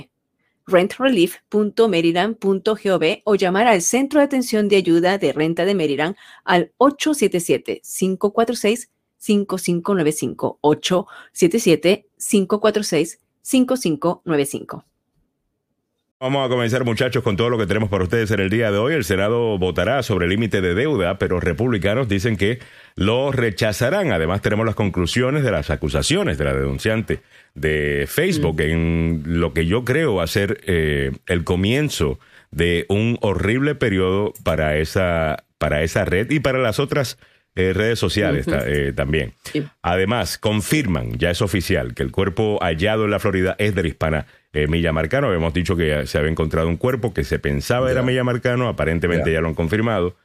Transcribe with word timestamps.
rentrelief.maryland.gov 0.66 3.04
o 3.26 3.36
llamar 3.36 3.68
al 3.68 3.82
Centro 3.82 4.20
de 4.20 4.26
Atención 4.26 4.70
de 4.70 4.78
Ayuda 4.78 5.18
de 5.18 5.34
Renta 5.34 5.66
de 5.66 5.76
Maryland 5.76 6.16
al 6.46 6.72
877 6.78 7.82
546 7.84 8.90
5595 9.18 10.60
877 10.62 12.08
546 12.18 13.20
5595. 13.42 14.86
Vamos 16.24 16.46
a 16.46 16.48
comenzar 16.48 16.86
muchachos 16.86 17.22
con 17.22 17.36
todo 17.36 17.50
lo 17.50 17.58
que 17.58 17.66
tenemos 17.66 17.90
para 17.90 18.06
ustedes 18.06 18.32
en 18.32 18.40
el 18.40 18.50
día 18.50 18.72
de 18.72 18.78
hoy. 18.78 18.94
El 18.94 19.04
Senado 19.04 19.58
votará 19.58 20.02
sobre 20.04 20.24
el 20.24 20.30
límite 20.30 20.62
de 20.62 20.74
deuda, 20.74 21.18
pero 21.18 21.42
republicanos 21.42 22.08
dicen 22.08 22.38
que 22.38 22.60
lo 22.96 23.34
rechazarán. 23.34 24.14
Además 24.14 24.42
tenemos 24.42 24.66
las 24.66 24.76
conclusiones 24.76 25.44
de 25.44 25.52
las 25.52 25.70
acusaciones 25.70 26.38
de 26.38 26.46
la 26.46 26.54
denunciante 26.54 27.20
de 27.56 28.06
Facebook 28.08 28.56
mm. 28.56 28.62
en 28.62 29.24
lo 29.26 29.52
que 29.52 29.66
yo 29.66 29.84
creo 29.84 30.16
va 30.16 30.24
a 30.24 30.28
ser 30.28 30.62
eh, 30.66 31.12
el 31.28 31.44
comienzo 31.44 32.20
de 32.52 32.86
un 32.88 33.18
horrible 33.20 33.76
periodo 33.76 34.32
para 34.46 34.78
esa, 34.78 35.44
para 35.58 35.84
esa 35.84 36.06
red 36.06 36.32
y 36.32 36.40
para 36.40 36.60
las 36.60 36.80
otras 36.80 37.18
eh, 37.56 37.74
redes 37.74 38.00
sociales 38.00 38.48
eh, 38.48 38.94
también. 38.96 39.34
Además, 39.82 40.38
confirman, 40.38 41.18
ya 41.18 41.32
es 41.32 41.42
oficial, 41.42 41.94
que 41.94 42.04
el 42.04 42.12
cuerpo 42.12 42.60
hallado 42.62 43.04
en 43.04 43.12
la 43.12 43.20
Florida 43.20 43.58
es 43.60 43.76
del 43.76 43.88
hispana 43.88 44.26
eh, 44.54 44.68
Milla 44.68 44.94
Marcano. 44.94 45.28
Habíamos 45.28 45.54
dicho 45.54 45.76
que 45.76 46.08
se 46.08 46.18
había 46.18 46.32
encontrado 46.32 46.68
un 46.68 46.78
cuerpo 46.78 47.14
que 47.14 47.24
se 47.24 47.40
pensaba 47.40 47.92
era 47.92 48.04
Milla 48.04 48.24
Marcano, 48.24 48.70
aparentemente 48.70 49.32
ya 49.32 49.42
lo 49.42 49.50
han 49.50 49.54
confirmado. 49.56 50.16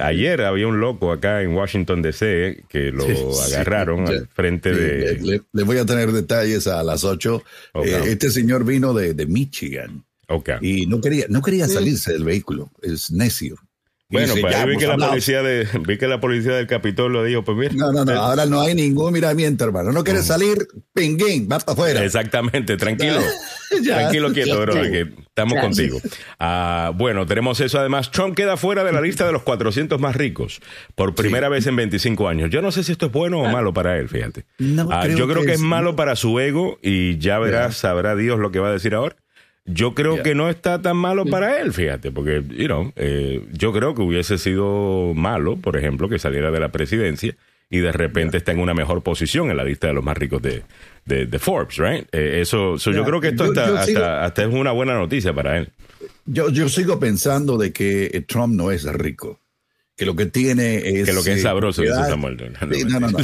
ayer 0.00 0.42
había 0.42 0.66
un 0.66 0.80
loco 0.80 1.12
acá 1.12 1.42
en 1.42 1.54
Washington 1.54 2.02
DC 2.02 2.64
que 2.68 2.92
lo 2.92 3.06
agarraron 3.42 4.06
al 4.06 4.28
frente 4.28 4.72
de... 4.72 5.42
Le, 5.52 5.62
voy 5.62 5.78
a 5.78 5.86
tener 5.86 6.12
detalles 6.12 6.66
a 6.66 6.82
las 6.82 7.04
8. 7.04 7.42
este 8.06 8.30
señor 8.30 8.64
vino 8.64 8.92
de, 8.94 9.26
Michigan. 9.26 10.04
Y 10.60 10.86
no 10.86 11.00
quería, 11.00 11.26
no 11.28 11.42
quería 11.42 11.68
salirse 11.68 12.12
del 12.12 12.24
vehículo. 12.24 12.70
Es 12.82 13.10
necio. 13.10 13.56
Bueno, 14.14 14.34
pues 14.40 14.54
ahí 14.54 14.70
vi 14.70 14.76
que, 14.76 14.86
la 14.86 14.96
policía 14.96 15.42
de, 15.42 15.68
vi 15.86 15.98
que 15.98 16.08
la 16.08 16.20
policía 16.20 16.52
del 16.52 16.66
Capitolio 16.66 17.22
dijo, 17.22 17.44
pues 17.44 17.56
mira. 17.56 17.74
No, 17.74 17.92
no, 17.92 18.04
no, 18.04 18.12
ahora 18.12 18.46
no 18.46 18.60
hay 18.60 18.74
ningún 18.74 19.12
miramiento, 19.12 19.64
hermano. 19.64 19.92
No 19.92 20.02
quieres 20.04 20.24
mm. 20.24 20.26
salir, 20.26 20.68
pinguín, 20.92 21.48
va 21.50 21.58
para 21.58 21.72
afuera. 21.72 22.04
Exactamente, 22.04 22.76
tranquilo. 22.76 23.20
tranquilo, 23.84 24.32
quieto, 24.32 24.60
bro, 24.60 24.74
que 24.74 25.12
estamos 25.28 25.58
contigo. 25.60 26.00
Ah, 26.38 26.92
bueno, 26.94 27.26
tenemos 27.26 27.60
eso. 27.60 27.78
Además, 27.78 28.10
Trump 28.10 28.36
queda 28.36 28.56
fuera 28.56 28.84
de 28.84 28.92
la 28.92 29.00
lista 29.00 29.26
de 29.26 29.32
los 29.32 29.42
400 29.42 30.00
más 30.00 30.16
ricos 30.16 30.60
por 30.94 31.14
primera 31.14 31.48
vez 31.48 31.66
en 31.66 31.76
25 31.76 32.28
años. 32.28 32.50
Yo 32.50 32.62
no 32.62 32.72
sé 32.72 32.84
si 32.84 32.92
esto 32.92 33.06
es 33.06 33.12
bueno 33.12 33.40
o 33.40 33.46
ah. 33.46 33.52
malo 33.52 33.72
para 33.72 33.98
él, 33.98 34.08
fíjate. 34.08 34.44
Ah, 34.90 35.06
yo 35.08 35.28
creo 35.28 35.44
que, 35.44 35.54
es, 35.54 35.60
malo 35.60 35.96
para 35.96 36.16
su 36.16 36.38
ego 36.40 36.78
y 36.82 37.18
ya 37.18 37.38
verás, 37.38 37.76
sabrá 37.76 38.16
Dios 38.16 38.38
lo 38.38 38.50
que 38.50 38.58
va 38.58 38.68
a 38.68 38.72
decir 38.72 38.94
ahora 38.94 39.16
yo 39.64 39.94
creo 39.94 40.22
que 40.22 40.34
no 40.34 40.50
está 40.50 40.82
tan 40.82 40.96
malo 40.96 41.24
para 41.24 41.60
él, 41.60 41.72
fíjate, 41.72 42.10
porque, 42.10 42.42
you 42.50 42.66
know, 42.66 42.92
eh, 42.96 43.46
yo 43.52 43.72
creo 43.72 43.94
que 43.94 44.02
hubiese 44.02 44.36
sido 44.38 45.12
malo, 45.14 45.56
por 45.56 45.76
ejemplo, 45.76 46.08
que 46.08 46.18
saliera 46.18 46.50
de 46.50 46.60
la 46.60 46.70
presidencia 46.70 47.34
y 47.70 47.78
de 47.78 47.92
repente 47.92 48.36
está 48.36 48.52
en 48.52 48.60
una 48.60 48.74
mejor 48.74 49.02
posición 49.02 49.50
en 49.50 49.56
la 49.56 49.64
lista 49.64 49.86
de 49.86 49.94
los 49.94 50.04
más 50.04 50.18
ricos 50.18 50.42
de, 50.42 50.64
de, 51.06 51.38
Forbes, 51.38 51.78
right? 51.78 52.06
Eh, 52.12 52.40
eso, 52.42 52.76
yo 52.76 53.04
creo 53.04 53.20
que 53.20 53.28
esto 53.28 53.44
hasta, 53.44 54.24
hasta, 54.24 54.42
es 54.42 54.52
una 54.52 54.72
buena 54.72 54.94
noticia 54.94 55.32
para 55.32 55.58
él. 55.58 55.70
Yo, 56.26 56.50
yo 56.50 56.68
sigo 56.68 57.00
pensando 57.00 57.56
de 57.56 57.72
que 57.72 58.24
Trump 58.28 58.54
no 58.54 58.70
es 58.70 58.84
rico 58.84 59.40
que 59.96 60.04
lo 60.04 60.16
que 60.16 60.26
tiene 60.26 60.76
es... 60.76 61.08
Que 61.08 61.12
lo 61.12 61.22
que 61.22 61.34
es 61.34 61.42
sabroso, 61.42 61.82
dice 61.82 61.94
Samuel. 61.94 62.36
No, 62.88 63.00
no, 63.00 63.10
no. 63.10 63.18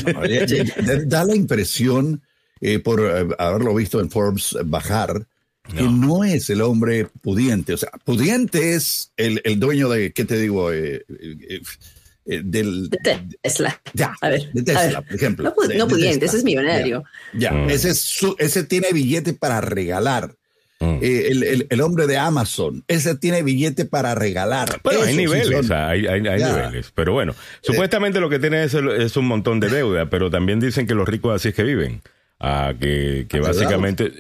da 1.06 1.24
la 1.24 1.34
impresión, 1.34 2.22
eh, 2.60 2.78
por 2.78 3.00
haberlo 3.38 3.74
visto 3.74 4.00
en 4.00 4.10
Forbes 4.10 4.56
bajar, 4.64 5.26
que 5.70 5.82
no 5.82 6.24
es 6.24 6.50
el 6.50 6.62
hombre 6.62 7.06
pudiente. 7.22 7.72
O 7.72 7.76
sea, 7.76 7.90
pudiente 8.04 8.74
es 8.74 9.12
el, 9.16 9.40
el 9.44 9.58
dueño 9.58 9.88
de, 9.88 10.12
¿qué 10.12 10.24
te 10.24 10.38
digo? 10.38 10.72
Eh, 10.72 11.04
eh, 11.08 11.60
eh, 12.26 12.42
del, 12.44 12.90
de 12.90 12.98
Tesla. 13.42 13.80
Ya, 13.94 14.14
a 14.20 14.28
ver, 14.28 14.52
de 14.52 14.62
Tesla, 14.62 15.02
por 15.02 15.14
ejemplo. 15.14 15.54
No, 15.76 15.88
pudiente, 15.88 16.26
ese 16.26 16.38
es 16.38 16.44
millonario. 16.44 17.04
Ya, 17.34 17.52
mm. 17.52 17.70
ese, 17.70 17.90
es 17.90 18.00
su, 18.00 18.36
ese 18.38 18.64
tiene 18.64 18.92
billete 18.92 19.32
para 19.32 19.60
regalar. 19.60 20.34
Mm. 20.82 20.98
el, 21.02 21.42
el, 21.42 21.66
el, 21.68 21.80
hombre 21.82 22.06
de 22.06 22.16
Amazon, 22.16 22.84
ese 22.88 23.14
tiene 23.14 23.42
billete 23.42 23.84
para 23.84 24.14
regalar. 24.14 24.80
Pero 24.82 25.02
hay 25.02 25.14
niveles, 25.14 25.70
hay, 25.70 26.06
hay, 26.06 26.26
hay 26.26 26.42
niveles. 26.42 26.90
Pero 26.94 27.12
bueno, 27.12 27.34
supuestamente 27.60 28.18
lo 28.18 28.30
que 28.30 28.38
tiene 28.38 28.64
es, 28.64 28.72
es, 28.72 29.16
un 29.18 29.26
montón 29.26 29.60
de 29.60 29.68
deuda, 29.68 30.08
pero 30.08 30.30
también 30.30 30.58
dicen 30.58 30.86
que 30.86 30.94
los 30.94 31.06
ricos 31.06 31.34
así 31.34 31.48
es 31.48 31.54
que 31.54 31.64
viven. 31.64 32.00
Ah, 32.38 32.72
que, 32.80 33.26
que 33.28 33.40
básicamente 33.40 34.10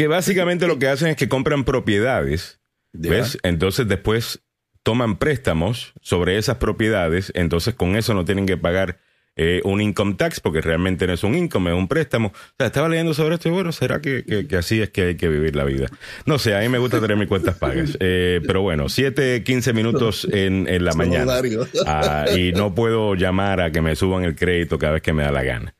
que 0.00 0.06
básicamente 0.06 0.66
lo 0.66 0.78
que 0.78 0.88
hacen 0.88 1.08
es 1.08 1.16
que 1.16 1.28
compran 1.28 1.64
propiedades, 1.64 2.58
¿ves? 2.94 3.36
Entonces 3.42 3.86
después 3.86 4.40
toman 4.82 5.18
préstamos 5.18 5.92
sobre 6.00 6.38
esas 6.38 6.56
propiedades, 6.56 7.30
entonces 7.34 7.74
con 7.74 7.96
eso 7.96 8.14
no 8.14 8.24
tienen 8.24 8.46
que 8.46 8.56
pagar 8.56 8.98
eh, 9.36 9.60
un 9.62 9.82
income 9.82 10.14
tax 10.14 10.40
porque 10.40 10.62
realmente 10.62 11.06
no 11.06 11.12
es 11.12 11.22
un 11.22 11.34
income, 11.34 11.72
es 11.72 11.76
un 11.76 11.86
préstamo. 11.86 12.28
O 12.28 12.54
sea, 12.56 12.68
estaba 12.68 12.88
leyendo 12.88 13.12
sobre 13.12 13.34
esto 13.34 13.50
y 13.50 13.52
bueno, 13.52 13.72
¿será 13.72 14.00
que, 14.00 14.46
que, 14.48 14.56
así 14.56 14.80
es 14.80 14.88
que 14.88 15.02
hay 15.02 15.16
que 15.16 15.28
vivir 15.28 15.54
la 15.54 15.64
vida? 15.64 15.88
No 16.24 16.38
sé, 16.38 16.56
a 16.56 16.60
mí 16.60 16.70
me 16.70 16.78
gusta 16.78 16.98
tener 16.98 17.18
mis 17.18 17.28
cuentas 17.28 17.58
pagas. 17.58 17.98
Eh, 18.00 18.40
pero 18.46 18.62
bueno, 18.62 18.88
7, 18.88 19.42
15 19.44 19.74
minutos 19.74 20.26
en, 20.32 20.66
en 20.66 20.82
la 20.82 20.94
mañana. 20.94 21.42
Ah, 21.84 22.24
y 22.34 22.52
no 22.52 22.74
puedo 22.74 23.16
llamar 23.16 23.60
a 23.60 23.70
que 23.70 23.82
me 23.82 23.94
suban 23.96 24.24
el 24.24 24.34
crédito 24.34 24.78
cada 24.78 24.94
vez 24.94 25.02
que 25.02 25.12
me 25.12 25.24
da 25.24 25.30
la 25.30 25.42
gana 25.42 25.74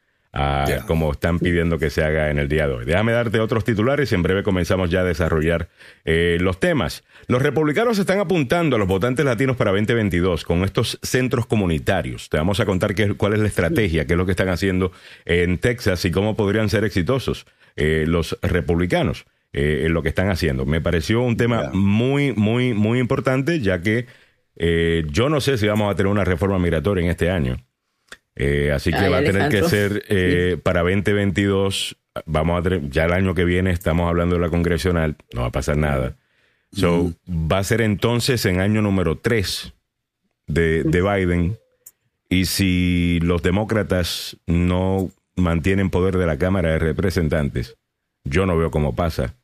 como 0.86 1.10
están 1.10 1.40
pidiendo 1.40 1.78
que 1.78 1.90
se 1.90 2.04
haga 2.04 2.30
en 2.30 2.38
el 2.38 2.48
día 2.48 2.68
de 2.68 2.74
hoy. 2.74 2.84
Déjame 2.84 3.12
darte 3.12 3.40
otros 3.40 3.64
titulares 3.64 4.12
y 4.12 4.14
en 4.14 4.22
breve 4.22 4.42
comenzamos 4.42 4.88
ya 4.88 5.00
a 5.00 5.04
desarrollar 5.04 5.68
eh, 6.04 6.38
los 6.40 6.60
temas. 6.60 7.02
Los 7.26 7.42
republicanos 7.42 7.98
están 7.98 8.20
apuntando 8.20 8.76
a 8.76 8.78
los 8.78 8.86
votantes 8.86 9.24
latinos 9.24 9.56
para 9.56 9.72
2022 9.72 10.44
con 10.44 10.62
estos 10.62 10.98
centros 11.02 11.46
comunitarios. 11.46 12.28
Te 12.28 12.36
vamos 12.36 12.60
a 12.60 12.66
contar 12.66 12.94
qué, 12.94 13.14
cuál 13.14 13.32
es 13.32 13.40
la 13.40 13.48
estrategia, 13.48 14.06
qué 14.06 14.12
es 14.12 14.18
lo 14.18 14.24
que 14.24 14.32
están 14.32 14.48
haciendo 14.48 14.92
en 15.24 15.58
Texas 15.58 16.04
y 16.04 16.12
cómo 16.12 16.36
podrían 16.36 16.68
ser 16.68 16.84
exitosos 16.84 17.46
eh, 17.74 18.04
los 18.06 18.38
republicanos 18.40 19.26
eh, 19.52 19.82
en 19.86 19.94
lo 19.94 20.02
que 20.02 20.10
están 20.10 20.30
haciendo. 20.30 20.64
Me 20.64 20.80
pareció 20.80 21.22
un 21.22 21.36
tema 21.36 21.70
muy, 21.72 22.32
muy, 22.34 22.72
muy 22.72 23.00
importante, 23.00 23.60
ya 23.60 23.80
que 23.80 24.06
yo 25.10 25.30
no 25.30 25.40
sé 25.40 25.56
si 25.56 25.66
vamos 25.66 25.90
a 25.90 25.96
tener 25.96 26.12
una 26.12 26.22
reforma 26.22 26.58
migratoria 26.58 27.02
en 27.02 27.10
este 27.10 27.30
año. 27.30 27.56
Eh, 28.36 28.70
así 28.72 28.90
que 28.90 29.08
va 29.08 29.18
a 29.18 29.24
tener 29.24 29.50
que 29.50 29.62
ser 29.64 30.04
eh, 30.08 30.56
para 30.62 30.80
2022. 30.80 31.96
Vamos 32.26 32.66
a 32.66 32.78
ya 32.88 33.04
el 33.04 33.12
año 33.12 33.34
que 33.34 33.44
viene 33.44 33.70
estamos 33.70 34.08
hablando 34.08 34.36
de 34.36 34.40
la 34.40 34.48
congresional, 34.48 35.16
no 35.32 35.42
va 35.42 35.48
a 35.48 35.52
pasar 35.52 35.76
nada. 35.76 36.16
So, 36.72 37.12
Va 37.28 37.58
a 37.58 37.64
ser 37.64 37.80
entonces 37.80 38.44
en 38.46 38.60
año 38.60 38.80
número 38.80 39.18
3 39.18 39.74
de, 40.46 40.84
de 40.84 41.02
Biden. 41.02 41.58
Y 42.28 42.44
si 42.44 43.18
los 43.22 43.42
demócratas 43.42 44.36
no 44.46 45.10
mantienen 45.34 45.90
poder 45.90 46.16
de 46.16 46.26
la 46.26 46.38
Cámara 46.38 46.70
de 46.70 46.78
Representantes, 46.78 47.76
yo 48.24 48.46
no 48.46 48.56
veo 48.56 48.70
cómo 48.70 48.94
pasa 48.94 49.34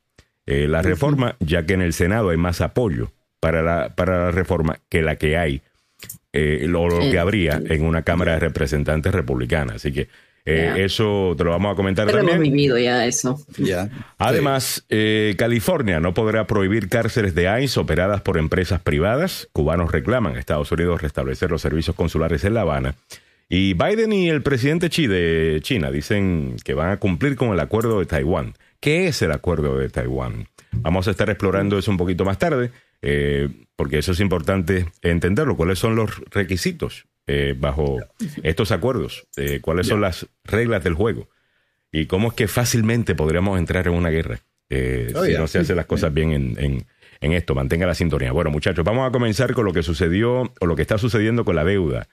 eh, 0.47 0.69
la 0.69 0.83
reforma, 0.83 1.37
ya 1.41 1.67
que 1.67 1.75
en 1.75 1.83
el 1.83 1.93
Senado 1.93 2.31
hay 2.31 2.37
más 2.37 2.61
apoyo 2.61 3.11
para 3.41 3.63
la, 3.63 3.95
para 3.95 4.27
la 4.27 4.31
reforma 4.31 4.79
que 4.89 5.03
la 5.03 5.17
que 5.17 5.37
hay 5.37 5.63
eh, 6.33 6.67
lo, 6.69 6.89
que 6.99 7.19
habría 7.19 7.61
en 7.65 7.85
una 7.85 8.03
Cámara 8.03 8.33
de 8.33 8.41
Representantes 8.41 9.13
republicana. 9.13 9.75
Así 9.77 9.93
que 9.93 10.09
eh, 10.45 10.85
eso 10.85 11.35
te 11.37 11.43
lo 11.43 11.51
vamos 11.51 11.73
a 11.73 11.75
comentar 11.75 12.07
Pero 12.07 12.19
también. 12.19 12.37
hemos 12.37 12.53
vivido 12.53 12.79
ya 12.79 13.05
eso. 13.05 13.39
Además, 14.17 14.85
eh, 14.89 15.35
California 15.37 15.99
no 15.99 16.15
podrá 16.15 16.47
prohibir 16.47 16.89
cárceles 16.89 17.35
de 17.35 17.63
ICE 17.63 17.81
operadas 17.81 18.21
por 18.21 18.39
empresas 18.39 18.81
privadas. 18.81 19.49
Cubanos 19.53 19.91
reclaman 19.91 20.37
a 20.37 20.39
Estados 20.39 20.71
Unidos 20.71 21.03
restablecer 21.03 21.51
los 21.51 21.63
servicios 21.63 21.97
consulares 21.97 22.45
en 22.45 22.55
La 22.55 22.61
Habana. 22.61 22.95
Y 23.49 23.75
Biden 23.75 24.13
y 24.13 24.29
el 24.29 24.43
presidente 24.43 24.89
Xi 24.89 25.07
de 25.07 25.61
China 25.63 25.91
dicen 25.91 26.57
que 26.65 26.75
van 26.75 26.91
a 26.91 26.97
cumplir 26.99 27.37
con 27.37 27.51
el 27.51 27.61
acuerdo 27.61 27.99
de 27.99 28.07
Taiwán. 28.07 28.55
¿Qué 28.81 29.09
es 29.09 29.23
el 29.23 29.33
acuerdo 29.33 29.79
de 29.79 29.89
Taiwán? 29.89 30.47
Vamos 30.73 31.09
a 31.09 31.11
estar 31.11 31.29
explorando 31.29 31.79
eso 31.79 31.91
un 31.91 31.97
poquito 31.97 32.25
más 32.25 32.39
tarde. 32.39 32.71
Eh, 33.03 33.49
porque 33.77 33.99
eso 33.99 34.13
es 34.13 34.21
importante 34.21 34.87
entenderlo, 35.03 35.57
cuáles 35.57 35.79
son 35.79 35.95
los 35.95 36.19
requisitos 36.31 37.07
eh, 37.29 37.55
bajo 37.59 37.99
estos 38.43 38.73
acuerdos, 38.73 39.27
eh, 39.37 39.61
cuáles 39.61 39.87
son 39.87 40.01
las 40.01 40.27
reglas 40.45 40.83
del 40.83 40.95
juego 40.95 41.29
y 41.93 42.07
cómo 42.07 42.29
es 42.29 42.35
que 42.35 42.49
fácilmente 42.49 43.15
podríamos 43.15 43.59
entrar 43.59 43.87
en 43.87 43.95
una 43.95 44.11
guerra 44.11 44.41
eh, 44.71 45.13
oh, 45.15 45.25
si 45.25 45.35
no 45.35 45.47
se 45.47 45.59
hacen 45.59 45.77
las 45.77 45.87
cosas 45.87 46.13
bien 46.15 46.33
en, 46.33 46.87
en, 47.21 47.33
esto. 47.33 47.55
Mantenga 47.55 47.87
la 47.87 47.95
sintonía. 47.95 48.33
Bueno, 48.33 48.51
muchachos, 48.51 48.85
vamos 48.85 49.09
a 49.09 49.11
comenzar 49.11 49.55
con 49.55 49.65
lo 49.65 49.73
que 49.73 49.83
sucedió 49.83 50.53
o 50.61 50.67
lo 50.67 50.77
que 50.77 50.83
está 50.83 50.99
sucediendo 50.99 51.45
con 51.45 51.57
la 51.57 51.65
deuda. 51.65 52.09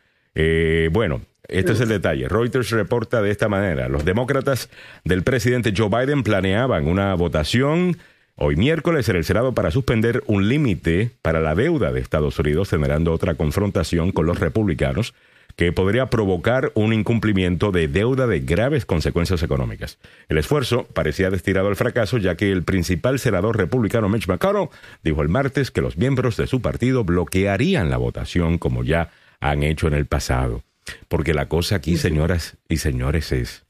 bueno, 0.92 1.22
este 1.48 1.74
es 1.74 1.82
el 1.82 1.90
detalle. 1.90 2.28
Reuters 2.28 2.72
reporta 2.72 3.22
de 3.22 3.30
esta 3.30 3.48
manera. 3.48 3.88
Los 3.90 4.06
demócratas 4.06 4.70
del 5.04 5.24
presidente 5.24 5.74
Joe 5.76 5.90
Biden 5.90 6.24
planeaban 6.24 6.88
una 6.88 7.14
votación 7.14 7.98
hoy 8.36 8.56
miércoles 8.56 9.08
el 9.10 9.24
Senado 9.24 9.54
para 9.54 9.72
suspender 9.72 10.24
un 10.28 10.48
límite 10.48 11.12
para 11.22 11.42
la 11.42 11.56
deuda 11.56 11.92
de 11.92 12.00
Estados 12.00 12.40
Unidos, 12.40 12.70
generando 12.70 13.14
otra 13.14 13.36
confrontación 13.36 14.12
con 14.12 14.26
los 14.26 14.40
republicanos 14.40 15.14
que 15.56 15.72
podría 15.72 16.10
provocar 16.10 16.72
un 16.74 16.94
incumplimiento 16.94 17.72
de 17.72 17.88
deuda 17.88 18.26
de 18.26 18.40
graves 18.40 18.86
consecuencias 18.86 19.44
económicas. 19.44 20.00
El 20.28 20.38
esfuerzo 20.40 20.88
parecía 20.94 21.30
destinado 21.30 21.68
al 21.68 21.76
fracaso 21.76 22.18
ya 22.18 22.36
que 22.36 22.52
el 22.52 22.64
principal 22.64 23.20
senador 23.20 23.58
republicano 23.58 24.10
Mitch 24.10 24.28
McConnell 24.28 24.70
dijo 25.04 25.22
el 25.22 25.30
martes 25.30 25.70
que 25.70 25.82
los 25.82 25.98
miembros 25.98 26.38
de 26.38 26.48
su 26.48 26.62
partido 26.62 27.04
bloquearían 27.04 27.90
la 27.90 27.98
votación 27.98 28.58
como 28.58 28.84
ya 28.84 29.12
han 29.40 29.64
hecho 29.64 29.88
en 29.88 29.94
el 29.94 30.06
pasado. 30.06 30.64
Porque 31.08 31.34
la 31.34 31.48
cosa 31.48 31.76
aquí, 31.76 31.98
señoras 31.98 32.58
y 32.68 32.78
señores, 32.78 33.32
es 33.32 33.64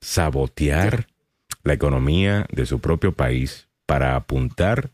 sabotear 0.00 1.06
la 1.64 1.74
economía 1.74 2.46
de 2.50 2.66
su 2.66 2.80
propio 2.80 3.12
país 3.12 3.68
para 3.90 4.14
apuntar 4.14 4.88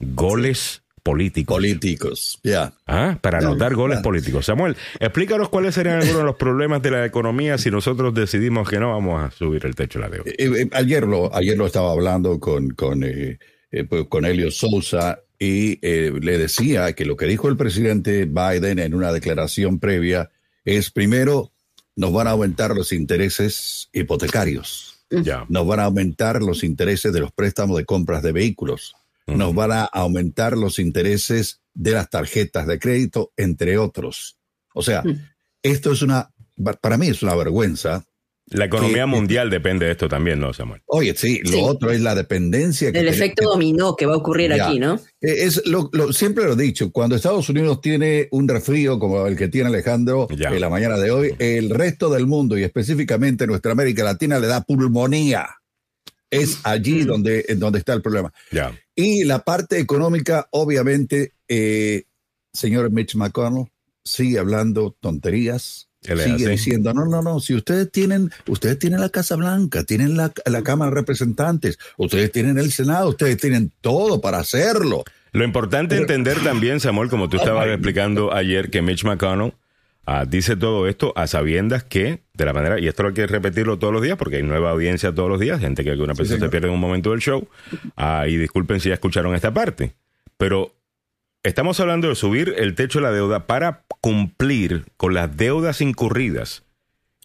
goles 0.00 0.82
políticos. 1.04 1.54
Políticos, 1.54 2.40
ya. 2.42 2.72
Ah, 2.84 3.16
para 3.20 3.38
anotar 3.38 3.76
goles 3.76 4.00
políticos. 4.00 4.46
Samuel, 4.46 4.76
explícanos 4.98 5.50
cuáles 5.50 5.76
serían 5.76 5.98
algunos 5.98 6.18
de 6.18 6.24
los 6.24 6.34
problemas 6.34 6.82
de 6.82 6.90
la 6.90 7.06
economía 7.06 7.58
si 7.58 7.70
nosotros 7.70 8.12
decidimos 8.12 8.68
que 8.68 8.80
no 8.80 8.88
vamos 8.88 9.22
a 9.22 9.30
subir 9.30 9.64
el 9.66 9.76
techo 9.76 10.00
de 10.00 10.04
la 10.04 10.10
deuda. 10.10 10.30
Eh, 10.32 10.62
eh, 10.62 10.68
ayer, 10.72 11.06
lo, 11.06 11.32
ayer 11.32 11.56
lo 11.56 11.64
estaba 11.64 11.92
hablando 11.92 12.40
con, 12.40 12.70
con, 12.70 13.04
eh, 13.04 13.38
pues, 13.88 14.08
con 14.08 14.24
Elio 14.24 14.50
Sousa 14.50 15.20
y 15.38 15.78
le 15.80 16.36
decía 16.36 16.92
que 16.94 17.04
lo 17.04 17.16
que 17.16 17.26
dijo 17.26 17.48
el 17.48 17.56
presidente 17.56 18.24
Biden 18.24 18.80
en 18.80 18.94
una 18.94 19.12
declaración 19.12 19.78
previa 19.78 20.28
es 20.64 20.90
primero, 20.90 21.52
nos 21.94 22.12
van 22.12 22.26
a 22.26 22.32
aumentar 22.32 22.74
los 22.74 22.92
intereses 22.92 23.88
hipotecarios. 23.92 24.89
Ya. 25.10 25.44
Nos 25.48 25.66
van 25.66 25.80
a 25.80 25.84
aumentar 25.84 26.42
los 26.42 26.62
intereses 26.62 27.12
de 27.12 27.20
los 27.20 27.32
préstamos 27.32 27.76
de 27.76 27.84
compras 27.84 28.22
de 28.22 28.32
vehículos. 28.32 28.94
Nos 29.26 29.54
van 29.54 29.72
a 29.72 29.84
aumentar 29.84 30.56
los 30.56 30.78
intereses 30.78 31.60
de 31.74 31.92
las 31.92 32.10
tarjetas 32.10 32.66
de 32.66 32.78
crédito, 32.78 33.32
entre 33.36 33.78
otros. 33.78 34.38
O 34.74 34.82
sea, 34.82 35.02
esto 35.62 35.92
es 35.92 36.02
una, 36.02 36.32
para 36.80 36.96
mí 36.96 37.08
es 37.08 37.22
una 37.22 37.34
vergüenza 37.34 38.04
la 38.50 38.64
economía 38.64 39.06
mundial 39.06 39.48
depende 39.48 39.86
de 39.86 39.92
esto 39.92 40.08
también, 40.08 40.40
¿no, 40.40 40.52
Samuel? 40.52 40.82
Oye, 40.86 41.14
sí, 41.16 41.40
lo 41.44 41.62
otro 41.64 41.90
es 41.90 42.00
la 42.00 42.14
dependencia. 42.14 42.88
El 42.88 43.08
efecto 43.08 43.48
dominó 43.48 43.94
que 43.94 44.06
va 44.06 44.14
a 44.14 44.16
ocurrir 44.16 44.52
aquí, 44.52 44.78
¿no? 44.78 44.94
Eh, 45.20 45.44
es 45.44 45.66
lo, 45.66 45.90
siempre 46.12 46.44
lo 46.44 46.54
he 46.54 46.56
dicho, 46.56 46.90
cuando 46.90 47.14
Estados 47.14 47.48
Unidos 47.48 47.80
tiene 47.80 48.28
un 48.32 48.48
resfrío 48.48 48.98
como 48.98 49.26
el 49.26 49.36
que 49.36 49.48
tiene 49.48 49.68
Alejandro 49.68 50.26
en 50.30 50.60
la 50.60 50.68
mañana 50.68 50.98
de 50.98 51.10
hoy, 51.10 51.34
el 51.38 51.70
resto 51.70 52.10
del 52.10 52.26
mundo 52.26 52.58
y 52.58 52.64
específicamente 52.64 53.46
nuestra 53.46 53.72
América 53.72 54.04
Latina 54.04 54.38
le 54.38 54.46
da 54.46 54.62
pulmonía. 54.62 55.48
Es 56.28 56.60
allí 56.62 57.02
donde, 57.02 57.44
donde 57.56 57.80
está 57.80 57.92
el 57.92 58.02
problema. 58.02 58.32
Ya. 58.52 58.72
Y 58.94 59.24
la 59.24 59.40
parte 59.40 59.78
económica, 59.78 60.46
obviamente, 60.52 61.34
eh, 61.48 62.04
señor 62.52 62.90
Mitch 62.90 63.16
McConnell 63.16 63.66
sigue 64.04 64.38
hablando 64.38 64.96
tonterías, 65.00 65.89
sigue 66.02 66.48
diciendo, 66.48 66.94
no, 66.94 67.06
no, 67.06 67.22
no, 67.22 67.40
si 67.40 67.54
ustedes 67.54 67.90
tienen, 67.90 68.30
ustedes 68.46 68.78
tienen 68.78 69.00
la 69.00 69.10
Casa 69.10 69.36
Blanca, 69.36 69.84
tienen 69.84 70.16
la, 70.16 70.32
Cámara 70.62 70.90
de 70.90 70.96
Representantes, 70.96 71.78
ustedes 71.96 72.32
tienen 72.32 72.58
el 72.58 72.72
Senado, 72.72 73.10
ustedes 73.10 73.36
tienen 73.36 73.72
todo 73.80 74.20
para 74.20 74.38
hacerlo. 74.38 75.04
Lo 75.32 75.44
importante 75.44 75.94
es 75.94 76.00
entender 76.00 76.42
también, 76.42 76.80
Samuel, 76.80 77.08
como 77.08 77.28
tú 77.28 77.36
estabas 77.36 77.68
explicando 77.68 78.32
ayer, 78.32 78.70
que 78.70 78.82
Mitch 78.82 79.04
McConnell 79.04 79.54
ah, 80.06 80.24
dice 80.26 80.56
todo 80.56 80.88
esto 80.88 81.12
a 81.16 81.26
sabiendas 81.26 81.84
que, 81.84 82.22
de 82.34 82.44
la 82.44 82.52
manera, 82.52 82.80
y 82.80 82.88
esto 82.88 83.06
hay 83.06 83.12
que 83.12 83.26
repetirlo 83.26 83.78
todos 83.78 83.92
los 83.92 84.02
días, 84.02 84.16
porque 84.16 84.36
hay 84.36 84.42
nueva 84.42 84.70
audiencia 84.70 85.14
todos 85.14 85.28
los 85.28 85.38
días, 85.38 85.60
gente 85.60 85.84
que 85.84 85.90
alguna 85.90 86.14
vez 86.14 86.28
se 86.28 86.48
pierde 86.48 86.66
en 86.68 86.74
un 86.74 86.80
momento 86.80 87.10
del 87.10 87.20
show, 87.20 87.46
ah, 87.96 88.26
y 88.26 88.36
disculpen 88.36 88.80
si 88.80 88.88
ya 88.88 88.94
escucharon 88.94 89.34
esta 89.34 89.52
parte, 89.52 89.94
pero 90.36 90.74
Estamos 91.42 91.80
hablando 91.80 92.08
de 92.08 92.14
subir 92.16 92.54
el 92.58 92.74
techo 92.74 92.98
de 92.98 93.04
la 93.04 93.12
deuda 93.12 93.46
para 93.46 93.84
cumplir 94.02 94.84
con 94.98 95.14
las 95.14 95.36
deudas 95.36 95.80
incurridas 95.80 96.64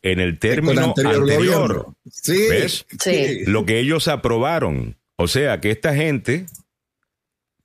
en 0.01 0.21
el 0.21 0.39
término 0.39 0.83
anterior. 0.85 1.87
Sí, 2.09 2.47
¿Ves? 2.49 2.85
Sí. 3.01 3.43
Lo 3.45 3.65
que 3.65 3.79
ellos 3.79 4.07
aprobaron. 4.07 4.97
O 5.17 5.27
sea, 5.27 5.59
que 5.59 5.71
esta 5.71 5.93
gente 5.93 6.45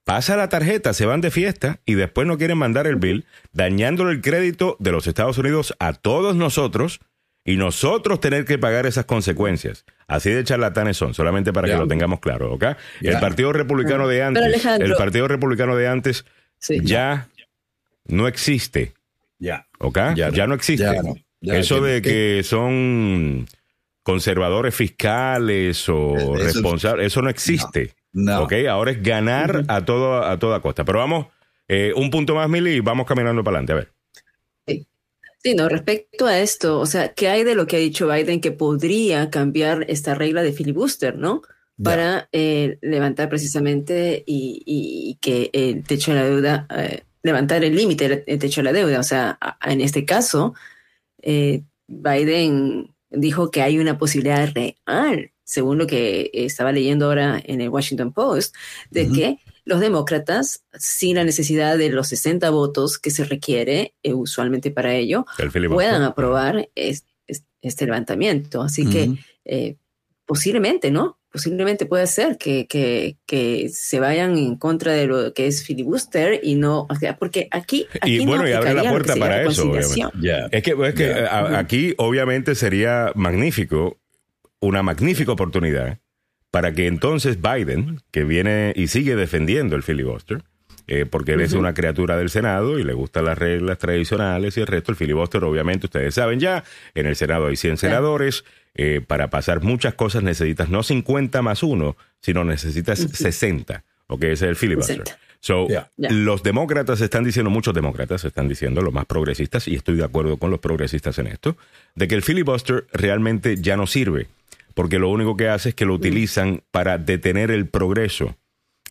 pasa 0.05 0.37
la 0.37 0.49
tarjeta, 0.49 0.93
se 0.93 1.07
van 1.07 1.21
de 1.21 1.31
fiesta 1.31 1.81
y 1.85 1.95
después 1.95 2.27
no 2.27 2.37
quieren 2.37 2.59
mandar 2.59 2.89
el 2.89 2.97
bill, 2.97 3.27
dañándole 3.53 4.13
el 4.13 4.21
crédito 4.21 4.77
de 4.81 4.91
los 4.91 5.07
Estados 5.07 5.39
Unidos 5.39 5.77
a 5.79 5.93
todos 5.93 6.35
nosotros 6.35 7.01
y 7.45 7.57
nosotros 7.57 8.21
tener 8.21 8.45
que 8.45 8.59
pagar 8.59 8.87
esas 8.87 9.05
consecuencias. 9.05 9.85
Así 10.09 10.31
de 10.31 10.43
charlatanes 10.43 10.97
son, 10.97 11.15
solamente 11.15 11.53
para 11.53 11.69
que 11.69 11.77
lo 11.77 11.87
tengamos 11.87 12.19
claro, 12.19 12.53
¿ok? 12.53 12.65
El 13.01 13.21
Partido 13.21 13.53
Republicano 13.53 14.09
de 14.09 14.25
antes, 14.25 14.65
el 14.65 14.95
Partido 14.95 15.29
Republicano 15.29 15.77
de 15.77 15.87
antes 15.87 16.25
ya 16.83 17.29
no 18.07 18.29
existe. 18.29 18.95
Ya. 19.39 19.67
¿Ok? 19.79 19.99
Ya, 20.15 20.47
no 20.47 20.55
existe. 20.55 20.87
Eso 21.43 21.81
de 21.81 22.03
que 22.03 22.43
son 22.45 23.47
conservadores 24.03 24.75
fiscales 24.75 25.89
o 25.89 26.37
responsables, 26.37 27.07
eso 27.07 27.23
no 27.23 27.31
existe. 27.31 27.95
No. 28.13 28.43
¿Ok? 28.43 28.53
Ahora 28.69 28.91
es 28.91 29.03
ganar 29.03 29.65
a, 29.69 29.85
todo, 29.85 30.25
a 30.25 30.39
toda 30.39 30.61
costa. 30.61 30.85
Pero 30.85 30.99
vamos, 30.99 31.27
eh, 31.69 31.93
un 31.95 32.11
punto 32.11 32.35
más, 32.35 32.49
Mili, 32.49 32.73
y 32.73 32.81
vamos 32.81 33.07
caminando 33.07 33.43
para 33.45 33.59
adelante. 33.59 33.73
A 33.73 33.77
ver. 33.77 33.93
Sí. 35.43 35.55
no, 35.55 35.71
respecto 35.71 36.27
a 36.27 36.39
esto, 36.39 36.79
o 36.79 36.85
sea, 36.85 37.15
¿qué 37.15 37.29
hay 37.29 37.45
de 37.45 37.55
lo 37.55 37.67
que 37.67 37.77
ha 37.77 37.79
dicho 37.79 38.07
Biden 38.09 38.43
que 38.43 38.53
podría 38.53 39.31
cambiar 39.31 39.87
esta 39.89 40.15
regla 40.15 40.43
de 40.43 40.53
filibuster, 40.53 41.17
no? 41.17 41.41
Para 41.83 42.29
eh, 42.33 42.79
levantar 42.83 43.29
precisamente 43.29 44.23
y, 44.27 45.19
que 45.21 45.51
el 45.53 45.85
techo 45.85 46.13
de 46.13 46.19
la 46.19 46.25
deuda, 46.25 46.67
eh, 46.77 47.03
levantar 47.23 47.65
el 47.65 47.75
límite 47.75 48.23
del 48.27 48.39
techo 48.39 48.61
de 48.61 48.65
la 48.65 48.73
deuda. 48.73 49.01
O 49.01 49.05
sea, 49.05 49.39
en 49.65 49.81
este 49.81 50.05
caso, 50.05 50.55
eh, 51.23 51.63
Biden 51.87 52.95
dijo 53.11 53.51
que 53.51 53.63
hay 53.63 53.79
una 53.79 53.99
posibilidad 53.99 54.49
real, 54.53 55.33
según 55.45 55.79
lo 55.79 55.87
que 55.87 56.31
estaba 56.33 56.73
leyendo 56.73 57.07
ahora 57.07 57.41
en 57.45 57.61
el 57.61 57.69
Washington 57.69 58.13
Post, 58.13 58.55
de 58.91 59.11
que 59.11 59.39
los 59.65 59.81
demócratas, 59.81 60.65
sin 60.75 61.17
la 61.17 61.25
necesidad 61.25 61.77
de 61.77 61.91
los 61.91 62.09
60 62.09 62.49
votos 62.51 62.99
que 62.99 63.11
se 63.11 63.25
requiere 63.25 63.95
usualmente 64.05 64.71
para 64.71 64.95
ello, 64.95 65.27
puedan 65.69 66.03
aprobar 66.03 66.69
este, 66.75 67.87
levantamiento. 67.87 68.63
Así 68.63 68.87
que 68.87 69.77
posiblemente, 70.25 70.93
¿no? 70.93 71.20
Posiblemente 71.33 71.87
puede 71.87 72.07
ser 72.07 72.37
que, 72.37 72.67
que, 72.67 73.69
se 73.73 74.01
vayan 74.01 74.37
en 74.37 74.57
contra 74.57 74.93
de 74.93 75.07
lo 75.07 75.33
que 75.33 75.47
es 75.47 75.65
filibuster 75.65 76.41
y 76.43 76.57
no, 76.57 76.87
o 76.89 76.95
sea, 76.97 77.17
porque 77.17 77.49
aquí... 77.51 77.87
y 78.05 78.25
bueno, 78.27 78.49
y 78.49 78.53
abre 78.53 78.75
la 78.75 78.91
puerta 78.91 79.17
para 79.17 79.43
eso. 79.43 79.73
Es 79.77 80.63
que, 80.63 80.75
es 80.85 80.95
que 80.95 81.27
aquí 81.31 81.95
obviamente 81.99 82.55
sería 82.55 83.13
magnífico, 83.15 83.99
una 84.61 84.83
magnífica 84.83 85.33
oportunidad 85.33 85.99
para 86.51 86.73
que 86.73 86.87
entonces 86.87 87.39
Biden, 87.41 88.01
que 88.11 88.25
viene 88.25 88.73
y 88.75 88.89
sigue 88.89 89.15
defendiendo 89.15 89.77
el 89.77 89.83
filibuster, 89.83 90.43
eh, 90.87 91.07
porque 91.07 91.35
él 91.35 91.41
es 91.41 91.53
una 91.53 91.73
criatura 91.73 92.17
del 92.17 92.31
Senado 92.31 92.81
y 92.81 92.83
le 92.83 92.95
gustan 92.95 93.25
las 93.25 93.39
reglas 93.39 93.79
tradicionales 93.79 94.57
y 94.57 94.61
el 94.61 94.67
resto, 94.67 94.91
el 94.91 94.97
filibuster, 94.97 95.45
obviamente, 95.45 95.87
ustedes 95.87 96.15
saben 96.15 96.41
ya, 96.41 96.65
en 96.95 97.07
el 97.07 97.15
Senado 97.15 97.47
hay 97.47 97.55
100 97.55 97.77
senadores, 97.77 98.45
eh, 98.75 99.01
para 99.07 99.31
pasar 99.31 99.63
muchas 99.63 99.95
cosas 99.95 100.23
necesitas 100.23 100.69
no 100.69 100.83
50 100.83 101.43
más 101.43 101.63
1, 101.63 101.97
sino 102.21 102.45
necesitas 102.45 103.01
60, 103.01 103.85
¿ok? 104.07 104.25
Ese 104.25 104.33
es 104.33 104.43
el 104.43 104.57
filibuster. 104.57 105.05
So, 105.41 105.69
los 105.97 106.43
demócratas 106.43 107.01
están 107.01 107.25
diciendo, 107.25 107.51
muchos 107.51 107.73
demócratas 107.73 108.25
están 108.25 108.47
diciendo, 108.47 108.83
los 108.83 108.93
más 108.93 109.07
progresistas, 109.07 109.67
y 109.69 109.75
estoy 109.75 109.97
de 109.97 110.05
acuerdo 110.05 110.37
con 110.37 110.51
los 110.51 110.61
progresistas 110.61 111.19
en 111.19 111.29
esto, 111.29 111.57
de 111.95 112.09
que 112.09 112.15
el 112.15 112.23
filibuster 112.23 112.87
realmente 112.93 113.57
ya 113.57 113.77
no 113.77 113.87
sirve, 113.87 114.27
porque 114.75 114.99
lo 114.99 115.09
único 115.09 115.39
que 115.39 115.49
hace 115.49 115.71
es 115.71 115.75
que 115.75 115.87
lo 115.87 115.95
utilizan 115.95 116.63
para 116.71 116.99
detener 116.99 117.51
el 117.51 117.67
progreso. 117.67 118.37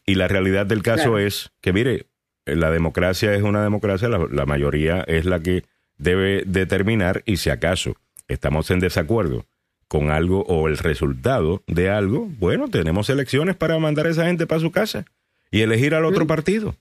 Y 0.07 0.15
la 0.15 0.27
realidad 0.27 0.65
del 0.65 0.81
caso 0.81 1.19
es 1.19 1.51
que, 1.61 1.71
mire, 1.71 2.07
la 2.45 2.71
democracia 2.71 3.33
es 3.35 3.43
una 3.43 3.63
democracia, 3.63 4.09
la, 4.09 4.45
mayoría 4.47 5.01
es 5.01 5.25
la 5.25 5.39
que 5.39 5.63
debe 5.97 6.43
determinar 6.47 7.21
y 7.25 7.37
si 7.37 7.51
acaso 7.51 7.95
estamos 8.27 8.71
en 8.71 8.79
desacuerdo 8.79 9.45
con 9.89 10.11
algo 10.11 10.43
o 10.43 10.67
el 10.67 10.77
resultado 10.77 11.63
de 11.67 11.89
algo, 11.89 12.29
bueno, 12.37 12.69
tenemos 12.69 13.09
elecciones 13.09 13.55
para 13.55 13.77
mandar 13.79 14.05
a 14.05 14.11
esa 14.11 14.25
gente 14.27 14.47
para 14.47 14.61
su 14.61 14.71
casa 14.71 15.03
y 15.51 15.61
elegir 15.61 15.95
al 15.95 16.05
otro 16.05 16.25
mm. 16.25 16.27
partido. 16.27 16.75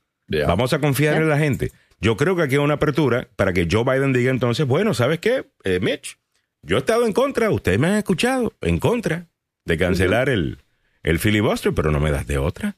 Vamos 0.46 0.74
a 0.74 0.78
confiar 0.78 1.16
en 1.16 1.28
la 1.28 1.38
gente. 1.38 1.72
Yo 2.00 2.18
creo 2.18 2.36
que 2.36 2.42
aquí 2.42 2.54
hay 2.56 2.60
una 2.60 2.74
apertura 2.74 3.26
para 3.34 3.54
que 3.54 3.66
Joe 3.68 3.82
Biden 3.82 4.12
diga 4.12 4.30
entonces, 4.30 4.66
bueno, 4.66 4.92
¿sabes 4.92 5.20
qué, 5.20 5.46
eh, 5.64 5.80
Mitch? 5.80 6.18
Yo 6.62 6.76
he 6.76 6.80
estado 6.80 7.06
en 7.06 7.14
contra, 7.14 7.50
ustedes 7.50 7.78
me 7.78 7.86
han 7.88 7.94
escuchado, 7.94 8.52
en 8.60 8.78
contra 8.78 9.26
de 9.64 9.78
cancelar 9.78 10.28
el, 10.28 10.58
el 11.02 11.18
filibuster, 11.18 11.72
pero 11.72 11.90
no 11.90 12.00
me 12.00 12.10
das 12.10 12.26
de 12.26 12.36
otra. 12.36 12.76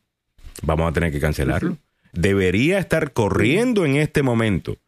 Vamos 0.62 0.88
a 0.88 0.92
tener 0.92 1.10
que 1.10 1.18
cancelarlo. 1.18 1.76
Debería 2.12 2.78
estar 2.78 3.12
corriendo 3.12 3.84
en 3.84 3.96
este 3.96 4.22
momento 4.22 4.78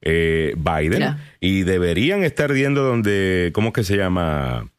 eh, 0.00 0.54
Biden 0.56 1.16
y 1.40 1.62
deberían 1.62 2.22
estar 2.22 2.52
viendo 2.52 2.84
donde, 2.84 3.50
¿cómo 3.52 3.68
es 3.68 3.74
que 3.74 3.84
se 3.84 3.96
llama? 3.96 4.71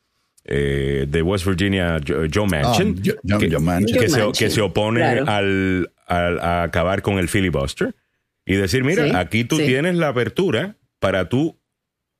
Eh, 0.46 1.06
de 1.08 1.22
West 1.22 1.46
Virginia, 1.46 2.02
Joe 2.06 2.48
Manchin, 2.48 3.02
que, 3.02 4.50
se, 4.50 4.62
opone 4.62 5.02
al, 5.02 5.90
a 6.08 6.64
acabar 6.64 7.02
con 7.02 7.18
el 7.18 7.30
filibuster 7.30 7.96
y 8.46 8.56
decir, 8.56 8.84
mira, 8.84 9.20
aquí 9.20 9.46
tú 9.46 9.58
tienes 9.58 9.96
la 9.96 10.10
apertura 10.10 10.76
para 11.00 11.30
tú 11.30 11.58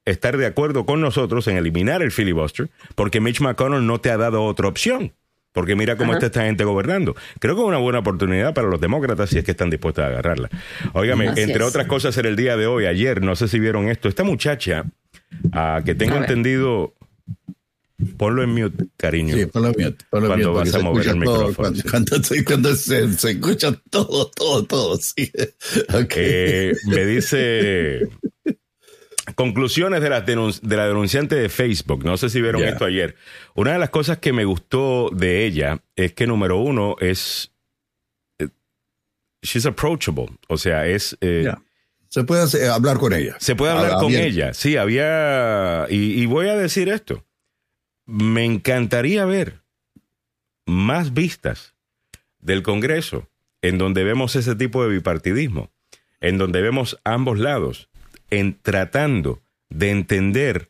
estar 0.06 0.38
de 0.38 0.46
acuerdo 0.46 0.86
con 0.86 1.02
nosotros 1.02 1.48
en 1.48 1.58
eliminar 1.58 2.02
el 2.02 2.12
filibuster, 2.12 2.70
porque 2.96 3.20
Mitch 3.20 3.42
McConnell 3.42 3.86
no 3.86 4.00
te 4.00 4.10
ha 4.10 4.18
dado 4.18 4.44
otra 4.44 4.68
opción. 4.68 5.14
Porque 5.54 5.76
mira 5.76 5.98
cómo 5.98 6.14
está 6.14 6.26
esta 6.26 6.46
gente 6.46 6.64
gobernando. 6.64 7.16
Creo 7.38 7.56
que 7.56 7.62
es 7.62 7.68
una 7.68 7.78
buena 7.78 8.00
oportunidad 8.00 8.56
para 8.56 8.68
los 8.68 8.82
demócratas 8.82 9.30
si 9.30 9.38
es 9.38 9.44
que 9.44 9.52
están 9.52 9.70
dispuestos 9.70 10.04
a 10.04 10.08
agarrarla. 10.08 10.50
Óigame, 10.94 11.32
entre 11.36 11.62
otras 11.62 11.86
cosas, 11.86 12.18
en 12.18 12.26
el 12.26 12.36
día 12.36 12.58
de 12.58 12.66
hoy, 12.66 12.88
ayer, 12.88 13.22
no 13.22 13.36
sé 13.36 13.48
si 13.48 13.60
vieron 13.60 13.88
esto, 13.88 14.10
esta 14.10 14.24
muchacha, 14.24 14.86
ah, 15.52 15.82
que 15.86 15.94
tengo 15.94 16.16
entendido, 16.18 16.96
Ponlo 18.18 18.44
en 18.44 18.50
mute, 18.50 18.86
cariño. 18.98 19.36
Sí, 19.36 19.46
ponlo 19.46 19.70
en 19.70 19.86
mute. 19.86 20.06
Ponlo 20.10 20.28
cuando 20.28 20.54
vas 20.54 20.74
a 20.74 20.80
mover 20.80 21.08
el 21.08 21.18
micrófono. 21.18 21.72
Cuando, 22.46 22.76
se, 22.76 23.04
escucha 23.04 23.72
todo, 23.90 24.30
todo, 24.32 24.64
todo. 24.64 24.98
Sí. 24.98 25.32
Eh, 26.16 26.74
me 26.86 27.06
dice 27.06 28.08
conclusiones 29.36 30.02
de 30.02 30.10
la, 30.10 30.22
de 30.22 30.78
la 30.78 30.88
denunciante 30.88 31.36
de 31.36 31.50
Facebook. 31.50 32.04
No 32.04 32.18
sé 32.18 32.30
si 32.30 32.42
vieron 32.42 32.64
esto 32.64 32.86
ayer. 32.86 33.16
Una 33.56 33.74
de 33.74 33.80
las 33.80 33.90
cosas 33.90 34.18
que 34.20 34.34
me 34.34 34.46
gustó 34.46 35.10
de 35.12 35.46
ella 35.46 35.82
es 35.96 36.14
que, 36.14 36.28
número 36.28 36.58
uno, 36.58 36.96
es. 37.00 37.52
Eh, 38.40 38.50
she's 39.42 39.66
approachable. 39.66 40.28
O 40.48 40.58
sea, 40.58 40.88
es. 40.88 41.18
Eh, 41.22 41.52
se 42.10 42.24
puede 42.24 42.70
hablar 42.70 42.98
con 42.98 43.14
ella. 43.14 43.36
Se 43.40 43.56
puede 43.56 43.74
hablar 43.74 43.96
con 43.96 44.14
ella. 44.14 44.54
Sí, 44.54 44.78
había. 44.78 45.88
y 45.90 46.26
voy 46.26 46.48
a 46.48 46.56
decir 46.56 46.90
esto 46.90 47.26
me 48.06 48.46
encantaría 48.46 49.26
ver 49.26 49.62
más 50.66 51.14
vistas 51.14 51.74
del 52.40 52.64
Congreso 52.64 53.30
en 53.62 53.78
donde 53.78 54.04
vemos 54.04 54.36
ese 54.36 54.56
tipo 54.56 54.84
de 54.84 54.90
bipartidismo, 54.90 55.72
en 56.20 56.38
donde 56.38 56.62
vemos 56.62 57.00
ambos 57.04 57.40
lados 57.40 57.90
en 58.30 58.60
tratando 58.62 59.42
de 59.70 59.92
entender 59.92 60.70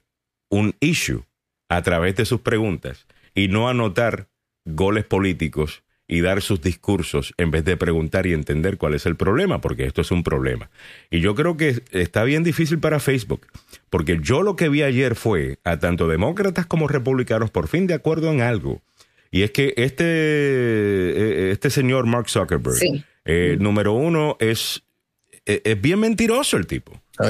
un 0.49 0.75
issue 0.79 1.25
a 1.69 1.81
través 1.81 2.15
de 2.15 2.25
sus 2.25 2.41
preguntas 2.41 3.07
y 3.33 3.47
no 3.47 3.67
anotar 3.67 4.29
goles 4.65 5.05
políticos 5.05 5.83
y 6.07 6.21
dar 6.21 6.41
sus 6.41 6.61
discursos 6.61 7.33
en 7.37 7.49
vez 7.49 7.65
de 7.65 7.77
preguntar 7.77 8.27
y 8.27 8.33
entender 8.33 8.77
cuál 8.77 8.93
es 8.93 9.05
el 9.05 9.15
problema, 9.15 9.61
porque 9.61 9.85
esto 9.85 10.01
es 10.01 10.11
un 10.11 10.23
problema. 10.23 10.69
Y 11.09 11.21
yo 11.21 11.33
creo 11.33 11.57
que 11.57 11.81
está 11.91 12.23
bien 12.23 12.43
difícil 12.43 12.79
para 12.79 12.99
Facebook, 12.99 13.47
porque 13.93 14.17
yo 14.19 14.41
lo 14.41 14.55
que 14.55 14.69
vi 14.69 14.81
ayer 14.81 15.13
fue 15.13 15.59
a 15.63 15.77
tanto 15.77 16.07
demócratas 16.07 16.65
como 16.65 16.87
republicanos 16.87 17.51
por 17.51 17.67
fin 17.67 17.85
de 17.85 17.93
acuerdo 17.93 18.31
en 18.31 18.41
algo. 18.41 18.81
Y 19.29 19.43
es 19.43 19.51
que 19.51 19.75
este, 19.77 20.03
eh, 20.07 21.51
este 21.51 21.69
señor 21.69 22.07
Mark 22.07 22.27
Zuckerberg, 22.27 22.79
eh, 23.25 23.55
número 23.59 23.93
uno, 23.93 24.35
es, 24.39 24.81
eh, 25.45 25.61
es 25.63 25.79
bien 25.79 25.99
mentiroso 25.99 26.57
el 26.57 26.65
tipo. 26.65 26.99
Oh, 27.19 27.27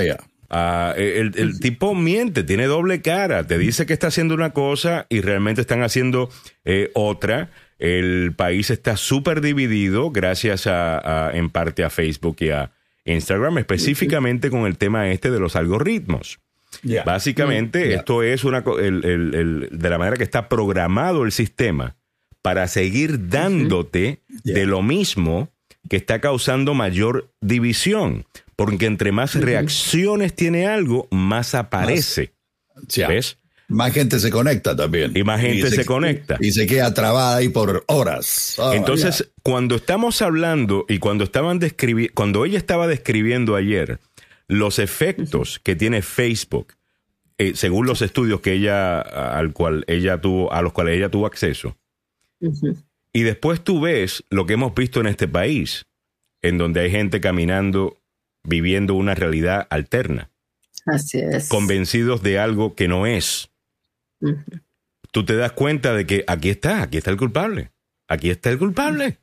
ah, 0.52 0.94
el, 0.96 1.60
tipo 1.60 1.96
miente, 1.96 2.44
tiene 2.44 2.66
doble 2.68 3.02
cara, 3.02 3.46
te 3.46 3.58
dice 3.58 3.86
que 3.86 3.92
está 3.92 4.08
haciendo 4.08 4.34
una 4.34 4.52
cosa 4.52 5.06
y 5.10 5.20
realmente 5.20 5.60
están 5.60 5.84
haciendo 5.84 6.30
otra. 6.94 7.52
El 7.78 8.36
país 8.38 8.70
está 8.70 8.96
súper 8.96 9.42
dividido 9.42 10.12
gracias 10.12 10.66
a, 10.68 11.30
en 11.34 11.50
parte 11.50 11.84
a 11.84 11.90
Facebook 11.90 12.38
y 12.40 12.52
a 12.52 12.72
Instagram, 13.04 13.58
específicamente 13.58 14.50
con 14.50 14.66
el 14.66 14.78
tema 14.78 15.12
este 15.12 15.30
de 15.30 15.42
los 15.42 15.58
algoritmos. 15.58 16.40
Básicamente, 17.06 17.94
esto 17.94 18.24
es 18.24 18.44
una, 18.44 18.62
de 18.62 19.90
la 19.90 19.98
manera 19.98 20.18
que 20.18 20.24
está 20.24 20.50
programado 20.50 21.24
el 21.24 21.32
sistema 21.32 21.96
para 22.42 22.68
seguir 22.68 23.30
dándote 23.30 24.22
de 24.44 24.66
lo 24.66 24.82
mismo 24.82 25.50
que 25.90 25.98
está 25.98 26.20
causando 26.20 26.74
mayor 26.74 27.32
división. 27.42 28.26
Porque 28.56 28.86
entre 28.86 29.12
más 29.12 29.36
reacciones 29.36 30.36
tiene 30.36 30.68
algo, 30.68 31.08
más 31.12 31.56
aparece. 31.56 32.34
¿Ves? 33.08 33.38
Más 33.68 33.94
gente 33.94 34.20
se 34.20 34.30
conecta 34.30 34.76
también. 34.76 35.12
Y 35.16 35.24
más 35.24 35.42
gente 35.42 35.70
se, 35.72 35.86
conecta. 35.86 36.38
Y 36.40 36.52
se 36.52 36.68
queda 36.68 36.94
trabada 36.94 37.38
ahí 37.38 37.50
por 37.50 37.84
horas. 37.88 38.56
Oh, 38.60 38.74
Entonces, 38.74 39.32
cuando 39.42 39.76
estamos 39.76 40.22
hablando 40.22 40.86
y 40.88 41.00
cuando 41.00 41.24
estaban 41.24 41.60
describiendo, 41.60 42.14
cuando 42.14 42.46
ella 42.46 42.58
estaba 42.58 42.88
describiendo 42.88 43.56
ayer 43.56 44.00
los 44.60 44.80
efectos 44.80 45.60
que 45.60 45.76
tiene 45.76 46.02
Facebook, 46.02 46.74
eh, 47.38 47.54
según 47.56 47.86
los 47.86 48.02
estudios 48.02 48.42
que 48.42 48.54
ella, 48.54 49.02
al 49.02 49.54
cual 49.54 49.84
ella 49.88 50.22
tuvo, 50.22 50.52
a 50.54 50.62
los 50.62 50.74
cuales 50.74 50.98
ella 50.98 51.10
tuvo 51.10 51.26
acceso, 51.26 51.78
y 53.14 53.24
después 53.24 53.64
tú 53.64 53.82
ves 53.82 54.24
lo 54.30 54.46
que 54.46 54.54
hemos 54.54 54.74
visto 54.76 55.00
en 55.00 55.08
este 55.08 55.28
país, 55.28 55.86
en 56.42 56.58
donde 56.58 56.82
hay 56.82 56.92
gente 56.92 57.22
caminando, 57.22 57.98
viviendo 58.44 58.96
una 58.96 59.16
realidad 59.16 59.68
alterna. 59.70 60.30
Así 60.86 61.20
es. 61.20 61.48
Convencidos 61.48 62.22
de 62.22 62.40
algo 62.40 62.76
que 62.76 62.90
no 62.90 63.06
es 63.06 63.50
tú 65.14 65.24
te 65.24 65.36
das 65.36 65.52
cuenta 65.52 65.94
de 65.94 66.06
que 66.06 66.26
aquí 66.28 66.50
está, 66.50 66.82
aquí 66.82 66.98
está 66.98 67.12
el 67.12 67.18
culpable. 67.18 67.72
Aquí 68.08 68.32
está 68.32 68.50
el 68.50 68.58
culpable. 68.58 69.20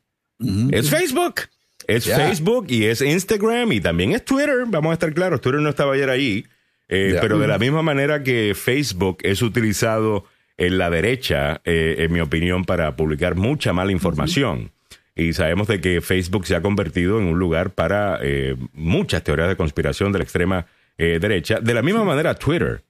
Es 0.71 0.89
Facebook. 0.89 1.41
Es 1.87 2.05
Facebook 2.05 2.67
y 2.69 2.85
es 2.85 3.01
Instagram 3.01 3.71
y 3.71 3.81
también 3.81 4.11
es 4.11 4.23
Twitter. 4.25 4.63
Vamos 4.67 4.91
a 4.91 4.93
estar 4.93 5.13
claros, 5.13 5.41
Twitter 5.41 5.61
no 5.61 5.69
estaba 5.69 5.93
ayer 5.93 6.09
ahí. 6.09 6.45
Eh, 6.89 7.17
pero 7.21 7.39
de 7.39 7.47
la 7.47 7.57
misma 7.57 7.81
manera 7.81 8.21
que 8.21 8.53
Facebook 8.53 9.19
es 9.23 9.41
utilizado 9.41 10.25
en 10.57 10.77
la 10.77 10.89
derecha, 10.89 11.61
eh, 11.63 11.95
en 11.99 12.11
mi 12.11 12.19
opinión, 12.19 12.65
para 12.65 12.95
publicar 12.95 13.35
mucha 13.35 13.71
mala 13.71 13.91
información. 13.91 14.71
Y 15.15 15.33
sabemos 15.33 15.67
de 15.67 15.79
que 15.79 16.01
Facebook 16.01 16.45
se 16.45 16.55
ha 16.55 16.61
convertido 16.61 17.19
en 17.19 17.25
un 17.25 17.39
lugar 17.39 17.71
para 17.71 18.19
eh, 18.21 18.57
muchas 18.73 19.23
teorías 19.23 19.47
de 19.47 19.55
conspiración 19.55 20.11
de 20.11 20.19
la 20.19 20.23
extrema 20.23 20.67
derecha. 20.97 21.59
De 21.59 21.73
la 21.73 21.81
misma 21.81 22.03
manera, 22.03 22.35
Twitter 22.35 22.83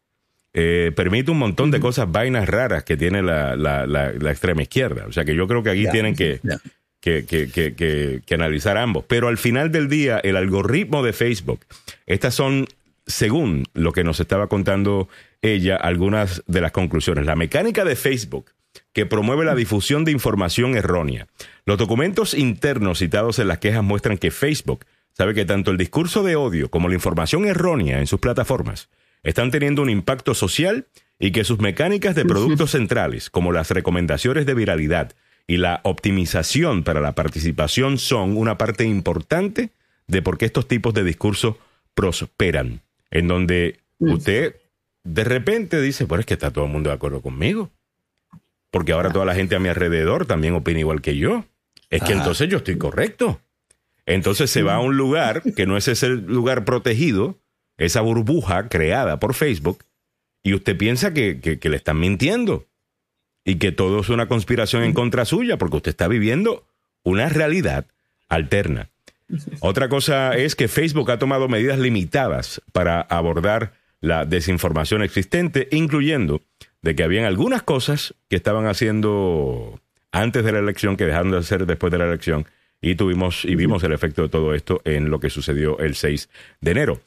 eh, 0.54 0.92
permite 0.94 1.32
un 1.32 1.38
montón 1.38 1.72
de 1.72 1.80
cosas, 1.80 2.12
vainas 2.12 2.50
raras 2.50 2.84
que 2.84 2.98
tiene 2.98 3.22
la, 3.22 3.56
la, 3.56 4.32
extrema 4.32 4.62
izquierda. 4.62 5.06
O 5.08 5.12
sea 5.12 5.24
que 5.24 5.34
yo 5.34 5.48
creo 5.48 5.64
que 5.64 5.70
aquí 5.70 5.88
tienen 5.90 6.14
que, 6.14 6.42
que, 7.02 7.26
que, 7.26 8.22
que, 8.26 8.34
analizar 8.34 8.78
ambos. 8.78 9.04
Pero 9.08 9.28
al 9.28 9.38
final 9.38 9.72
del 9.72 9.90
día, 9.90 10.20
el 10.20 10.38
algoritmo 10.38 11.04
de 11.04 11.14
Facebook, 11.14 11.60
estas 12.06 12.36
son, 12.36 12.68
según 13.08 13.66
lo 13.74 13.92
que 13.92 14.04
nos 14.04 14.20
estaba 14.20 14.48
contando 14.48 15.10
ella, 15.42 15.76
algunas 15.76 16.44
de 16.48 16.62
las 16.62 16.72
conclusiones. 16.72 17.26
La 17.26 17.36
mecánica 17.36 17.84
de 17.84 17.96
Facebook 17.96 18.52
que 18.94 19.06
promueve 19.06 19.44
la 19.44 19.56
difusión 19.56 20.06
de 20.06 20.12
información 20.12 20.76
errónea. 20.76 21.28
Los 21.66 21.78
documentos 21.78 22.34
internos 22.34 23.00
citados 23.00 23.40
en 23.40 23.48
las 23.48 23.58
quejas 23.58 23.84
muestran 23.84 24.18
que 24.18 24.32
Facebook 24.32 24.86
sabe 25.14 25.34
que 25.34 25.46
tanto 25.46 25.72
el 25.72 25.78
discurso 25.78 26.24
de 26.24 26.36
odio 26.36 26.70
como 26.70 26.88
la 26.88 26.96
información 26.96 27.46
errónea 27.46 28.00
en 28.00 28.08
sus 28.08 28.20
plataformas 28.20 28.90
están 29.24 29.52
teniendo 29.52 29.82
un 29.82 29.90
impacto 29.90 30.34
social 30.34 30.88
y 31.20 31.32
que 31.32 31.44
sus 31.44 31.60
mecánicas 31.60 32.16
de 32.16 32.26
productos 32.26 32.72
centrales, 32.72 33.30
como 33.30 33.52
las 33.52 33.70
recomendaciones 33.70 34.46
de 34.46 34.54
viralidad 34.54 35.14
y 35.52 35.58
la 35.58 35.82
optimización 35.84 36.84
para 36.86 37.02
la 37.02 37.14
participación, 37.14 37.98
son 37.98 38.38
una 38.38 38.58
parte 38.58 38.86
importante 38.86 39.72
de 40.08 40.22
por 40.22 40.38
qué 40.38 40.46
estos 40.46 40.66
tipos 40.66 40.94
de 40.94 41.04
discursos 41.04 41.58
prosperan. 41.94 42.80
En 43.10 43.28
donde 43.28 43.82
usted 44.00 44.56
de 45.04 45.24
repente 45.26 45.82
dice, 45.82 46.06
bueno, 46.06 46.22
es 46.22 46.26
que 46.26 46.36
está 46.36 46.52
todo 46.52 46.64
el 46.64 46.72
mundo 46.72 46.90
de 46.90 46.96
acuerdo 46.96 47.22
conmigo. 47.22 47.70
Porque 48.70 48.94
ahora 48.94 49.12
toda 49.12 49.26
la 49.26 49.36
gente 49.36 49.58
a 49.58 49.60
mi 49.60 49.68
alrededor 49.68 50.26
también 50.26 50.54
opina 50.54 50.80
igual 50.80 51.02
que 51.02 51.18
yo. 51.18 51.44
Es 51.90 52.02
que 52.02 52.14
entonces 52.14 52.48
yo 52.48 52.60
estoy 52.60 52.78
correcto. 52.78 53.42
Entonces 54.06 54.50
se 54.50 54.64
va 54.64 54.76
a 54.76 54.80
un 54.80 54.96
lugar 54.96 55.44
que 55.58 55.66
no 55.66 55.76
es 55.76 55.90
ese 55.90 56.08
lugar 56.08 56.64
protegido 56.64 57.42
esa 57.78 58.00
burbuja 58.00 58.70
creada 58.70 59.20
por 59.20 59.34
Facebook 59.34 59.84
y 60.44 60.54
usted 60.54 60.78
piensa 60.78 61.14
que, 61.14 61.60
le 61.62 61.76
están 61.76 62.00
mintiendo 62.00 62.70
y 63.44 63.56
que 63.56 63.72
todo 63.72 64.02
es 64.02 64.10
una 64.10 64.28
conspiración 64.28 64.84
en 64.84 64.94
contra 64.94 65.26
suya 65.26 65.58
porque 65.58 65.78
usted 65.78 65.92
está 65.92 66.08
viviendo 66.08 66.66
una 67.04 67.30
realidad 67.30 67.86
alterna. 68.30 68.90
Otra 69.62 69.90
cosa 69.90 70.36
es 70.36 70.56
que 70.56 70.68
Facebook 70.68 71.10
ha 71.12 71.20
tomado 71.20 71.48
medidas 71.48 71.80
limitadas 71.80 72.62
para 72.74 73.02
abordar 73.02 73.74
la 74.02 74.26
desinformación 74.26 75.04
existente, 75.04 75.68
incluyendo 75.72 76.42
de 76.82 76.96
que 76.96 77.04
habían 77.04 77.26
algunas 77.26 77.62
cosas 77.62 78.16
que 78.30 78.36
estaban 78.36 78.66
haciendo 78.66 79.80
antes 80.12 80.44
de 80.44 80.52
la 80.52 80.60
elección, 80.60 80.98
que 80.98 81.06
dejaron 81.06 81.32
de 81.32 81.38
hacer 81.38 81.66
después 81.66 81.92
de 81.92 82.00
la 82.00 82.06
elección, 82.06 82.46
y 82.82 82.96
tuvimos 82.96 83.46
y 83.46 83.56
vimos 83.56 83.84
el 83.84 83.94
efecto 83.94 84.24
de 84.24 84.30
todo 84.30 84.56
esto 84.56 84.82
en 84.84 85.12
lo 85.12 85.20
que 85.20 85.30
sucedió 85.30 85.78
el 85.80 85.96
6 85.96 86.30
de 86.62 86.72
enero. 86.72 87.02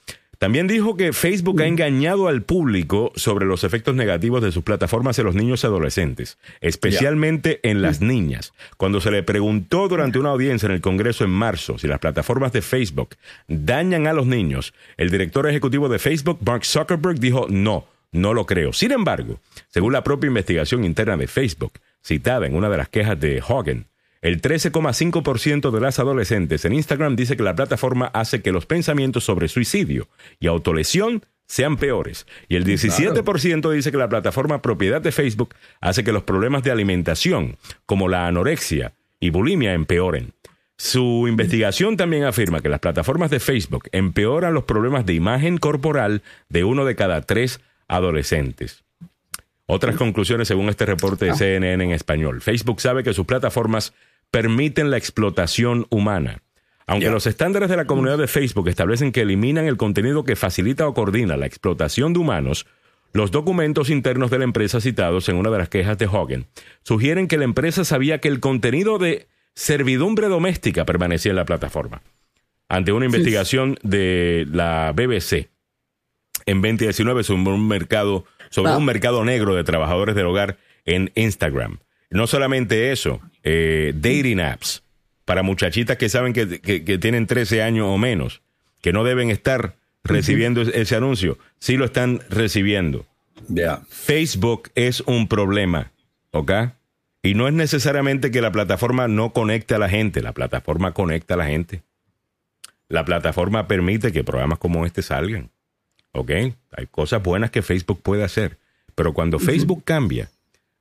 También 0.45 0.67
dijo 0.67 0.95
que 0.99 1.15
Facebook 1.15 1.63
ha 1.63 1.67
engañado 1.67 2.29
al 2.29 2.43
público 2.43 3.13
sobre 3.17 3.47
los 3.47 3.65
efectos 3.65 3.95
negativos 3.95 4.43
de 4.43 4.53
sus 4.53 4.63
plataformas 4.63 5.19
en 5.19 5.25
los 5.25 5.35
niños 5.35 5.65
y 5.65 5.67
adolescentes, 5.67 6.37
especialmente 6.61 7.61
en 7.63 7.81
las 7.81 8.03
niñas. 8.03 8.53
Cuando 8.77 9.01
se 9.01 9.11
le 9.11 9.23
preguntó 9.23 9.89
durante 9.89 10.19
una 10.19 10.29
audiencia 10.29 10.67
en 10.67 10.73
el 10.73 10.83
Congreso 10.83 11.25
en 11.25 11.31
marzo 11.31 11.79
si 11.79 11.89
las 11.89 11.99
plataformas 11.99 12.53
de 12.53 12.61
Facebook 12.61 13.17
dañan 13.49 14.07
a 14.07 14.13
los 14.13 14.27
niños, 14.27 14.75
el 14.99 15.09
director 15.09 15.49
ejecutivo 15.49 15.89
de 15.89 15.99
Facebook, 15.99 16.41
Mark 16.45 16.67
Zuckerberg, 16.67 17.19
dijo 17.19 17.47
no, 17.49 17.87
no 18.13 18.35
lo 18.35 18.45
creo. 18.45 18.75
Sin 18.75 18.93
embargo, 18.93 19.41
según 19.71 19.95
la 19.95 20.05
propia 20.05 20.29
investigación 20.29 20.85
interna 20.85 21.17
de 21.17 21.27
Facebook, 21.27 21.73
citada 22.05 22.47
en 22.47 22.55
una 22.55 22.69
de 22.69 22.77
las 22.77 22.91
quejas 22.91 23.19
de 23.19 23.43
Hogan, 23.49 23.87
el 24.25 24.41
13,5% 24.41 25.71
de 25.71 25.81
las 25.83 25.99
adolescentes 25.99 26.65
en 26.65 26.73
Instagram 26.73 27.15
dice 27.15 27.37
que 27.37 27.43
la 27.43 27.55
plataforma 27.55 28.07
hace 28.07 28.41
que 28.41 28.53
los 28.53 28.65
pensamientos 28.65 29.25
sobre 29.25 29.49
suicidio 29.49 30.09
y 30.41 30.47
autolesión 30.47 31.27
sean 31.47 31.77
peores. 31.77 32.27
Y 32.49 32.57
el 32.57 32.65
17% 32.65 33.71
dice 33.71 33.91
que 33.91 33.99
la 33.99 34.09
plataforma 34.09 34.63
propiedad 34.63 35.03
de 35.03 35.13
Facebook 35.13 35.55
hace 35.83 36.05
que 36.05 36.13
los 36.13 36.23
problemas 36.23 36.63
de 36.63 36.71
alimentación, 36.71 37.59
como 37.85 38.09
la 38.09 38.27
anorexia 38.27 38.95
y 39.21 39.29
bulimia, 39.29 39.75
empeoren. 39.75 40.33
Su 40.79 41.29
investigación 41.29 41.99
también 41.99 42.25
afirma 42.25 42.63
que 42.63 42.71
las 42.71 42.81
plataformas 42.81 43.31
de 43.31 43.41
Facebook 43.41 43.91
empeoran 43.93 44.55
los 44.55 44.65
problemas 44.65 45.05
de 45.05 45.13
imagen 45.13 45.59
corporal 45.59 46.23
de 46.49 46.65
uno 46.65 46.87
de 46.87 46.97
cada 46.97 47.21
tres 47.21 47.61
adolescentes. 47.89 48.85
Otras 49.67 49.97
conclusiones 49.97 50.49
según 50.49 50.71
este 50.71 50.87
reporte 50.87 51.27
de 51.27 51.33
ah. 51.33 51.35
CNN 51.35 51.85
en 51.85 51.91
español. 51.91 52.41
Facebook 52.41 52.81
sabe 52.81 53.05
que 53.05 53.13
sus 53.13 53.27
plataformas 53.27 53.93
permiten 54.31 54.91
la 54.91 54.97
explotación 54.97 55.87
humana. 55.91 56.43
Aunque 56.87 57.11
los 57.11 57.27
estándares 57.27 57.71
de 57.71 57.77
la 57.77 57.87
comunidad 57.87 58.19
de 58.19 58.27
Facebook 58.27 58.69
establecen 58.69 59.11
que 59.11 59.23
eliminan 59.23 59.65
el 59.65 59.79
contenido 59.79 60.25
que 60.25 60.37
facilita 60.37 60.87
o 60.87 60.93
coordina 60.93 61.37
la 61.37 61.47
explotación 61.47 62.13
de 62.13 62.19
humanos, 62.19 62.67
los 63.15 63.31
documentos 63.31 63.91
internos 63.91 64.31
de 64.31 64.39
la 64.39 64.45
empresa 64.45 64.81
citados 64.81 65.29
en 65.29 65.37
una 65.37 65.51
de 65.51 65.59
las 65.59 65.69
quejas 65.69 65.97
de 65.99 66.07
Hogan 66.07 66.47
sugieren 66.83 67.29
que 67.29 67.39
la 67.39 67.45
empresa 67.45 67.85
sabía 67.85 68.19
que 68.19 68.29
el 68.29 68.41
contenido 68.41 68.99
de 68.99 69.29
servidumbre 69.55 70.29
doméstica 70.29 70.85
permanecía 70.85 71.31
en 71.31 71.37
la 71.37 71.45
plataforma. 71.45 72.03
Ante 72.69 72.93
una 72.93 73.07
investigación 73.07 73.79
de 73.83 74.47
la 74.51 74.93
BBC 74.93 75.49
en 76.47 76.61
2019 76.61 77.23
sobre 77.23 77.51
un 77.51 77.69
mercado, 77.69 78.25
sobre 78.51 78.73
un 78.73 78.85
mercado 78.85 79.25
negro 79.25 79.55
de 79.55 79.65
trabajadores 79.65 80.15
del 80.15 80.27
hogar 80.27 80.59
en 80.85 81.13
Instagram. 81.15 81.79
No 82.11 82.27
solamente 82.27 82.93
eso, 82.93 83.21
eh, 83.45 83.93
dating 83.95 84.41
apps 84.41 84.83
para 85.25 85.43
muchachitas 85.43 85.97
que 85.97 86.09
saben 86.09 86.33
que, 86.33 86.99
tienen 86.99 87.27
13 87.27 87.63
años 87.63 87.87
o 87.89 87.99
menos, 87.99 88.43
que 88.81 88.93
no 88.93 89.05
deben 89.05 89.31
estar 89.31 89.77
recibiendo 90.03 90.63
ese 90.63 90.97
anuncio, 90.97 91.39
sí 91.59 91.77
lo 91.77 91.87
están 91.87 92.21
recibiendo. 92.29 93.07
Facebook 93.89 94.71
es 94.75 95.01
un 95.03 95.29
problema, 95.29 95.93
¿ok? 96.33 96.53
Y 97.23 97.35
no 97.35 97.49
es 97.49 97.55
necesariamente 97.55 98.31
que 98.31 98.43
la 98.43 98.53
plataforma 98.53 99.09
no 99.09 99.33
conecte 99.33 99.75
a 99.75 99.79
la 99.79 99.89
gente, 99.89 100.21
la 100.21 100.33
plataforma 100.33 100.93
conecta 100.93 101.35
a 101.35 101.39
la 101.39 101.47
gente. 101.47 101.83
La 102.89 103.05
plataforma 103.07 103.67
permite 103.67 104.13
que 104.13 104.25
programas 104.25 104.59
como 104.59 104.85
este 104.85 105.01
salgan, 105.01 105.51
¿ok? 106.13 106.31
Hay 106.71 106.87
cosas 106.91 107.23
buenas 107.23 107.51
que 107.51 107.63
Facebook 107.63 108.03
puede 108.03 108.25
hacer, 108.25 108.59
pero 108.95 109.15
cuando 109.15 109.39
Facebook 109.39 109.85
cambia 109.85 110.31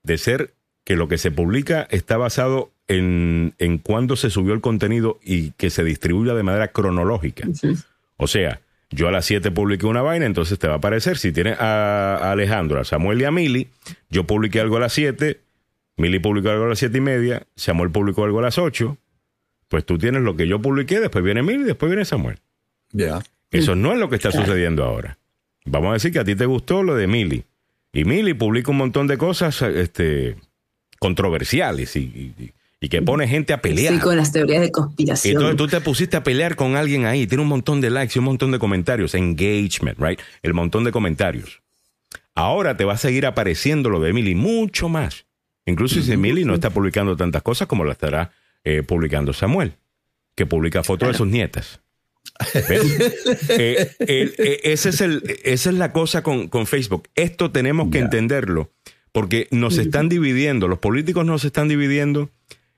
de 0.03 0.17
ser 0.17 0.53
que 0.83 0.95
lo 0.95 1.07
que 1.07 1.17
se 1.17 1.31
publica 1.31 1.87
está 1.89 2.17
basado 2.17 2.71
en, 2.87 3.53
en 3.59 3.77
cuándo 3.77 4.15
se 4.15 4.29
subió 4.29 4.53
el 4.53 4.61
contenido 4.61 5.19
y 5.23 5.51
que 5.51 5.69
se 5.69 5.83
distribuya 5.83 6.33
de 6.33 6.43
manera 6.43 6.69
cronológica. 6.69 7.47
O 8.17 8.27
sea, 8.27 8.59
yo 8.89 9.07
a 9.07 9.11
las 9.11 9.25
7 9.25 9.51
publiqué 9.51 9.85
una 9.85 10.01
vaina, 10.01 10.25
entonces 10.25 10.59
te 10.59 10.67
va 10.67 10.73
a 10.73 10.77
aparecer, 10.77 11.17
si 11.17 11.31
tienes 11.31 11.59
a, 11.59 12.31
Alejandro, 12.31 12.79
a 12.79 12.83
Samuel 12.83 13.21
y 13.21 13.25
a 13.25 13.31
Mili, 13.31 13.67
yo 14.09 14.25
publiqué 14.25 14.59
algo 14.59 14.77
a 14.77 14.81
las 14.81 14.93
7, 14.93 15.39
Mili 15.97 16.19
publicó 16.19 16.49
algo 16.49 16.65
a 16.65 16.69
las 16.69 16.79
7 16.79 16.97
y 16.97 17.01
media, 17.01 17.47
Samuel 17.55 17.91
publicó 17.91 18.23
algo 18.25 18.39
a 18.39 18.43
las 18.43 18.57
8, 18.57 18.97
pues 19.67 19.85
tú 19.85 19.97
tienes 19.97 20.21
lo 20.21 20.35
que 20.35 20.47
yo 20.47 20.61
publiqué, 20.61 20.99
después 20.99 21.23
viene 21.23 21.41
Mili, 21.41 21.63
después 21.63 21.89
viene 21.89 22.05
Samuel. 22.05 22.37
Ya. 22.91 23.21
Eso 23.49 23.75
no 23.75 23.93
es 23.93 23.99
lo 23.99 24.09
que 24.09 24.15
está 24.15 24.31
sucediendo 24.31 24.83
ahora. 24.83 25.17
Vamos 25.65 25.91
a 25.91 25.93
decir 25.93 26.11
que 26.11 26.19
a 26.19 26.23
ti 26.23 26.35
te 26.35 26.45
gustó 26.45 26.83
lo 26.83 26.95
de 26.95 27.07
Mili. 27.07 27.45
Y 27.91 28.05
Mili 28.05 28.33
publica 28.33 28.71
un 28.71 28.77
montón 28.77 29.07
de 29.07 29.17
cosas, 29.17 29.61
este, 29.61 30.35
controversiales 31.03 31.97
y, 31.97 32.33
que 32.89 33.01
pone 33.01 33.27
gente 33.27 33.51
a 33.51 33.61
pelear. 33.61 33.93
Sí, 33.93 33.99
con 33.99 34.15
las 34.15 34.31
teorías 34.31 34.61
de 34.61 34.71
conspiración. 34.71 35.33
Entonces 35.33 35.57
tú 35.57 35.67
te 35.67 35.81
pusiste 35.81 36.15
a 36.15 36.23
pelear 36.23 36.55
con 36.55 36.77
alguien 36.77 37.05
ahí, 37.05 37.27
tiene 37.27 37.41
un 37.41 37.49
montón 37.49 37.81
de 37.81 37.89
likes 37.89 38.13
y 38.15 38.19
un 38.19 38.25
montón 38.25 38.51
de 38.51 38.59
comentarios, 38.59 39.15
engagement, 39.15 39.99
right? 39.99 40.19
El 40.41 40.53
montón 40.53 40.85
de 40.85 40.91
comentarios. 40.93 41.61
Ahora 42.35 42.77
te 42.77 42.85
va 42.85 42.93
a 42.93 42.97
seguir 42.97 43.25
apareciendo 43.25 43.89
lo 43.89 43.99
de 43.99 44.11
Emily 44.11 44.33
mucho 44.33 44.87
más. 44.87 45.25
Incluso 45.65 46.01
si 46.01 46.11
Emily 46.11 46.45
no 46.45 46.53
está 46.53 46.69
publicando 46.69 47.17
tantas 47.17 47.41
cosas 47.41 47.67
como 47.67 47.83
la 47.83 47.91
estará 47.93 48.31
eh, 48.63 48.81
publicando 48.81 49.33
Samuel, 49.33 49.73
que 50.35 50.45
publica 50.45 50.83
fotos 50.83 51.09
de 51.09 51.13
sus 51.15 51.27
nietas. 51.27 51.81
Eh, 53.49 53.95
eh, 53.99 54.59
ese 54.63 54.89
es 54.89 55.01
el, 55.01 55.21
esa 55.43 55.69
es 55.69 55.75
la 55.75 55.91
cosa 55.91 56.23
con, 56.23 56.49
Facebook. 56.65 57.09
Esto 57.15 57.51
tenemos 57.51 57.91
que 57.91 57.99
entenderlo 57.99 58.71
porque 59.13 59.47
nos 59.51 59.77
están 59.77 60.09
dividiendo, 60.09 60.67
los 60.67 60.79
políticos 60.79 61.25
nos 61.25 61.45
están 61.45 61.69
dividiendo, 61.69 62.29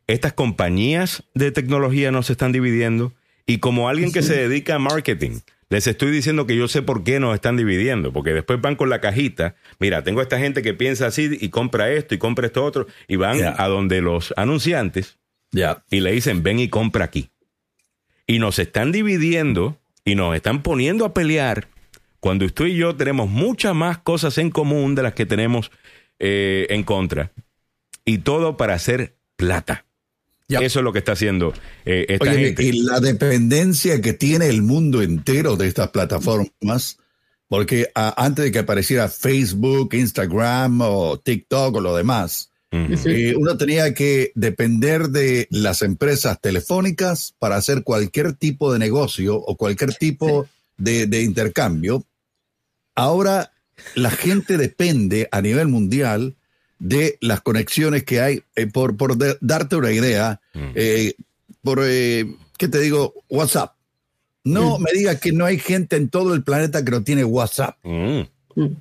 estas 0.06 0.34
compañías 0.34 1.24
de 1.34 1.52
tecnología 1.52 2.12
nos 2.12 2.30
están 2.30 2.52
dividiendo, 2.52 3.14
y 3.48 3.58
como 3.58 3.90
alguien 3.90 4.12
que 4.12 4.22
se 4.22 4.36
dedica 4.36 4.76
a 4.76 4.80
marketing, 4.80 5.40
les 5.70 5.88
estoy 5.88 6.12
diciendo 6.12 6.46
que 6.46 6.56
yo 6.56 6.68
sé 6.68 6.84
por 6.84 7.04
qué 7.04 7.20
nos 7.20 7.34
están 7.34 7.58
dividiendo, 7.58 8.14
porque 8.14 8.34
después 8.34 8.62
van 8.62 8.76
con 8.76 8.90
la 8.90 9.02
cajita, 9.02 9.56
mira, 9.80 10.04
tengo 10.04 10.22
esta 10.22 10.38
gente 10.38 10.62
que 10.62 10.76
piensa 10.76 11.08
así 11.08 11.36
y 11.42 11.50
compra 11.50 11.92
esto 11.92 12.14
y 12.14 12.20
compra 12.20 12.46
esto 12.46 12.64
otro, 12.64 12.86
y 13.08 13.16
van 13.16 13.40
a 13.44 13.68
donde 13.68 14.02
los 14.02 14.32
anunciantes 14.38 15.18
y 15.90 16.00
le 16.02 16.12
dicen, 16.12 16.44
ven 16.44 16.60
y 16.60 16.68
compra 16.68 17.06
aquí. 17.06 17.30
Y 18.28 18.40
nos 18.40 18.60
están 18.60 18.92
dividiendo 18.92 19.80
y 20.04 20.16
nos 20.16 20.36
están 20.36 20.64
poniendo 20.64 21.06
a 21.06 21.14
pelear 21.14 21.68
cuando 22.20 22.46
usted 22.46 22.66
y 22.66 22.76
yo 22.76 22.96
tenemos 22.96 23.30
muchas 23.30 23.76
más 23.76 24.00
cosas 24.00 24.38
en 24.38 24.50
común 24.50 24.96
de 24.96 25.04
las 25.04 25.14
que 25.14 25.26
tenemos 25.26 25.72
eh, 26.20 26.68
en 26.70 26.84
contra. 26.84 27.32
Y 28.06 28.20
todo 28.20 28.58
para 28.58 28.76
hacer 28.76 29.16
plata. 29.36 29.86
Eso 30.48 30.80
es 30.80 30.84
lo 30.84 30.94
que 30.94 31.00
está 31.00 31.14
haciendo 31.14 31.54
eh, 31.86 32.06
esta 32.08 32.34
gente. 32.34 32.64
Y 32.64 32.84
la 32.84 33.00
dependencia 33.00 34.00
que 34.02 34.14
tiene 34.14 34.48
el 34.48 34.62
mundo 34.62 35.02
entero 35.02 35.56
de 35.56 35.68
estas 35.68 35.90
plataformas, 35.90 37.00
porque 37.48 37.90
antes 37.96 38.46
de 38.46 38.52
que 38.52 38.60
apareciera 38.60 39.10
Facebook, 39.10 39.94
Instagram 39.94 40.82
o 40.82 41.20
TikTok 41.20 41.76
o 41.76 41.82
lo 41.82 41.96
demás, 41.96 42.52
eh, 42.72 43.34
uno 43.38 43.58
tenía 43.58 43.94
que 43.94 44.32
depender 44.36 45.08
de 45.08 45.48
las 45.50 45.82
empresas 45.82 46.40
telefónicas 46.42 47.34
para 47.40 47.56
hacer 47.56 47.84
cualquier 47.84 48.34
tipo 48.34 48.72
de 48.72 48.80
negocio 48.80 49.38
o 49.38 49.56
cualquier 49.56 49.96
tipo 49.96 50.48
de, 50.78 51.08
de 51.08 51.22
intercambio. 51.22 52.06
Ahora 52.94 53.52
la 53.94 54.10
gente 54.10 54.58
depende 54.58 55.30
a 55.32 55.42
nivel 55.42 55.68
mundial 55.68 56.36
de 56.80 57.18
las 57.22 57.42
conexiones 57.42 58.04
que 58.04 58.22
hay. 58.22 58.44
Eh, 58.56 58.68
por, 58.68 58.98
por 58.98 59.18
darte 59.40 59.76
una 59.76 59.92
idea, 59.92 60.42
mm. 60.54 60.72
eh, 60.76 61.14
por, 61.62 61.80
eh, 61.84 62.26
¿qué 62.58 62.68
te 62.68 62.80
digo? 62.80 63.14
WhatsApp. 63.30 63.74
No 64.44 64.78
me 64.78 64.92
digas 64.94 65.20
que 65.20 65.32
no 65.32 65.46
hay 65.46 65.58
gente 65.58 65.96
en 65.96 66.10
todo 66.10 66.36
el 66.36 66.44
planeta 66.44 66.86
que 66.86 66.92
no 66.92 67.04
tiene 67.04 67.24
WhatsApp. 67.24 67.78
Mm. 67.84 68.22
Mm. 68.56 68.76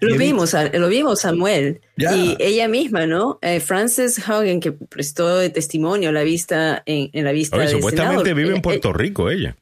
Lo 0.00 0.16
vimos, 0.16 0.54
lo 0.72 0.88
vimos, 0.88 1.20
Samuel. 1.20 1.80
Y 1.96 2.36
ella 2.40 2.68
misma, 2.68 3.06
¿no? 3.06 3.38
Frances 3.64 4.20
Hogan, 4.28 4.58
que 4.60 4.72
prestó 4.72 5.38
testimonio 5.52 6.08
a 6.08 6.12
la 6.12 6.24
vista 6.24 6.82
en, 6.84 7.24
la 7.24 7.30
vista. 7.30 7.66
supuestamente 7.68 8.34
vive 8.34 8.56
en 8.56 8.62
Puerto 8.62 8.92
Rico 8.92 9.30
ella. 9.30 9.56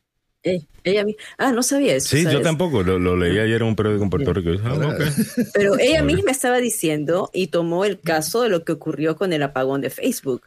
Eh, 0.47 0.65
ella 0.85 1.05
ah, 1.39 1.51
no 1.51 1.65
sabía 1.65 1.97
eso. 1.97 2.17
Sí, 2.17 2.23
yo 2.23 2.41
tampoco, 2.41 2.85
lo, 2.85 3.17
leí 3.17 3.37
ayer 3.37 3.63
en 3.63 3.67
un 3.67 3.75
periódico 3.75 4.05
en 4.05 4.11
Puerto 4.11 4.33
Rico. 4.33 4.51
Ah, 4.65 4.97
Pero 5.55 5.77
ella 5.77 6.05
misma 6.05 6.31
estaba 6.31 6.59
diciendo 6.59 7.31
y 7.35 7.49
tomó 7.49 7.85
el 7.85 8.01
caso 8.01 8.43
de 8.43 8.49
lo 8.49 8.65
que 8.65 8.71
ocurrió 8.71 9.17
con 9.17 9.33
el 9.33 9.43
apagón 9.43 9.81
de 9.81 9.91
Facebook. 9.91 10.47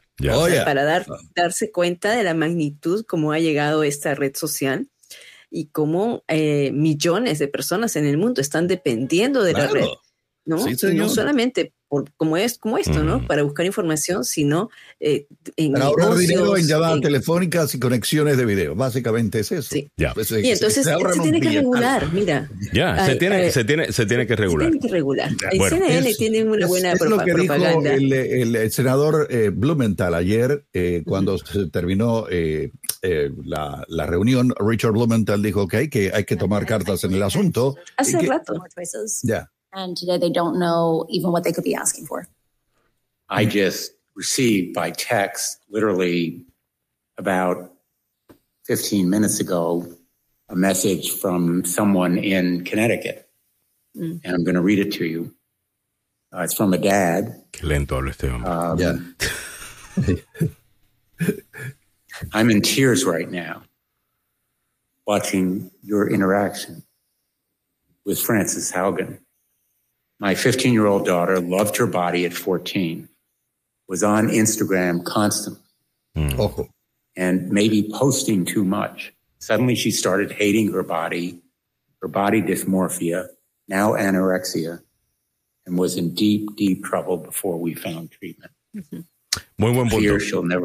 para 0.64 0.86
dar, 0.86 1.06
darse 1.36 1.70
cuenta 1.72 2.16
de 2.16 2.24
la 2.24 2.34
magnitud 2.34 3.06
como 3.06 3.34
ha 3.34 3.40
llegado 3.40 3.84
esta 3.84 4.16
red 4.16 4.38
social 4.38 4.88
y 5.52 5.66
cómo 5.66 6.24
eh, 6.30 6.72
millones 6.72 7.38
de 7.40 7.50
personas 7.50 7.98
en 7.98 8.06
el 8.06 8.18
mundo 8.18 8.40
están 8.40 8.68
dependiendo 8.68 9.44
de 9.44 9.52
la 9.52 9.68
red 9.68 9.86
¿no? 10.50 10.58
no 10.94 11.10
solamente 11.10 11.72
por, 11.88 12.12
como, 12.18 12.38
es, 12.38 12.58
como 12.58 12.78
esto, 12.78 13.04
¿no? 13.04 13.26
Para 13.26 13.42
buscar 13.42 13.66
información, 13.66 14.24
sino 14.24 14.70
eh, 15.00 15.26
en 15.56 15.74
Para 15.74 15.86
ahorrar 15.86 16.18
dinero 16.18 16.56
en 16.56 16.68
llamadas 16.68 17.02
telefónicas 17.02 17.74
y 17.74 17.80
conexiones 17.80 18.38
de 18.38 18.46
video. 18.46 18.76
Básicamente 18.76 19.40
es 19.40 19.52
eso. 19.52 19.70
Sí. 19.74 19.90
Ya. 19.98 20.14
Pues, 20.14 20.32
y 20.32 20.52
entonces 20.52 20.86
se, 20.86 21.22
tiene 21.22 21.42
que 21.42 21.50
regular, 21.50 22.14
mira. 22.14 22.50
Ya, 22.74 23.06
se, 23.06 23.16
tiene, 23.16 23.52
se, 23.52 23.64
tiene, 23.64 23.92
se 23.92 24.06
tiene 24.06 24.28
que 24.28 24.36
regular. 24.36 24.68
Se 24.68 24.72
tiene 24.74 24.88
que 24.88 24.94
regular. 24.94 25.32
El 25.52 25.62
CNN 25.62 26.14
tiene 26.16 26.44
una 26.44 26.68
buena 26.68 26.92
es, 26.92 27.02
es 27.02 27.10
lo 27.10 27.18
que 27.18 27.34
propaganda. 27.34 27.96
Dijo 27.96 28.14
el, 28.14 28.56
el, 28.56 28.72
senador 28.72 29.28
eh, 29.32 29.50
Blumenthal 29.52 30.14
ayer, 30.14 30.66
eh, 30.74 31.02
cuando 31.06 31.40
se 31.40 31.70
terminó 31.70 32.28
eh, 32.30 32.72
eh, 33.02 33.32
la, 33.46 33.86
la, 33.88 34.06
reunión, 34.06 34.54
Richard 34.60 34.92
Blumenthal 34.92 35.42
dijo 35.42 35.68
que 35.68 35.78
hay 35.78 35.90
que, 35.90 36.12
hay 36.14 36.26
que 36.26 36.36
tomar 36.36 36.66
cartas 36.66 37.04
en 37.04 37.14
el 37.14 37.24
asunto. 37.24 37.76
Hace 37.98 38.20
rato. 38.20 38.62
Ya. 39.24 39.50
And 39.74 39.96
today 39.96 40.18
they 40.18 40.30
don't 40.30 40.60
know 40.60 41.06
even 41.10 41.32
what 41.32 41.44
they 41.44 41.52
could 41.52 41.64
be 41.64 41.76
asking 41.76 42.06
for. 42.06 42.28
I 43.30 43.46
just 43.46 43.92
received 44.16 44.74
by 44.74 44.92
text, 44.92 45.60
literally 45.70 46.46
about 47.18 47.72
15 48.66 49.10
minutes 49.10 49.40
ago, 49.40 49.86
a 50.50 50.56
message 50.56 51.12
from 51.12 51.64
someone 51.66 52.18
in 52.18 52.64
Connecticut. 52.64 53.30
Mm. 53.96 54.22
And 54.24 54.36
I'm 54.36 54.44
going 54.44 54.56
to 54.56 54.62
read 54.62 54.80
it 54.80 54.92
to 54.94 55.06
you. 55.06 55.36
Uh, 56.34 56.42
it's 56.42 56.54
from 56.54 56.74
a 56.74 56.78
dad. 56.78 57.44
Qué 57.52 57.68
lento 57.68 57.96
habla 57.96 58.12
este 58.12 58.30
hombre. 58.30 58.50
Um, 58.50 59.16
yeah. 59.98 60.16
I'm 62.34 62.50
in 62.50 62.62
tears 62.62 63.06
right 63.06 63.30
now 63.30 63.64
watching 65.08 65.72
your 65.82 66.10
interaction 66.10 66.84
with 68.06 68.20
Francis 68.20 68.72
Haugen. 68.72 69.20
My 70.20 70.36
15 70.36 70.74
year 70.74 70.86
old 70.86 71.06
daughter 71.06 71.40
loved 71.40 71.78
her 71.78 71.88
body 71.88 72.26
at 72.26 72.34
14, 72.34 73.08
was 73.88 74.04
on 74.04 74.28
Instagram 74.28 75.04
constantly, 75.04 75.64
mm. 76.18 76.38
oh. 76.38 76.68
and 77.16 77.50
maybe 77.50 77.90
posting 77.94 78.46
too 78.46 78.66
much. 78.66 79.14
Suddenly 79.40 79.76
she 79.76 79.92
started 79.92 80.32
hating 80.32 80.74
her 80.74 80.84
body, 80.84 81.40
her 82.02 82.10
body 82.10 82.42
dysmorphia, 82.42 83.30
now 83.70 83.94
anorexia, 83.94 84.82
and 85.66 85.78
was 85.78 85.96
in 85.96 86.14
deep, 86.14 86.56
deep 86.58 86.84
trouble 86.84 87.18
before 87.18 87.58
we 87.58 87.74
found 87.74 88.12
treatment. 88.12 88.52
Mm-hmm. 88.76 89.00
Muy 89.58 89.74
buen 89.74 89.90
punto. 89.90 90.18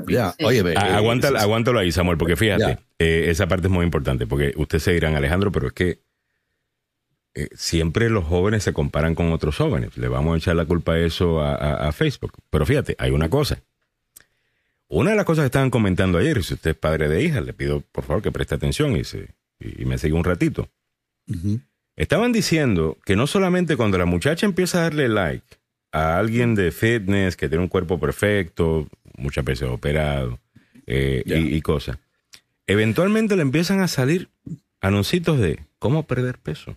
Yeah. 0.08 0.32
Oye, 0.42 0.74
ah, 0.76 0.96
aguántalo, 0.96 1.38
aguántalo 1.38 1.78
ahí, 1.78 1.92
Samuel, 1.92 2.16
porque 2.16 2.36
fíjate, 2.36 2.78
eh, 2.98 3.26
esa 3.28 3.46
parte 3.46 3.66
es 3.66 3.72
muy 3.72 3.84
importante, 3.84 4.26
porque 4.26 4.54
ustedes 4.56 4.84
se 4.84 4.92
dirán, 4.92 5.14
Alejandro, 5.16 5.52
pero 5.52 5.68
es 5.68 5.72
que 5.72 5.98
Eh, 7.36 7.48
siempre 7.56 8.10
los 8.10 8.24
jóvenes 8.24 8.62
se 8.62 8.72
comparan 8.72 9.14
con 9.14 9.32
otros 9.32 9.56
jóvenes. 9.56 9.96
Le 9.96 10.08
vamos 10.08 10.34
a 10.34 10.38
echar 10.38 10.54
la 10.54 10.66
culpa 10.66 10.92
a 10.92 11.00
eso 11.00 11.42
a, 11.42 11.90
Facebook. 11.92 12.32
Pero 12.50 12.64
fíjate, 12.64 12.94
hay 12.98 13.10
una 13.10 13.28
cosa. 13.28 13.60
Una 14.88 15.10
de 15.10 15.16
las 15.16 15.24
cosas 15.24 15.42
que 15.42 15.46
estaban 15.46 15.70
comentando 15.70 16.18
ayer, 16.18 16.42
si 16.44 16.54
usted 16.54 16.70
es 16.70 16.76
padre 16.76 17.08
de 17.08 17.22
hija, 17.22 17.40
le 17.40 17.52
pido 17.52 17.80
por 17.80 18.04
favor 18.04 18.22
que 18.22 18.30
preste 18.30 18.54
atención 18.54 18.96
y, 18.96 19.02
se, 19.02 19.34
y 19.58 19.84
me 19.84 19.98
siga 19.98 20.14
un 20.14 20.24
ratito. 20.24 20.68
Estaban 21.96 22.32
diciendo 22.32 22.98
que 23.04 23.16
no 23.16 23.26
solamente 23.26 23.76
cuando 23.76 23.98
la 23.98 24.04
muchacha 24.04 24.46
empieza 24.46 24.78
a 24.78 24.82
darle 24.82 25.08
like 25.08 25.56
a 25.90 26.18
alguien 26.18 26.54
de 26.54 26.70
fitness 26.70 27.36
que 27.36 27.48
tiene 27.48 27.64
un 27.64 27.68
cuerpo 27.68 27.98
perfecto, 27.98 28.86
muchas 29.16 29.44
veces 29.44 29.68
operado 29.68 30.38
eh, 30.86 31.22
y, 31.26 31.56
y 31.56 31.60
cosas, 31.62 31.98
eventualmente 32.66 33.36
le 33.36 33.42
empiezan 33.42 33.80
a 33.80 33.88
salir 33.88 34.28
anuncios 34.80 35.38
de 35.38 35.64
cómo 35.78 36.06
perder 36.06 36.38
peso 36.38 36.76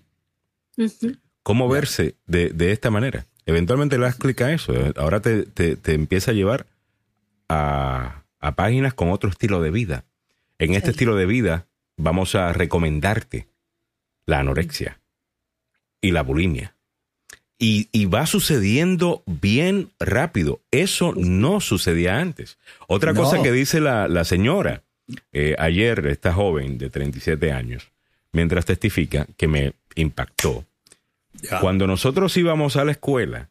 cómo 1.44 1.70
verse 1.70 2.16
de, 2.26 2.50
de, 2.50 2.72
esta 2.72 2.90
manera. 2.92 3.26
Eventualmente 3.46 3.98
le 3.98 4.04
das 4.04 4.16
clic 4.16 4.42
a 4.42 4.52
eso. 4.52 4.74
Ahora 4.98 5.22
te, 5.22 5.44
te, 5.46 5.94
empieza 5.94 6.32
a 6.32 6.34
llevar 6.34 6.68
a, 7.48 8.24
a, 8.40 8.56
páginas 8.56 8.94
con 8.94 9.10
otro 9.10 9.30
estilo 9.30 9.62
de 9.62 9.72
vida. 9.72 10.06
En 10.60 10.74
este 10.74 10.92
estilo 10.92 11.16
de 11.16 11.26
vida 11.26 11.68
vamos 11.96 12.36
a 12.36 12.52
recomendarte 12.52 13.48
la 14.26 14.40
anorexia 14.40 15.00
y 16.02 16.12
la 16.12 16.24
bulimia. 16.24 16.76
Y, 17.60 17.90
y, 17.92 18.06
va 18.06 18.28
sucediendo 18.28 19.24
bien 19.26 19.90
rápido. 20.00 20.62
Eso 20.70 21.14
no 21.16 21.60
sucedía 21.60 22.20
antes. 22.20 22.60
Otra 22.88 23.16
cosa 23.16 23.42
que 23.42 23.52
dice 23.52 23.80
la, 23.80 24.08
la 24.08 24.26
señora 24.26 24.84
eh, 25.32 25.56
ayer, 25.58 26.06
esta 26.08 26.34
joven 26.34 26.78
de 26.78 26.90
37 26.90 27.52
años, 27.52 27.90
mientras 28.32 28.66
testifica, 28.66 29.28
que 29.38 29.48
me 29.48 29.74
impactó. 29.98 30.66
Cuando 31.62 31.88
nosotros 31.88 32.36
íbamos 32.38 32.78
a 32.78 32.86
la 32.86 32.92
escuela 32.92 33.50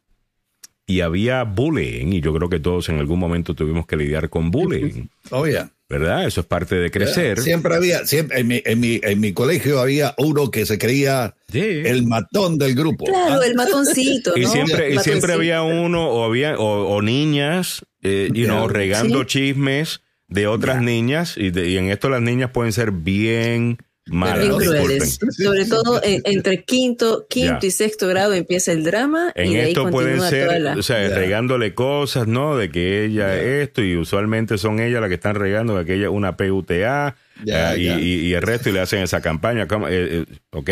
y 0.87 1.01
había 1.01 1.43
bullying, 1.45 2.13
y 2.13 2.21
yo 2.21 2.33
creo 2.35 2.49
que 2.49 2.61
todos 2.61 2.89
en 2.89 2.99
algún 2.99 3.19
momento 3.19 3.55
tuvimos 3.55 3.87
que 3.87 3.97
lidiar 3.97 4.31
con 4.31 4.51
bullying. 4.51 5.09
Oh, 5.31 5.45
¿Verdad? 5.89 6.27
Eso 6.27 6.41
es 6.41 6.47
parte 6.47 6.77
de 6.77 6.91
crecer. 6.91 7.41
Siempre 7.41 7.75
había, 7.75 8.07
siempre, 8.07 8.41
en 8.41 8.49
mi, 8.49 8.63
en 8.65 8.81
mi, 8.81 9.01
en 9.03 9.21
mi 9.21 9.33
colegio 9.33 9.81
había 9.81 10.15
uno 10.19 10.51
que 10.51 10.67
se 10.67 10.79
creía 10.79 11.35
el 11.53 12.07
matón 12.07 12.59
del 12.59 12.75
grupo. 12.75 13.05
Claro, 13.05 13.43
el 13.43 13.55
matoncito. 13.55 14.37
Y 14.37 14.47
siempre, 14.47 14.95
y 14.95 14.99
siempre 14.99 15.33
había 15.33 15.63
uno 15.63 16.09
o 16.09 16.25
había, 16.25 16.59
o, 16.59 17.03
niñas, 17.03 17.87
eh, 18.03 18.31
y 18.33 18.43
no 18.43 18.67
regando 18.67 19.25
chismes 19.25 20.01
de 20.29 20.49
otras 20.49 20.83
niñas, 20.83 21.37
y, 21.37 21.57
y 21.57 21.79
en 21.79 21.91
esto 21.91 22.09
las 22.09 22.23
niñas 22.23 22.51
pueden 22.51 22.73
ser 22.73 22.91
bien 22.91 23.79
crueles. 24.07 25.19
Sobre 25.31 25.65
todo 25.67 26.01
entre 26.03 26.65
quinto, 26.65 27.27
quinto 27.29 27.67
y 27.67 27.71
sexto 27.71 28.07
grado 28.09 28.33
empieza 28.35 28.73
el 28.73 28.85
drama. 28.85 29.33
En 29.35 29.53
y 29.53 29.57
esto 29.57 29.91
pueden 29.91 30.21
ser, 30.23 30.79
o 30.79 30.83
sea, 30.83 31.09
regándole 31.09 31.75
cosas, 31.75 32.27
¿no? 32.27 32.57
De 32.57 32.71
que 32.71 33.05
ella 33.05 33.37
esto, 33.37 33.83
y 33.83 33.97
usualmente 33.97 34.59
son 34.59 34.81
ellas 34.81 35.01
las 35.01 35.09
que 35.09 35.15
están 35.15 35.35
regando 35.35 35.77
de 35.77 35.85
que 35.85 35.95
ella 35.95 36.11
una 36.11 36.37
PUTA 36.37 37.17
eh, 37.47 37.75
y, 37.79 38.33
el 38.33 38.43
resto, 38.43 38.71
y 38.71 38.73
le 38.73 38.81
hacen 38.81 39.03
esa 39.03 39.21
campaña. 39.21 39.65
Eh, 39.65 39.67
eh, 39.91 40.25
¿Ok? 40.51 40.71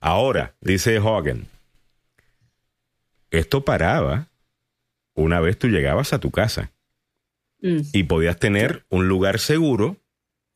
Ahora, 0.00 0.54
dice 0.60 0.98
Hogan, 0.98 1.46
esto 3.30 3.64
paraba 3.64 4.28
una 5.14 5.40
vez 5.40 5.58
tú 5.58 5.68
llegabas 5.68 6.12
a 6.12 6.20
tu 6.20 6.30
casa 6.30 6.70
mm. 7.60 7.80
y 7.92 8.04
podías 8.04 8.38
tener 8.38 8.84
un 8.88 9.08
lugar 9.08 9.38
seguro 9.38 9.96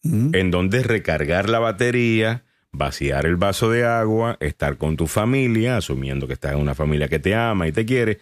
en 0.05 0.51
donde 0.51 0.83
recargar 0.83 1.49
la 1.49 1.59
batería, 1.59 2.45
vaciar 2.73 3.27
el 3.27 3.37
vaso 3.37 3.71
de 3.71 3.85
agua, 3.85 4.37
estar 4.41 4.77
con 4.77 4.97
tu 4.97 5.07
familia, 5.07 5.77
asumiendo 5.77 6.27
que 6.27 6.35
estás 6.35 6.53
en 6.53 6.59
una 6.59 6.75
familia 6.75 7.09
que 7.09 7.19
te 7.19 7.35
ama 7.35 7.67
y 7.67 7.73
te 7.73 7.87
quiere. 7.87 8.21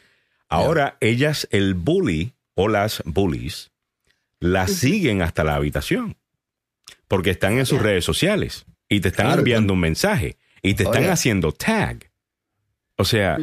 Ahora 0.48 0.96
ellas, 1.00 1.48
el 1.50 1.74
bully 1.74 2.34
o 2.54 2.68
las 2.68 3.02
bullies, 3.04 3.72
las 4.38 4.72
siguen 4.72 5.22
hasta 5.22 5.44
la 5.44 5.56
habitación, 5.56 6.16
porque 7.08 7.30
están 7.30 7.58
en 7.58 7.66
sus 7.66 7.80
redes 7.80 8.04
sociales 8.04 8.66
y 8.88 9.00
te 9.00 9.08
están 9.08 9.38
enviando 9.38 9.72
un 9.72 9.80
mensaje 9.80 10.36
y 10.62 10.74
te 10.74 10.84
están 10.84 11.08
haciendo 11.10 11.52
tag. 11.52 12.10
O 12.96 13.04
sea, 13.04 13.38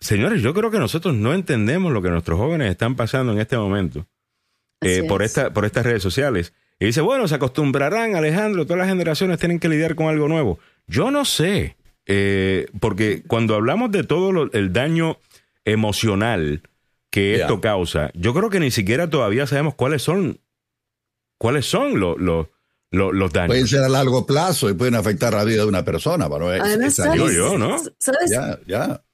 señores, 0.00 0.42
yo 0.42 0.52
creo 0.52 0.70
que 0.70 0.78
nosotros 0.78 1.14
no 1.14 1.32
entendemos 1.32 1.92
lo 1.92 2.02
que 2.02 2.10
nuestros 2.10 2.38
jóvenes 2.38 2.70
están 2.70 2.96
pasando 2.96 3.32
en 3.32 3.38
este 3.38 3.56
momento 3.56 4.06
eh, 4.80 5.04
por, 5.08 5.22
esta, 5.22 5.52
por 5.52 5.64
estas 5.64 5.86
redes 5.86 6.02
sociales. 6.02 6.52
Y 6.78 6.86
dice, 6.86 7.00
bueno, 7.00 7.28
se 7.28 7.36
acostumbrarán, 7.36 8.16
Alejandro, 8.16 8.66
todas 8.66 8.78
las 8.78 8.88
generaciones 8.88 9.38
tienen 9.38 9.60
que 9.60 9.68
lidiar 9.68 9.94
con 9.94 10.06
algo 10.06 10.28
nuevo. 10.28 10.58
Yo 10.86 11.10
no 11.10 11.24
sé, 11.24 11.76
eh, 12.06 12.66
porque 12.80 13.22
cuando 13.26 13.54
hablamos 13.54 13.90
de 13.90 14.04
todo 14.04 14.50
el 14.52 14.72
daño 14.72 15.18
emocional 15.64 16.62
que 17.10 17.36
esto 17.36 17.60
causa, 17.60 18.10
yo 18.14 18.34
creo 18.34 18.50
que 18.50 18.60
ni 18.60 18.70
siquiera 18.70 19.08
todavía 19.08 19.46
sabemos 19.46 19.74
cuáles 19.74 20.02
son, 20.02 20.40
cuáles 21.38 21.64
son 21.64 22.00
los, 22.00 22.18
los, 22.18 22.48
los, 22.90 23.32
daños. 23.32 23.48
Pueden 23.48 23.68
ser 23.68 23.84
a 23.84 23.88
largo 23.88 24.26
plazo 24.26 24.68
y 24.68 24.74
pueden 24.74 24.96
afectar 24.96 25.32
la 25.32 25.44
vida 25.44 25.62
de 25.62 25.68
una 25.68 25.84
persona. 25.84 26.28
Pero 26.28 26.48
Además, 26.48 26.94
¿sabes, 26.94 27.34
yo, 27.34 27.56
¿no? 27.56 27.78
¿sabes, 27.98 28.32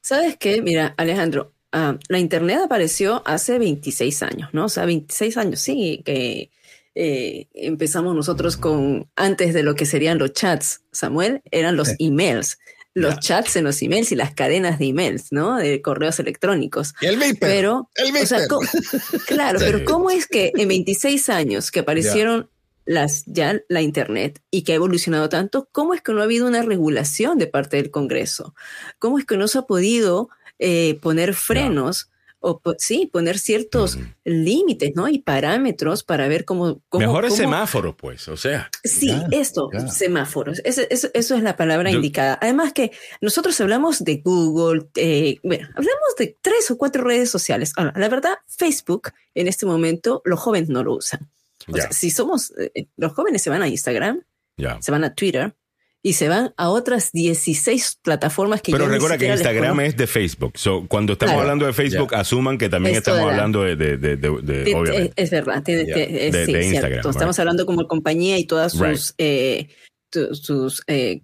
¿Sabes 0.01 0.37
qué? 0.39 0.63
Mira, 0.63 0.95
Alejandro, 0.97 1.53
ah, 1.73 1.99
la 2.09 2.19
Internet 2.19 2.61
apareció 2.65 3.23
hace 3.27 3.59
26 3.59 4.23
años, 4.23 4.49
¿no? 4.53 4.65
O 4.65 4.69
sea, 4.71 4.87
26 4.87 5.37
años, 5.37 5.61
sí, 5.61 6.03
que 6.05 6.51
eh, 6.95 7.49
empezamos 7.55 8.15
nosotros 8.15 8.57
con, 8.57 9.09
antes 9.17 9.55
de 9.55 9.63
lo 9.63 9.75
que 9.75 9.87
serían 9.87 10.19
los 10.19 10.33
chats, 10.33 10.83
Samuel, 10.93 11.43
eran 11.51 11.77
los 11.77 11.95
emails. 11.99 12.59
Los 12.93 13.21
chats 13.21 13.55
en 13.55 13.63
los 13.63 13.81
emails 13.83 14.11
y 14.11 14.17
las 14.17 14.35
cadenas 14.35 14.81
de 14.81 14.87
emails, 14.87 15.31
¿no? 15.31 15.57
De 15.57 15.81
correos 15.81 16.19
electrónicos. 16.19 16.93
el 17.01 17.37
Pero, 17.39 17.89
el 17.95 18.13
claro, 19.27 19.61
pero 19.61 19.85
¿cómo 19.85 20.11
es 20.11 20.27
que 20.27 20.51
en 20.57 20.67
26 20.67 21.29
años 21.29 21.71
que 21.71 21.81
aparecieron 21.81 22.51
las, 22.85 23.23
ya 23.27 23.61
la 23.69 23.83
Internet 23.83 24.43
y 24.51 24.63
que 24.63 24.73
ha 24.73 24.75
evolucionado 24.75 25.29
tanto, 25.29 25.69
¿cómo 25.71 25.95
es 25.95 26.03
que 26.03 26.13
no 26.13 26.21
ha 26.21 26.25
habido 26.25 26.49
una 26.49 26.63
regulación 26.63 27.39
de 27.39 27.47
parte 27.47 27.77
del 27.77 27.93
Congreso? 27.93 28.57
¿Cómo 28.99 29.21
es 29.21 29.25
que 29.25 29.37
no 29.37 29.47
se 29.47 29.59
ha 29.59 29.63
podido 29.63 30.29
eh, 30.59 30.99
poner 31.01 31.35
frenos 31.35 32.11
o 32.41 32.61
sí, 32.79 33.09
poner 33.13 33.39
ciertos 33.39 33.99
límites, 34.25 34.93
¿no? 34.95 35.09
Y 35.09 35.19
parámetros 35.19 36.03
para 36.03 36.27
ver 36.27 36.45
cómo... 36.45 36.81
cómo 36.89 37.07
Mejores 37.07 37.37
semáforos, 37.37 37.95
pues, 37.97 38.29
o 38.29 38.37
sea. 38.37 38.71
Sí, 38.83 39.15
esto, 39.31 39.71
semáforos, 39.89 40.61
eso, 40.65 40.83
eso, 40.91 41.11
es 41.13 41.43
la 41.43 41.57
palabra 41.57 41.91
indicada. 41.91 42.39
Además 42.41 42.73
que 42.73 42.93
nosotros 43.21 43.61
hablamos 43.61 44.03
de 44.03 44.23
Google, 44.25 44.89
eh, 44.97 45.39
bueno, 45.43 45.69
hablamos 45.69 46.17
de 46.19 46.37
tres 46.41 46.71
o 46.71 46.79
cuatro 46.79 47.05
redes 47.05 47.31
sociales. 47.31 47.73
Ahora, 47.77 47.93
la 47.97 48.09
verdad, 48.09 48.35
Facebook 48.47 49.13
en 49.35 49.47
este 49.47 49.67
momento 49.67 50.23
los 50.25 50.41
jóvenes 50.41 50.71
no 50.71 50.83
lo 50.83 50.97
usan. 50.97 51.31
O 51.69 51.77
sea, 51.77 51.93
si 51.93 52.11
somos, 52.11 52.53
eh, 52.59 52.87
los 52.97 53.13
jóvenes 53.13 53.43
se 53.43 53.51
van 53.51 53.63
a 53.63 53.69
Instagram, 53.69 54.23
se 54.81 54.91
van 54.91 55.05
a 55.05 55.15
Twitter, 55.15 55.55
y 56.03 56.15
se 56.15 56.29
van 56.29 56.55
a 56.57 56.71
otras 56.71 57.13
16 57.13 57.99
plataformas 58.03 58.63
que 58.63 58.73
Pero 58.73 58.89
recuerda 58.89 59.19
que 59.19 59.29
Instagram 59.29 59.81
es 59.81 59.97
de 59.97 60.07
Facebook. 60.07 60.55
cuando 60.89 61.13
estamos 61.13 61.37
hablando 61.37 61.67
de 61.67 61.73
Facebook, 61.73 62.15
asuman 62.15 62.57
que 62.57 62.69
también 62.69 62.97
estamos 62.97 63.21
hablando 63.21 63.63
de, 63.63 63.77
de, 63.77 63.97
de, 63.97 64.29
obviamente. 64.29 65.13
Es, 65.17 65.31
verdad, 65.31 65.63
de, 65.63 66.63
Instagram. 66.65 67.07
Estamos 67.09 67.39
hablando 67.39 67.67
como 67.67 67.87
compañía 67.87 68.39
y 68.39 68.47
todas 68.47 68.73
sus, 68.73 69.15
eh, 69.19 69.69
sus 70.11 70.83
eh, 70.87 71.23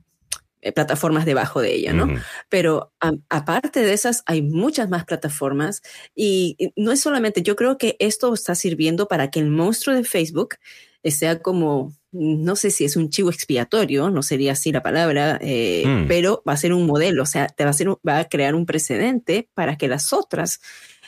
plataformas 0.74 1.24
debajo 1.24 1.60
de 1.60 1.74
ella, 1.74 1.92
¿no? 1.92 2.08
Pero 2.48 2.92
aparte 3.28 3.80
de 3.80 3.92
esas, 3.94 4.22
hay 4.26 4.42
muchas 4.42 4.90
más 4.90 5.04
plataformas 5.04 5.82
y 6.14 6.72
no 6.76 6.92
es 6.92 7.00
solamente, 7.00 7.42
yo 7.42 7.56
creo 7.56 7.78
que 7.78 7.96
esto 7.98 8.32
está 8.34 8.54
sirviendo 8.54 9.08
para 9.08 9.30
que 9.30 9.40
el 9.40 9.48
monstruo 9.48 9.96
de 9.96 10.04
Facebook 10.04 10.56
sea 11.04 11.40
como 11.40 11.94
no 12.18 12.56
sé 12.56 12.70
si 12.70 12.84
es 12.84 12.96
un 12.96 13.10
chivo 13.10 13.30
expiatorio, 13.30 14.10
no 14.10 14.22
sería 14.22 14.52
así 14.52 14.72
la 14.72 14.82
palabra, 14.82 15.38
eh, 15.42 15.84
mm. 15.86 16.08
pero 16.08 16.42
va 16.48 16.54
a 16.54 16.56
ser 16.56 16.72
un 16.72 16.86
modelo, 16.86 17.22
o 17.22 17.26
sea, 17.26 17.48
te 17.48 17.64
va 17.64 17.70
a, 17.70 17.74
ser, 17.74 17.88
va 18.06 18.18
a 18.18 18.28
crear 18.28 18.54
un 18.54 18.66
precedente 18.66 19.48
para 19.54 19.76
que 19.76 19.88
las 19.88 20.12
otras 20.12 20.60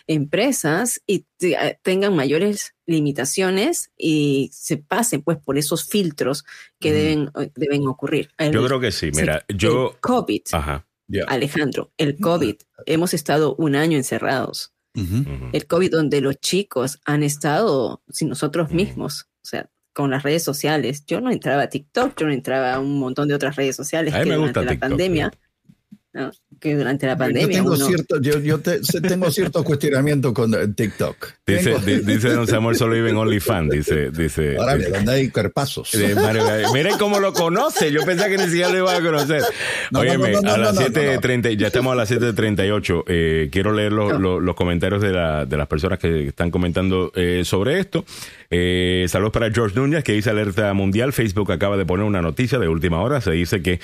empresas 0.06 1.02
y 1.06 1.26
eh, 1.40 1.78
tengan 1.82 2.16
mayores 2.16 2.74
limitaciones 2.86 3.90
y 3.96 4.50
se 4.52 4.78
pasen 4.78 5.22
pues 5.22 5.38
por 5.38 5.58
esos 5.58 5.86
filtros 5.86 6.44
que 6.80 6.92
deben, 6.92 7.30
eh, 7.38 7.50
deben 7.54 7.86
ocurrir. 7.86 8.30
yo 8.38 8.64
creo 8.64 8.80
que 8.80 8.90
sí, 8.90 9.10
mira, 9.14 9.44
yo... 9.48 9.92
El 9.92 10.00
COVID, 10.00 10.42
Alejandro, 11.26 11.92
el 11.96 12.16
COVID, 12.18 12.56
hemos 12.86 13.14
estado 13.14 13.54
un 13.56 13.76
año 13.76 13.96
encerrados. 13.96 14.72
El 15.52 15.66
COVID 15.68 15.92
donde 15.92 16.20
los 16.20 16.40
chicos 16.40 16.98
han 17.04 17.22
estado 17.22 18.02
sin 18.08 18.28
nosotros 18.28 18.72
mismos, 18.72 19.28
o 19.44 19.46
sea, 19.46 19.70
con 19.98 20.12
las 20.12 20.22
redes 20.22 20.44
sociales. 20.44 21.04
Yo 21.06 21.20
no 21.20 21.28
entraba 21.28 21.62
a 21.62 21.68
TikTok, 21.68 22.20
yo 22.20 22.26
no 22.26 22.32
entraba 22.32 22.72
a 22.72 22.78
un 22.78 23.00
montón 23.00 23.26
de 23.26 23.34
otras 23.34 23.56
redes 23.56 23.74
sociales 23.74 24.14
que 24.14 24.32
durante 24.32 24.64
la 24.64 24.78
pandemia 24.78 25.32
que 26.60 26.76
durante 26.76 27.06
la 27.06 27.16
pandemia. 27.16 27.58
Yo 27.58 27.62
tengo, 27.62 27.76
cierto, 27.76 28.20
yo, 28.20 28.60
tengo 28.60 29.30
cierto 29.30 29.62
cuestionamiento 29.64 30.34
con 30.34 30.52
eh, 30.54 30.68
TikTok. 30.68 31.34
Dice, 31.46 31.78
dice 32.04 32.30
don 32.30 32.46
Samuel 32.46 32.76
solo 32.76 32.94
vive 32.94 33.10
en 33.10 33.16
OnlyFans, 33.16 33.70
dice. 33.70 34.10
dice 34.10 34.56
Ahora 34.58 34.76
donde 34.76 35.12
hay 35.12 35.30
carpazos. 35.30 35.90
miren 36.72 36.98
cómo 36.98 37.20
lo 37.20 37.32
conoce, 37.32 37.92
yo 37.92 38.04
pensaba 38.04 38.28
que 38.28 38.38
ni 38.38 38.44
siquiera 38.44 38.70
lo 38.70 38.78
iba 38.78 38.96
a 38.96 39.00
conocer. 39.00 39.42
Óyeme, 39.94 40.36
a 40.36 40.58
las 40.58 40.76
7.30, 40.76 41.56
ya 41.56 41.68
estamos 41.68 41.92
a 41.92 41.96
las 41.96 42.10
7.38, 42.10 43.04
eh, 43.06 43.48
quiero 43.52 43.72
leer 43.72 43.92
los 43.92 44.54
comentarios 44.56 45.00
de, 45.00 45.12
la, 45.12 45.46
de, 45.46 45.56
las 45.56 45.68
personas 45.68 45.98
que 45.98 46.28
están 46.28 46.50
comentando 46.50 47.12
eh, 47.14 47.42
sobre 47.44 47.78
esto. 47.78 48.04
Eh, 48.50 49.06
saludos 49.08 49.32
para 49.32 49.50
George 49.52 49.78
Núñez, 49.78 50.02
que 50.02 50.12
dice 50.12 50.30
alerta 50.30 50.72
mundial, 50.72 51.12
Facebook 51.12 51.52
acaba 51.52 51.76
de 51.76 51.86
poner 51.86 52.04
una 52.04 52.22
noticia 52.22 52.58
de 52.58 52.68
última 52.68 53.00
hora, 53.00 53.20
se 53.20 53.32
dice 53.32 53.62
que 53.62 53.80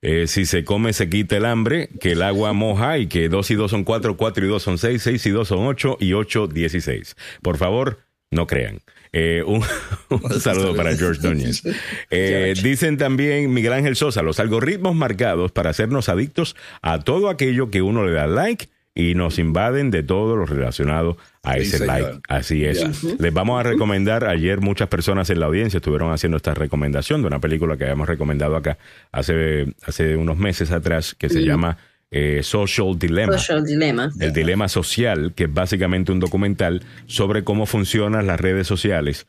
eh, 0.00 0.26
si 0.28 0.46
se 0.46 0.64
come, 0.64 0.92
se 0.92 1.08
quita 1.08 1.36
el 1.36 1.44
hambre, 1.44 1.88
que 2.00 2.12
el 2.12 2.22
agua 2.22 2.52
moja 2.52 2.98
y 2.98 3.08
que 3.08 3.28
2 3.28 3.50
y 3.50 3.54
2 3.54 3.70
son 3.70 3.84
4, 3.84 4.16
4 4.16 4.46
y 4.46 4.48
2 4.48 4.62
son 4.62 4.78
6, 4.78 5.02
6 5.02 5.26
y 5.26 5.30
2 5.30 5.48
son 5.48 5.66
8 5.66 5.96
y 6.00 6.12
8, 6.12 6.46
16. 6.46 7.16
Por 7.42 7.56
favor, 7.56 7.98
no 8.30 8.46
crean. 8.46 8.80
Eh, 9.12 9.42
un, 9.44 9.62
saludo 10.40 10.76
para 10.76 10.96
George 10.96 11.26
Núñez. 11.26 11.62
Eh, 12.10 12.54
dicen 12.62 12.96
también 12.96 13.52
Miguel 13.52 13.72
Ángel 13.72 13.96
Sosa, 13.96 14.22
los 14.22 14.40
algoritmos 14.40 14.94
marcados 14.94 15.52
para 15.52 15.70
hacernos 15.70 16.08
adictos 16.08 16.56
a 16.80 17.00
todo 17.00 17.28
aquello 17.28 17.70
que 17.70 17.82
uno 17.82 18.04
le 18.06 18.12
da 18.12 18.26
like 18.26 18.68
y 18.94 19.14
nos 19.14 19.38
invaden 19.38 19.90
de 19.90 20.02
todo 20.02 20.36
lo 20.36 20.46
relacionado 20.46 21.18
a 21.48 21.56
ese 21.56 21.84
like. 21.86 22.20
Así 22.28 22.64
es. 22.64 23.04
Les 23.18 23.32
vamos 23.32 23.58
a 23.60 23.62
recomendar, 23.62 24.24
ayer 24.24 24.60
muchas 24.60 24.88
personas 24.88 25.30
en 25.30 25.40
la 25.40 25.46
audiencia 25.46 25.78
estuvieron 25.78 26.12
haciendo 26.12 26.36
esta 26.36 26.54
recomendación 26.54 27.22
de 27.22 27.28
una 27.28 27.40
película 27.40 27.76
que 27.76 27.84
habíamos 27.84 28.08
recomendado 28.08 28.56
acá 28.56 28.78
hace, 29.12 29.74
hace 29.82 30.16
unos 30.16 30.36
meses 30.36 30.70
atrás 30.70 31.14
que 31.14 31.28
se 31.28 31.42
llama 31.42 31.78
eh, 32.10 32.40
Social 32.42 32.98
Dilemma. 32.98 33.38
Social 33.38 33.64
Dilemma. 33.64 34.10
El 34.18 34.32
dilema 34.32 34.68
social, 34.68 35.32
que 35.34 35.44
es 35.44 35.52
básicamente 35.52 36.12
un 36.12 36.20
documental 36.20 36.82
sobre 37.06 37.44
cómo 37.44 37.66
funcionan 37.66 38.26
las 38.26 38.40
redes 38.40 38.66
sociales. 38.66 39.26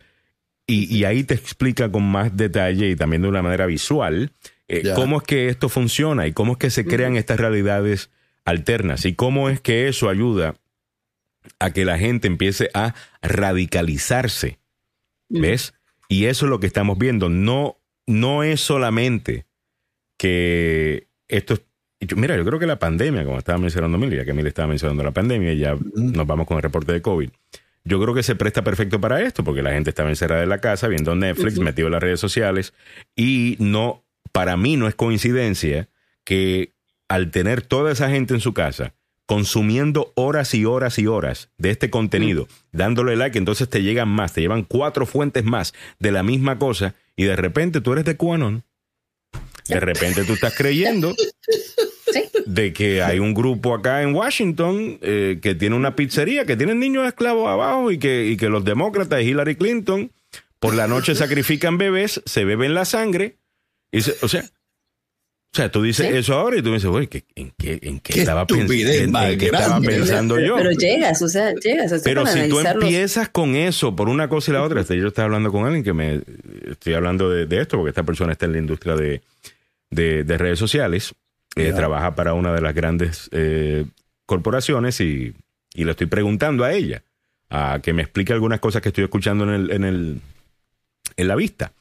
Y, 0.71 1.03
ahí 1.03 1.23
te 1.23 1.33
explica 1.33 1.91
con 1.91 2.03
más 2.03 2.37
detalle 2.37 2.89
y 2.91 2.95
también 2.95 3.23
de 3.23 3.27
una 3.27 3.41
manera 3.41 3.65
visual 3.65 4.33
eh, 4.67 4.83
cómo 4.93 5.17
es 5.17 5.23
que 5.23 5.49
esto 5.49 5.67
funciona 5.67 6.27
y 6.27 6.31
cómo 6.31 6.51
es 6.51 6.57
que 6.59 6.69
se 6.69 6.85
crean 6.85 7.15
estas 7.15 7.39
realidades 7.39 8.11
alternas 8.45 9.03
y 9.05 9.15
cómo 9.15 9.49
es 9.49 9.59
que 9.61 9.87
eso 9.87 10.09
ayuda 10.09 10.57
a 11.59 11.71
que 11.71 11.85
la 11.85 11.97
gente 11.97 12.27
empiece 12.27 12.69
a 12.73 12.95
radicalizarse. 13.21 14.59
¿Ves? 15.29 15.73
Y 16.07 16.25
eso 16.25 16.45
es 16.45 16.49
lo 16.49 16.59
que 16.59 16.67
estamos 16.67 16.97
viendo. 16.97 17.29
No, 17.29 17.77
no 18.07 18.43
es 18.43 18.61
solamente 18.61 19.45
que 20.17 21.07
esto 21.27 21.55
Mira, 22.15 22.37
yo 22.37 22.45
creo 22.45 22.59
que 22.59 22.65
la 22.65 22.79
pandemia, 22.79 23.25
como 23.25 23.37
estaba 23.37 23.57
mencionando 23.57 23.97
Mil, 23.97 24.15
ya 24.15 24.23
que 24.23 24.33
Mil 24.33 24.47
estaba 24.47 24.67
mencionando 24.69 25.03
la 25.03 25.11
pandemia, 25.11 25.51
y 25.51 25.57
ya 25.57 25.77
nos 25.95 26.25
vamos 26.25 26.47
con 26.47 26.57
el 26.57 26.63
reporte 26.63 26.93
de 26.93 27.01
COVID. 27.01 27.29
Yo 27.83 28.01
creo 28.01 28.13
que 28.13 28.23
se 28.23 28.35
presta 28.35 28.63
perfecto 28.63 29.01
para 29.01 29.21
esto, 29.21 29.43
porque 29.43 29.61
la 29.61 29.71
gente 29.71 29.89
estaba 29.89 30.09
encerrada 30.09 30.43
en 30.43 30.49
la 30.49 30.59
casa, 30.59 30.87
viendo 30.87 31.13
Netflix, 31.15 31.59
metido 31.59 31.87
en 31.87 31.93
las 31.93 32.03
redes 32.03 32.19
sociales, 32.19 32.73
y 33.15 33.57
no, 33.59 34.05
para 34.31 34.55
mí 34.55 34.77
no 34.77 34.87
es 34.87 34.95
coincidencia 34.95 35.89
que 36.23 36.73
al 37.09 37.31
tener 37.31 37.61
toda 37.61 37.91
esa 37.91 38.09
gente 38.09 38.33
en 38.33 38.39
su 38.39 38.53
casa, 38.53 38.93
consumiendo 39.29 40.11
horas 40.15 40.55
y 40.55 40.65
horas 40.65 40.97
y 40.97 41.05
horas 41.05 41.49
de 41.59 41.69
este 41.69 41.91
contenido, 41.91 42.45
mm. 42.45 42.77
dándole 42.77 43.15
like, 43.15 43.37
entonces 43.37 43.69
te 43.69 43.83
llegan 43.83 44.09
más, 44.09 44.33
te 44.33 44.41
llevan 44.41 44.63
cuatro 44.63 45.05
fuentes 45.05 45.43
más 45.43 45.75
de 45.99 46.11
la 46.11 46.23
misma 46.23 46.57
cosa 46.57 46.95
y 47.15 47.25
de 47.25 47.35
repente 47.35 47.79
tú 47.79 47.93
eres 47.93 48.05
de 48.05 48.17
QAnon. 48.17 48.63
De 49.67 49.79
repente 49.79 50.23
tú 50.23 50.33
estás 50.33 50.55
creyendo 50.57 51.13
de 52.47 52.73
que 52.73 53.03
hay 53.03 53.19
un 53.19 53.35
grupo 53.35 53.75
acá 53.75 54.01
en 54.01 54.15
Washington 54.15 54.97
eh, 55.03 55.37
que 55.43 55.53
tiene 55.53 55.75
una 55.75 55.95
pizzería, 55.95 56.47
que 56.47 56.57
tiene 56.57 56.73
niños 56.73 57.05
esclavos 57.05 57.49
abajo 57.49 57.91
y 57.91 57.99
que, 57.99 58.25
y 58.25 58.35
que 58.35 58.49
los 58.49 58.65
demócratas 58.65 59.21
y 59.21 59.25
Hillary 59.25 59.57
Clinton 59.57 60.11
por 60.59 60.73
la 60.73 60.87
noche 60.87 61.13
sacrifican 61.23 61.77
bebés, 61.77 62.23
se 62.25 62.45
beben 62.45 62.73
la 62.73 62.85
sangre. 62.85 63.37
Y 63.91 63.99
o 64.23 64.27
sea, 64.27 64.49
o 65.51 65.55
sea, 65.55 65.71
tú 65.71 65.81
dices 65.81 66.13
eso 66.13 66.35
ahora 66.35 66.57
y 66.57 66.61
tú 66.61 66.69
me 66.69 66.75
dices, 66.75 66.91
güey, 66.91 67.09
¿en 67.35 67.51
qué, 67.57 67.79
en 67.81 67.99
qué, 68.01 68.19
estaba, 68.19 68.43
estaba, 68.43 69.81
pensando 69.81 70.39
yo? 70.39 70.55
Pero 70.55 70.71
llegas, 70.71 71.19
o 71.23 71.27
sea, 71.27 71.55
llegas. 71.55 72.01
pero 72.03 72.23
si 72.27 72.47
tú 72.47 72.59
empiezas 72.59 73.29
con 73.29 73.55
eso 73.55 73.95
por 73.95 74.09
una 74.09 74.29
cosa 74.29 74.51
y 74.51 74.53
la 74.53 74.61
otra, 74.61 74.83
yo 74.83 75.07
estaba 75.07 75.25
hablando 75.25 75.51
con 75.51 75.65
alguien 75.65 75.83
que 75.83 75.93
me 75.93 76.21
estoy 76.69 76.93
hablando 76.93 77.31
de, 77.31 77.61
esto, 77.61 77.77
porque 77.77 77.89
esta 77.89 78.03
persona 78.03 78.33
está 78.33 78.45
en 78.45 78.51
la 78.51 78.57
industria 78.59 78.95
de, 78.95 79.23
de, 79.89 80.37
redes 80.37 80.59
sociales, 80.59 81.15
eh, 81.55 81.73
trabaja 81.73 82.13
para 82.13 82.35
una 82.35 82.53
de 82.53 82.61
las 82.61 82.75
grandes 82.75 83.27
eh, 83.31 83.85
corporaciones 84.27 85.01
y, 85.01 85.33
y, 85.73 85.83
le 85.83 85.91
estoy 85.91 86.05
preguntando 86.05 86.63
a 86.63 86.73
ella 86.73 87.01
a 87.49 87.79
que 87.81 87.93
me 87.93 88.03
explique 88.03 88.33
algunas 88.33 88.59
cosas 88.59 88.83
que 88.83 88.89
estoy 88.89 89.05
escuchando 89.05 89.45
en, 89.45 89.49
el, 89.49 89.71
en, 89.71 89.83
el, 89.83 90.21
en 91.17 91.27
la 91.27 91.35
vista. 91.35 91.73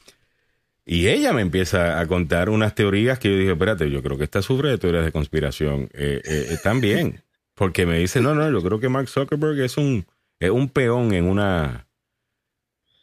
Y 0.90 1.08
ella 1.08 1.34
me 1.34 1.42
empieza 1.42 2.00
a 2.00 2.06
contar 2.06 2.48
unas 2.48 2.74
teorías 2.74 3.18
que 3.18 3.28
yo 3.28 3.36
dije, 3.36 3.52
espérate, 3.52 3.90
yo 3.90 4.02
creo 4.02 4.16
que 4.16 4.24
esta 4.24 4.40
sufre 4.40 4.70
de 4.70 4.78
teorías 4.78 5.04
de 5.04 5.12
conspiración 5.12 5.82
eh, 5.92 6.22
eh, 6.24 6.46
eh, 6.48 6.56
también. 6.62 7.22
Porque 7.54 7.84
me 7.84 7.98
dice, 7.98 8.22
no, 8.22 8.34
no, 8.34 8.50
yo 8.50 8.62
creo 8.62 8.80
que 8.80 8.88
Mark 8.88 9.06
Zuckerberg 9.06 9.60
es 9.60 9.76
un, 9.76 10.06
es 10.40 10.48
un 10.48 10.70
peón 10.70 11.12
en 11.12 11.26
una, 11.26 11.86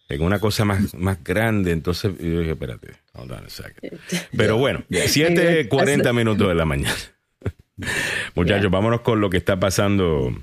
en 0.09 0.23
una 0.23 0.39
cosa 0.39 0.65
más, 0.65 0.95
más 0.95 1.23
grande. 1.23 1.73
Entonces 1.73 2.11
yo 2.17 2.39
dije, 2.39 2.53
espérate, 2.53 2.87
hold 3.13 3.31
on 3.31 3.45
a 3.45 3.49
second. 3.49 3.99
Pero 4.35 4.57
bueno, 4.57 4.83
7.40 4.89 6.11
minutos 6.11 6.47
de 6.47 6.55
la 6.55 6.65
mañana. 6.65 6.95
Muchachos, 8.33 8.71
vámonos 8.71 9.01
con 9.01 9.21
lo 9.21 9.29
que 9.29 9.37
está 9.37 9.59
pasando. 9.59 10.35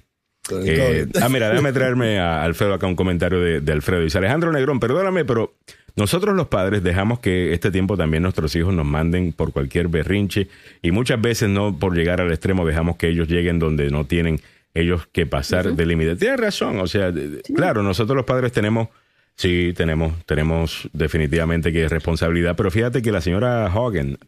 ah, 0.48 1.28
mira, 1.28 1.48
déjame 1.48 1.72
traerme 1.72 2.20
a 2.20 2.44
Alfredo 2.44 2.74
acá 2.74 2.86
un 2.86 2.94
comentario 2.94 3.40
de, 3.40 3.60
de 3.60 3.72
Alfredo. 3.72 4.02
Dice 4.02 4.18
Alejandro 4.18 4.52
Negrón, 4.52 4.78
perdóname, 4.78 5.24
pero 5.24 5.56
nosotros 5.96 6.34
los 6.34 6.48
padres 6.48 6.82
dejamos 6.82 7.20
que 7.20 7.52
este 7.52 7.70
tiempo 7.70 7.96
también 7.96 8.22
nuestros 8.22 8.56
hijos 8.56 8.72
nos 8.72 8.86
manden 8.86 9.32
por 9.32 9.52
cualquier 9.52 9.88
berrinche 9.88 10.48
y 10.80 10.90
muchas 10.90 11.20
veces 11.20 11.48
no 11.50 11.78
por 11.78 11.94
llegar 11.94 12.20
al 12.20 12.30
extremo 12.30 12.66
dejamos 12.66 12.96
que 12.96 13.08
ellos 13.08 13.28
lleguen 13.28 13.58
donde 13.58 13.90
no 13.90 14.04
tienen 14.04 14.40
ellos 14.74 15.06
que 15.12 15.26
pasar 15.26 15.74
de 15.74 15.86
límite. 15.86 16.16
Tienes 16.16 16.40
razón, 16.40 16.80
o 16.80 16.86
sea, 16.86 17.12
claro, 17.54 17.82
nosotros 17.82 18.16
los 18.16 18.24
padres 18.24 18.52
tenemos, 18.52 18.88
sí, 19.36 19.74
tenemos, 19.76 20.24
tenemos 20.24 20.88
definitivamente 20.92 21.72
que 21.72 21.88
responsabilidad, 21.88 22.56
pero 22.56 22.70
fíjate 22.70 23.02
que 23.02 23.12
la 23.12 23.20
señora 23.20 23.70
Hogan 23.74 24.18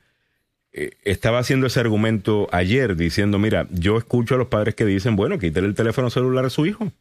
eh, 0.73 0.91
estaba 1.05 1.39
haciendo 1.39 1.67
ese 1.67 1.81
argumento 1.81 2.49
ayer 2.53 2.97
diciendo, 2.97 3.39
mira, 3.39 3.69
yo 3.71 3.97
escucho 3.97 4.35
a 4.35 4.39
los 4.39 4.49
padres 4.49 4.75
que 4.75 4.85
dicen, 4.85 5.17
bueno, 5.17 5.39
quítale 5.39 5.67
el 5.67 5.75
teléfono 5.75 6.11
celular 6.11 6.45
a 6.45 6.51
su 6.51 6.67
hijo 6.67 6.93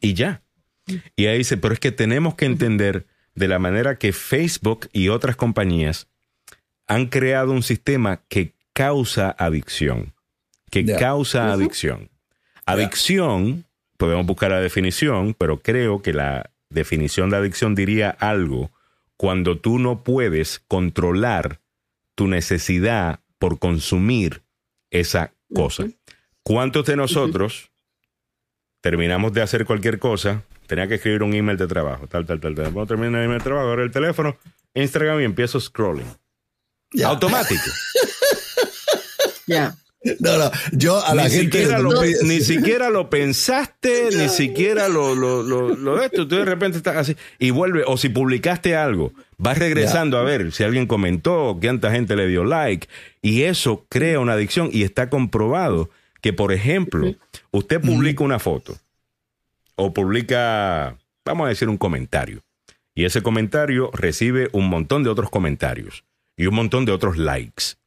y 0.00 0.14
ya. 0.14 0.42
Y 1.16 1.26
ahí 1.26 1.38
dice, 1.38 1.56
pero 1.56 1.74
es 1.74 1.80
que 1.80 1.92
tenemos 1.92 2.34
que 2.34 2.46
entender 2.46 3.06
de 3.38 3.48
la 3.48 3.58
manera 3.58 3.98
que 3.98 4.12
Facebook 4.12 4.88
y 4.92 5.08
otras 5.08 5.36
compañías 5.36 6.08
han 6.86 7.06
creado 7.06 7.52
un 7.52 7.62
sistema 7.62 8.22
que 8.28 8.54
causa 8.72 9.34
adicción, 9.38 10.14
que 10.70 10.84
causa 10.84 11.52
adicción. 11.52 12.10
Adicción, 12.66 13.64
podemos 13.96 14.26
buscar 14.26 14.50
la 14.50 14.60
definición, 14.60 15.34
pero 15.34 15.60
creo 15.60 16.02
que 16.02 16.12
la 16.12 16.50
definición 16.70 17.30
de 17.30 17.36
adicción 17.36 17.74
diría 17.74 18.10
algo 18.10 18.70
cuando 19.16 19.58
tú 19.58 19.78
no 19.78 20.02
puedes 20.02 20.60
controlar 20.68 21.60
tu 22.14 22.28
necesidad 22.28 23.20
por 23.38 23.58
consumir 23.58 24.42
esa 24.90 25.32
cosa. 25.54 25.84
¿Cuántos 26.42 26.86
de 26.86 26.96
nosotros 26.96 27.70
terminamos 28.80 29.32
de 29.32 29.42
hacer 29.42 29.64
cualquier 29.64 29.98
cosa? 29.98 30.44
Tenía 30.68 30.86
que 30.86 30.96
escribir 30.96 31.22
un 31.22 31.32
email 31.32 31.56
de 31.56 31.66
trabajo, 31.66 32.06
tal, 32.06 32.26
tal, 32.26 32.40
tal, 32.40 32.54
tal. 32.54 32.64
Cuando 32.64 32.86
termino 32.86 33.16
el 33.18 33.24
email 33.24 33.38
de 33.38 33.44
trabajo, 33.44 33.68
ahora 33.68 33.82
el 33.82 33.90
teléfono, 33.90 34.36
Instagram 34.74 35.22
y 35.22 35.24
empiezo 35.24 35.58
scrolling. 35.58 36.06
Automático. 37.04 37.62
Ya. 39.46 39.74
No, 40.20 40.36
no, 40.36 40.50
yo 40.72 41.02
a 41.02 41.14
la 41.14 41.30
gente. 41.30 41.66
ni 42.22 42.40
siquiera 42.42 42.90
lo 42.90 43.08
pensaste, 43.08 44.10
ni 44.12 44.28
siquiera 44.28 44.88
lo, 44.88 45.14
lo, 45.14 45.42
lo, 45.42 45.74
lo, 45.74 46.02
esto. 46.02 46.28
Tú 46.28 46.36
de 46.36 46.44
repente 46.44 46.76
estás 46.76 46.96
así 46.96 47.16
y 47.38 47.48
vuelve. 47.48 47.82
O 47.86 47.96
si 47.96 48.10
publicaste 48.10 48.76
algo, 48.76 49.14
vas 49.38 49.56
regresando 49.56 50.18
a 50.18 50.22
ver 50.22 50.52
si 50.52 50.64
alguien 50.64 50.86
comentó, 50.86 51.56
cuánta 51.58 51.90
gente 51.90 52.14
le 52.14 52.26
dio 52.26 52.44
like. 52.44 52.88
Y 53.22 53.44
eso 53.44 53.86
crea 53.88 54.20
una 54.20 54.34
adicción. 54.34 54.68
Y 54.70 54.82
está 54.82 55.08
comprobado 55.08 55.88
que, 56.20 56.34
por 56.34 56.52
ejemplo, 56.52 57.14
usted 57.52 57.80
publica 57.80 58.22
una 58.22 58.38
foto 58.38 58.76
o 59.78 59.94
publica, 59.94 60.98
vamos 61.24 61.46
a 61.46 61.48
decir, 61.48 61.68
un 61.70 61.78
comentario. 61.78 62.42
Y 62.94 63.04
ese 63.04 63.22
comentario 63.22 63.90
recibe 63.94 64.50
un 64.52 64.68
montón 64.68 65.04
de 65.04 65.10
otros 65.10 65.30
comentarios 65.30 66.04
y 66.36 66.46
un 66.46 66.54
montón 66.54 66.84
de 66.84 66.92
otros 66.92 67.16
likes 67.16 67.78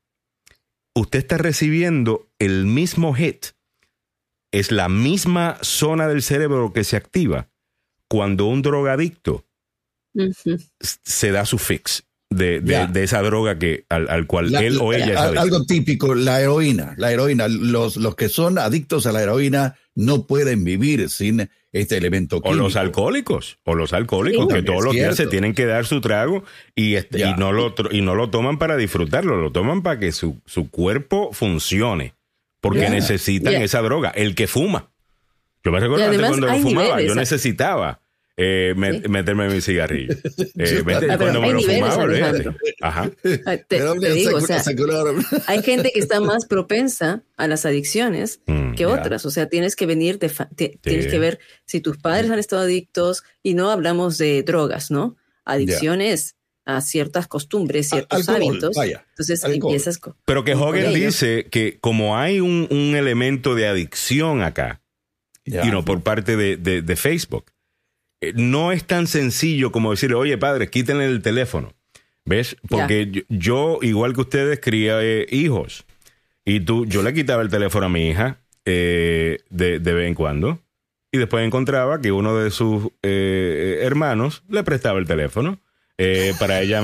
usted 0.93 1.19
está 1.19 1.37
recibiendo 1.37 2.29
el 2.39 2.65
mismo 2.65 3.13
hit. 3.13 3.47
Es 4.51 4.71
la 4.71 4.89
misma 4.89 5.57
zona 5.61 6.07
del 6.07 6.21
cerebro 6.21 6.73
que 6.73 6.83
se 6.83 6.97
activa 6.97 7.47
cuando 8.09 8.45
un 8.45 8.61
drogadicto 8.61 9.45
se 10.81 11.31
da 11.31 11.45
su 11.45 11.57
fix 11.57 12.03
de, 12.29 12.61
esa 12.95 13.21
droga 13.21 13.57
que, 13.57 13.85
al, 13.87 14.27
cual 14.27 14.53
él 14.55 14.77
o 14.81 14.91
ella 14.91 15.31
es 15.31 15.37
Algo 15.37 15.65
típico, 15.65 16.15
la 16.15 16.41
heroína. 16.41 16.95
La 16.97 17.11
heroína. 17.11 17.47
Los, 17.47 17.95
los 17.95 18.15
que 18.15 18.27
son 18.27 18.57
adictos 18.57 19.05
a 19.05 19.13
la 19.13 19.21
heroína 19.21 19.75
no 19.95 20.27
pueden 20.27 20.65
vivir 20.65 21.09
sin 21.09 21.49
este 21.71 21.97
elemento 21.97 22.41
químico. 22.41 22.59
O 22.59 22.63
los 22.63 22.75
alcohólicos, 22.75 23.59
o 23.63 23.75
los 23.75 23.93
alcohólicos 23.93 24.47
que 24.47 24.61
todos 24.61 24.83
los 24.83 24.93
días 24.93 25.15
se 25.15 25.27
tienen 25.27 25.53
que 25.53 25.65
dar 25.65 25.85
su 25.85 26.01
trago 26.01 26.43
y, 26.75 26.95
este, 26.95 27.19
y, 27.19 27.33
no 27.35 27.51
lo, 27.51 27.73
y 27.91 28.01
no 28.01 28.15
lo 28.15 28.29
toman 28.29 28.57
para 28.57 28.75
disfrutarlo, 28.77 29.37
lo 29.37 29.51
toman 29.51 29.81
para 29.81 29.99
que 29.99 30.11
su, 30.11 30.41
su 30.45 30.69
cuerpo 30.69 31.31
funcione, 31.31 32.13
porque 32.59 32.89
necesitan 32.89 33.55
esa 33.55 33.81
droga. 33.81 34.09
El 34.09 34.35
que 34.35 34.47
fuma. 34.47 34.91
Yo 35.63 35.71
me 35.71 35.79
recuerdo 35.79 36.05
antes 36.05 36.21
cuando 36.21 36.53
fumaba, 36.57 37.01
yo 37.01 37.15
necesitaba 37.15 38.01
eh, 38.37 38.73
meterme 38.75 39.45
en 39.45 39.53
mi 39.53 39.61
cigarrillo. 39.61 40.15
Eh, 40.57 40.83
cuando 40.83 41.41
me 41.41 41.53
lo 41.53 41.61
fumaba, 41.61 42.05
Ajá. 42.81 43.11
Ah, 43.45 43.57
te, 43.67 43.81
digo, 44.13 44.37
o 44.37 44.41
sea, 44.41 44.61
hay 45.47 45.63
gente 45.63 45.91
que 45.91 45.99
está 45.99 46.19
más 46.19 46.45
propensa 46.45 47.23
a 47.37 47.47
las 47.47 47.65
adicciones 47.65 48.41
mm, 48.45 48.75
que 48.75 48.85
otras. 48.85 49.25
O 49.25 49.31
sea, 49.31 49.47
tienes 49.47 49.75
que 49.75 49.85
venir, 49.85 50.19
de 50.19 50.29
tienes 50.81 51.07
que 51.07 51.19
ver 51.19 51.39
si 51.65 51.79
tus 51.79 51.97
padres 51.97 52.29
han 52.29 52.39
estado 52.39 52.63
adictos 52.63 53.23
y 53.41 53.53
no 53.53 53.71
hablamos 53.71 54.17
de 54.17 54.43
drogas, 54.43 54.91
¿no? 54.91 55.15
Adicciones. 55.45 56.35
a 56.65 56.81
ciertas 56.81 57.27
costumbres, 57.27 57.89
ciertos 57.89 58.29
hábitos. 58.29 58.77
Entonces 58.77 59.43
empiezas 59.43 59.97
con, 59.97 60.15
Pero 60.25 60.43
que 60.43 60.53
Hogan 60.53 60.93
dice 60.93 61.47
que 61.49 61.79
como 61.79 62.17
hay 62.17 62.39
un, 62.39 62.67
un 62.69 62.95
elemento 62.95 63.55
de 63.55 63.67
adicción 63.67 64.43
acá, 64.43 64.81
y 65.45 65.69
no 65.71 65.83
por 65.83 66.03
parte 66.03 66.37
de, 66.37 66.57
de, 66.57 66.81
de 66.81 66.95
Facebook, 66.95 67.45
eh, 67.47 67.60
no 68.35 68.71
es 68.71 68.85
tan 68.85 69.07
sencillo 69.07 69.71
como 69.71 69.91
decirle, 69.91 70.15
oye 70.15 70.37
padre, 70.37 70.69
quítenle 70.69 71.05
el 71.05 71.21
teléfono. 71.21 71.73
¿Ves? 72.23 72.55
Porque 72.69 73.25
yo, 73.29 73.79
igual 73.81 74.13
que 74.13 74.21
ustedes, 74.21 74.59
cría 74.59 75.01
eh, 75.01 75.25
hijos. 75.29 75.85
Y 76.45 76.59
tú, 76.59 76.85
yo 76.85 77.01
le 77.01 77.13
quitaba 77.13 77.41
el 77.41 77.49
teléfono 77.49 77.87
a 77.87 77.89
mi 77.89 78.09
hija 78.09 78.39
eh, 78.65 79.39
de, 79.49 79.79
de, 79.79 79.93
vez 79.93 80.07
en 80.07 80.13
cuando. 80.13 80.59
Y 81.11 81.17
después 81.17 81.45
encontraba 81.45 81.99
que 81.99 82.11
uno 82.11 82.37
de 82.37 82.51
sus 82.51 82.89
hermanos 83.01 84.43
le 84.47 84.63
prestaba 84.63 84.99
el 84.99 85.07
teléfono. 85.07 85.59
para 86.39 86.61
ella 86.61 86.81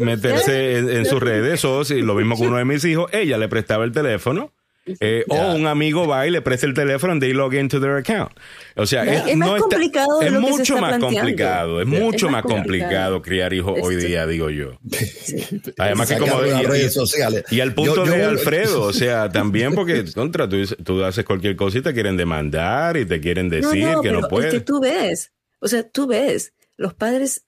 meterse 0.00 0.78
en, 0.78 1.04
sus 1.04 1.22
redes 1.22 1.64
si 1.84 2.02
lo 2.02 2.14
mismo 2.14 2.36
con 2.36 2.48
uno 2.48 2.56
de 2.56 2.64
mis 2.64 2.84
hijos, 2.84 3.08
ella 3.12 3.38
le 3.38 3.48
prestaba 3.48 3.84
el 3.84 3.92
teléfono 3.92 4.52
eh, 5.00 5.24
o 5.28 5.54
un 5.54 5.66
amigo 5.66 6.06
va 6.06 6.26
y 6.26 6.30
le 6.30 6.42
presta 6.42 6.66
el 6.66 6.74
teléfono 6.74 7.16
y 7.16 7.20
they 7.20 7.32
log 7.32 7.54
into 7.54 7.80
their 7.80 7.96
account. 7.96 8.32
O 8.76 8.86
sea, 8.86 9.04
es, 9.04 9.36
más 9.36 9.60
complicado 9.60 10.22
es 10.22 10.32
mucho 10.32 10.78
más 10.78 10.98
complicado, 10.98 11.80
es 11.80 11.86
mucho 11.86 12.28
más 12.28 12.42
complicado 12.42 13.20
criar 13.22 13.52
hijos 13.52 13.78
hoy 13.82 13.96
día, 13.96 14.26
digo 14.26 14.50
yo. 14.50 14.78
Además 15.78 16.08
que 16.08 16.18
como 16.18 16.40
las 16.40 16.64
redes 16.64 16.94
sociales. 16.94 17.44
Y 17.50 17.60
al 17.60 17.74
punto 17.74 18.04
de 18.04 18.24
Alfredo, 18.24 18.82
o 18.82 18.92
sea, 18.92 19.28
también 19.32 19.74
porque 19.74 20.04
contra 20.12 20.48
tú, 20.48 20.64
tú, 20.84 21.04
haces 21.04 21.24
cualquier 21.24 21.56
cosa 21.56 21.78
y 21.78 21.82
te 21.82 21.92
quieren 21.92 22.16
demandar 22.16 22.96
y 22.96 23.04
te 23.04 23.20
quieren 23.20 23.48
decir 23.48 23.88
que 24.02 24.12
no 24.12 24.28
puedes. 24.28 24.52
que 24.52 24.60
tú 24.60 24.80
ves, 24.80 25.32
o 25.58 25.68
sea, 25.68 25.88
tú 25.88 26.06
ves, 26.06 26.54
los 26.76 26.94
padres 26.94 27.42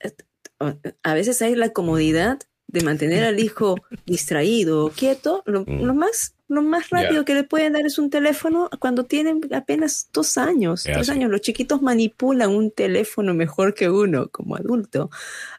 a 1.03 1.13
veces 1.13 1.41
hay 1.41 1.55
la 1.55 1.69
comodidad 1.69 2.39
de 2.67 2.81
mantener 2.81 3.23
al 3.23 3.39
hijo 3.39 3.75
distraído, 4.05 4.91
quieto, 4.95 5.41
lo, 5.45 5.63
mm. 5.65 5.95
más 5.95 6.35
lo 6.49 6.63
más 6.63 6.89
rápido 6.89 7.23
que 7.25 7.35
le 7.35 7.43
pueden 7.43 7.73
dar 7.73 7.85
es 7.85 7.99
un 7.99 8.09
teléfono 8.09 8.69
cuando 8.79 9.05
tienen 9.05 9.39
apenas 9.53 10.09
dos 10.11 10.37
años, 10.37 10.83
tres 10.83 11.09
años. 11.09 11.29
Los 11.29 11.41
chiquitos 11.41 11.81
manipulan 11.81 12.49
un 12.49 12.71
teléfono 12.71 13.33
mejor 13.33 13.75
que 13.75 13.89
uno 13.89 14.29
como 14.29 14.55
adulto. 14.55 15.11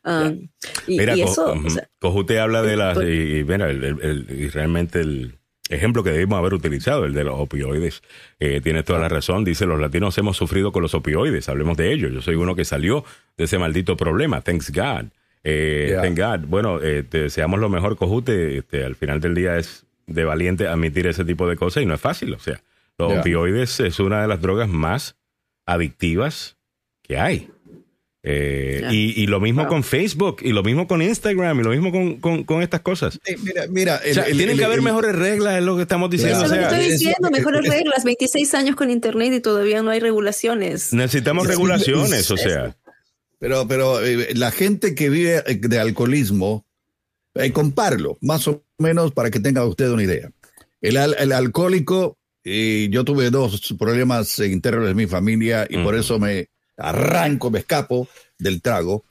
Um, 0.05 0.49
y, 0.89 0.99
mira, 0.99 1.15
eso, 1.15 1.55
Cojute 2.01 2.41
habla 2.41 2.63
de 2.63 2.77
las, 2.77 2.99
y, 2.99 3.43
realmente 4.53 5.01
el 5.01 5.39
ejemplo 5.69 6.03
que 6.03 6.11
debimos 6.11 6.39
haber 6.39 6.55
utilizado, 6.55 7.05
el 7.05 7.15
de 7.15 7.23
los 7.23 7.39
opioides, 7.39 8.03
eh, 8.41 8.61
tiene 8.61 8.83
toda 8.83 8.99
la 8.99 9.09
razón. 9.09 9.45
Dice, 9.45 9.67
los 9.67 9.81
latinos 9.81 10.19
hemos 10.19 10.37
sufrido 10.37 10.73
con 10.73 10.83
los 10.83 10.95
opioides, 10.95 11.49
hablemos 11.49 11.77
de 11.77 11.93
ello. 11.93 12.09
Yo 12.09 12.21
soy 12.21 12.35
uno 12.35 12.57
que 12.57 12.65
salió 12.65 13.05
de 13.37 13.45
ese 13.45 13.59
maldito 13.59 13.97
problema, 13.97 14.41
thanks 14.41 14.73
God. 14.73 15.07
Eh, 15.43 15.97
Thank 16.01 16.19
God. 16.19 16.49
Bueno, 16.49 16.83
eh, 16.83 17.03
te 17.03 17.23
deseamos 17.23 17.61
lo 17.61 17.69
mejor, 17.69 17.97
Cojute. 17.97 18.59
Este, 18.59 18.85
al 18.85 18.95
final 18.95 19.21
del 19.21 19.35
día 19.35 19.57
es 19.57 19.87
de 20.11 20.25
valiente 20.25 20.67
admitir 20.67 21.07
ese 21.07 21.25
tipo 21.25 21.49
de 21.49 21.57
cosas 21.57 21.83
y 21.83 21.87
no 21.87 21.95
es 21.95 22.01
fácil. 22.01 22.35
O 22.35 22.39
sea, 22.39 22.63
los 22.99 23.19
opioides 23.19 23.81
es 23.81 23.99
una 24.01 24.23
de 24.23 24.29
las 24.29 24.41
drogas 24.41 24.69
más 24.69 25.17
adictivas 25.67 26.57
que 27.03 27.19
hay. 27.19 27.49
Eh, 28.23 28.87
y, 28.91 29.27
lo 29.29 29.41
mismo 29.41 29.67
con 29.67 29.83
Facebook, 29.83 30.43
y 30.43 30.53
lo 30.53 30.63
mismo 30.63 30.87
con 30.87 31.01
Instagram, 31.01 31.59
y 31.59 31.63
lo 31.63 31.71
mismo 31.71 31.91
con, 31.91 32.45
con, 32.45 32.63
estas 32.63 32.81
cosas. 32.81 33.19
mira, 33.43 33.67
mira 33.71 34.01
tienen 34.33 34.59
que 34.59 34.65
haber 34.65 34.83
mejores 34.83 35.15
reglas, 35.15 35.57
es 35.57 35.65
lo 35.65 35.77
que 35.77 35.83
estamos 35.83 36.11
diciendo. 36.11 36.47
lo 36.47 36.51
que 36.51 36.61
estoy 36.61 36.91
diciendo, 36.91 37.31
mejores 37.31 37.67
reglas. 37.67 38.05
26 38.05 38.55
años 38.55 38.77
con 38.77 38.91
Internet 38.91 39.33
y 39.33 39.41
todavía 39.41 39.83
no 39.83 39.91
hay 39.91 40.01
regulaciones. 40.01 40.93
Necesitamos 40.93 41.47
regulaciones, 41.47 42.31
o 42.31 42.37
sea. 42.37 42.77
Pero, 43.39 43.67
pero 43.67 44.05
eh, 44.05 44.35
la 44.35 44.51
gente 44.51 44.95
que 44.95 45.09
vive 45.09 45.43
de 45.43 45.79
alcoholismo, 45.79 46.67
eh, 47.35 47.53
comparlo, 47.53 48.19
más 48.21 48.47
o 48.49 48.65
menos 48.79 49.13
para 49.13 49.31
que 49.31 49.41
tenga 49.41 49.65
usted 49.65 49.91
una 49.91 50.03
idea. 50.03 50.31
El, 50.81 50.97
el 50.97 51.33
alcohólico, 51.33 52.19
y 52.43 52.89
yo 52.89 53.05
tuve 53.05 53.31
dos 53.31 53.75
problemas 53.79 54.39
internos 54.39 54.87
de 54.87 54.95
mi 54.95 55.07
familia 55.07 55.67
y 55.69 55.77
por 55.79 55.95
eso 55.95 56.19
me 56.19 56.49
arranco, 56.77 57.51
me 57.51 57.61
escapo 57.61 58.09
del 58.39 58.63
trago. 58.63 59.05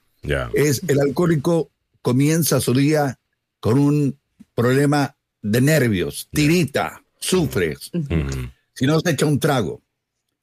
Es 0.53 0.81
el 0.87 0.99
alcohólico 0.99 1.71
comienza 2.01 2.59
su 2.59 2.73
día 2.73 3.19
con 3.59 3.77
un 3.77 4.19
problema 4.53 5.15
de 5.41 5.61
nervios, 5.61 6.27
tirita, 6.31 7.03
sufre. 7.19 7.77
Si 8.73 8.85
no 8.85 8.99
se 8.99 9.11
echa 9.11 9.25
un 9.25 9.39
trago. 9.39 9.81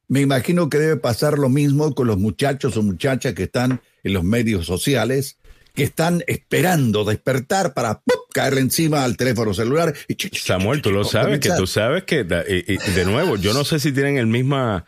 Me 0.09 0.21
imagino 0.21 0.69
que 0.69 0.79
debe 0.79 0.97
pasar 0.97 1.37
lo 1.37 1.49
mismo 1.49 1.95
con 1.95 2.07
los 2.07 2.17
muchachos 2.17 2.77
o 2.77 2.83
muchachas 2.83 3.35
que 3.35 3.45
están 3.45 3.81
en 4.05 4.12
los 4.12 4.23
medios 4.23 4.67
sociales 4.67 5.37
que 5.77 5.85
están 5.85 6.25
esperando 6.27 7.05
despertar 7.05 7.75
para 7.75 8.03
caerle 8.33 8.62
encima 8.62 9.05
al 9.05 9.17
teléfono 9.17 9.55
celular. 9.55 9.95
Y 10.09 10.17
Samuel, 10.37 10.83
tú 10.83 10.91
lo 10.91 11.05
sabes, 11.05 11.39
que 11.39 11.51
tú 11.51 11.67
sabes 11.67 12.03
que, 12.03 12.25
de 12.25 13.05
nuevo, 13.05 13.37
yo 13.37 13.55
no 13.55 13.65
sé 13.65 13.79
si 13.79 13.93
tienen 13.93 14.17
el 14.17 14.27
misma, 14.27 14.87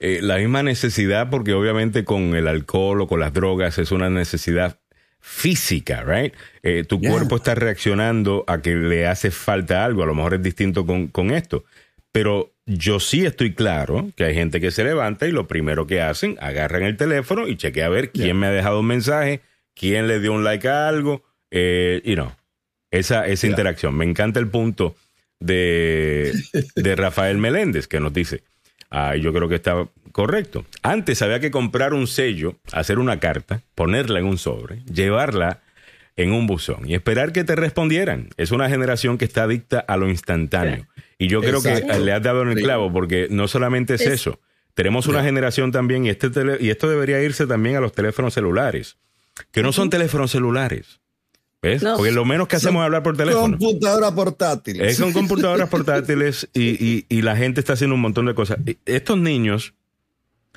eh, 0.00 0.20
la 0.22 0.38
misma 0.38 0.62
necesidad, 0.62 1.30
porque 1.30 1.52
obviamente 1.52 2.04
con 2.04 2.34
el 2.34 2.48
alcohol 2.48 3.02
o 3.02 3.06
con 3.06 3.20
las 3.20 3.32
drogas 3.32 3.78
es 3.78 3.92
una 3.92 4.10
necesidad 4.10 4.78
física, 5.20 6.02
right? 6.02 6.34
Eh, 6.64 6.84
tu 6.88 7.00
cuerpo 7.00 7.36
está 7.36 7.54
reaccionando 7.54 8.44
a 8.48 8.60
que 8.60 8.74
le 8.74 9.06
hace 9.06 9.30
falta 9.30 9.84
algo, 9.84 10.02
a 10.02 10.06
lo 10.06 10.14
mejor 10.14 10.34
es 10.34 10.42
distinto 10.42 10.84
con, 10.84 11.08
con 11.08 11.30
esto, 11.30 11.64
pero 12.10 12.52
yo 12.66 13.00
sí 13.00 13.24
estoy 13.24 13.54
claro 13.54 14.10
que 14.16 14.24
hay 14.24 14.34
gente 14.34 14.60
que 14.60 14.70
se 14.70 14.82
levanta 14.84 15.26
y 15.26 15.30
lo 15.30 15.46
primero 15.46 15.86
que 15.86 16.00
hacen, 16.00 16.36
agarran 16.40 16.82
el 16.82 16.96
teléfono 16.96 17.46
y 17.46 17.56
chequea 17.56 17.86
a 17.86 17.90
ver 17.90 18.10
quién 18.10 18.36
me 18.38 18.46
ha 18.46 18.50
dejado 18.50 18.80
un 18.80 18.86
mensaje, 18.86 19.40
quién 19.74 20.08
le 20.08 20.20
dio 20.20 20.32
un 20.32 20.44
like 20.44 20.68
a 20.68 20.88
algo, 20.88 21.22
eh, 21.50 22.00
y 22.04 22.16
no, 22.16 22.36
esa, 22.90 23.26
esa 23.26 23.46
interacción. 23.46 23.94
Me 23.94 24.04
encanta 24.04 24.40
el 24.40 24.48
punto 24.48 24.96
de, 25.40 26.32
de 26.74 26.96
Rafael 26.96 27.38
Meléndez 27.38 27.88
que 27.88 28.00
nos 28.00 28.12
dice, 28.12 28.42
ah, 28.90 29.16
yo 29.16 29.32
creo 29.32 29.48
que 29.48 29.56
está 29.56 29.88
correcto. 30.12 30.64
Antes 30.82 31.22
había 31.22 31.40
que 31.40 31.50
comprar 31.50 31.94
un 31.94 32.06
sello, 32.06 32.56
hacer 32.72 32.98
una 32.98 33.18
carta, 33.18 33.62
ponerla 33.74 34.20
en 34.20 34.26
un 34.26 34.38
sobre, 34.38 34.82
llevarla 34.84 35.60
en 36.16 36.32
un 36.32 36.46
buzón 36.46 36.88
y 36.88 36.94
esperar 36.94 37.32
que 37.32 37.44
te 37.44 37.56
respondieran. 37.56 38.28
Es 38.36 38.50
una 38.50 38.68
generación 38.68 39.18
que 39.18 39.24
está 39.24 39.44
adicta 39.44 39.80
a 39.80 39.96
lo 39.96 40.08
instantáneo. 40.08 40.86
Y 41.18 41.28
yo 41.28 41.40
creo 41.40 41.62
que 41.62 41.82
le 42.00 42.12
has 42.12 42.22
dado 42.22 42.42
en 42.42 42.50
el 42.50 42.62
clavo 42.62 42.92
porque 42.92 43.28
no 43.30 43.48
solamente 43.48 43.94
es, 43.94 44.02
eso. 44.02 44.40
Tenemos 44.74 45.06
una 45.06 45.22
generación 45.22 45.72
también, 45.72 46.04
y, 46.04 46.10
este 46.10 46.30
y 46.60 46.70
esto 46.70 46.88
debería 46.88 47.22
irse 47.22 47.46
también 47.46 47.76
a 47.76 47.80
los 47.80 47.92
teléfonos 47.92 48.34
celulares, 48.34 48.96
que 49.50 49.62
no 49.62 49.72
son 49.72 49.90
teléfonos 49.90 50.30
celulares. 50.30 51.00
¿Ves? 51.60 51.84
Porque 51.96 52.10
lo 52.10 52.24
menos 52.24 52.48
que 52.48 52.56
hacemos 52.56 52.80
es 52.80 52.86
hablar 52.86 53.04
por 53.04 53.16
teléfono. 53.16 53.56
Computadoras 53.56 54.12
portátiles. 54.12 54.92
Es 54.92 55.00
con 55.00 55.12
computadoras 55.12 55.68
portátiles 55.68 56.48
y, 56.52 57.06
y, 57.08 57.22
la 57.22 57.36
gente 57.36 57.60
está 57.60 57.74
haciendo 57.74 57.94
un 57.94 58.00
montón 58.00 58.26
de 58.26 58.34
cosas. 58.34 58.58
Estos 58.84 59.16
niños, 59.18 59.74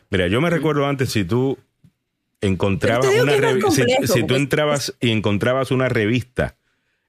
mira, 0.09 0.27
yo 0.27 0.41
me 0.41 0.49
recuerdo 0.49 0.87
antes 0.87 1.11
si 1.11 1.23
tú 1.23 1.59
encontrabas 2.41 3.05
una 3.21 3.37
revista, 3.37 3.71
si, 4.07 4.23
tú 4.25 4.35
entrabas 4.35 4.95
y 4.99 5.11
encontrabas 5.11 5.69
una 5.69 5.89
revista 5.89 6.57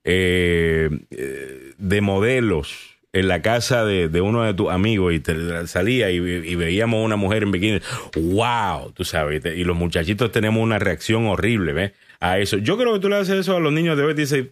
eh, 0.05 0.91
eh, 1.11 1.73
de 1.79 2.01
modelos 2.01 2.96
en 3.19 3.29
la 3.29 3.41
casa 3.41 3.87
de, 3.87 4.21
uno 4.21 4.43
de 4.43 4.53
tus 4.53 4.71
amigos 4.71 5.15
y 5.15 5.21
te 5.21 5.67
salía 5.67 6.11
y, 6.11 6.21
veíamos 6.55 7.03
una 7.03 7.17
mujer 7.17 7.45
en 7.45 7.51
bikini, 7.51 7.81
wow, 8.15 8.93
tú 8.93 9.05
sabes, 9.05 9.43
y 9.45 9.65
los 9.65 9.75
muchachitos 9.75 10.31
tenemos 10.31 10.63
una 10.63 10.79
reacción 10.79 11.27
horrible, 11.27 11.73
¿ves? 11.73 11.93
A 12.21 12.39
eso. 12.39 12.59
Yo 12.59 12.77
creo 12.77 12.93
que 12.93 13.01
tú 13.01 13.09
le 13.09 13.17
haces 13.17 13.37
eso 13.41 13.57
a 13.57 13.61
los 13.61 13.73
niños 13.73 13.97
de 13.97 14.05
hoy 14.05 14.13
y 14.13 14.17
dices, 14.17 14.49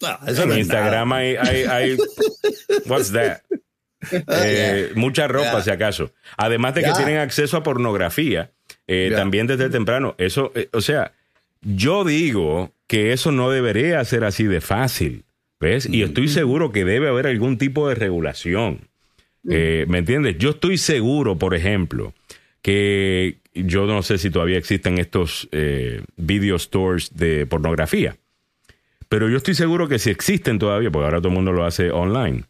en 0.00 0.58
Instagram 0.58 1.10
hay, 1.14 1.36
hay, 1.36 1.96
what's 2.86 3.12
that? 3.12 3.38
Eh, 4.28 4.92
mucha 4.94 5.26
ropa, 5.26 5.62
si 5.62 5.70
acaso. 5.70 6.12
Además 6.36 6.74
de 6.74 6.82
que 6.82 6.92
tienen 6.92 7.16
acceso 7.16 7.56
a 7.56 7.62
pornografía, 7.62 8.50
eh, 8.86 9.10
también 9.16 9.46
desde 9.46 9.70
temprano. 9.70 10.14
Eso, 10.18 10.52
eh, 10.54 10.68
o 10.72 10.82
sea, 10.82 11.12
yo 11.62 12.04
digo 12.04 12.74
que 12.86 13.14
eso 13.14 13.32
no 13.32 13.50
debería 13.50 14.04
ser 14.04 14.24
así 14.24 14.44
de 14.44 14.60
fácil. 14.60 15.24
¿Ves? 15.60 15.88
Y 15.90 16.02
estoy 16.02 16.28
seguro 16.28 16.70
que 16.70 16.84
debe 16.84 17.08
haber 17.08 17.26
algún 17.26 17.58
tipo 17.58 17.88
de 17.88 17.94
regulación. 17.94 18.88
Eh, 19.48 19.86
¿Me 19.88 19.98
entiendes? 19.98 20.38
Yo 20.38 20.50
estoy 20.50 20.78
seguro, 20.78 21.36
por 21.36 21.54
ejemplo, 21.54 22.12
que 22.62 23.38
yo 23.54 23.86
no 23.86 24.02
sé 24.02 24.18
si 24.18 24.30
todavía 24.30 24.58
existen 24.58 24.98
estos 24.98 25.48
eh, 25.52 26.02
video 26.16 26.58
stores 26.58 27.16
de 27.16 27.46
pornografía, 27.46 28.16
pero 29.08 29.28
yo 29.28 29.36
estoy 29.36 29.54
seguro 29.54 29.88
que 29.88 29.98
si 29.98 30.10
existen 30.10 30.58
todavía, 30.58 30.90
porque 30.90 31.06
ahora 31.06 31.18
todo 31.18 31.28
el 31.28 31.34
mundo 31.34 31.52
lo 31.52 31.64
hace 31.64 31.90
online. 31.90 32.44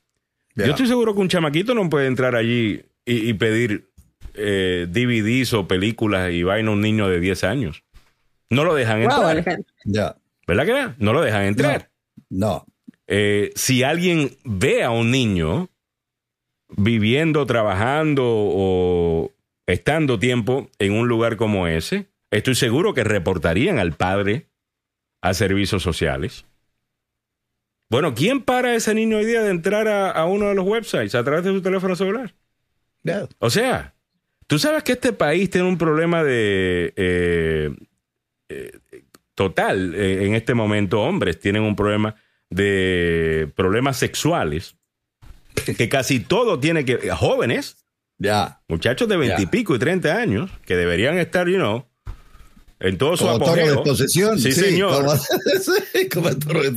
Yo 0.57 0.65
estoy 0.65 0.89
seguro 0.89 1.15
que 1.15 1.21
un 1.21 1.29
chamaquito 1.29 1.73
no 1.73 1.89
puede 1.89 2.09
entrar 2.09 2.35
allí 2.35 2.83
y, 3.07 3.33
pedir 3.35 3.89
eh, 4.35 4.89
DVDs 4.91 5.55
o 5.55 5.69
películas 5.69 6.33
y 6.33 6.43
vaina 6.43 6.71
a 6.71 6.73
un 6.73 6.81
niño 6.81 7.09
de 7.09 7.21
10 7.21 7.45
años. 7.45 7.85
No 8.51 8.65
lo 8.65 8.75
dejan 8.75 9.03
entrar. 9.03 9.45
¿Verdad 10.49 10.67
que 10.67 10.73
no? 10.73 10.95
No 10.99 11.13
lo 11.13 11.23
dejan 11.23 11.45
entrar. 11.45 11.91
no. 12.29 12.67
Eh, 13.09 13.53
si 13.57 13.83
alguien 13.83 14.37
ve 14.45 14.85
a 14.85 14.91
un 14.91 15.11
niño 15.11 15.71
viviendo, 16.69 17.47
trabajando 17.47 18.23
o 18.27 19.33
estando 19.67 20.19
tiempo 20.19 20.71
en 20.79 20.93
un 20.93 21.09
lugar 21.09 21.37
como 21.37 21.67
ese, 21.67 22.09
estoy 22.31 22.55
seguro 22.55 22.93
que 22.93 23.05
reportarían 23.05 23.79
al 23.79 23.95
padre 23.95 24.47
a 25.23 25.33
servicios 25.33 25.83
sociales. 25.83 26.45
Bueno, 27.91 28.15
¿quién 28.15 28.43
para 28.43 28.69
a 28.69 28.75
ese 28.75 28.95
niño 28.95 29.17
hoy 29.17 29.25
día 29.25 29.43
de 29.43 29.51
entrar 29.51 29.89
a, 29.89 30.25
uno 30.27 30.51
de 30.51 30.55
los 30.55 30.67
websites 30.67 31.15
a 31.15 31.25
través 31.25 31.45
de 31.45 31.53
su 31.53 31.63
teléfono 31.63 31.97
celular? 31.97 32.35
O 33.39 33.49
sea, 33.49 33.95
tú 34.47 34.59
sabes 34.59 34.83
que 34.83 34.93
este 34.93 35.15
país 35.15 35.49
tiene 35.49 35.67
un 35.67 35.79
problema 35.79 36.23
de 36.23 36.93
eh, 36.95 37.75
eh, 38.51 38.79
total 39.35 39.95
en 39.95 40.35
este 40.35 40.53
momento. 40.53 41.01
Hombres 41.01 41.41
tienen 41.41 41.63
un 41.63 41.75
problema 41.75 42.15
de 42.51 43.51
problemas 43.57 43.96
sexuales, 43.96 44.76
que 45.76 45.88
casi 45.88 46.20
todo 46.20 46.59
tiene 46.59 46.84
que. 46.84 47.11
jóvenes, 47.11 47.84
ya. 48.18 48.61
muchachos 48.68 49.09
de 49.09 49.16
veintipico 49.16 49.74
y 49.74 49.78
treinta 49.78 50.16
años, 50.16 50.51
que 50.64 50.76
deberían 50.76 51.18
estar, 51.18 51.49
you 51.49 51.57
know, 51.57 51.86
en 52.80 52.99
todo 52.99 53.16
su 53.16 53.28
apogeo. 53.28 53.76
de 53.78 53.82
posesión. 53.82 54.38
Sí, 54.38 54.53
señor. 54.53 55.05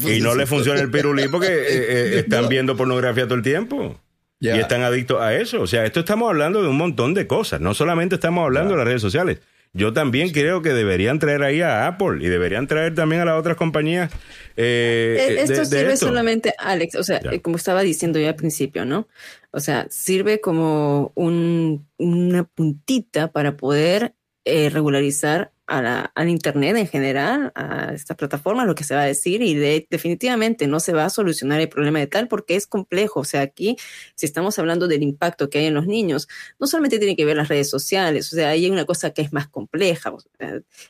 y 0.07 0.19
no 0.21 0.35
le 0.35 0.45
funciona 0.45 0.81
el 0.81 0.89
pirulí 0.89 1.27
porque 1.27 1.47
eh, 1.47 1.63
eh, 1.67 2.19
están 2.19 2.49
viendo 2.49 2.75
pornografía 2.75 3.25
todo 3.25 3.35
el 3.35 3.43
tiempo. 3.43 3.99
Y 4.39 4.49
están 4.49 4.81
adictos 4.81 5.21
a 5.21 5.35
eso. 5.35 5.61
O 5.61 5.67
sea, 5.67 5.85
esto 5.85 5.99
estamos 5.99 6.27
hablando 6.27 6.63
de 6.63 6.67
un 6.67 6.75
montón 6.75 7.13
de 7.13 7.27
cosas. 7.27 7.61
No 7.61 7.75
solamente 7.75 8.15
estamos 8.15 8.43
hablando 8.43 8.71
de 8.71 8.77
las 8.77 8.87
redes 8.87 9.01
sociales 9.01 9.37
yo 9.73 9.93
también 9.93 10.31
creo 10.31 10.61
que 10.61 10.73
deberían 10.73 11.19
traer 11.19 11.43
ahí 11.43 11.61
a 11.61 11.87
Apple 11.87 12.17
y 12.19 12.27
deberían 12.27 12.67
traer 12.67 12.93
también 12.93 13.21
a 13.21 13.25
las 13.25 13.39
otras 13.39 13.55
compañías. 13.55 14.11
Eh, 14.57 15.17
eh, 15.29 15.41
esto 15.41 15.63
sirve 15.63 15.95
solamente, 15.95 16.53
Alex, 16.57 16.95
o 16.95 17.03
sea, 17.03 17.21
como 17.41 17.55
estaba 17.55 17.81
diciendo 17.81 18.19
yo 18.19 18.27
al 18.27 18.35
principio, 18.35 18.83
¿no? 18.83 19.07
O 19.51 19.59
sea, 19.59 19.87
sirve 19.89 20.41
como 20.41 21.11
un, 21.15 21.87
una 21.97 22.43
puntita 22.43 23.31
para 23.31 23.55
poder 23.55 24.13
eh, 24.43 24.69
regularizar 24.69 25.53
al 25.71 26.29
Internet 26.29 26.75
en 26.75 26.87
general, 26.87 27.51
a 27.55 27.93
esta 27.93 28.15
plataforma, 28.15 28.65
lo 28.65 28.75
que 28.75 28.83
se 28.83 28.93
va 28.93 29.03
a 29.03 29.05
decir, 29.05 29.41
y 29.41 29.53
definitivamente 29.89 30.67
no 30.67 30.81
se 30.81 30.91
va 30.91 31.05
a 31.05 31.09
solucionar 31.09 31.61
el 31.61 31.69
problema 31.69 31.99
de 31.99 32.07
tal 32.07 32.27
porque 32.27 32.55
es 32.55 32.67
complejo. 32.67 33.21
O 33.21 33.23
sea, 33.23 33.41
aquí, 33.41 33.77
si 34.15 34.25
estamos 34.25 34.59
hablando 34.59 34.89
del 34.89 35.01
impacto 35.01 35.49
que 35.49 35.59
hay 35.59 35.65
en 35.67 35.73
los 35.73 35.87
niños, 35.87 36.27
no 36.59 36.67
solamente 36.67 36.99
tiene 36.99 37.15
que 37.15 37.23
ver 37.23 37.37
las 37.37 37.47
redes 37.47 37.69
sociales, 37.69 38.31
o 38.33 38.35
sea, 38.35 38.49
hay 38.49 38.69
una 38.69 38.85
cosa 38.85 39.11
que 39.11 39.21
es 39.21 39.31
más 39.31 39.47
compleja, 39.47 40.13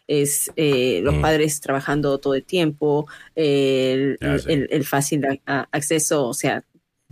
es 0.07 0.51
eh, 0.55 1.01
los 1.03 1.15
mm. 1.15 1.21
padres 1.21 1.61
trabajando 1.61 2.17
todo 2.17 2.33
el 2.33 2.43
tiempo, 2.43 3.07
el, 3.35 4.17
fácil 4.83 5.41
acceso, 5.45 6.27
o 6.27 6.33
sea, 6.33 6.63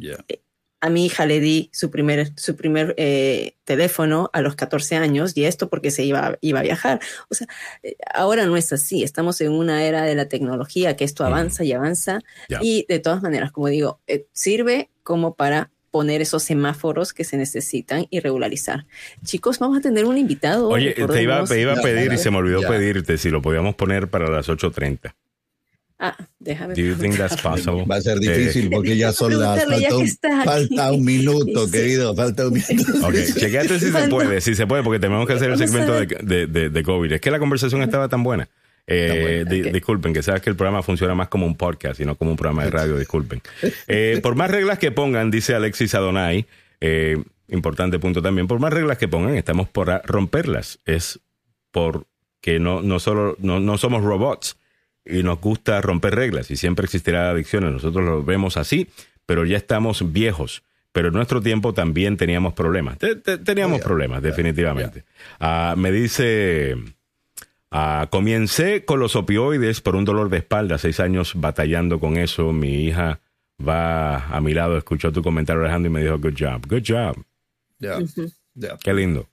eh, 0.02 0.42
a 0.82 0.90
mi 0.90 1.06
hija 1.06 1.26
le 1.26 1.40
di 1.40 1.70
su 1.74 1.92
primer, 1.92 2.32
su 2.38 2.56
primer 2.56 2.94
eh, 2.98 3.56
teléfono 3.66 4.30
a 4.34 4.42
los 4.42 4.56
14 4.56 4.96
años 4.96 5.36
y 5.36 5.46
esto 5.46 5.70
porque 5.70 5.92
se 5.92 6.04
iba, 6.04 6.38
iba 6.42 6.60
a 6.60 6.64
viajar. 6.64 7.00
O 7.30 7.36
sea, 7.36 7.48
eh, 7.84 7.96
ahora 8.14 8.46
no 8.46 8.56
es 8.58 8.72
así. 8.72 9.04
Estamos 9.04 9.42
en 9.42 9.52
una 9.52 9.84
era 9.84 10.04
de 10.04 10.16
la 10.16 10.28
tecnología 10.28 10.96
que 10.96 11.04
esto 11.04 11.26
avanza 11.26 11.64
y 11.64 11.74
avanza 11.74 12.20
y 12.62 12.86
de 12.88 13.00
todas 13.00 13.22
maneras, 13.22 13.52
como 13.52 13.68
digo, 13.68 14.00
eh, 14.08 14.26
sirve 14.32 14.90
como 15.04 15.36
para 15.36 15.72
poner 15.92 16.22
esos 16.22 16.44
semáforos 16.44 17.14
que 17.14 17.24
se 17.24 17.36
necesitan 17.36 18.06
y 18.10 18.20
regularizar. 18.20 18.86
Chicos, 19.24 19.58
vamos 19.60 19.80
a 19.80 19.82
tener 19.82 20.06
un 20.06 20.18
invitado. 20.18 20.70
Oye, 20.70 20.94
te 20.94 21.24
iba, 21.24 21.40
a 21.40 21.46
pedir 21.46 22.14
y 22.14 22.18
se 22.18 22.30
me 22.30 22.38
olvidó 22.38 22.62
pedirte 22.62 23.18
si 23.18 23.30
lo 23.30 23.42
podíamos 23.42 23.76
poner 23.76 24.08
para 24.08 24.30
las 24.30 24.50
8.30. 24.50 25.14
Ah, 26.02 26.16
déjame. 26.40 26.76
Do 26.76 26.82
you 26.82 26.96
think 26.96 27.18
that's 27.18 27.42
possible? 27.42 27.84
Va 27.84 27.98
a 27.98 28.02
ser 28.02 28.20
difícil 28.20 28.70
porque 28.70 28.96
ya 28.96 29.12
son 29.12 29.38
las. 29.38 29.66
Falta 30.46 30.94
un, 30.94 31.04
minuto, 31.04 31.70
querido. 31.70 32.16
Falta 32.16 32.48
un 32.48 32.54
minuto. 32.54 32.94
Ok, 33.06 33.16
chequeate 33.38 33.80
si 33.80 33.92
se 33.92 34.08
puede, 34.08 34.40
si 34.40 34.56
se 34.56 34.66
puede, 34.66 34.82
porque 34.82 35.00
tenemos 35.00 35.28
que 35.28 35.34
hacer 35.34 35.52
el 35.52 35.58
segmento 35.58 35.94
de, 35.94 36.48
de, 36.48 36.70
de, 36.70 36.84
COVID. 36.84 37.12
Es 37.12 37.22
que 37.22 37.32
la 37.32 37.40
conversación 37.40 37.82
estaba 37.82 38.08
tan 38.08 38.24
buena. 38.24 38.48
Eh, 38.88 39.46
Disculpen, 39.74 40.14
que 40.14 40.24
sabes 40.24 40.42
que 40.42 40.50
el 40.50 40.56
programa 40.56 40.82
funciona 40.82 41.14
más 41.16 41.28
como 41.28 41.46
un 41.46 41.56
podcast 41.56 42.00
y 42.00 42.06
no 42.06 42.16
como 42.16 42.32
un 42.32 42.38
programa 42.38 42.64
de 42.64 42.72
radio, 42.72 42.98
disculpen. 42.98 43.42
Eh, 43.88 44.20
por 44.24 44.36
más 44.36 44.50
reglas 44.50 44.80
que 44.80 44.92
pongan, 44.92 45.30
dice 45.32 45.54
Alexis 45.54 45.94
Adonai, 45.96 46.46
eh, 46.80 47.22
importante 47.50 48.00
punto 48.00 48.22
también, 48.22 48.48
por 48.48 48.60
más 48.60 48.72
reglas 48.72 48.98
que 48.98 49.08
pongan, 49.08 49.36
estamos 49.36 49.68
por 49.68 50.02
romperlas. 50.06 50.80
Es 50.86 51.20
porque 51.72 52.60
no, 52.60 52.82
no 52.82 53.00
solo 53.00 53.36
no, 53.40 53.60
no 53.60 53.78
somos 53.78 54.04
robots 54.04 54.59
y 55.06 55.24
nos 55.24 55.40
gusta 55.40 55.82
romper 55.82 56.16
reglas 56.16 56.52
y 56.52 56.56
siempre 56.56 56.86
existirá 56.86 57.30
adicciones. 57.30 57.72
Nosotros 57.72 58.06
lo 58.06 58.24
vemos 58.24 58.58
así, 58.58 58.88
pero 59.26 59.46
ya 59.46 59.58
estamos 59.58 60.12
viejos. 60.12 60.64
Pero 60.92 61.10
en 61.10 61.14
nuestro 61.14 61.42
tiempo 61.42 61.74
también 61.74 62.18
teníamos 62.18 62.54
problemas. 62.54 62.98
Teníamos 63.46 63.82
problemas, 63.82 64.24
definitivamente. 64.24 65.04
Ah, 65.40 65.76
me 65.78 65.92
dice, 65.92 66.76
uh, 67.72 68.08
comencé 68.10 68.86
con 68.86 69.00
los 69.00 69.16
opioides 69.16 69.82
por 69.82 69.96
un 69.96 70.04
dolor 70.04 70.30
de 70.30 70.38
espalda, 70.38 70.80
seis 70.80 71.00
años 71.00 71.34
batallando 71.36 72.00
con 72.00 72.18
eso. 72.18 72.52
Mi 72.54 72.86
hija 72.86 73.20
va 73.66 74.28
a 74.30 74.42
mi 74.42 74.54
lado, 74.54 74.78
escuchó 74.78 75.12
tu 75.12 75.22
comentario, 75.22 75.62
Alejandro, 75.62 75.92
y 75.92 75.94
me 75.94 76.02
dijo, 76.02 76.18
good 76.18 76.36
job, 76.38 76.66
good 76.68 76.84
job. 76.88 77.24
Qué 78.84 78.94
lindo. 78.94 79.30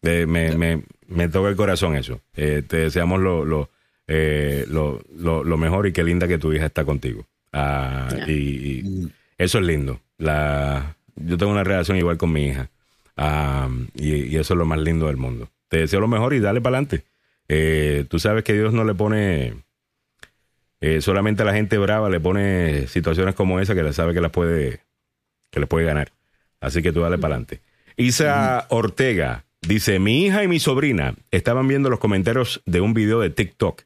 me, 0.00 0.26
me, 0.26 0.82
me, 1.06 1.28
toca 1.28 1.50
el 1.50 1.56
corazón 1.56 1.96
eso. 1.96 2.20
Eh, 2.34 2.62
te 2.66 2.78
deseamos 2.78 3.20
lo, 3.20 3.44
lo 3.44 3.70
eh, 4.06 4.66
lo, 4.68 5.00
lo, 5.14 5.56
mejor 5.56 5.86
y 5.86 5.92
qué 5.92 6.04
linda 6.04 6.28
que 6.28 6.38
tu 6.38 6.52
hija 6.52 6.66
está 6.66 6.84
contigo. 6.84 7.24
Ah, 7.52 8.08
y, 8.26 9.08
eso 9.38 9.58
es 9.58 9.64
lindo. 9.64 10.00
La, 10.18 10.96
yo 11.16 11.38
tengo 11.38 11.52
una 11.52 11.64
relación 11.64 11.96
igual 11.96 12.16
con 12.16 12.32
mi 12.32 12.46
hija. 12.46 12.70
Ah, 13.16 13.68
y, 13.94 14.36
eso 14.36 14.54
es 14.54 14.58
lo 14.58 14.66
más 14.66 14.78
lindo 14.78 15.06
del 15.06 15.16
mundo. 15.16 15.48
Te 15.68 15.78
deseo 15.78 16.00
lo 16.00 16.08
mejor 16.08 16.34
y 16.34 16.40
dale 16.40 16.60
para 16.60 16.76
adelante. 16.76 17.04
Eh, 17.48 18.04
tú 18.08 18.18
sabes 18.18 18.44
que 18.44 18.54
Dios 18.54 18.72
no 18.72 18.84
le 18.84 18.94
pone 18.94 19.54
eh, 20.86 21.00
solamente 21.00 21.42
a 21.42 21.46
la 21.46 21.54
gente 21.54 21.78
brava 21.78 22.10
le 22.10 22.20
pone 22.20 22.86
situaciones 22.88 23.34
como 23.34 23.58
esa 23.58 23.74
que 23.74 23.82
le 23.82 23.94
sabe 23.94 24.12
que 24.12 24.20
las 24.20 24.30
puede 24.30 24.80
que 25.50 25.60
le 25.60 25.66
puede 25.66 25.86
ganar. 25.86 26.12
Así 26.60 26.82
que 26.82 26.92
tú 26.92 27.00
dale 27.00 27.16
para 27.16 27.34
adelante. 27.34 27.60
Isa 27.96 28.66
Ortega 28.68 29.44
dice, 29.62 29.98
mi 29.98 30.26
hija 30.26 30.42
y 30.42 30.48
mi 30.48 30.60
sobrina 30.60 31.14
estaban 31.30 31.68
viendo 31.68 31.88
los 31.88 32.00
comentarios 32.00 32.60
de 32.66 32.82
un 32.82 32.92
video 32.92 33.20
de 33.20 33.30
TikTok 33.30 33.82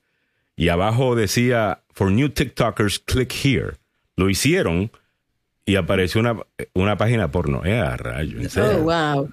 y 0.59 0.71
abajo 0.71 1.15
decía, 1.15 1.85
for 1.95 2.11
new 2.11 2.29
TikTokers, 2.29 2.99
click 2.99 3.33
here. 3.33 3.77
Lo 4.17 4.29
hicieron 4.29 4.91
y 5.65 5.77
apareció 5.77 6.21
una, 6.21 6.37
una 6.75 6.99
página 6.99 7.31
porno. 7.31 7.63
Eh, 7.65 7.81
rayo, 7.97 8.41
Oh, 8.57 8.79
wow. 8.83 9.33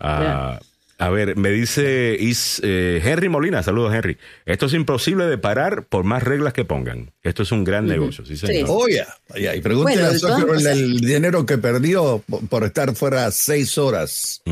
Ah, 0.00 0.58
a 0.98 1.10
ver, 1.10 1.36
me 1.36 1.50
dice 1.50 2.18
eh, 2.18 3.02
Henry 3.04 3.28
Molina, 3.28 3.62
saludos 3.62 3.94
Henry. 3.94 4.18
Esto 4.46 4.66
es 4.66 4.74
imposible 4.74 5.26
de 5.26 5.38
parar 5.38 5.84
por 5.84 6.02
más 6.02 6.24
reglas 6.24 6.52
que 6.52 6.64
pongan. 6.64 7.12
Esto 7.22 7.44
es 7.44 7.52
un 7.52 7.62
gran 7.62 7.86
negocio, 7.86 8.26
sí 8.26 8.36
señor. 8.36 8.68
Oye, 8.68 9.04
y 9.36 9.60
pregúntale 9.60 10.02
a 10.02 10.18
Zuckerberg 10.18 10.66
el, 10.66 10.98
dinero 10.98 11.46
que 11.46 11.56
perdió 11.58 12.20
por, 12.50 12.64
estar 12.64 12.96
fuera 12.96 13.30
seis 13.30 13.78
horas. 13.78 14.42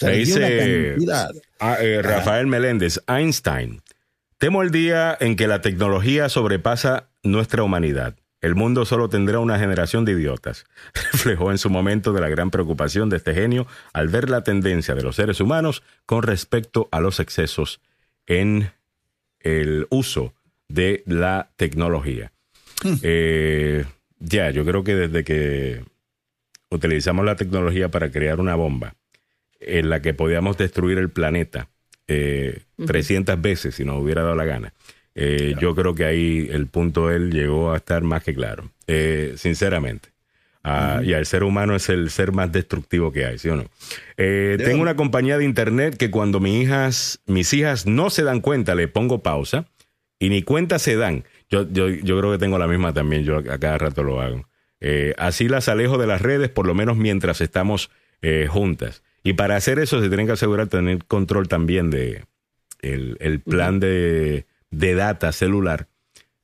dice 0.00 0.96
ah, 1.58 1.76
eh, 1.80 2.02
Rafael 2.02 2.46
Meléndez, 2.46 3.00
Einstein, 3.08 3.82
temo 4.42 4.62
el 4.62 4.72
día 4.72 5.16
en 5.20 5.36
que 5.36 5.46
la 5.46 5.60
tecnología 5.60 6.28
sobrepasa 6.28 7.10
nuestra 7.22 7.62
humanidad. 7.62 8.16
El 8.40 8.56
mundo 8.56 8.84
solo 8.84 9.08
tendrá 9.08 9.38
una 9.38 9.56
generación 9.56 10.04
de 10.04 10.14
idiotas. 10.14 10.64
Reflejó 11.12 11.52
en 11.52 11.58
su 11.58 11.70
momento 11.70 12.12
de 12.12 12.20
la 12.20 12.28
gran 12.28 12.50
preocupación 12.50 13.08
de 13.08 13.18
este 13.18 13.34
genio 13.34 13.68
al 13.92 14.08
ver 14.08 14.28
la 14.28 14.42
tendencia 14.42 14.96
de 14.96 15.04
los 15.04 15.14
seres 15.14 15.40
humanos 15.40 15.84
con 16.06 16.24
respecto 16.24 16.88
a 16.90 17.00
los 17.00 17.20
excesos 17.20 17.80
en 18.26 18.72
el 19.38 19.86
uso 19.90 20.34
de 20.66 21.04
la 21.06 21.52
tecnología. 21.54 22.32
Hmm. 22.82 22.94
Eh, 23.00 23.84
ya, 24.18 24.50
yo 24.50 24.64
creo 24.64 24.82
que 24.82 24.96
desde 24.96 25.22
que 25.22 25.84
utilizamos 26.68 27.24
la 27.24 27.36
tecnología 27.36 27.92
para 27.92 28.10
crear 28.10 28.40
una 28.40 28.56
bomba 28.56 28.96
en 29.60 29.88
la 29.88 30.02
que 30.02 30.14
podíamos 30.14 30.58
destruir 30.58 30.98
el 30.98 31.10
planeta 31.10 31.68
eh, 32.12 32.62
300 32.86 33.40
veces 33.40 33.74
si 33.74 33.84
nos 33.84 34.00
hubiera 34.02 34.22
dado 34.22 34.34
la 34.34 34.44
gana, 34.44 34.72
eh, 35.14 35.54
yo 35.60 35.74
creo 35.74 35.94
que 35.94 36.04
ahí 36.04 36.48
el 36.50 36.66
punto 36.66 37.10
él 37.10 37.30
llegó 37.32 37.72
a 37.72 37.76
estar 37.76 38.02
más 38.02 38.22
que 38.22 38.34
claro, 38.34 38.70
eh, 38.86 39.34
sinceramente. 39.36 40.10
Ah, 40.64 41.00
y 41.02 41.12
el 41.12 41.26
ser 41.26 41.42
humano 41.42 41.74
es 41.74 41.88
el 41.88 42.08
ser 42.08 42.30
más 42.30 42.52
destructivo 42.52 43.10
que 43.10 43.26
hay, 43.26 43.36
¿sí 43.36 43.48
o 43.48 43.56
no? 43.56 43.64
Eh, 44.16 44.56
tengo 44.64 44.80
una 44.80 44.94
compañía 44.94 45.36
de 45.36 45.44
internet 45.44 45.96
que 45.96 46.10
cuando 46.10 46.38
mis 46.38 46.62
hijas, 46.62 47.20
mis 47.26 47.52
hijas 47.52 47.84
no 47.84 48.10
se 48.10 48.22
dan 48.22 48.40
cuenta, 48.40 48.76
le 48.76 48.86
pongo 48.86 49.22
pausa 49.24 49.66
y 50.20 50.28
ni 50.28 50.42
cuenta 50.42 50.78
se 50.78 50.94
dan. 50.94 51.24
Yo, 51.50 51.68
yo, 51.68 51.88
yo 51.88 52.18
creo 52.20 52.30
que 52.30 52.38
tengo 52.38 52.60
la 52.60 52.68
misma 52.68 52.94
también, 52.94 53.24
yo 53.24 53.38
a 53.38 53.58
cada 53.58 53.76
rato 53.76 54.04
lo 54.04 54.20
hago. 54.20 54.46
así 55.18 55.48
las 55.48 55.68
alejo 55.68 55.98
de 55.98 56.06
las 56.06 56.22
redes, 56.22 56.48
por 56.48 56.66
lo 56.66 56.74
menos 56.74 56.96
mientras 56.96 57.40
estamos 57.40 57.90
juntas. 58.48 59.02
Y 59.22 59.34
para 59.34 59.56
hacer 59.56 59.78
eso 59.78 60.00
se 60.00 60.08
tienen 60.08 60.26
que 60.26 60.32
asegurar 60.32 60.68
tener 60.68 61.04
control 61.04 61.48
también 61.48 61.90
de 61.90 62.24
el, 62.80 63.16
el 63.20 63.40
plan 63.40 63.78
de 63.78 64.46
de 64.72 64.94
data 64.94 65.30
celular, 65.30 65.86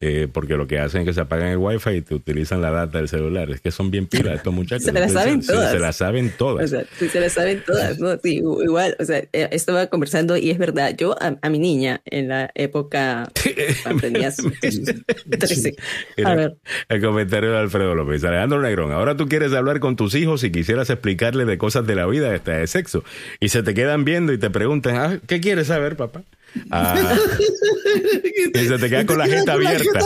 eh, 0.00 0.28
porque 0.32 0.56
lo 0.56 0.68
que 0.68 0.78
hacen 0.78 1.00
es 1.00 1.06
que 1.08 1.12
se 1.12 1.20
apagan 1.20 1.48
el 1.48 1.58
wifi 1.58 1.90
y 1.90 2.02
te 2.02 2.14
utilizan 2.14 2.62
la 2.62 2.70
data 2.70 2.98
del 2.98 3.08
celular. 3.08 3.50
Es 3.50 3.60
que 3.60 3.72
son 3.72 3.90
bien 3.90 4.06
pilas 4.06 4.36
estos 4.36 4.54
muchachos. 4.54 4.84
se 4.84 4.92
las 4.92 5.12
saben 5.12 5.44
todas. 5.44 5.72
Se, 5.72 5.78
las 5.80 5.96
saben 5.96 6.32
todas. 6.38 6.64
O 6.64 6.68
sea, 6.68 6.84
sí, 6.98 7.08
se 7.08 7.20
las 7.20 7.32
saben 7.32 7.64
todas. 7.66 7.98
¿no? 7.98 8.16
Sí, 8.22 8.36
igual, 8.36 8.96
o 9.00 9.04
sea, 9.04 9.18
eh, 9.32 9.48
estaba 9.50 9.88
conversando 9.88 10.36
y 10.36 10.50
es 10.50 10.58
verdad, 10.58 10.94
yo 10.96 11.16
a, 11.20 11.48
mi 11.50 11.58
niña 11.58 12.00
en 12.04 12.28
la 12.28 12.50
época 12.54 13.28
aprendías 13.84 14.36
13. 15.30 15.74
A 16.24 16.34
ver. 16.34 16.56
El 16.88 17.02
comentario 17.02 17.50
de 17.50 17.58
Alfredo 17.58 17.96
López. 17.96 18.22
Alejandro 18.22 18.62
Negrón, 18.62 18.92
ahora 18.92 19.16
tú 19.16 19.26
quieres 19.26 19.52
hablar 19.52 19.80
con 19.80 19.96
tus 19.96 20.14
hijos 20.14 20.44
y 20.44 20.52
quisieras 20.52 20.90
explicarle 20.90 21.44
de 21.44 21.58
cosas 21.58 21.86
de 21.86 21.96
la 21.96 22.06
vida, 22.06 22.32
hasta 22.32 22.52
de 22.52 22.66
sexo, 22.68 23.02
y 23.40 23.48
se 23.48 23.64
te 23.64 23.74
quedan 23.74 24.04
viendo 24.04 24.32
y 24.32 24.38
te 24.38 24.50
preguntan, 24.50 24.96
ah, 24.96 25.18
¿qué 25.26 25.40
quieres 25.40 25.66
saber, 25.68 25.96
papá? 25.96 26.22
Ah, 26.70 27.16
y 28.54 28.58
se 28.66 28.78
te 28.78 28.88
queda 28.88 29.06
con 29.06 29.18
la 29.18 29.26
gente 29.26 29.50
abierta. 29.50 30.00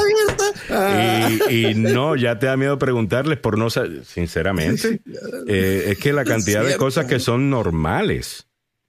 Y, 1.50 1.74
no, 1.74 2.16
ya 2.16 2.38
te 2.38 2.46
da 2.46 2.56
miedo 2.56 2.78
preguntarles 2.78 3.38
por 3.38 3.58
no 3.58 3.70
saber. 3.70 4.04
Sinceramente, 4.04 5.00
eh, 5.46 5.84
es 5.88 5.98
que 5.98 6.12
la 6.12 6.24
cantidad 6.24 6.64
de 6.64 6.76
cosas 6.76 7.06
que 7.06 7.18
son 7.18 7.50
normales 7.50 8.46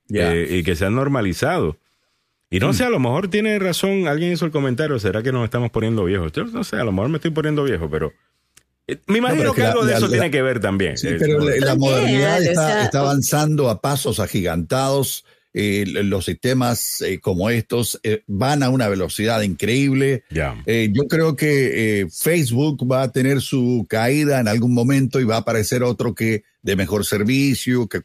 eh, 0.09 0.47
y 0.49 0.63
que 0.63 0.75
se 0.75 0.85
han 0.85 0.95
normalizado. 0.95 1.77
Y 2.49 2.59
no 2.59 2.69
mm. 2.69 2.73
sé, 2.73 2.83
a 2.83 2.89
lo 2.89 2.99
mejor 2.99 3.29
tiene 3.29 3.57
razón, 3.57 4.07
alguien 4.07 4.31
hizo 4.31 4.45
el 4.45 4.51
comentario, 4.51 4.99
¿será 4.99 5.23
que 5.23 5.31
nos 5.31 5.43
estamos 5.43 5.71
poniendo 5.71 6.05
viejos? 6.05 6.31
Yo 6.31 6.45
no 6.45 6.63
sé, 6.63 6.75
a 6.75 6.83
lo 6.83 6.91
mejor 6.91 7.09
me 7.09 7.17
estoy 7.17 7.31
poniendo 7.31 7.63
viejo, 7.63 7.89
pero 7.89 8.13
eh, 8.85 8.99
me 9.07 9.19
imagino 9.19 9.53
que, 9.53 9.63
algo 9.63 9.85
de 9.85 9.93
eso 9.93 10.09
tiene 10.09 10.29
que 10.29 10.41
ver 10.41 10.59
también. 10.59 10.95
pero 11.01 11.39
la, 11.39 11.75
modernidad 11.75 12.43
está, 12.43 12.99
avanzando 12.99 13.69
a 13.69 13.81
pasos 13.81 14.19
agigantados 14.19 15.25
eh, 15.55 15.83
los 15.85 16.25
sistemas 16.25 17.01
eh, 17.01 17.19
como 17.19 17.49
estos 17.51 17.99
eh, 18.01 18.23
van 18.25 18.63
a 18.63 18.69
una 18.69 18.87
velocidad 18.87 19.41
increíble. 19.41 20.23
yo 20.31 21.07
creo 21.07 21.35
que 21.35 22.07
Facebook 22.11 22.91
va 22.91 23.03
a 23.03 23.11
tener 23.11 23.41
su 23.41 23.85
caída 23.87 24.39
en 24.39 24.47
algún 24.47 24.73
momento 24.73 25.19
y 25.19 25.25
va 25.25 25.35
a 25.35 25.39
aparecer 25.39 25.83
otro 25.83 26.15
que 26.15 26.43
de 26.63 26.75
mejor 26.75 27.05
servicio. 27.05 27.87
Que 27.87 28.01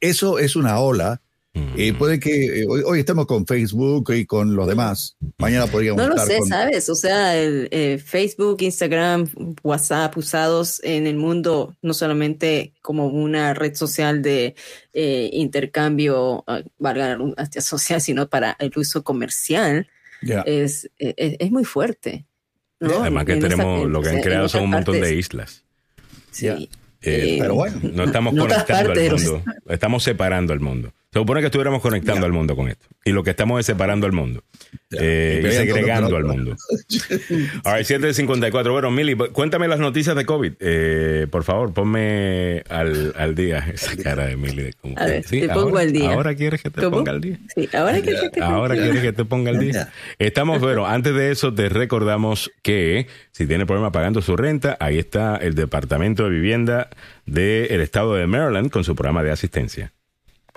eso 0.00 0.38
es 0.38 0.56
una 0.56 0.80
ola 0.80 1.22
y 1.54 1.92
puede 1.92 2.18
que 2.18 2.62
eh, 2.62 2.66
hoy, 2.66 3.00
estemos 3.00 3.26
con 3.26 3.46
Facebook 3.46 4.12
y 4.14 4.24
con 4.24 4.56
los 4.56 4.66
demás. 4.66 5.16
Mañana 5.38 5.66
podríamos 5.66 6.02
No 6.02 6.14
lo 6.14 6.24
sé, 6.24 6.40
¿sabes? 6.48 6.88
O 6.88 6.94
sea, 6.94 7.36
el, 7.36 7.68
eh, 7.70 7.98
Facebook, 8.02 8.62
Instagram, 8.62 9.28
WhatsApp 9.62 10.16
usados 10.16 10.80
en 10.82 11.06
el 11.06 11.16
mundo 11.16 11.76
no 11.82 11.92
solamente 11.92 12.72
como 12.80 13.08
una 13.08 13.52
red 13.52 13.74
social 13.74 14.22
de 14.22 14.54
eh, 14.94 15.28
intercambio, 15.32 16.44
uh, 16.46 16.62
valga 16.78 17.18
social, 17.60 18.00
sino 18.00 18.28
para 18.28 18.56
el 18.58 18.72
uso 18.76 19.02
comercial, 19.02 19.88
es, 20.46 20.88
es, 20.98 21.50
muy 21.50 21.64
fuerte. 21.64 22.24
Además 22.80 23.24
que 23.24 23.36
tenemos, 23.36 23.88
lo 23.90 24.00
que 24.00 24.08
han 24.08 24.20
creado 24.20 24.48
son 24.48 24.62
un 24.64 24.70
montón 24.70 25.00
de 25.00 25.16
islas. 25.16 25.64
Sí. 26.30 26.70
pero 27.00 27.54
bueno, 27.54 27.78
no 27.92 28.04
estamos 28.04 28.34
conectando 28.38 28.92
al 28.92 29.10
mundo, 29.10 29.42
estamos 29.68 30.02
separando 30.02 30.52
al 30.52 30.60
mundo. 30.60 30.94
Se 31.12 31.18
supone 31.18 31.40
que 31.40 31.46
estuviéramos 31.46 31.82
conectando 31.82 32.24
al 32.24 32.32
mundo 32.32 32.56
con 32.56 32.68
esto. 32.68 32.86
Y 33.04 33.12
lo 33.12 33.22
que 33.22 33.28
estamos 33.28 33.60
es 33.60 33.66
separando 33.66 34.06
al 34.06 34.12
mundo. 34.12 34.44
Eh, 34.98 35.44
y 35.46 35.52
segregando 35.52 36.16
al 36.16 36.24
mundo. 36.24 36.56
Ahora, 37.64 37.80
7.54. 37.80 38.72
Bueno, 38.72 38.90
Mili, 38.90 39.14
cuéntame 39.14 39.68
las 39.68 39.78
noticias 39.78 40.16
de 40.16 40.24
COVID. 40.24 40.54
Eh, 40.58 41.26
por 41.30 41.44
favor, 41.44 41.74
ponme 41.74 42.62
al, 42.70 43.12
al, 43.18 43.34
día 43.34 43.58
esa 43.74 43.94
cara 44.02 44.24
de 44.24 44.38
Mili. 44.38 44.70
A 44.96 45.04
ver, 45.04 45.22
te 45.26 45.48
pongo 45.48 45.60
ahora, 45.60 45.80
al 45.82 45.92
día. 45.92 46.12
Ahora 46.14 46.34
quieres 46.34 46.62
que 46.62 46.70
te 46.70 46.88
ponga 46.88 47.12
al 47.12 47.20
día. 47.20 47.38
Sí, 47.54 47.68
ahora 47.74 48.00
quieres 48.00 48.20
que 48.22 48.30
te 48.30 48.40
ponga 48.40 48.54
Ahora 48.54 48.74
quieres 48.74 49.02
que 49.02 49.12
te 49.12 49.24
ponga 49.26 49.50
al 49.50 49.58
día. 49.58 49.92
Estamos, 50.18 50.60
bueno, 50.62 50.86
antes 50.86 51.14
de 51.14 51.30
eso 51.30 51.52
te 51.52 51.68
recordamos 51.68 52.50
que 52.62 53.06
si 53.32 53.46
tiene 53.46 53.66
problema 53.66 53.92
pagando 53.92 54.22
su 54.22 54.34
renta, 54.34 54.78
ahí 54.80 54.98
está 54.98 55.36
el 55.36 55.54
Departamento 55.56 56.24
de 56.24 56.30
Vivienda 56.30 56.88
del 57.26 57.82
Estado 57.82 58.14
de 58.14 58.26
Maryland 58.26 58.70
con 58.70 58.82
su 58.82 58.94
programa 58.96 59.22
de 59.22 59.30
asistencia. 59.30 59.92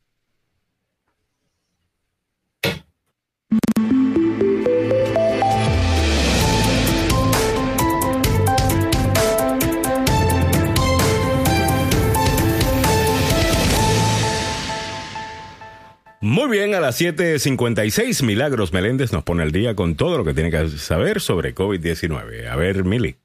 Muy 16.36 16.50
bien, 16.50 16.74
a 16.74 16.80
las 16.80 17.00
7.56, 17.00 18.22
Milagros 18.22 18.70
Meléndez 18.70 19.10
nos 19.10 19.24
pone 19.24 19.42
al 19.42 19.52
día 19.52 19.74
con 19.74 19.96
todo 19.96 20.18
lo 20.18 20.24
que 20.26 20.34
tiene 20.34 20.50
que 20.50 20.68
saber 20.68 21.22
sobre 21.22 21.54
COVID-19. 21.54 22.46
A 22.48 22.56
ver, 22.56 22.84
Mili. 22.84 23.16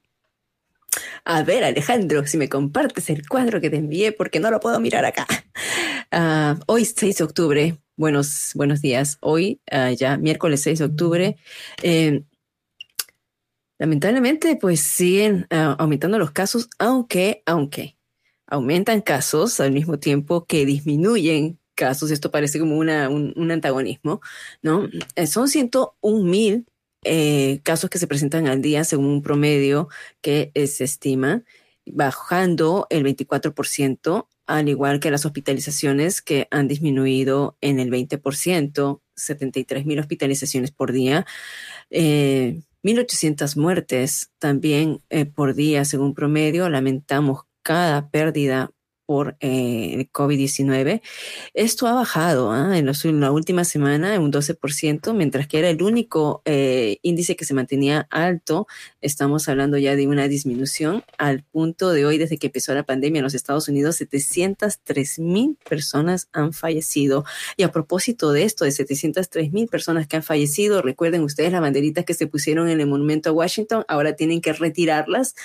A 1.25 1.43
ver, 1.43 1.65
Alejandro, 1.65 2.25
si 2.25 2.37
me 2.37 2.47
compartes 2.47 3.09
el 3.09 3.27
cuadro 3.27 3.59
que 3.59 3.69
te 3.69 3.75
envié, 3.75 4.13
porque 4.13 4.39
no 4.39 4.49
lo 4.49 4.61
puedo 4.61 4.79
mirar 4.79 5.03
acá. 5.03 5.27
Uh, 6.09 6.61
hoy, 6.67 6.85
6 6.85 7.17
de 7.17 7.23
octubre, 7.25 7.77
buenos, 7.97 8.51
buenos 8.55 8.81
días. 8.81 9.17
Hoy, 9.19 9.59
uh, 9.73 9.93
ya 9.93 10.15
miércoles 10.15 10.61
6 10.61 10.79
de 10.79 10.85
octubre, 10.85 11.35
eh, 11.83 12.23
lamentablemente, 13.77 14.55
pues 14.55 14.79
siguen 14.79 15.47
uh, 15.51 15.75
aumentando 15.79 16.17
los 16.17 16.31
casos, 16.31 16.69
aunque, 16.79 17.43
aunque 17.45 17.97
aumentan 18.47 19.01
casos 19.01 19.59
al 19.59 19.73
mismo 19.73 19.99
tiempo 19.99 20.45
que 20.45 20.65
disminuyen 20.65 21.60
casos. 21.81 22.11
Esto 22.11 22.29
parece 22.29 22.59
como 22.59 22.77
una, 22.77 23.09
un, 23.09 23.51
antagonismo, 23.51 24.21
¿no? 24.61 24.87
Eh, 25.15 25.25
son 25.25 25.47
101 25.47 26.23
mil 26.23 26.67
eh, 27.03 27.59
casos 27.63 27.89
que 27.89 27.97
se 27.97 28.05
presentan 28.05 28.47
al 28.47 28.61
día 28.61 28.83
según 28.83 29.07
un 29.07 29.21
promedio 29.23 29.89
que 30.21 30.51
eh, 30.53 30.67
se 30.67 30.83
estima, 30.83 31.43
bajando 31.87 32.85
el 32.91 33.03
24%, 33.03 34.27
al 34.45 34.69
igual 34.69 34.99
que 34.99 35.09
las 35.09 35.25
hospitalizaciones 35.25 36.21
que 36.21 36.47
han 36.51 36.67
disminuido 36.67 37.57
en 37.61 37.79
el 37.79 37.89
20%, 37.89 39.01
73 39.15 39.85
mil 39.87 39.99
hospitalizaciones 39.99 40.69
por 40.69 40.91
día. 40.91 41.25
Eh, 41.89 42.61
1.800 42.83 43.57
muertes 43.57 44.31
también 44.39 45.01
por 45.35 45.53
día, 45.55 45.85
según 45.85 46.15
promedio. 46.15 46.69
Lamentamos 46.69 47.41
cada 47.63 48.09
pérdida 48.09 48.71
por 49.11 49.35
eh, 49.41 50.07
COVID-19. 50.13 51.01
Esto 51.53 51.87
ha 51.87 51.93
bajado 51.93 52.55
¿eh? 52.55 52.77
en, 52.77 52.85
los, 52.85 53.03
la 53.03 53.33
última 53.33 53.65
semana 53.65 54.15
en 54.15 54.21
un 54.21 54.31
12%, 54.31 55.13
mientras 55.13 55.49
que 55.49 55.59
era 55.59 55.69
el 55.69 55.83
único 55.83 56.41
eh, 56.45 56.97
índice 57.01 57.35
que 57.35 57.43
se 57.43 57.53
mantenía 57.53 58.07
alto. 58.09 58.67
Estamos 59.01 59.49
hablando 59.49 59.77
ya 59.77 59.97
de 59.97 60.07
una 60.07 60.29
disminución 60.29 61.03
al 61.17 61.43
punto 61.43 61.89
de 61.91 62.05
hoy, 62.05 62.19
desde 62.19 62.37
que 62.37 62.47
empezó 62.47 62.73
la 62.73 62.83
pandemia 62.83 63.19
en 63.19 63.25
los 63.25 63.33
Estados 63.33 63.67
Unidos, 63.67 63.97
703 63.97 65.19
mil 65.19 65.57
personas 65.69 66.29
han 66.31 66.53
fallecido. 66.53 67.25
Y 67.57 67.63
a 67.63 67.71
propósito 67.73 68.31
de 68.31 68.43
esto, 68.43 68.63
de 68.63 68.71
703 68.71 69.51
mil 69.51 69.67
personas 69.67 70.07
que 70.07 70.15
han 70.15 70.23
fallecido, 70.23 70.81
recuerden 70.81 71.23
ustedes 71.23 71.51
las 71.51 71.59
banderitas 71.59 72.05
que 72.05 72.13
se 72.13 72.27
pusieron 72.27 72.69
en 72.69 72.79
el 72.79 72.87
monumento 72.87 73.31
a 73.31 73.33
Washington, 73.33 73.83
ahora 73.89 74.15
tienen 74.15 74.39
que 74.39 74.53
retirarlas. 74.53 75.35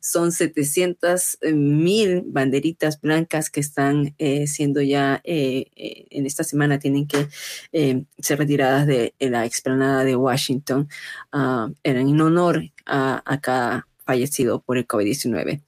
Son 0.00 0.32
700 0.32 1.40
mil 1.52 2.22
banderitas 2.24 3.01
blancas 3.02 3.50
que 3.50 3.60
están 3.60 4.14
eh, 4.18 4.46
siendo 4.46 4.80
ya 4.80 5.20
eh, 5.24 5.66
eh, 5.76 6.06
en 6.10 6.24
esta 6.24 6.44
semana 6.44 6.78
tienen 6.78 7.06
que 7.06 7.28
eh, 7.72 8.04
ser 8.18 8.38
retiradas 8.38 8.86
de, 8.86 9.14
la 9.18 9.44
explanada 9.44 10.04
de 10.04 10.16
Washington. 10.16 10.88
Uh, 11.32 11.74
eran 11.82 12.08
en 12.08 12.20
honor 12.20 12.62
a, 12.86 13.22
a 13.24 13.40
cada 13.40 13.88
fallecido 14.06 14.62
por 14.62 14.78
el 14.78 14.86
COVID-19. 14.86 15.60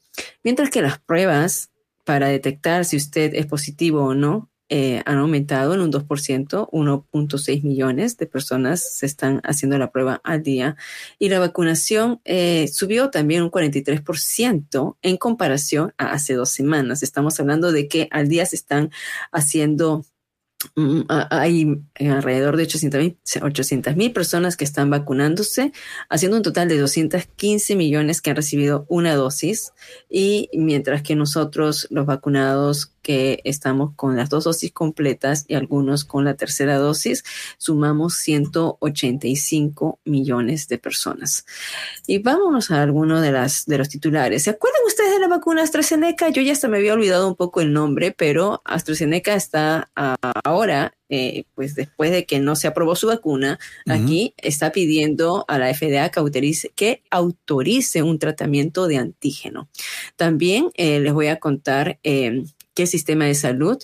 Mientras 0.42 0.70
que 0.70 0.82
las 0.82 0.98
pruebas 0.98 1.70
para 2.04 2.28
detectar 2.28 2.84
si 2.84 2.96
usted 2.96 3.34
es 3.34 3.46
positivo 3.46 4.04
o 4.04 4.14
no 4.14 4.50
eh, 4.76 5.04
han 5.06 5.18
aumentado 5.18 5.72
en 5.74 5.80
un 5.82 5.92
2%, 5.92 6.68
1.6 6.72 7.62
millones 7.62 8.16
de 8.16 8.26
personas 8.26 8.82
se 8.82 9.06
están 9.06 9.40
haciendo 9.44 9.78
la 9.78 9.92
prueba 9.92 10.20
al 10.24 10.42
día 10.42 10.74
y 11.16 11.28
la 11.28 11.38
vacunación 11.38 12.20
eh, 12.24 12.66
subió 12.66 13.08
también 13.10 13.44
un 13.44 13.52
43% 13.52 14.96
en 15.00 15.16
comparación 15.16 15.94
a 15.96 16.10
hace 16.10 16.34
dos 16.34 16.50
semanas. 16.50 17.04
Estamos 17.04 17.38
hablando 17.38 17.70
de 17.70 17.86
que 17.86 18.08
al 18.10 18.26
día 18.26 18.46
se 18.46 18.56
están 18.56 18.90
haciendo 19.30 20.04
hay 21.30 21.82
alrededor 22.00 22.56
de 22.56 22.64
800 22.64 23.96
mil 23.96 24.12
personas 24.12 24.56
que 24.56 24.64
están 24.64 24.88
vacunándose, 24.90 25.72
haciendo 26.08 26.38
un 26.38 26.42
total 26.42 26.68
de 26.68 26.78
215 26.78 27.76
millones 27.76 28.22
que 28.22 28.30
han 28.30 28.36
recibido 28.36 28.86
una 28.88 29.14
dosis 29.14 29.72
y 30.08 30.48
mientras 30.54 31.02
que 31.02 31.16
nosotros 31.16 31.86
los 31.90 32.06
vacunados 32.06 32.93
que 33.04 33.40
estamos 33.44 33.92
con 33.94 34.16
las 34.16 34.30
dos 34.30 34.44
dosis 34.44 34.72
completas 34.72 35.44
y 35.46 35.54
algunos 35.54 36.04
con 36.04 36.24
la 36.24 36.34
tercera 36.34 36.78
dosis, 36.78 37.22
sumamos 37.58 38.14
185 38.16 40.00
millones 40.04 40.66
de 40.66 40.78
personas. 40.78 41.44
Y 42.06 42.18
vámonos 42.18 42.70
a 42.70 42.82
alguno 42.82 43.20
de, 43.20 43.30
las, 43.30 43.66
de 43.66 43.78
los 43.78 43.88
titulares. 43.90 44.42
¿Se 44.42 44.50
acuerdan 44.50 44.80
ustedes 44.86 45.12
de 45.12 45.20
la 45.20 45.28
vacuna 45.28 45.62
AstraZeneca? 45.62 46.30
Yo 46.30 46.42
ya 46.42 46.52
hasta 46.52 46.66
me 46.66 46.78
había 46.78 46.94
olvidado 46.94 47.28
un 47.28 47.36
poco 47.36 47.60
el 47.60 47.72
nombre, 47.72 48.10
pero 48.10 48.62
AstraZeneca 48.64 49.34
está 49.34 49.90
uh, 49.96 50.30
ahora 50.42 50.94
eh, 51.10 51.44
pues 51.54 51.74
después 51.74 52.10
de 52.10 52.24
que 52.24 52.40
no 52.40 52.56
se 52.56 52.66
aprobó 52.66 52.96
su 52.96 53.06
vacuna, 53.06 53.58
uh 53.86 53.90
-huh. 53.90 54.02
aquí 54.02 54.34
está 54.38 54.72
pidiendo 54.72 55.44
a 55.48 55.58
la 55.58 55.72
FDA 55.72 56.08
que 56.10 56.18
autorice, 56.18 56.72
que 56.74 57.02
autorice 57.10 58.02
un 58.02 58.18
tratamiento 58.18 58.88
de 58.88 58.96
antígeno. 58.96 59.68
También 60.16 60.70
eh, 60.74 61.00
les 61.00 61.12
voy 61.12 61.26
a 61.26 61.38
contar 61.38 61.98
eh, 62.02 62.42
el 62.82 62.88
sistema 62.88 63.24
de 63.24 63.34
salud 63.34 63.78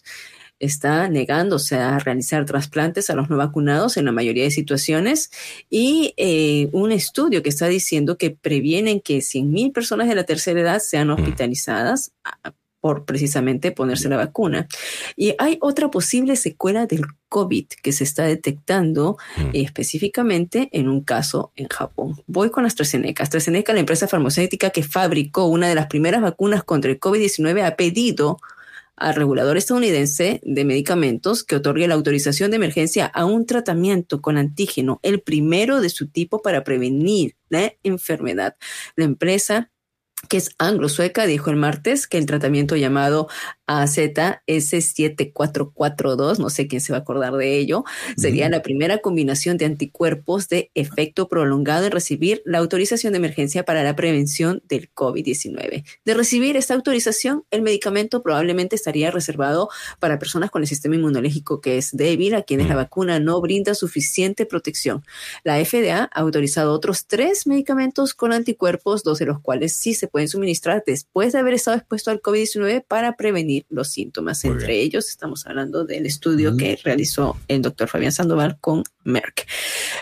está 0.60 1.08
negándose 1.08 1.76
a 1.76 1.98
realizar 1.98 2.44
trasplantes 2.44 3.08
a 3.08 3.14
los 3.14 3.30
no 3.30 3.38
vacunados 3.38 3.96
en 3.96 4.04
la 4.04 4.12
mayoría 4.12 4.44
de 4.44 4.50
situaciones 4.50 5.30
y 5.70 6.12
eh, 6.18 6.68
un 6.72 6.92
estudio 6.92 7.42
que 7.42 7.48
está 7.48 7.66
diciendo 7.66 8.18
que 8.18 8.30
previenen 8.30 9.00
que 9.00 9.18
100.000 9.18 9.72
personas 9.72 10.08
de 10.08 10.14
la 10.14 10.24
tercera 10.24 10.60
edad 10.60 10.78
sean 10.80 11.10
hospitalizadas 11.10 12.12
por 12.80 13.04
precisamente 13.04 13.72
ponerse 13.72 14.08
la 14.08 14.16
vacuna. 14.16 14.66
Y 15.16 15.34
hay 15.38 15.58
otra 15.60 15.90
posible 15.90 16.36
secuela 16.36 16.86
del 16.86 17.02
COVID 17.28 17.66
que 17.82 17.92
se 17.92 18.04
está 18.04 18.24
detectando 18.24 19.18
mm. 19.36 19.40
eh, 19.52 19.62
específicamente 19.62 20.68
en 20.72 20.88
un 20.88 21.02
caso 21.02 21.52
en 21.56 21.68
Japón. 21.68 22.22
Voy 22.26 22.50
con 22.50 22.64
AstraZeneca. 22.64 23.22
AstraZeneca, 23.22 23.72
la 23.72 23.80
empresa 23.80 24.08
farmacéutica 24.08 24.70
que 24.70 24.82
fabricó 24.82 25.44
una 25.46 25.68
de 25.68 25.74
las 25.74 25.86
primeras 25.86 26.22
vacunas 26.22 26.64
contra 26.64 26.90
el 26.90 26.98
COVID-19, 26.98 27.66
ha 27.66 27.76
pedido 27.76 28.38
al 29.00 29.14
regulador 29.14 29.56
estadounidense 29.56 30.40
de 30.44 30.64
medicamentos 30.64 31.42
que 31.42 31.56
otorgue 31.56 31.88
la 31.88 31.94
autorización 31.94 32.50
de 32.50 32.58
emergencia 32.58 33.06
a 33.06 33.24
un 33.24 33.46
tratamiento 33.46 34.20
con 34.20 34.36
antígeno, 34.36 35.00
el 35.02 35.20
primero 35.20 35.80
de 35.80 35.90
su 35.90 36.08
tipo 36.08 36.42
para 36.42 36.62
prevenir 36.62 37.36
la 37.48 37.72
enfermedad. 37.82 38.56
La 38.94 39.06
empresa 39.06 39.70
que 40.28 40.36
es 40.36 40.50
anglo-sueca, 40.58 41.26
dijo 41.26 41.50
el 41.50 41.56
martes 41.56 42.06
que 42.06 42.18
el 42.18 42.26
tratamiento 42.26 42.76
llamado 42.76 43.28
AZS7442, 43.70 46.38
no 46.38 46.50
sé 46.50 46.66
quién 46.66 46.80
se 46.80 46.92
va 46.92 46.98
a 46.98 47.02
acordar 47.02 47.34
de 47.34 47.56
ello, 47.56 47.84
sería 48.16 48.46
uh 48.46 48.48
-huh. 48.48 48.52
la 48.52 48.62
primera 48.62 48.98
combinación 48.98 49.56
de 49.56 49.66
anticuerpos 49.66 50.48
de 50.48 50.72
efecto 50.74 51.28
prolongado 51.28 51.86
en 51.86 51.92
recibir 51.92 52.42
la 52.44 52.58
autorización 52.58 53.12
de 53.12 53.18
emergencia 53.18 53.62
para 53.64 53.84
la 53.84 53.94
prevención 53.94 54.60
del 54.68 54.92
COVID-19. 54.92 55.84
De 56.04 56.14
recibir 56.14 56.56
esta 56.56 56.74
autorización, 56.74 57.44
el 57.50 57.62
medicamento 57.62 58.22
probablemente 58.22 58.74
estaría 58.74 59.12
reservado 59.12 59.68
para 60.00 60.18
personas 60.18 60.50
con 60.50 60.62
el 60.62 60.68
sistema 60.68 60.96
inmunológico 60.96 61.60
que 61.60 61.78
es 61.78 61.90
débil, 61.92 62.34
a 62.34 62.42
quienes 62.42 62.68
la 62.68 62.74
vacuna 62.74 63.20
no 63.20 63.40
brinda 63.40 63.74
suficiente 63.74 64.46
protección. 64.46 65.04
La 65.44 65.64
FDA 65.64 66.10
ha 66.12 66.20
autorizado 66.20 66.72
otros 66.72 67.06
tres 67.06 67.46
medicamentos 67.46 68.14
con 68.14 68.32
anticuerpos, 68.32 69.04
dos 69.04 69.18
de 69.18 69.26
los 69.26 69.40
cuales 69.40 69.74
sí 69.74 69.94
se 69.94 70.08
pueden 70.08 70.28
suministrar 70.28 70.82
después 70.84 71.32
de 71.32 71.38
haber 71.38 71.54
estado 71.54 71.76
expuesto 71.76 72.10
al 72.10 72.20
COVID-19 72.20 72.84
para 72.86 73.16
prevenir 73.16 73.59
los 73.68 73.88
síntomas. 73.88 74.44
Muy 74.44 74.54
Entre 74.54 74.68
bien. 74.68 74.80
ellos 74.86 75.08
estamos 75.08 75.46
hablando 75.46 75.84
del 75.84 76.06
estudio 76.06 76.52
mm. 76.52 76.56
que 76.56 76.78
realizó 76.82 77.36
el 77.48 77.62
doctor 77.62 77.88
Fabián 77.88 78.12
Sandoval 78.12 78.58
con 78.60 78.84
Merck. 79.04 79.46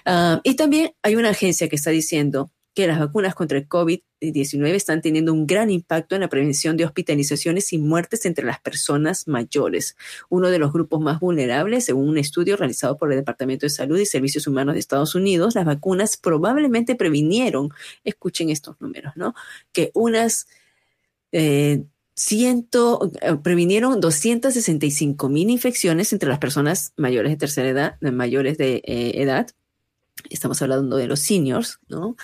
Uh, 0.06 0.40
y 0.42 0.54
también 0.54 0.92
hay 1.02 1.16
una 1.16 1.30
agencia 1.30 1.68
que 1.68 1.76
está 1.76 1.90
diciendo 1.90 2.50
que 2.78 2.86
las 2.86 3.00
vacunas 3.00 3.34
contra 3.34 3.58
el 3.58 3.68
COVID-19 3.68 4.68
están 4.68 5.02
teniendo 5.02 5.32
un 5.32 5.48
gran 5.48 5.68
impacto 5.68 6.14
en 6.14 6.20
la 6.20 6.28
prevención 6.28 6.76
de 6.76 6.84
hospitalizaciones 6.84 7.72
y 7.72 7.78
muertes 7.78 8.24
entre 8.24 8.44
las 8.44 8.60
personas 8.60 9.26
mayores, 9.26 9.96
uno 10.28 10.48
de 10.48 10.60
los 10.60 10.72
grupos 10.72 11.00
más 11.00 11.18
vulnerables, 11.18 11.86
según 11.86 12.08
un 12.08 12.18
estudio 12.18 12.56
realizado 12.56 12.96
por 12.96 13.10
el 13.10 13.18
Departamento 13.18 13.66
de 13.66 13.70
Salud 13.70 13.98
y 13.98 14.06
Servicios 14.06 14.46
Humanos 14.46 14.74
de 14.74 14.78
Estados 14.78 15.16
Unidos. 15.16 15.56
Las 15.56 15.64
vacunas 15.64 16.16
probablemente 16.16 16.94
previnieron, 16.94 17.70
escuchen 18.04 18.48
estos 18.48 18.80
números, 18.80 19.14
¿no? 19.16 19.34
Que 19.72 19.90
unas 19.94 20.46
eh, 21.32 21.82
ciento, 22.18 23.12
previnieron 23.44 24.00
265 24.00 25.28
mil 25.28 25.50
infecciones 25.50 26.12
entre 26.12 26.28
las 26.28 26.38
personas 26.38 26.92
mayores 26.96 27.30
de 27.30 27.36
tercera 27.36 27.68
edad, 27.68 27.96
de 28.00 28.10
mayores 28.10 28.58
de 28.58 28.82
eh, 28.84 29.22
edad. 29.22 29.48
Estamos 30.28 30.60
hablando 30.60 30.96
de 30.96 31.06
los 31.06 31.20
seniors, 31.20 31.78
¿no? 31.88 32.16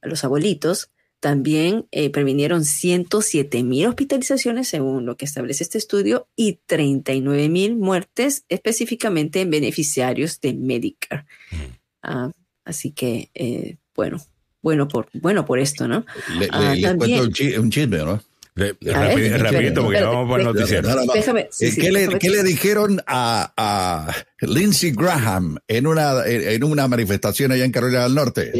Los 0.00 0.24
abuelitos. 0.24 0.90
También 1.20 1.86
eh, 1.92 2.10
previnieron 2.10 2.64
107 2.64 3.62
mil 3.62 3.86
hospitalizaciones, 3.86 4.68
según 4.68 5.06
lo 5.06 5.16
que 5.16 5.26
establece 5.26 5.62
este 5.62 5.78
estudio, 5.78 6.26
y 6.34 6.58
39 6.66 7.48
mil 7.48 7.76
muertes, 7.76 8.44
específicamente 8.48 9.42
en 9.42 9.50
beneficiarios 9.50 10.40
de 10.40 10.54
Medicare. 10.54 11.26
Mm. 11.50 12.26
Uh, 12.26 12.32
así 12.64 12.90
que, 12.90 13.30
eh, 13.34 13.76
bueno, 13.94 14.20
bueno 14.62 14.88
por, 14.88 15.08
bueno 15.12 15.44
por 15.44 15.58
esto, 15.60 15.86
¿no? 15.86 16.06
Le, 16.38 16.46
uh, 16.46 16.80
también, 16.80 16.96
cuento 16.96 17.60
un 17.60 17.70
chisme, 17.70 17.98
¿no? 17.98 18.31
Rapidito, 18.54 19.82
porque 19.82 20.02
vamos 20.02 20.28
por 20.28 20.40
el 20.40 20.46
noticiero. 20.46 20.88
Déjame, 21.12 21.48
eh, 21.60 21.72
¿Qué, 21.74 21.90
le, 21.90 22.18
¿Qué, 22.18 22.30
le, 22.30 22.42
dijeron 22.42 23.02
a, 23.06 23.52
a, 23.56 24.14
Lindsey 24.40 24.92
Graham 24.92 25.58
en 25.68 25.86
una, 25.86 26.26
en 26.26 26.62
una 26.64 26.86
manifestación 26.88 27.52
allá 27.52 27.64
en 27.64 27.72
Carolina 27.72 28.02
del 28.02 28.14
Norte? 28.14 28.52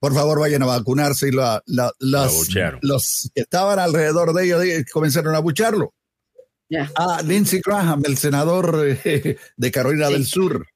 Por 0.00 0.14
favor, 0.14 0.40
vayan 0.40 0.62
a 0.62 0.66
vacunarse 0.66 1.28
y 1.28 1.32
la, 1.32 1.62
la, 1.66 1.92
los 2.80 3.30
que 3.34 3.40
estaban 3.40 3.78
alrededor 3.78 4.32
de 4.32 4.44
ellos 4.44 4.84
comenzaron 4.92 5.34
a 5.34 5.40
bucharlo. 5.40 5.92
A 6.94 7.22
Lindsey 7.22 7.60
Graham, 7.64 8.02
el 8.04 8.16
senador 8.16 8.98
eh, 9.04 9.36
de 9.56 9.70
Carolina 9.70 10.08
del 10.08 10.26
Sur. 10.26 10.66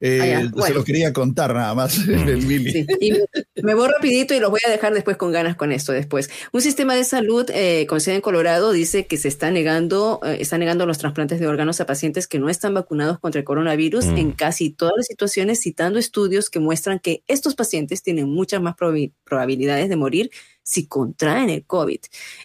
Eh, 0.00 0.48
se 0.64 0.74
lo 0.74 0.84
quería 0.84 1.12
contar 1.12 1.52
nada 1.54 1.74
más. 1.74 1.98
me 2.06 3.74
voy 3.74 3.88
rapidito 3.88 4.32
y 4.34 4.40
los 4.40 4.50
voy 4.50 4.60
a 4.66 4.70
dejar 4.70 4.94
después 4.94 5.16
con 5.16 5.32
ganas 5.32 5.56
con 5.56 5.72
esto 5.72 5.92
después. 5.92 6.30
Un 6.52 6.60
sistema 6.60 6.94
de 6.94 7.04
salud 7.04 7.50
eh, 7.52 7.86
con 7.88 8.00
sede 8.00 8.16
en 8.16 8.20
Colorado 8.20 8.70
dice 8.70 9.06
que 9.06 9.16
se 9.16 9.28
está 9.28 9.50
negando, 9.50 10.20
eh, 10.24 10.38
está 10.40 10.56
negando 10.56 10.86
los 10.86 10.98
trasplantes 10.98 11.40
de 11.40 11.48
órganos 11.48 11.80
a 11.80 11.86
pacientes 11.86 12.28
que 12.28 12.38
no 12.38 12.48
están 12.48 12.74
vacunados 12.74 13.18
contra 13.18 13.40
el 13.40 13.44
coronavirus 13.44 14.06
mm. 14.06 14.18
en 14.18 14.32
casi 14.32 14.70
todas 14.70 14.94
las 14.96 15.06
situaciones, 15.06 15.60
citando 15.60 15.98
estudios 15.98 16.48
que 16.48 16.60
muestran 16.60 17.00
que 17.00 17.24
estos 17.26 17.56
pacientes 17.56 18.02
tienen 18.02 18.28
muchas 18.28 18.62
más 18.62 18.76
probabilidades 19.24 19.88
de 19.88 19.96
morir 19.96 20.30
si 20.68 20.86
contraen 20.86 21.48
el 21.48 21.64
COVID. 21.64 22.00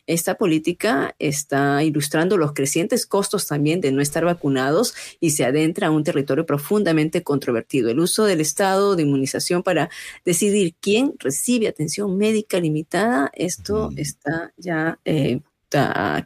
Esta 0.07 0.35
política 0.35 1.13
está 1.19 1.83
ilustrando 1.83 2.37
los 2.37 2.53
crecientes 2.53 3.05
costos 3.05 3.47
también 3.47 3.81
de 3.81 3.91
no 3.91 4.01
estar 4.01 4.23
vacunados 4.23 4.95
y 5.19 5.31
se 5.31 5.43
adentra 5.43 5.87
a 5.87 5.91
un 5.91 6.05
territorio 6.05 6.45
profundamente 6.45 7.21
controvertido. 7.21 7.89
El 7.89 7.99
uso 7.99 8.23
del 8.23 8.39
estado 8.39 8.95
de 8.95 9.03
inmunización 9.03 9.61
para 9.61 9.89
decidir 10.23 10.73
quién 10.79 11.15
recibe 11.19 11.67
atención 11.67 12.17
médica 12.17 12.59
limitada, 12.61 13.29
esto 13.35 13.89
está 13.97 14.53
ya... 14.57 14.99
Eh, 15.05 15.41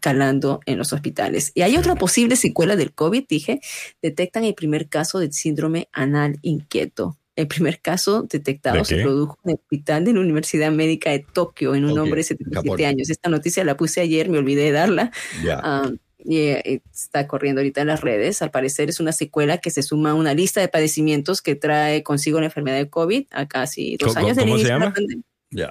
calando 0.02 0.60
en 0.66 0.78
los 0.78 0.92
hospitales. 0.92 1.54
Y 1.56 1.62
hay 1.62 1.78
otra 1.78 1.96
posible 1.96 2.36
secuela 2.36 2.76
del 2.76 2.94
COVID, 2.94 3.28
dije, 3.30 3.62
detectan 4.02 4.44
el 4.44 4.54
primer 4.54 4.90
caso 4.90 5.20
de 5.20 5.32
síndrome 5.32 5.88
anal 5.94 6.38
inquieto. 6.42 7.18
El 7.38 7.48
primer 7.48 7.80
caso 7.80 8.24
detectado 8.24 8.84
se 8.84 9.04
produjo 9.04 9.38
en 9.44 9.52
el 9.52 9.56
hospital 9.58 10.04
de 10.04 10.12
la 10.12 10.22
Universidad 10.22 10.72
Médica 10.72 11.12
de 11.12 11.20
Tokio 11.20 11.76
en 11.76 11.86
un 11.86 12.00
hombre 12.00 12.22
de 12.22 12.24
77 12.24 12.86
años. 12.88 13.12
Esta 13.12 13.30
noticia 13.30 13.64
la 13.64 13.78
puse 13.78 14.02
ayer, 14.02 14.28
me 14.28 14.40
olvidé 14.40 14.64
de 14.64 14.72
darla. 14.72 15.12
Ah, 15.48 15.92
y, 16.18 16.38
eh, 16.40 16.82
está 16.92 17.28
corriendo 17.28 17.62
ahorita 17.62 17.82
en 17.82 17.88
las 17.88 18.02
redes. 18.02 18.42
Al 18.42 18.50
parecer 18.50 18.90
es 18.90 19.00
una 19.00 19.12
secuela 19.12 19.60
que 19.60 19.70
se 19.70 19.84
suma 19.84 20.12
a 20.12 20.14
una 20.16 20.34
lista 20.34 20.62
de 20.62 20.68
padecimientos 20.68 21.44
que 21.44 21.54
trae 21.54 22.02
consigo 22.02 22.40
la 22.40 22.48
enfermedad 22.48 22.78
de 22.78 22.90
COVID 22.90 23.28
a 23.30 23.48
casi 23.48 23.98
dos 23.98 24.18
años 24.18 24.36
¿Cómo, 24.36 24.58
se 24.58 24.64
llama? 24.64 24.92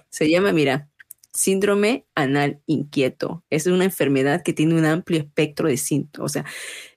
Se 0.08 0.30
llama, 0.30 0.52
mira, 0.52 0.88
síndrome 1.32 2.06
anal 2.14 2.60
inquieto. 2.66 3.42
Es 3.50 3.66
una 3.66 3.82
enfermedad 3.82 4.44
que 4.44 4.52
tiene 4.52 4.76
un 4.76 4.84
amplio 4.84 5.18
espectro 5.18 5.66
de 5.66 5.78
síntomas. 5.78 6.30
O 6.30 6.32
sea, 6.32 6.44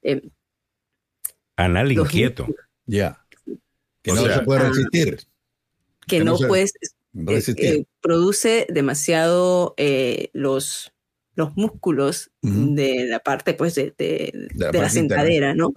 eh, 0.04 0.30
anal 1.58 1.92
inquieto. 1.92 2.46
Ya 2.86 3.19
que 4.02 4.12
no 4.14 4.24
se 4.26 4.40
puede 4.42 4.70
resistir. 4.70 5.20
Que, 6.08 6.24
no, 6.24 6.38
puedes 6.38 6.74
eh, 7.28 7.56
eh, 7.58 7.86
produce 8.02 8.68
demasiado 8.70 9.74
eh, 9.78 10.30
los, 10.34 10.92
los 11.36 11.56
músculos 11.56 12.32
de 12.42 13.06
la 13.08 13.20
parte 13.20 13.54
pues 13.54 13.76
de, 13.76 13.94
de, 13.98 14.50
la, 14.54 14.90
sentadera, 14.90 15.54
¿no? 15.54 15.74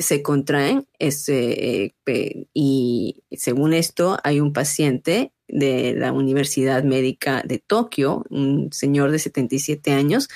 se 0.00 0.22
contraen 0.22 0.86
ese, 0.98 1.94
y 2.54 3.22
según 3.32 3.74
esto 3.74 4.18
hay 4.22 4.40
un 4.40 4.52
paciente 4.52 5.32
de 5.48 5.94
la 5.94 6.12
Universidad 6.12 6.84
Médica 6.84 7.42
de 7.44 7.58
Tokio, 7.58 8.24
un 8.30 8.72
señor 8.72 9.10
de 9.10 9.18
77 9.18 9.92
años, 9.92 10.28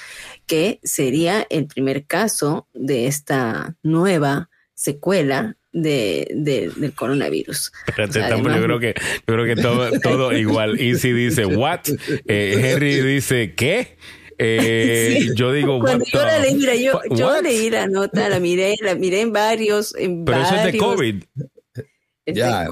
que 0.47 0.81
sería 0.83 1.47
el 1.49 1.67
primer 1.67 2.07
caso 2.07 2.69
de 2.75 3.07
esta 3.07 3.77
nueva 3.83 4.51
secuela 4.75 5.57
de, 5.73 6.29
del 6.35 6.95
coronavirus. 6.95 7.73
yo 7.97 8.05
creo 8.43 8.79
que, 8.79 8.95
yo 8.97 9.35
creo 9.35 9.45
que 9.45 9.61
todo, 9.61 9.91
todo 10.01 10.33
igual. 10.33 10.81
Easy 10.81 11.13
dice, 11.13 11.47
¿what? 11.47 11.81
Eh, 12.27 12.61
Henry 12.63 13.01
dice, 13.01 13.55
¿qué? 13.55 13.97
Eh, 14.39 15.31
Yo 15.35 15.53
digo, 15.53 15.81
Cuando 15.81 16.05
yo 16.05 16.23
la 16.23 16.39
leí, 16.39 16.55
mira, 16.55 16.75
yo, 16.77 17.01
yo 17.11 17.43
leí 17.43 17.71
la 17.71 17.89
nota, 17.89 18.29
la 18.29 18.39
miré, 18.39 18.77
la 18.81 18.95
miré 18.95 19.21
en 19.23 19.33
varios. 19.33 19.95
En 19.97 20.25
Pero 20.25 20.43
eso 20.43 20.55
es 20.55 20.73
de 20.73 20.79
COVID. 20.79 21.25
ya, 22.27 22.69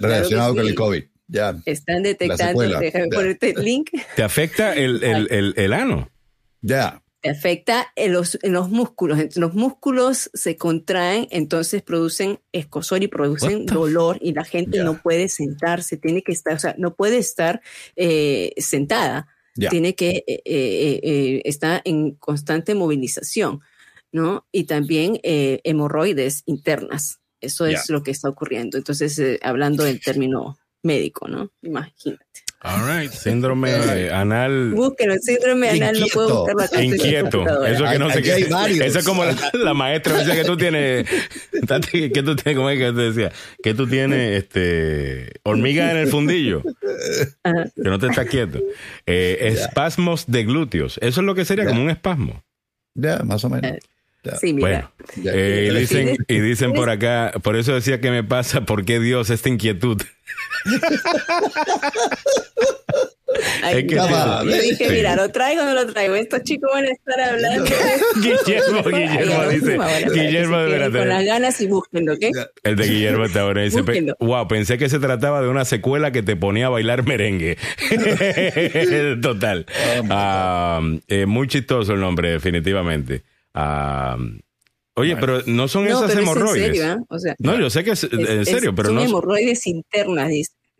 relacionado 0.00 0.54
con 0.54 0.66
el 0.66 0.74
COVID. 0.74 1.04
Ya. 1.28 1.56
Están 1.64 2.02
detectando, 2.02 2.60
déjame 2.62 3.08
ponerte 3.08 3.50
el 3.50 3.64
link. 3.64 3.90
¿Te 4.14 4.22
afecta 4.22 4.74
el, 4.74 5.02
el, 5.02 5.26
el, 5.30 5.54
el 5.56 5.72
ano? 5.72 6.10
Ya 6.60 7.02
afecta 7.28 7.92
en 7.96 8.12
los, 8.12 8.38
en 8.42 8.52
los 8.52 8.70
músculos. 8.70 9.36
Los 9.36 9.54
músculos 9.54 10.30
se 10.34 10.56
contraen, 10.56 11.28
entonces 11.30 11.82
producen 11.82 12.40
escosor 12.52 13.02
y 13.02 13.08
producen 13.08 13.66
dolor 13.66 14.18
y 14.20 14.32
la 14.32 14.44
gente 14.44 14.82
no 14.82 15.00
puede 15.00 15.28
sentarse, 15.28 15.96
tiene 15.96 16.22
que 16.22 16.32
estar, 16.32 16.54
o 16.54 16.58
sea, 16.58 16.74
no 16.78 16.94
puede 16.94 17.18
estar 17.18 17.60
eh, 17.96 18.52
sentada, 18.58 19.28
tiene 19.70 19.94
que 19.94 20.24
eh, 20.26 20.42
eh, 20.44 21.42
estar 21.44 21.80
en 21.84 22.12
constante 22.12 22.74
movilización, 22.74 23.60
¿no? 24.12 24.46
Y 24.52 24.64
también 24.64 25.18
hemorroides 25.22 26.42
internas. 26.46 27.20
Eso 27.40 27.66
es 27.66 27.88
lo 27.90 28.02
que 28.02 28.10
está 28.10 28.28
ocurriendo. 28.28 28.76
Entonces, 28.76 29.20
hablando 29.42 29.84
del 29.84 30.00
término 30.00 30.58
médico, 30.82 31.28
¿no? 31.28 31.52
Imagínate. 31.62 32.45
All 32.66 32.82
right. 32.84 33.10
Síndrome 33.10 34.10
anal. 34.10 34.72
Búsquelo, 34.74 35.14
síndrome 35.18 35.70
anal, 35.70 36.00
no 36.00 36.06
puedo 36.12 36.46
buscarlo 36.46 36.82
Inquieto. 36.82 37.64
Eso 37.64 37.84
que 37.84 37.98
no 37.98 38.10
sé 38.10 38.22
qué. 38.22 38.48
Eso 38.84 38.98
es 38.98 39.04
como 39.04 39.24
la, 39.52 39.74
maestra 39.74 40.18
dice 40.18 40.34
que 40.34 40.44
tú 40.44 40.56
tienes. 40.56 41.06
que 41.60 42.22
tú 42.22 42.36
tienes, 42.36 42.56
¿cómo 42.56 42.70
es 42.70 42.78
que 42.78 42.92
te 42.92 43.12
decía? 43.12 43.32
Que 43.62 43.74
tú 43.74 43.86
tienes 43.86 44.42
este 44.42 45.32
hormiga 45.44 45.90
en 45.90 45.98
el 45.98 46.08
fundillo. 46.08 46.62
Que 46.62 47.88
no 47.88 47.98
te 47.98 48.08
estás 48.08 48.26
quieto. 48.26 48.60
Eh, 49.06 49.38
espasmos 49.40 50.24
de 50.26 50.44
glúteos. 50.44 50.98
Eso 51.02 51.20
es 51.20 51.26
lo 51.26 51.34
que 51.34 51.44
sería 51.44 51.66
como 51.66 51.82
un 51.82 51.90
espasmo. 51.90 52.42
Ya, 52.94 53.18
más 53.20 53.44
o 53.44 53.50
menos. 53.50 53.78
Sí, 54.40 54.52
mira. 54.52 54.90
Bueno, 55.14 55.32
eh, 55.32 55.70
y, 55.70 55.78
dicen, 55.78 56.16
y 56.26 56.40
dicen 56.40 56.72
por 56.72 56.90
acá, 56.90 57.32
por 57.42 57.54
eso 57.54 57.74
decía 57.74 58.00
que 58.00 58.10
me 58.10 58.24
pasa, 58.24 58.62
¿por 58.62 58.84
qué 58.84 58.98
Dios 58.98 59.30
esta 59.30 59.48
inquietud? 59.48 60.02
Ay, 63.62 63.86
que 63.86 63.94
yo 63.96 64.62
dije, 64.62 64.88
mira, 64.90 65.16
lo 65.16 65.28
traigo 65.30 65.62
o 65.62 65.64
no 65.64 65.74
lo 65.74 65.86
traigo. 65.92 66.14
Estos 66.14 66.42
chicos 66.42 66.70
van 66.72 66.84
a 66.84 66.90
estar 66.90 67.20
hablando. 67.20 67.64
Guillermo, 68.16 68.82
Guillermo 68.84 69.48
dice. 69.48 69.78
Guillermo, 70.12 70.58
de 70.58 70.98
Con 70.98 71.08
las 71.08 71.24
ganas 71.24 71.60
y 71.60 71.66
búsquenlo, 71.66 72.14
¿ok? 72.14 72.24
El 72.62 72.76
de 72.76 72.86
Guillermo 72.86 73.24
está 73.24 73.40
ahora 73.42 73.62
dice, 73.62 73.82
wow, 74.20 74.48
pensé 74.48 74.78
que 74.78 74.88
se 74.88 74.98
trataba 74.98 75.42
de 75.42 75.48
una 75.48 75.64
secuela 75.64 76.12
que 76.12 76.22
te 76.22 76.36
ponía 76.36 76.66
a 76.66 76.70
bailar 76.70 77.04
merengue. 77.04 77.58
Total. 79.22 79.66
Oh, 80.00 80.06
ah, 80.10 80.80
eh, 81.08 81.26
muy 81.26 81.48
chistoso 81.48 81.94
el 81.94 82.00
nombre, 82.00 82.30
definitivamente. 82.30 83.24
Ah, 83.54 84.16
oye, 84.96 85.16
pero 85.16 85.42
no 85.46 85.68
son 85.68 85.86
esas 85.86 86.14
hemorroides. 86.14 86.80
¿eh? 86.80 87.34
no, 87.38 87.58
yo 87.58 87.70
sé 87.70 87.84
que 87.84 87.92
es, 87.92 88.04
en 88.04 88.44
serio, 88.44 88.74
pero 88.74 88.88
son 88.88 88.96
no. 88.96 89.00
Son 89.02 89.10
hemorroides 89.10 89.66
internas, 89.66 90.30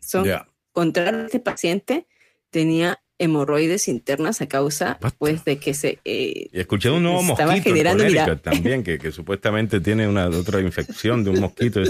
Son, 0.00 0.26
contra 0.72 1.24
este 1.24 1.40
paciente 1.40 2.06
tenía 2.50 3.00
hemorroides 3.18 3.88
internas 3.88 4.42
a 4.42 4.46
causa 4.46 4.98
pues 5.18 5.44
de 5.44 5.58
que 5.58 5.72
se 5.72 5.98
eh, 6.04 6.48
y 6.52 6.60
escuché 6.60 6.90
un 6.90 7.02
nuevo 7.02 7.22
mosquito 7.22 7.62
generando, 7.62 8.04
también 8.38 8.82
que, 8.82 8.98
que, 8.98 9.10
supuestamente 9.10 9.80
tiene 9.80 10.06
una 10.06 10.28
otra 10.28 10.60
infección 10.60 11.24
de 11.24 11.30
un 11.30 11.40
mosquito 11.40 11.80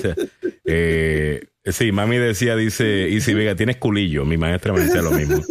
eh, 0.64 1.40
sí 1.64 1.90
mami 1.90 2.18
decía 2.18 2.54
dice 2.54 3.08
Isi 3.08 3.34
Vega 3.34 3.56
tienes 3.56 3.76
culillo 3.78 4.24
mi 4.24 4.36
maestra 4.36 4.72
me 4.72 4.80
decía 4.80 5.02
lo 5.02 5.10
mismo 5.10 5.42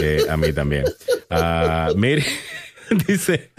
eh, 0.00 0.22
a 0.28 0.36
mí 0.38 0.52
también 0.52 0.84
uh, 1.30 1.94
mire 1.94 2.24
Dice 3.06 3.50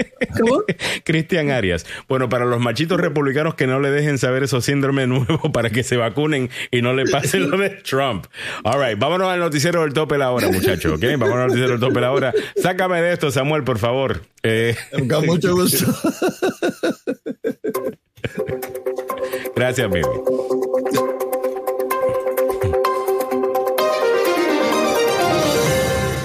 Cristian 1.04 1.52
Arias. 1.52 1.86
Bueno, 2.08 2.30
para 2.30 2.46
los 2.46 2.60
machitos 2.60 3.00
republicanos 3.00 3.56
que 3.56 3.68
no 3.68 3.80
le 3.80 3.90
dejen 3.92 4.18
saber 4.18 4.44
esos 4.44 4.66
síndromes 4.66 5.08
nuevos 5.08 5.40
para 5.54 5.70
que 5.70 5.84
se 5.84 5.98
vacunen 5.98 6.50
y 6.72 6.82
no 6.82 6.94
le 6.94 7.06
pase 7.06 7.40
lo 7.40 7.58
de 7.58 7.70
Trump. 7.70 8.26
All 8.64 8.82
right, 8.82 8.98
vámonos 9.00 9.28
al 9.28 9.40
noticiero 9.40 9.82
del 9.82 9.94
tope 9.94 10.18
la 10.18 10.32
hora, 10.32 10.50
muchachos. 10.50 10.94
¿ok? 10.94 11.04
Vámonos 11.18 11.36
al 11.36 11.48
noticiero 11.48 11.72
del 11.72 11.80
tope 11.80 12.02
la 12.02 12.12
hora. 12.12 12.34
Sácame 12.56 13.02
de 13.02 13.14
esto, 13.14 13.32
Samuel, 13.32 13.64
por 13.64 13.78
favor. 13.78 14.22
Eh, 14.44 14.76
Con 15.10 15.26
mucho 15.26 15.54
gusto. 15.54 15.86
Gracias, 19.56 19.90
baby. 19.90 21.19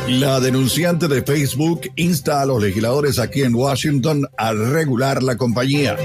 La 0.08 0.38
denunciante 0.38 1.08
de 1.08 1.22
Facebook 1.22 1.90
insta 1.96 2.42
a 2.42 2.46
los 2.46 2.62
legisladores 2.62 3.18
aquí 3.18 3.40
en 3.42 3.54
Washington 3.54 4.28
a 4.36 4.52
regular 4.52 5.22
la 5.22 5.38
compañía. 5.38 5.96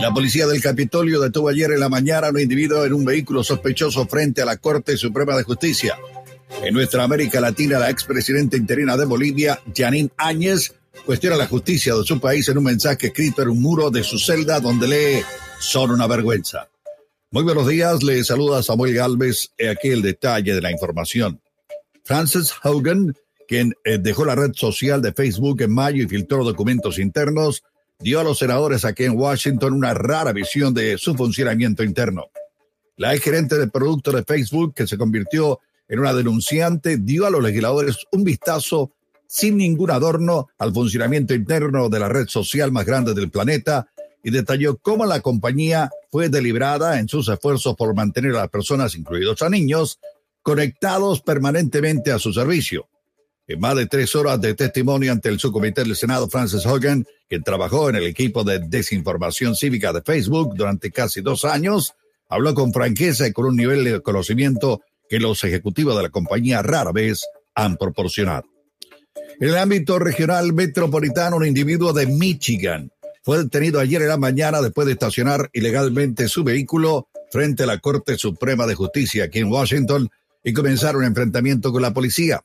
La 0.00 0.12
policía 0.12 0.48
del 0.48 0.60
Capitolio 0.60 1.20
detuvo 1.20 1.48
ayer 1.48 1.70
en 1.70 1.78
la 1.78 1.88
mañana 1.88 2.26
a 2.26 2.30
un 2.30 2.40
individuo 2.40 2.84
en 2.84 2.92
un 2.92 3.04
vehículo 3.04 3.44
sospechoso 3.44 4.08
frente 4.08 4.42
a 4.42 4.44
la 4.44 4.56
Corte 4.56 4.96
Suprema 4.96 5.36
de 5.36 5.44
Justicia. 5.44 5.96
En 6.64 6.74
nuestra 6.74 7.04
América 7.04 7.40
Latina, 7.40 7.78
la 7.78 7.88
expresidenta 7.88 8.56
interina 8.56 8.96
de 8.96 9.04
Bolivia, 9.04 9.60
Janine 9.72 10.10
Áñez, 10.16 10.74
cuestiona 11.06 11.36
la 11.36 11.46
justicia 11.46 11.94
de 11.94 12.02
su 12.02 12.18
país 12.18 12.48
en 12.48 12.58
un 12.58 12.64
mensaje 12.64 13.06
escrito 13.06 13.42
en 13.42 13.50
un 13.50 13.62
muro 13.62 13.92
de 13.92 14.02
su 14.02 14.18
celda 14.18 14.58
donde 14.58 14.88
lee, 14.88 15.22
son 15.60 15.92
una 15.92 16.08
vergüenza. 16.08 16.68
Muy 17.30 17.44
buenos 17.44 17.68
días, 17.68 18.02
le 18.02 18.24
saluda 18.24 18.60
Samuel 18.60 18.92
Galvez. 18.92 19.52
Aquí 19.70 19.88
el 19.88 20.02
detalle 20.02 20.52
de 20.52 20.60
la 20.60 20.72
información. 20.72 21.40
Frances 22.10 22.52
Hogan, 22.64 23.14
quien 23.46 23.72
eh, 23.84 23.96
dejó 23.96 24.24
la 24.24 24.34
red 24.34 24.50
social 24.54 25.00
de 25.00 25.12
Facebook 25.12 25.62
en 25.62 25.72
mayo 25.72 26.02
y 26.02 26.08
filtró 26.08 26.42
documentos 26.42 26.98
internos, 26.98 27.62
dio 28.00 28.18
a 28.18 28.24
los 28.24 28.40
senadores 28.40 28.84
aquí 28.84 29.04
en 29.04 29.16
Washington 29.16 29.74
una 29.74 29.94
rara 29.94 30.32
visión 30.32 30.74
de 30.74 30.98
su 30.98 31.14
funcionamiento 31.14 31.84
interno. 31.84 32.24
La 32.96 33.14
ex 33.14 33.22
gerente 33.22 33.58
de 33.58 33.68
producto 33.68 34.10
de 34.10 34.24
Facebook, 34.24 34.74
que 34.74 34.88
se 34.88 34.98
convirtió 34.98 35.60
en 35.86 36.00
una 36.00 36.12
denunciante, 36.12 36.96
dio 36.96 37.26
a 37.26 37.30
los 37.30 37.44
legisladores 37.44 37.98
un 38.10 38.24
vistazo 38.24 38.90
sin 39.28 39.58
ningún 39.58 39.92
adorno 39.92 40.48
al 40.58 40.74
funcionamiento 40.74 41.32
interno 41.32 41.88
de 41.88 42.00
la 42.00 42.08
red 42.08 42.26
social 42.26 42.72
más 42.72 42.86
grande 42.86 43.14
del 43.14 43.30
planeta 43.30 43.86
y 44.24 44.32
detalló 44.32 44.78
cómo 44.78 45.06
la 45.06 45.20
compañía 45.20 45.90
fue 46.10 46.28
deliberada 46.28 46.98
en 46.98 47.06
sus 47.06 47.28
esfuerzos 47.28 47.76
por 47.76 47.94
mantener 47.94 48.32
a 48.32 48.40
las 48.40 48.48
personas, 48.48 48.96
incluidos 48.96 49.42
a 49.42 49.48
niños, 49.48 50.00
conectados 50.42 51.20
permanentemente 51.20 52.12
a 52.12 52.18
su 52.18 52.32
servicio. 52.32 52.88
En 53.46 53.58
más 53.58 53.76
de 53.76 53.86
tres 53.86 54.14
horas 54.14 54.40
de 54.40 54.54
testimonio 54.54 55.10
ante 55.10 55.28
el 55.28 55.40
subcomité 55.40 55.82
del 55.82 55.96
Senado, 55.96 56.28
Francis 56.28 56.64
Hogan, 56.64 57.04
quien 57.28 57.42
trabajó 57.42 57.90
en 57.90 57.96
el 57.96 58.04
equipo 58.04 58.44
de 58.44 58.60
desinformación 58.60 59.56
cívica 59.56 59.92
de 59.92 60.02
Facebook 60.02 60.54
durante 60.54 60.90
casi 60.90 61.20
dos 61.20 61.44
años, 61.44 61.94
habló 62.28 62.54
con 62.54 62.72
franqueza 62.72 63.26
y 63.26 63.32
con 63.32 63.46
un 63.46 63.56
nivel 63.56 63.82
de 63.84 64.00
conocimiento 64.02 64.82
que 65.08 65.18
los 65.18 65.42
ejecutivos 65.42 65.96
de 65.96 66.04
la 66.04 66.10
compañía 66.10 66.62
rara 66.62 66.92
vez 66.92 67.26
han 67.54 67.76
proporcionado. 67.76 68.44
En 69.40 69.48
el 69.48 69.56
ámbito 69.56 69.98
regional 69.98 70.52
metropolitano, 70.52 71.36
un 71.36 71.46
individuo 71.46 71.92
de 71.92 72.06
Michigan 72.06 72.90
fue 73.22 73.38
detenido 73.38 73.80
ayer 73.80 74.02
en 74.02 74.08
la 74.08 74.16
mañana 74.16 74.62
después 74.62 74.86
de 74.86 74.94
estacionar 74.94 75.50
ilegalmente 75.52 76.28
su 76.28 76.42
vehículo 76.42 77.08
frente 77.30 77.64
a 77.64 77.66
la 77.66 77.78
Corte 77.78 78.16
Suprema 78.16 78.66
de 78.66 78.74
Justicia 78.74 79.24
aquí 79.24 79.40
en 79.40 79.52
Washington 79.52 80.08
y 80.42 80.52
comenzar 80.52 80.96
un 80.96 81.04
enfrentamiento 81.04 81.72
con 81.72 81.82
la 81.82 81.92
policía. 81.92 82.42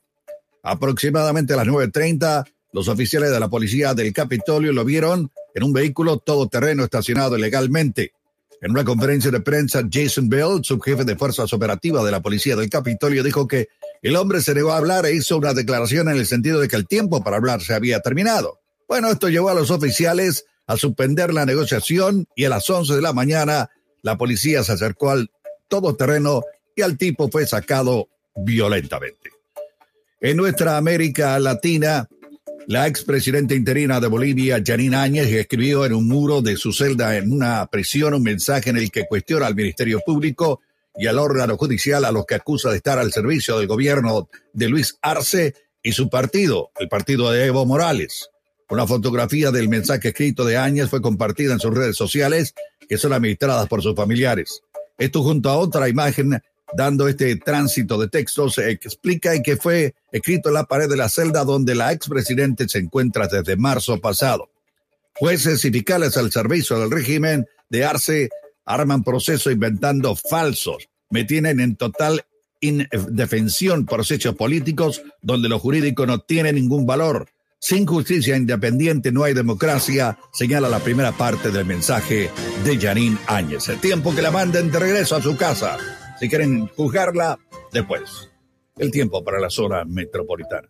Aproximadamente 0.62 1.54
a 1.54 1.56
las 1.56 1.66
9.30, 1.66 2.44
los 2.72 2.88
oficiales 2.88 3.30
de 3.30 3.40
la 3.40 3.48
policía 3.48 3.94
del 3.94 4.12
Capitolio 4.12 4.72
lo 4.72 4.84
vieron 4.84 5.30
en 5.54 5.62
un 5.62 5.72
vehículo 5.72 6.18
todoterreno 6.18 6.84
estacionado 6.84 7.38
ilegalmente. 7.38 8.12
En 8.60 8.72
una 8.72 8.84
conferencia 8.84 9.30
de 9.30 9.40
prensa, 9.40 9.82
Jason 9.90 10.28
Bell, 10.28 10.60
subjefe 10.62 11.04
de 11.04 11.16
fuerzas 11.16 11.52
operativas 11.52 12.04
de 12.04 12.10
la 12.10 12.20
policía 12.20 12.56
del 12.56 12.70
Capitolio, 12.70 13.22
dijo 13.22 13.46
que 13.46 13.68
el 14.02 14.16
hombre 14.16 14.40
se 14.40 14.54
negó 14.54 14.72
a 14.72 14.78
hablar 14.78 15.06
e 15.06 15.14
hizo 15.14 15.36
una 15.36 15.54
declaración 15.54 16.08
en 16.08 16.16
el 16.16 16.26
sentido 16.26 16.60
de 16.60 16.68
que 16.68 16.76
el 16.76 16.86
tiempo 16.86 17.22
para 17.22 17.36
hablar 17.36 17.62
se 17.62 17.74
había 17.74 18.00
terminado. 18.00 18.60
Bueno, 18.88 19.10
esto 19.10 19.28
llevó 19.28 19.50
a 19.50 19.54
los 19.54 19.70
oficiales 19.70 20.46
a 20.66 20.76
suspender 20.76 21.32
la 21.32 21.46
negociación 21.46 22.26
y 22.34 22.44
a 22.44 22.48
las 22.48 22.68
11 22.68 22.94
de 22.94 23.02
la 23.02 23.12
mañana 23.12 23.70
la 24.02 24.16
policía 24.16 24.64
se 24.64 24.72
acercó 24.72 25.10
al 25.10 25.30
todoterreno 25.68 26.42
y 26.76 26.82
al 26.82 26.96
tipo 26.96 27.28
fue 27.28 27.46
sacado 27.46 28.08
violentamente. 28.36 29.30
En 30.20 30.36
nuestra 30.36 30.76
América 30.76 31.38
Latina, 31.38 32.08
la 32.68 32.86
expresidenta 32.86 33.54
interina 33.54 33.98
de 33.98 34.08
Bolivia, 34.08 34.62
Janine 34.64 34.96
Áñez, 34.96 35.32
escribió 35.32 35.86
en 35.86 35.94
un 35.94 36.06
muro 36.06 36.42
de 36.42 36.56
su 36.56 36.72
celda 36.72 37.16
en 37.16 37.32
una 37.32 37.66
prisión 37.66 38.14
un 38.14 38.22
mensaje 38.22 38.70
en 38.70 38.76
el 38.76 38.90
que 38.90 39.06
cuestiona 39.06 39.46
al 39.46 39.54
Ministerio 39.54 40.00
Público 40.04 40.60
y 40.96 41.06
al 41.06 41.18
órgano 41.18 41.56
judicial 41.56 42.04
a 42.04 42.12
los 42.12 42.26
que 42.26 42.34
acusa 42.34 42.70
de 42.70 42.76
estar 42.76 42.98
al 42.98 43.12
servicio 43.12 43.58
del 43.58 43.68
gobierno 43.68 44.28
de 44.52 44.68
Luis 44.68 44.98
Arce 45.00 45.54
y 45.82 45.92
su 45.92 46.10
partido, 46.10 46.70
el 46.78 46.88
partido 46.88 47.30
de 47.30 47.46
Evo 47.46 47.64
Morales. 47.64 48.30
Una 48.68 48.86
fotografía 48.86 49.52
del 49.52 49.68
mensaje 49.68 50.08
escrito 50.08 50.44
de 50.44 50.56
Áñez 50.56 50.90
fue 50.90 51.00
compartida 51.00 51.52
en 51.52 51.60
sus 51.60 51.72
redes 51.72 51.96
sociales, 51.96 52.54
que 52.88 52.98
son 52.98 53.12
administradas 53.12 53.68
por 53.68 53.82
sus 53.82 53.94
familiares. 53.94 54.62
Esto 54.98 55.22
junto 55.22 55.50
a 55.50 55.56
otra 55.56 55.88
imagen 55.88 56.40
dando 56.74 57.08
este 57.08 57.36
tránsito 57.36 57.98
de 57.98 58.08
textos, 58.08 58.54
se 58.54 58.70
explica 58.70 59.40
que 59.42 59.56
fue 59.56 59.94
escrito 60.10 60.48
en 60.48 60.54
la 60.54 60.64
pared 60.64 60.88
de 60.88 60.96
la 60.96 61.08
celda 61.08 61.44
donde 61.44 61.74
la 61.74 61.92
expresidente 61.92 62.68
se 62.68 62.78
encuentra 62.78 63.28
desde 63.28 63.56
marzo 63.56 64.00
pasado. 64.00 64.50
Jueces 65.14 65.64
y 65.64 65.70
fiscales 65.70 66.16
al 66.16 66.30
servicio 66.30 66.78
del 66.78 66.90
régimen 66.90 67.46
de 67.70 67.84
Arce 67.84 68.28
arman 68.64 69.02
proceso 69.02 69.50
inventando 69.50 70.14
falsos. 70.16 70.88
Me 71.08 71.24
tienen 71.24 71.60
en 71.60 71.76
total 71.76 72.26
indefensión 72.60 73.86
por 73.86 74.00
hechos 74.00 74.34
políticos 74.34 75.02
donde 75.22 75.48
lo 75.48 75.58
jurídico 75.58 76.06
no 76.06 76.20
tiene 76.20 76.52
ningún 76.52 76.84
valor. 76.84 77.28
Sin 77.58 77.86
justicia 77.86 78.36
independiente 78.36 79.12
no 79.12 79.24
hay 79.24 79.32
democracia, 79.32 80.18
señala 80.32 80.68
la 80.68 80.80
primera 80.80 81.12
parte 81.12 81.50
del 81.50 81.64
mensaje 81.64 82.30
de 82.64 82.78
Janine 82.78 83.18
Áñez. 83.26 83.68
El 83.68 83.80
tiempo 83.80 84.14
que 84.14 84.22
la 84.22 84.30
manden 84.30 84.70
de 84.70 84.78
regreso 84.78 85.16
a 85.16 85.22
su 85.22 85.36
casa 85.36 85.78
si 86.18 86.28
quieren 86.28 86.66
juzgarla 86.68 87.38
después. 87.72 88.30
El 88.76 88.90
tiempo 88.90 89.24
para 89.24 89.40
la 89.40 89.50
zona 89.50 89.84
metropolitana. 89.84 90.68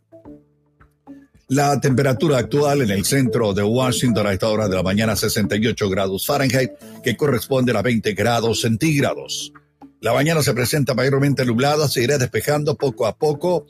La 1.49 1.81
temperatura 1.81 2.39
actual 2.39 2.83
en 2.83 2.91
el 2.91 3.05
centro 3.05 3.55
de 3.55 3.63
Washington 3.63 4.27
a 4.27 4.33
esta 4.33 4.49
hora 4.49 4.69
de 4.69 4.75
la 4.75 4.83
mañana 4.83 5.15
68 5.15 5.89
grados 5.89 6.27
Fahrenheit, 6.27 6.73
que 7.05 7.17
corresponde 7.17 7.77
a 7.77 7.83
20 7.83 8.15
grados 8.15 8.63
centígrados. 8.63 9.53
La 10.01 10.13
mañana 10.13 10.43
se 10.43 10.53
presenta 10.55 10.95
mayormente 10.95 11.45
nublada, 11.45 11.87
se 11.87 12.03
irá 12.03 12.19
despejando 12.19 12.75
poco 12.77 13.07
a 13.07 13.17
poco. 13.17 13.67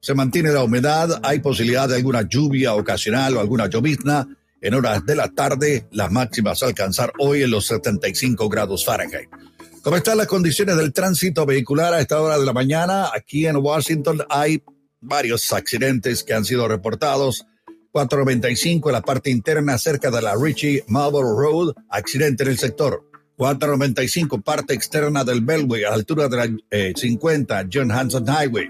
Se 0.00 0.14
mantiene 0.14 0.50
la 0.50 0.62
humedad, 0.62 1.20
hay 1.22 1.40
posibilidad 1.40 1.88
de 1.88 1.96
alguna 1.96 2.28
lluvia 2.28 2.74
ocasional 2.74 3.36
o 3.36 3.40
alguna 3.40 3.68
llovizna. 3.68 4.28
En 4.60 4.74
horas 4.74 5.06
de 5.06 5.16
la 5.16 5.28
tarde, 5.28 5.88
las 5.92 6.12
máximas 6.12 6.62
alcanzar 6.62 7.12
hoy 7.18 7.42
en 7.42 7.50
los 7.50 7.66
75 7.66 8.48
grados 8.50 8.84
Fahrenheit. 8.84 9.28
¿Cómo 9.82 9.96
están 9.96 10.18
las 10.18 10.26
condiciones 10.26 10.76
del 10.76 10.92
tránsito 10.92 11.46
vehicular 11.46 11.94
a 11.94 12.00
esta 12.00 12.20
hora 12.20 12.36
de 12.36 12.44
la 12.44 12.52
mañana? 12.52 13.10
Aquí 13.14 13.46
en 13.46 13.56
Washington 13.56 14.22
hay 14.28 14.62
varios 15.00 15.52
accidentes 15.52 16.24
que 16.24 16.34
han 16.34 16.44
sido 16.44 16.66
reportados. 16.66 17.46
495 17.92 18.88
en 18.88 18.92
la 18.92 19.02
parte 19.02 19.30
interna 19.30 19.78
cerca 19.78 20.10
de 20.10 20.20
la 20.20 20.34
Richie 20.34 20.84
Marlboro 20.88 21.38
Road, 21.38 21.74
accidente 21.90 22.42
en 22.42 22.50
el 22.50 22.58
sector. 22.58 23.08
495 23.36 24.40
parte 24.42 24.74
externa 24.74 25.22
del 25.22 25.42
Beltway 25.42 25.84
a 25.84 25.90
la 25.90 25.94
altura 25.94 26.28
de 26.28 26.36
la 26.36 26.92
50 26.96 27.60
eh, 27.60 27.66
John 27.72 27.92
Hanson 27.92 28.26
Highway. 28.26 28.68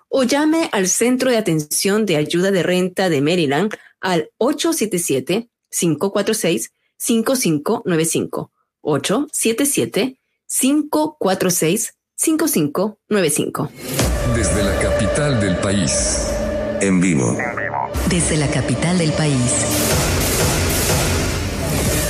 o 0.10 0.24
llame 0.24 0.70
al 0.72 0.88
Centro 0.88 1.32
de 1.32 1.38
Atención 1.38 2.06
de 2.06 2.18
Ayuda 2.18 2.52
de 2.52 2.62
Renta 2.64 3.10
de 3.10 3.22
Maryland 3.22 3.74
al 4.00 4.30
877 4.38 5.50
546 5.70 6.72
5595 7.06 8.52
877 8.82 10.20
546 10.48 11.94
5595. 12.16 13.70
Desde 14.36 14.64
la 14.64 14.80
capital 14.80 15.40
del 15.40 15.56
país. 15.58 16.28
En 16.82 17.00
vivo. 17.00 17.38
Desde 18.10 18.38
la 18.38 18.48
capital 18.48 18.98
del 18.98 19.12
país. 19.14 19.52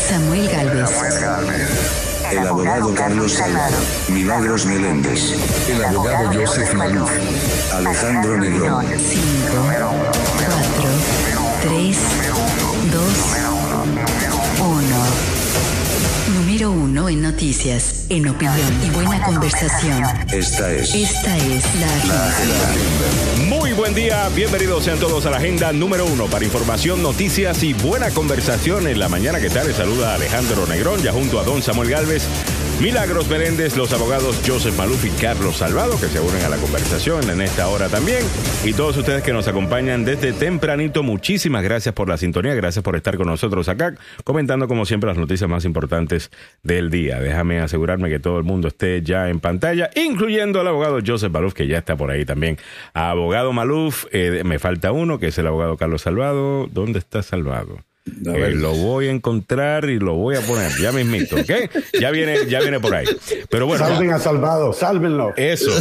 Samuel 0.07 0.47
Galvez. 0.47 0.89
El 2.31 2.47
abogado 2.47 2.95
Carlos 2.95 3.33
Salvador. 3.33 3.83
Milagros 4.09 4.65
Meléndez. 4.65 5.69
El 5.69 5.83
abogado 5.83 6.31
Joseph 6.33 6.73
Maluf. 6.73 7.11
Alejandro 7.73 8.37
Negrón. 8.37 8.85
5, 8.85 9.21
4, 10.45 10.85
3, 11.63 11.97
Número 16.65 16.83
1 16.83 17.09
en 17.09 17.21
noticias, 17.21 18.07
en 18.09 18.27
opinión 18.27 18.57
y 18.83 18.89
buena 18.89 19.23
conversación. 19.23 20.03
Esta 20.33 20.71
es 20.73 20.95
Esta 20.95 21.37
es 21.37 21.63
la 21.79 21.85
agenda. 21.85 23.55
Muy 23.55 23.73
buen 23.73 23.93
día, 23.93 24.27
bienvenidos 24.29 24.83
sean 24.83 24.97
todos 24.97 25.27
a 25.27 25.29
la 25.29 25.37
agenda 25.37 25.71
número 25.73 26.07
uno 26.07 26.25
para 26.25 26.43
información, 26.43 27.03
noticias 27.03 27.61
y 27.61 27.73
buena 27.73 28.09
conversación 28.09 28.87
en 28.87 28.97
la 28.97 29.09
mañana. 29.09 29.39
¿Qué 29.39 29.51
tal? 29.51 29.67
Les 29.67 29.75
saluda 29.75 30.15
Alejandro 30.15 30.65
Negrón, 30.65 31.03
ya 31.03 31.11
junto 31.11 31.39
a 31.39 31.43
don 31.43 31.61
Samuel 31.61 31.91
Galvez, 31.91 32.23
Milagros 32.81 33.29
Meréndez, 33.29 33.77
los 33.77 33.93
abogados 33.93 34.41
Joseph 34.45 34.77
Maluf 34.77 35.05
y 35.05 35.09
Carlos 35.21 35.57
Salvado, 35.57 35.91
que 35.99 36.07
se 36.07 36.19
unen 36.19 36.43
a 36.43 36.49
la 36.49 36.57
conversación 36.57 37.29
en 37.29 37.39
esta 37.39 37.69
hora 37.69 37.87
también. 37.87 38.19
Y 38.65 38.73
todos 38.73 38.97
ustedes 38.97 39.23
que 39.23 39.31
nos 39.31 39.47
acompañan 39.47 40.03
desde 40.03 40.33
tempranito, 40.33 41.01
muchísimas 41.01 41.63
gracias 41.63 41.95
por 41.95 42.09
la 42.09 42.17
sintonía, 42.17 42.53
gracias 42.53 42.83
por 42.83 42.97
estar 42.97 43.15
con 43.15 43.27
nosotros 43.27 43.69
acá, 43.69 43.95
comentando 44.25 44.67
como 44.67 44.85
siempre 44.85 45.07
las 45.07 45.17
noticias 45.17 45.49
más 45.49 45.63
importantes 45.63 46.31
del 46.63 46.89
día. 46.89 47.19
Déjame 47.19 47.59
asegurarme 47.59 48.09
que 48.09 48.19
todo 48.19 48.37
el 48.37 48.43
mundo 48.43 48.67
esté 48.67 49.01
ya 49.01 49.29
en 49.29 49.39
pantalla, 49.39 49.89
incluyendo 49.95 50.59
al 50.59 50.67
abogado 50.67 50.99
Joseph 51.05 51.31
Maluf, 51.31 51.53
que 51.53 51.67
ya 51.67 51.77
está 51.77 51.95
por 51.95 52.11
ahí 52.11 52.25
también. 52.25 52.57
Abogado 52.93 53.53
Maluf, 53.53 54.05
eh, 54.11 54.41
me 54.43 54.59
falta 54.59 54.91
uno, 54.91 55.17
que 55.17 55.27
es 55.27 55.37
el 55.37 55.47
abogado 55.47 55.77
Carlos 55.77 56.01
Salvado. 56.01 56.67
¿Dónde 56.67 56.99
está 56.99 57.23
Salvado? 57.23 57.79
Eh, 58.05 58.51
lo 58.55 58.73
voy 58.75 59.07
a 59.07 59.11
encontrar 59.11 59.89
y 59.89 59.97
lo 59.97 60.13
voy 60.13 60.35
a 60.35 60.41
poner, 60.41 60.71
ya 60.79 60.91
mismito, 60.91 61.37
¿ok? 61.37 61.51
Ya 61.99 62.11
viene, 62.11 62.45
ya 62.47 62.59
viene 62.59 62.79
por 62.79 62.93
ahí. 62.93 63.05
Pero 63.49 63.65
bueno, 63.65 63.83
Salven 63.83 64.11
a 64.11 64.19
Salvado, 64.19 64.73
sálvenlo. 64.73 65.33
eso. 65.37 65.71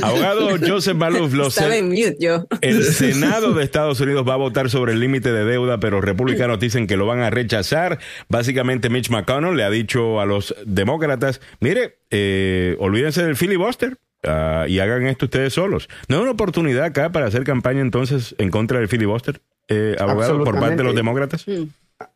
Abogado 0.00 0.50
Joseph 0.64 0.96
Maluf, 0.96 1.32
lo 1.34 1.48
en 1.72 1.88
mute 1.88 2.16
yo. 2.20 2.46
El 2.60 2.84
Senado 2.92 3.52
de 3.52 3.64
Estados 3.64 4.00
Unidos 4.00 4.24
va 4.28 4.34
a 4.34 4.36
votar 4.36 4.70
sobre 4.70 4.92
el 4.92 5.00
límite 5.00 5.32
de 5.32 5.44
deuda, 5.44 5.78
pero 5.80 6.00
republicanos 6.00 6.60
dicen 6.60 6.86
que 6.86 6.96
lo 6.96 7.06
van 7.06 7.20
a 7.20 7.30
rechazar. 7.30 7.98
Básicamente, 8.28 8.88
Mitch 8.88 9.10
McConnell 9.10 9.56
le 9.56 9.64
ha 9.64 9.70
dicho 9.70 10.20
a 10.20 10.26
los 10.26 10.54
demócratas, 10.64 11.40
mire, 11.60 11.98
eh, 12.10 12.76
olvídense 12.78 13.24
del 13.24 13.34
filibuster. 13.36 13.96
ah, 14.24 14.66
y 14.68 14.78
hagan 14.78 15.06
esto 15.08 15.24
ustedes 15.24 15.52
solos. 15.52 15.88
¿No 16.06 16.16
hay 16.16 16.22
una 16.22 16.30
oportunidad 16.30 16.84
acá 16.84 17.10
para 17.10 17.26
hacer 17.26 17.42
campaña 17.42 17.80
entonces 17.80 18.36
en 18.38 18.50
contra 18.50 18.78
del 18.78 18.86
filibuster, 18.86 19.40
eh, 19.68 19.96
abogado, 19.98 20.44
por 20.44 20.58
parte 20.58 20.76
de 20.76 20.84
los 20.84 20.94
demócratas? 20.94 21.44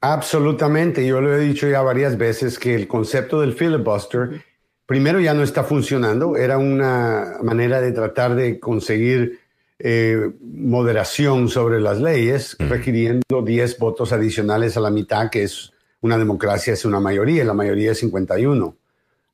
Absolutamente. 0.01 1.07
Yo 1.07 1.21
lo 1.21 1.35
he 1.35 1.41
dicho 1.41 1.69
ya 1.69 1.83
varias 1.83 2.19
veces 2.19 2.59
que 2.59 2.75
el 2.75 2.89
concepto 2.89 3.41
del 3.41 3.53
filibuster, 3.53 4.43
primero 4.85 5.21
ya 5.21 5.35
no 5.35 5.43
está 5.43 5.65
funcionando. 5.65 6.37
Era 6.37 6.59
una 6.59 7.39
manera 7.43 7.81
de 7.81 7.93
tratar 7.93 8.35
de 8.35 8.59
conseguir 8.59 9.41
eh, 9.79 10.31
moderación 10.41 11.49
sobre 11.49 11.81
las 11.81 12.01
leyes, 12.01 12.57
requiriendo 12.59 13.43
10 13.45 13.79
votos 13.79 14.13
adicionales 14.13 14.77
a 14.77 14.81
la 14.81 14.91
mitad, 14.91 15.31
que 15.31 15.43
es 15.43 15.73
una 16.01 16.17
democracia, 16.19 16.73
es 16.73 16.85
una 16.85 17.01
mayoría. 17.01 17.45
La 17.45 17.55
mayoría 17.55 17.93
es 17.93 17.99
51, 17.99 18.77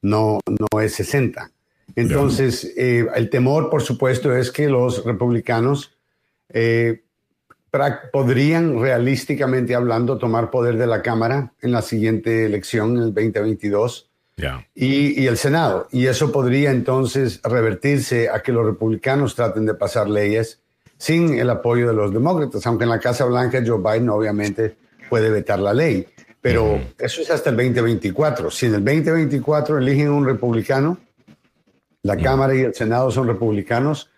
no, 0.03 0.41
no 0.47 0.81
es 0.81 0.95
60. 0.95 1.51
Entonces, 1.95 2.73
eh, 2.77 3.07
el 3.15 3.31
temor, 3.31 3.71
por 3.71 3.83
supuesto, 3.83 4.35
es 4.35 4.51
que 4.51 4.69
los 4.69 5.05
republicanos 5.05 5.93
eh, 6.49 7.03
podrían 8.13 8.81
realísticamente 8.81 9.75
hablando 9.75 10.19
tomar 10.19 10.51
poder 10.51 10.77
de 10.77 10.87
la 10.87 11.03
Cámara 11.03 11.53
en 11.63 11.73
la 11.73 11.83
siguiente 11.83 12.45
elección, 12.45 12.97
en 12.97 13.03
el 13.05 13.15
2022, 13.15 14.11
Ya. 14.37 14.67
y, 14.75 15.21
y 15.23 15.27
el 15.27 15.37
Senado. 15.39 15.89
Y 15.91 16.07
eso 16.07 16.31
podría 16.33 16.71
entonces 16.71 17.41
revertirse 17.43 18.29
a 18.29 18.43
que 18.43 18.53
los 18.53 18.67
republicanos 18.67 19.35
traten 19.35 19.65
de 19.67 19.75
pasar 19.75 20.09
leyes 20.09 20.61
sin 20.99 21.39
el 21.39 21.51
apoyo 21.51 21.89
de 21.89 21.95
los 21.95 22.13
demócratas, 22.13 22.65
aunque 22.67 22.85
en 22.85 22.91
la 22.91 23.01
Casa 23.01 23.25
Blanca 23.25 23.63
Joe 23.67 23.79
Biden 23.79 24.11
obviamente 24.11 24.77
puede 25.09 25.31
vetar 25.31 25.59
la 25.59 25.75
ley. 25.75 26.07
Pero 26.41 26.81
eso 26.99 27.23
es 27.23 27.31
hasta 27.31 27.51
el 27.51 27.57
2024. 27.57 28.51
Si 28.51 28.67
en 28.67 28.75
el 28.75 28.85
2024 28.85 29.79
eligen 29.79 30.11
un 30.11 30.27
republicano, 30.27 30.99
la 32.03 32.17
Cámara 32.17 32.55
y 32.55 32.61
el 32.61 32.75
Senado 32.75 33.11
son 33.11 33.29
republicanos, 33.29 34.11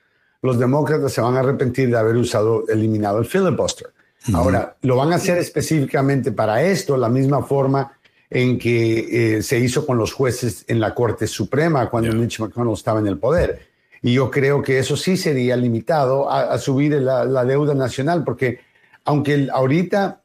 los 0.45 0.59
demócratas 0.59 1.13
se 1.13 1.21
van 1.21 1.37
a 1.37 1.41
arrepentir 1.41 1.89
de 1.91 1.97
haber 1.97 2.17
usado, 2.17 2.65
eliminado 2.69 3.19
el 3.19 3.25
filibuster. 3.25 3.89
Ahora, 4.33 4.77
lo 4.83 4.97
van 4.97 5.13
a 5.13 5.17
hacer 5.17 5.39
específicamente 5.39 6.33
para 6.33 6.63
esto, 6.63 6.97
la 6.97 7.09
misma 7.09 7.43
forma 7.43 7.93
en 8.31 8.59
que 8.59 9.37
eh, 9.37 9.43
se 9.43 9.59
hizo 9.59 9.85
con 9.87 9.99
los 9.99 10.13
jueces 10.13 10.65
en 10.69 10.81
la 10.81 10.95
Corte 10.95 11.27
Suprema 11.27 11.89
cuando 11.91 12.11
Ya. 12.11 12.17
Mitch 12.17 12.41
McConnell 12.41 12.75
estaba 12.75 13.01
en 13.01 13.07
el 13.07 13.19
poder. 13.19 13.67
Y 14.03 14.15
yo 14.15 14.31
creo 14.31 14.63
que 14.63 14.79
eso 14.79 14.97
sí 14.97 15.17
sería 15.17 15.57
limitado 15.57 16.31
a, 16.31 16.53
a 16.53 16.59
subir 16.59 16.93
la, 17.01 17.25
la 17.25 17.45
deuda 17.45 17.75
nacional, 17.75 18.23
porque 18.25 18.61
aunque 19.05 19.35
el- 19.35 19.51
ahorita 19.51 20.21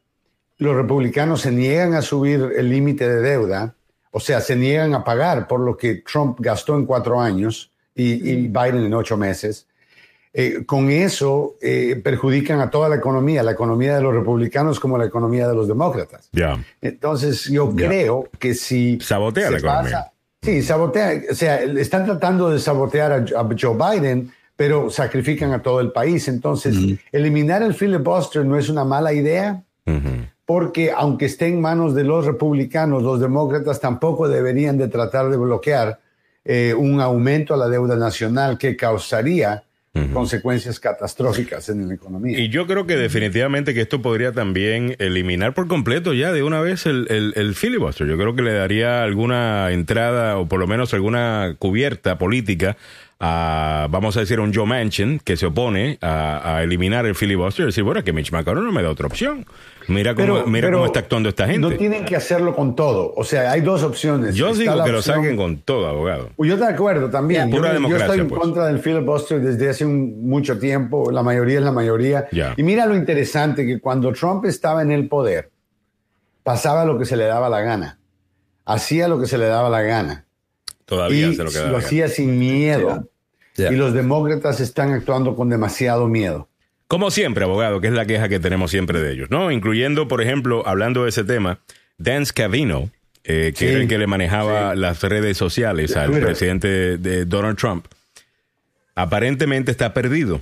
los 0.57 0.76
republicanos 0.76 1.41
se 1.41 1.51
niegan 1.51 1.93
a 1.93 2.01
subir 2.01 2.53
el 2.57 2.70
límite 2.70 3.07
de 3.07 3.22
deuda, 3.22 3.76
o 4.11 4.20
sea, 4.20 4.41
se 4.41 4.55
niegan 4.55 4.93
a 4.95 5.03
pagar 5.03 5.47
por 5.47 5.59
lo 5.61 5.78
que 5.78 6.03
Trump 6.09 6.39
gastó 6.41 6.76
en 6.76 6.86
cuatro 6.86 7.22
años 7.22 7.72
y, 7.95 8.30
y 8.30 8.47
Biden 8.47 8.84
en 8.84 8.93
ocho 8.93 9.15
meses. 9.15 9.67
Eh, 10.32 10.63
con 10.65 10.91
eso 10.91 11.55
eh, 11.61 11.99
perjudican 12.03 12.59
a 12.59 12.69
toda 12.69 12.88
la 12.88 12.95
economía, 12.97 13.41
la 13.41 13.51
economía 13.51 13.95
de 13.95 14.01
los 14.03 14.13
republicanos 14.13 14.80
como 14.80 14.97
la 14.97 15.05
economía 15.05 15.47
de 15.47 15.55
los 15.55 15.67
demócratas. 15.67 16.30
Entonces, 16.82 17.45
yo 17.45 17.73
creo 17.75 18.30
que 18.38 18.53
si 18.53 18.99
Sabotea 19.01 19.49
la 19.49 19.57
economía. 19.57 19.91
pasa- 19.91 20.13
sí, 20.41 20.61
sabotea. 20.61 21.21
O 21.32 21.34
sea, 21.36 21.61
están 21.63 22.05
tratando 22.05 22.49
de 22.51 22.59
sabotear 22.59 23.11
a, 23.11 23.15
a 23.39 23.49
Joe 23.59 23.75
Biden, 23.75 24.32
pero 24.55 24.89
sacrifican 24.91 25.51
a 25.53 25.63
todo 25.63 25.80
el 25.80 25.91
país. 25.91 26.27
Entonces, 26.27 26.75
eliminar 27.11 27.63
el 27.63 27.73
filibuster 27.73 28.45
no 28.45 28.57
es 28.57 28.69
una 28.69 28.84
mala 28.86 29.11
idea, 29.13 29.63
porque 30.45 30.91
aunque 30.95 31.25
esté 31.25 31.47
en 31.47 31.59
manos 31.59 31.95
de 31.95 32.03
los 32.03 32.25
republicanos, 32.25 33.01
los 33.01 33.19
demócratas 33.19 33.80
tampoco 33.80 34.27
deberían 34.30 34.77
de 34.77 34.88
tratar 34.89 35.30
de 35.30 35.38
bloquear 35.38 35.99
eh, 36.45 36.75
un 36.77 37.01
aumento 37.01 37.53
a 37.55 37.57
la 37.57 37.67
deuda 37.67 37.95
nacional 37.95 38.57
que 38.59 38.75
causaría 38.75 39.63
consecuencias 40.13 40.79
catastróficas 40.79 41.69
en 41.69 41.87
la 41.87 41.95
economía. 41.95 42.39
Y 42.39 42.49
yo 42.49 42.67
creo 42.67 42.85
que 42.85 42.95
definitivamente 42.95 43.73
que 43.73 43.81
esto 43.81 44.01
podría 44.01 44.31
también 44.31 44.95
eliminar 44.99 45.53
por 45.53 45.67
completo 45.67 46.13
ya 46.13 46.31
de 46.31 46.43
una 46.43 46.61
vez 46.61 46.85
el, 46.85 47.07
el, 47.09 47.33
el 47.35 47.55
filibuster. 47.55 48.07
Yo 48.07 48.17
creo 48.17 48.35
que 48.35 48.41
le 48.41 48.53
daría 48.53 49.03
alguna 49.03 49.71
entrada 49.71 50.37
o 50.37 50.47
por 50.47 50.59
lo 50.59 50.67
menos 50.67 50.93
alguna 50.93 51.55
cubierta 51.59 52.17
política 52.17 52.77
a, 53.19 53.87
vamos 53.89 54.15
a 54.15 54.21
decir, 54.21 54.39
a 54.39 54.41
un 54.41 54.53
Joe 54.53 54.65
Manchin 54.65 55.19
que 55.19 55.35
se 55.35 55.47
opone 55.47 55.97
a, 56.01 56.57
a 56.57 56.63
eliminar 56.63 57.05
el 57.05 57.15
filibuster 57.15 57.63
y 57.63 57.65
decir, 57.67 57.83
bueno, 57.83 58.03
que 58.03 58.13
Mitch 58.13 58.31
McConnell 58.31 58.63
no 58.63 58.71
me 58.71 58.83
da 58.83 58.89
otra 58.89 59.07
opción. 59.07 59.45
Mira 59.89 60.13
cómo, 60.15 60.45
mira 60.45 60.67
pero 60.67 60.77
cómo 60.77 60.85
está 60.85 60.99
actuando 60.99 61.29
esta 61.29 61.45
gente. 61.45 61.59
No 61.59 61.71
tienen 61.75 62.05
que 62.05 62.15
hacerlo 62.15 62.55
con 62.55 62.75
todo. 62.75 63.11
O 63.15 63.23
sea, 63.23 63.51
hay 63.51 63.61
dos 63.61 63.83
opciones. 63.83 64.35
yo 64.35 64.49
Está 64.49 64.59
digo 64.61 64.83
que 64.85 64.91
lo 64.91 65.01
saquen 65.01 65.35
con 65.35 65.57
todo, 65.57 65.87
abogado. 65.87 66.29
Yo 66.37 66.55
de 66.57 66.65
acuerdo 66.67 67.09
también. 67.09 67.49
Yo, 67.49 67.57
Pura 67.57 67.69
yo 67.69 67.73
democracia, 67.73 68.05
estoy 68.05 68.19
en 68.21 68.27
pues. 68.29 68.39
contra 68.41 68.67
del 68.67 68.79
filibuster 68.79 69.41
desde 69.41 69.69
hace 69.69 69.85
un- 69.85 70.27
mucho 70.29 70.57
tiempo. 70.59 71.11
La 71.11 71.23
mayoría 71.23 71.57
es 71.59 71.65
la 71.65 71.71
mayoría. 71.71 72.27
Y 72.55 72.63
mira 72.63 72.85
lo 72.85 72.95
interesante 72.95 73.65
que 73.65 73.79
cuando 73.79 74.13
Trump 74.13 74.45
estaba 74.45 74.81
en 74.81 74.91
el 74.91 75.07
poder, 75.09 75.49
pasaba 76.43 76.85
lo 76.85 76.97
que 76.97 77.05
se 77.05 77.17
le 77.17 77.25
daba 77.25 77.49
la 77.49 77.61
gana. 77.61 77.99
Hacía 78.65 79.07
lo 79.07 79.19
que 79.19 79.25
se 79.25 79.37
le 79.37 79.45
daba 79.47 79.69
la 79.69 79.81
gana. 79.81 80.25
Todavía 80.85 81.27
y 81.27 81.31
hace 81.31 81.37
lo 81.43 81.43
lo 81.45 81.51
la 81.51 81.61
gana. 81.63 81.77
hacía 81.79 82.07
sin 82.07 82.37
miedo. 82.39 83.07
Y 83.57 83.75
los 83.75 83.93
demócratas 83.93 84.59
están 84.61 84.93
actuando 84.93 85.35
con 85.35 85.49
demasiado 85.49 86.07
miedo. 86.07 86.47
Como 86.89 87.11
siempre, 87.11 87.43
abogado, 87.43 87.81
que 87.81 87.87
es 87.87 87.93
la 87.93 88.07
queja 88.07 88.29
que 88.29 88.39
tenemos 88.39 88.71
siempre 88.71 88.99
de 88.99 89.13
ellos, 89.13 89.29
¿no? 89.29 89.51
Incluyendo, 89.51 90.07
por 90.07 90.23
ejemplo, 90.23 90.67
hablando 90.67 91.03
de 91.03 91.09
ese 91.09 91.23
tema, 91.23 91.59
Dan 91.99 92.25
Scavino, 92.25 92.89
eh, 93.23 93.53
que 93.55 93.59
Sí, 93.59 93.65
era 93.67 93.81
el 93.81 93.87
que 93.87 93.99
le 93.99 94.07
manejaba 94.07 94.73
las 94.73 95.03
redes 95.03 95.37
sociales 95.37 95.95
al 95.95 96.19
presidente 96.19 96.97
de 96.97 97.25
Donald 97.25 97.57
Trump, 97.59 97.85
aparentemente 98.95 99.69
está 99.69 99.93
perdido 99.93 100.41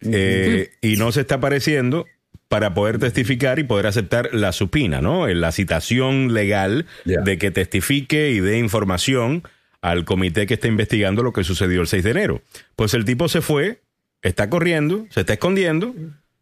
eh, 0.00 0.70
y 0.80 0.96
no 0.96 1.12
se 1.12 1.20
está 1.20 1.34
apareciendo 1.34 2.06
para 2.48 2.72
poder 2.72 2.98
testificar 2.98 3.58
y 3.58 3.64
poder 3.64 3.86
aceptar 3.86 4.30
la 4.32 4.52
supina, 4.52 5.02
¿no? 5.02 5.26
La 5.26 5.52
citación 5.52 6.32
legal 6.32 6.86
de 7.04 7.36
que 7.36 7.50
testifique 7.50 8.30
y 8.30 8.40
dé 8.40 8.58
información 8.58 9.42
al 9.82 10.06
comité 10.06 10.46
que 10.46 10.54
está 10.54 10.66
investigando 10.66 11.22
lo 11.22 11.34
que 11.34 11.44
sucedió 11.44 11.82
el 11.82 11.88
6 11.88 12.04
de 12.04 12.10
enero. 12.10 12.42
Pues 12.74 12.94
el 12.94 13.04
tipo 13.04 13.28
se 13.28 13.42
fue, 13.42 13.80
está 14.24 14.50
corriendo, 14.50 15.06
se 15.10 15.20
está 15.20 15.34
escondiendo 15.34 15.94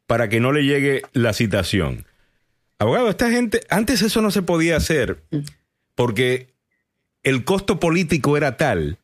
para 0.06 0.28
que 0.28 0.40
no 0.40 0.52
le 0.52 0.64
llegue 0.64 1.02
la 1.12 1.32
citación. 1.34 2.06
Abogado, 2.78 3.08
esta 3.10 3.30
gente, 3.30 3.60
antes 3.68 4.02
eso 4.02 4.22
no 4.22 4.30
se 4.30 4.42
podía 4.42 4.76
hacer 4.76 5.22
porque 5.94 6.48
el 7.22 7.44
costo 7.44 7.78
político 7.78 8.36
era 8.36 8.56
tal 8.56 8.98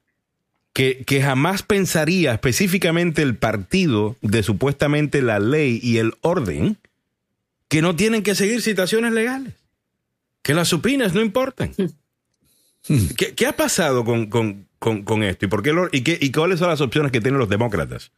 que, 0.73 1.05
que 1.07 1.23
jamás 1.23 1.63
pensaría 1.63 2.33
específicamente 2.33 3.23
el 3.23 3.37
partido 3.37 4.17
de 4.23 4.43
supuestamente 4.43 5.23
la 5.23 5.39
ley 5.39 5.79
y 5.83 5.99
el 5.99 6.15
orden 6.23 6.77
que 7.69 7.83
no 7.83 7.95
tienen 7.97 8.23
que 8.23 8.35
seguir 8.35 8.63
citaciones 8.63 9.13
legales, 9.13 9.55
que 10.43 10.55
las 10.55 10.69
supinas 10.69 11.15
no 11.15 11.21
importan. 11.21 11.73
¿Qué, 13.17 13.35
qué 13.35 13.47
ha 13.47 13.55
pasado 13.57 14.05
con, 14.05 14.27
con, 14.27 14.67
con, 14.79 15.03
con 15.03 15.23
esto? 15.23 15.45
¿Y, 15.45 15.49
por 15.49 15.63
qué 15.63 15.73
lo- 15.73 15.89
y, 15.93 16.01
qué, 16.03 16.17
¿Y 16.21 16.33
cuáles 16.33 16.59
son 16.61 16.69
las 16.69 16.81
opciones 16.81 17.13
que 17.13 17.21
tienen 17.21 17.39
los 17.39 17.49
demócratas 17.49 18.11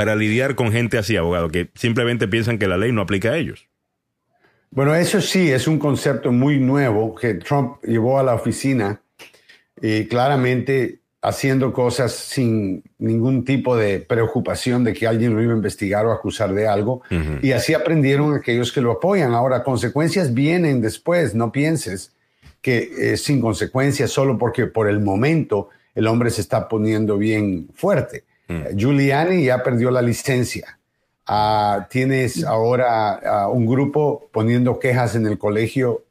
para 0.00 0.16
lidiar 0.16 0.54
con 0.54 0.72
gente 0.72 0.96
así, 0.96 1.14
abogado, 1.18 1.50
que 1.50 1.68
simplemente 1.74 2.26
piensan 2.26 2.58
que 2.58 2.66
la 2.66 2.78
ley 2.78 2.90
no 2.90 3.02
aplica 3.02 3.32
a 3.32 3.36
ellos? 3.36 3.68
Bueno, 4.70 4.94
eso 4.94 5.20
sí 5.20 5.50
es 5.50 5.68
un 5.68 5.78
concepto 5.78 6.32
muy 6.32 6.58
nuevo 6.58 7.14
que 7.14 7.34
Trump 7.34 7.76
llevó 7.84 8.18
a 8.18 8.22
la 8.22 8.32
oficina 8.34 9.02
y 9.78 10.06
claramente 10.06 11.00
haciendo 11.20 11.74
cosas 11.74 12.12
sin 12.12 12.82
ningún 12.96 13.44
tipo 13.44 13.76
de 13.76 14.00
preocupación 14.00 14.84
de 14.84 14.94
que 14.94 15.06
alguien 15.06 15.34
lo 15.34 15.42
iba 15.42 15.52
a 15.52 15.56
investigar 15.56 16.06
o 16.06 16.12
acusar 16.12 16.54
de 16.54 16.66
algo. 16.66 17.02
Y 17.42 17.52
así 17.52 17.74
aprendieron 17.74 18.32
aquellos 18.32 18.72
que 18.72 18.80
lo 18.80 18.92
apoyan. 18.92 19.34
Ahora, 19.34 19.62
consecuencias 19.62 20.32
vienen 20.32 20.80
después, 20.80 21.34
no 21.34 21.52
pienses 21.52 22.14
que 22.62 23.12
es 23.12 23.22
sin 23.22 23.38
consecuencias 23.42 24.10
solo 24.10 24.38
porque 24.38 24.64
por 24.64 24.88
el 24.88 25.00
momento 25.00 25.68
el 25.94 26.06
hombre 26.06 26.30
se 26.30 26.40
está 26.40 26.70
poniendo 26.70 27.18
bien 27.18 27.68
fuerte. 27.74 28.24
Eh, 28.50 28.74
Giuliani 28.74 29.44
ya 29.44 29.62
perdió 29.62 29.90
la 29.90 30.02
licencia. 30.02 30.78
Ah, 31.26 31.86
tienes 31.88 32.44
ahora 32.44 33.12
ah, 33.12 33.48
un 33.48 33.64
grupo 33.64 34.28
poniendo 34.32 34.80
quejas 34.80 35.14
en 35.14 35.26
el 35.26 35.38
colegio 35.38 36.04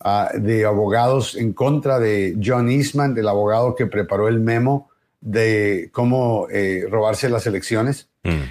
ah, 0.00 0.30
de 0.34 0.64
abogados 0.64 1.36
en 1.36 1.52
contra 1.52 2.00
de 2.00 2.36
John 2.44 2.68
Eastman, 2.68 3.14
del 3.14 3.28
abogado 3.28 3.76
que 3.76 3.86
preparó 3.86 4.26
el 4.26 4.40
memo 4.40 4.90
de 5.20 5.88
cómo 5.92 6.48
eh, 6.50 6.86
robarse 6.90 7.28
las 7.28 7.46
elecciones. 7.46 8.08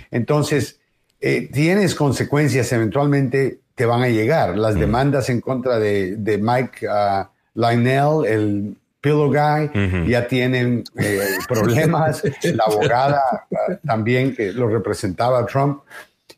Entonces, 0.09 0.79
eh, 1.19 1.49
tienes 1.51 1.95
consecuencias, 1.95 2.71
eventualmente 2.71 3.59
te 3.75 3.85
van 3.85 4.03
a 4.03 4.07
llegar. 4.07 4.57
Las 4.57 4.75
demandas 4.75 5.29
en 5.29 5.41
contra 5.41 5.79
de, 5.79 6.15
de 6.15 6.37
Mike 6.37 6.87
ah, 6.89 7.29
Lionel, 7.53 8.25
el 8.25 8.77
Pillow 9.05 9.29
Guy, 9.29 10.09
ya 10.09 10.27
tienen 10.27 10.83
eh, 10.95 11.19
problemas. 11.47 12.23
La 12.41 12.63
abogada 12.63 13.21
ah, 13.31 13.77
también 13.85 14.35
que 14.35 14.51
lo 14.51 14.67
representaba 14.67 15.41
a 15.41 15.45
Trump, 15.45 15.81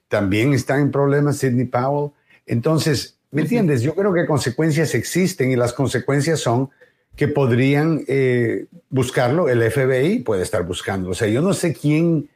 también 0.09 0.53
está 0.53 0.77
en 0.77 0.91
problemas, 0.91 1.37
Sidney 1.37 1.63
Powell. 1.63 2.11
Entonces, 2.45 3.17
¿me 3.31 3.43
entiendes? 3.43 3.81
Yo 3.83 3.95
creo 3.95 4.13
que 4.13 4.25
consecuencias 4.25 4.93
existen 4.95 5.49
y 5.49 5.55
las 5.55 5.71
consecuencias 5.71 6.41
son 6.41 6.69
que 7.15 7.29
podrían 7.29 8.03
eh, 8.09 8.65
buscarlo, 8.89 9.47
el 9.47 9.63
FBI 9.71 10.19
puede 10.19 10.43
estar 10.43 10.63
buscando. 10.63 11.11
O 11.11 11.13
sea, 11.13 11.29
yo 11.29 11.41
no 11.41 11.53
sé 11.53 11.73
quién, 11.73 12.29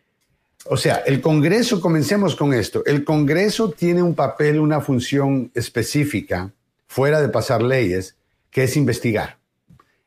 o 0.66 0.78
sea, 0.78 1.04
el 1.06 1.20
Congreso, 1.20 1.82
comencemos 1.82 2.38
con 2.38 2.54
esto, 2.54 2.84
el 2.86 3.04
Congreso 3.04 3.72
tiene 3.72 4.02
un 4.02 4.16
papel, 4.16 4.62
una 4.62 4.80
función 4.80 5.52
específica, 5.54 6.52
fuera 6.88 7.22
de 7.22 7.28
pasar 7.28 7.62
leyes, 7.62 8.16
que 8.50 8.64
es 8.64 8.78
investigar. 8.78 9.41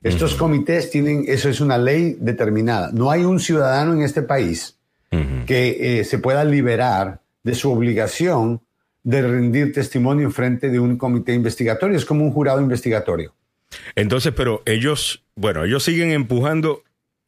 Estos 0.04 0.34
comités 0.34 0.90
tienen, 0.90 1.24
eso 1.26 1.48
es 1.48 1.60
una 1.60 1.78
ley 1.78 2.16
determinada. 2.20 2.90
No 2.92 3.10
hay 3.10 3.24
un 3.24 3.40
ciudadano 3.40 3.94
en 3.94 4.02
este 4.02 4.22
país 4.22 4.76
que 5.46 6.00
eh, 6.00 6.04
se 6.04 6.18
pueda 6.18 6.44
liberar 6.44 7.20
de 7.44 7.54
su 7.54 7.70
obligación 7.70 8.60
de 9.04 9.22
rendir 9.22 9.72
testimonio 9.72 10.24
en 10.26 10.32
frente 10.32 10.70
de 10.70 10.80
un 10.80 10.96
comité 10.96 11.32
investigatorio. 11.34 11.96
Es 11.96 12.04
como 12.04 12.24
un 12.24 12.32
jurado 12.32 12.60
investigatorio. 12.60 13.32
Entonces, 13.94 14.32
pero 14.36 14.62
ellos, 14.66 15.22
bueno, 15.36 15.64
ellos 15.64 15.82
siguen 15.84 16.10
empujando 16.10 16.82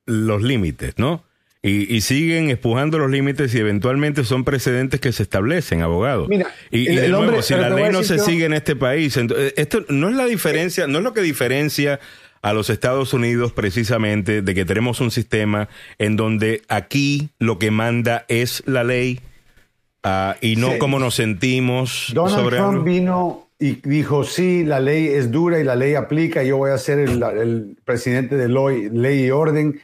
los 0.07 0.43
límites, 0.43 0.95
¿no? 0.97 1.23
Y, 1.63 1.95
y 1.95 2.01
siguen 2.01 2.51
empujando 2.51 2.99
los 2.99 3.11
límites 3.11 3.53
y 3.55 3.59
eventualmente 3.59 4.25
son 4.25 4.45
precedentes 4.45 5.01
que 5.01 5.11
se 5.13 5.23
establecen, 5.25 5.83
abogado. 5.83 6.27
Mira, 6.29 6.47
y, 6.71 6.87
el- 6.87 6.93
y 6.93 6.97
de 6.97 7.09
nuevo, 7.09 7.25
hombre- 7.25 7.43
si 7.43 7.55
la 7.55 7.71
ley 7.71 7.91
no 7.91 8.03
se 8.05 8.17
yo- 8.19 8.25
sigue 8.25 8.45
en 8.47 8.53
este 8.53 8.77
país, 8.77 9.17
entonces, 9.17 9.53
esto 9.57 9.85
no 9.89 10.09
es 10.09 10.15
la 10.17 10.27
diferencia, 10.27 10.87
no 10.87 10.99
es 10.99 11.05
lo 11.05 11.13
que 11.13 11.23
diferencia 11.23 11.99
a 12.47 12.53
los 12.53 12.71
Estados 12.71 13.13
Unidos 13.13 13.53
precisamente 13.53 14.41
de 14.41 14.55
que 14.55 14.65
tenemos 14.65 15.01
un 15.01 15.11
sistema 15.11 15.69
en 15.99 16.15
donde 16.17 16.63
aquí 16.69 17.31
lo 17.41 17.59
que 17.59 17.73
manda 17.73 18.25
es 18.29 18.63
la 18.67 18.85
ley 18.85 19.19
ah, 20.05 20.37
y 20.41 20.55
no 20.55 20.71
Sí. 20.73 20.79
cómo 20.79 21.01
nos 21.01 21.17
sentimos 21.17 22.13
Donald 22.15 22.37
sobre 22.37 22.57
Trump 22.59 22.71
algo. 22.73 22.85
vino 22.85 23.49
y 23.59 23.73
dijo, 23.89 24.23
sí, 24.23 24.63
la 24.65 24.79
ley 24.79 25.09
es 25.09 25.33
dura 25.33 25.59
y 25.59 25.65
la 25.65 25.75
ley 25.75 25.95
aplica, 25.95 26.45
yo 26.45 26.59
voy 26.59 26.71
a 26.71 26.79
ser 26.79 27.01
el, 27.01 27.21
el 27.23 27.77
presidente 27.85 28.37
de 28.37 28.49
ley, 28.49 28.91
ley 28.93 29.25
y 29.27 29.31
orden, 29.33 29.81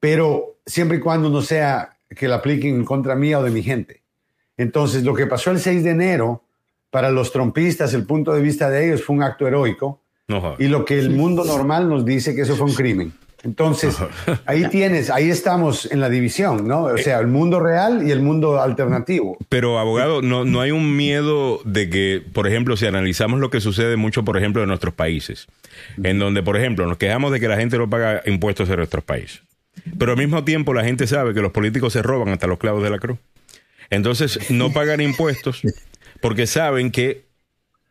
pero 0.00 0.56
siempre 0.64 0.96
y 0.96 1.00
cuando 1.00 1.28
no 1.28 1.42
sea 1.42 1.96
que 2.08 2.28
la 2.28 2.36
apliquen 2.36 2.76
en 2.76 2.84
contra 2.86 3.14
mía 3.14 3.40
o 3.40 3.42
de 3.42 3.50
mi 3.50 3.62
gente. 3.62 4.00
Entonces, 4.56 5.02
lo 5.04 5.12
que 5.12 5.26
pasó 5.26 5.50
el 5.50 5.60
6 5.60 5.84
de 5.84 5.90
enero, 5.90 6.44
para 6.90 7.10
los 7.10 7.30
trompistas, 7.30 7.92
el 7.92 8.06
punto 8.06 8.32
de 8.32 8.40
vista 8.40 8.70
de 8.70 8.86
ellos 8.86 9.02
fue 9.04 9.16
un 9.16 9.22
acto 9.22 9.46
heroico, 9.46 10.00
No 10.28 10.56
y 10.58 10.66
lo 10.66 10.84
que 10.84 10.98
el 10.98 11.10
mundo 11.10 11.44
normal 11.44 11.88
nos 11.88 12.04
dice 12.04 12.34
que 12.34 12.42
eso 12.42 12.56
fue 12.56 12.66
un 12.66 12.74
crimen. 12.74 13.12
Entonces, 13.44 13.96
ahí 14.46 14.68
tienes, 14.70 15.08
ahí 15.08 15.30
estamos 15.30 15.90
en 15.92 16.00
la 16.00 16.08
división, 16.08 16.66
¿no? 16.66 16.84
O 16.84 16.98
sea, 16.98 17.20
el 17.20 17.28
mundo 17.28 17.60
real 17.60 18.06
y 18.06 18.10
el 18.10 18.20
mundo 18.20 18.60
alternativo. 18.60 19.36
Pero, 19.48 19.78
abogado, 19.78 20.22
no, 20.22 20.44
no 20.44 20.60
hay 20.60 20.72
un 20.72 20.96
miedo 20.96 21.60
de 21.64 21.88
que, 21.88 22.22
por 22.32 22.48
ejemplo, 22.48 22.76
si 22.76 22.86
analizamos 22.86 23.38
lo 23.38 23.50
que 23.50 23.60
sucede 23.60 23.96
mucho, 23.96 24.24
por 24.24 24.36
ejemplo, 24.36 24.62
en 24.62 24.68
nuestros 24.68 24.94
países, 24.94 25.46
en 26.02 26.18
donde, 26.18 26.42
por 26.42 26.56
ejemplo, 26.56 26.86
nos 26.86 26.98
quejamos 26.98 27.30
de 27.30 27.38
que 27.38 27.46
la 27.46 27.56
gente 27.56 27.78
no 27.78 27.88
paga 27.88 28.22
impuestos 28.26 28.68
en 28.68 28.76
nuestros 28.76 29.04
países. 29.04 29.42
Pero 29.96 30.12
al 30.12 30.18
mismo 30.18 30.42
tiempo 30.42 30.74
la 30.74 30.82
gente 30.82 31.06
sabe 31.06 31.34
que 31.34 31.40
los 31.40 31.52
políticos 31.52 31.92
se 31.92 32.02
roban 32.02 32.30
hasta 32.30 32.48
los 32.48 32.58
clavos 32.58 32.82
de 32.82 32.90
la 32.90 32.98
cruz. 32.98 33.18
Entonces, 33.90 34.50
no 34.50 34.72
pagan 34.72 35.00
impuestos 35.00 35.62
porque 36.20 36.46
saben 36.46 36.90
que, 36.90 37.25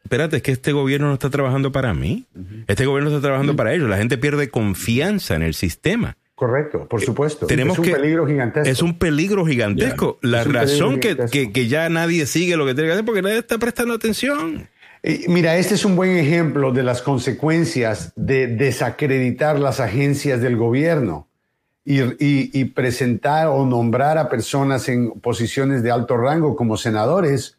espérate, 0.05 0.37
es 0.37 0.41
que 0.41 0.51
este 0.53 0.71
gobierno 0.71 1.07
no 1.07 1.13
está 1.13 1.29
trabajando 1.29 1.71
para 1.73 1.93
mí. 1.93 2.25
Este 2.67 2.85
gobierno 2.85 3.09
está 3.09 3.21
trabajando 3.21 3.55
para 3.55 3.73
ellos. 3.73 3.89
La 3.89 3.97
gente 3.97 4.17
pierde 4.17 4.49
confianza 4.49 5.35
en 5.35 5.41
el 5.41 5.53
sistema. 5.53 6.15
Correcto, 6.35 6.87
por 6.89 7.01
supuesto. 7.01 7.47
Tenemos 7.47 7.73
es 7.75 7.79
un 7.79 7.85
que- 7.85 7.91
peligro 7.95 8.27
gigantesco. 8.27 8.69
Es 8.69 8.81
un 8.81 8.97
peligro 8.97 9.45
gigantesco. 9.45 10.17
La 10.21 10.43
razón 10.43 10.99
que, 10.99 11.09
gigantesco. 11.11 11.31
que- 11.31 11.51
que 11.51 11.67
ya 11.67 11.89
nadie 11.89 12.25
sigue 12.25 12.55
lo 12.57 12.65
que 12.65 12.73
tiene 12.73 12.87
que 12.87 12.91
hacer 12.93 13.03
es 13.03 13.05
porque 13.05 13.21
nadie 13.21 13.37
está 13.39 13.57
prestando 13.57 13.93
atención. 13.93 14.67
Eh, 15.03 15.25
Mira, 15.27 15.55
este 15.57 15.75
es 15.75 15.85
un 15.85 15.95
buen 15.95 16.17
ejemplo 16.17 16.71
de 16.71 16.83
las 16.83 17.01
consecuencias 17.01 18.11
de 18.15 18.47
desacreditar 18.47 19.59
las 19.59 19.79
agencias 19.79 20.41
del 20.41 20.55
gobierno 20.57 21.27
y, 21.85 22.01
y- 22.01 22.49
y 22.53 22.65
presentar 22.65 23.47
o 23.47 23.65
nombrar 23.65 24.17
a 24.17 24.29
personas 24.29 24.89
en 24.89 25.11
posiciones 25.21 25.83
de 25.83 25.91
alto 25.91 26.17
rango 26.17 26.55
como 26.55 26.75
senadores 26.77 27.57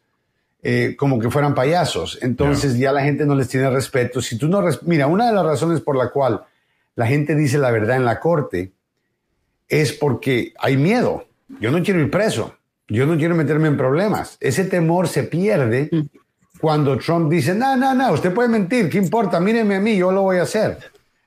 eh, 0.69 0.95
como 0.97 1.17
que 1.17 1.29
fueran 1.31 1.55
payasos. 1.55 2.19
Entonces 2.21 2.77
ya 2.77 2.91
la 2.91 3.01
gente 3.01 3.25
no 3.25 3.35
les 3.35 3.47
tiene 3.47 3.69
respeto. 3.69 4.21
Si 4.21 4.37
tú 4.37 4.49
no 4.49 4.59
res- 4.61 4.83
Mira, 4.83 5.07
una 5.07 5.27
de 5.27 5.33
las 5.33 5.45
razones 5.45 5.79
por 5.79 5.95
la 5.95 6.09
cual 6.09 6.41
la 6.95 7.07
gente 7.07 7.35
dice 7.35 7.57
la 7.57 7.71
verdad 7.71 7.95
en 7.95 8.03
la 8.03 8.19
corte 8.19 8.73
es 9.69 9.93
porque 9.93 10.53
hay 10.59 10.75
miedo. 10.75 11.25
Yo 11.61 11.71
no 11.71 11.81
quiero 11.81 12.01
ir 12.01 12.11
preso. 12.11 12.53
Yo 12.89 13.05
no 13.05 13.15
quiero 13.17 13.33
meterme 13.35 13.67
en 13.69 13.77
problemas. 13.77 14.37
Ese 14.41 14.65
temor 14.65 15.07
se 15.07 15.23
pierde 15.23 15.89
cuando 16.59 16.97
Trump 16.97 17.31
dice, 17.31 17.53
no, 17.55 17.77
no, 17.77 17.93
no, 17.93 18.11
usted 18.11 18.33
puede 18.33 18.49
mentir, 18.49 18.89
¿qué 18.89 18.97
importa? 18.97 19.39
Míreme 19.39 19.75
a 19.75 19.79
mí, 19.79 19.95
yo 19.95 20.11
lo 20.11 20.23
voy 20.23 20.37
a 20.37 20.43
hacer. 20.43 20.77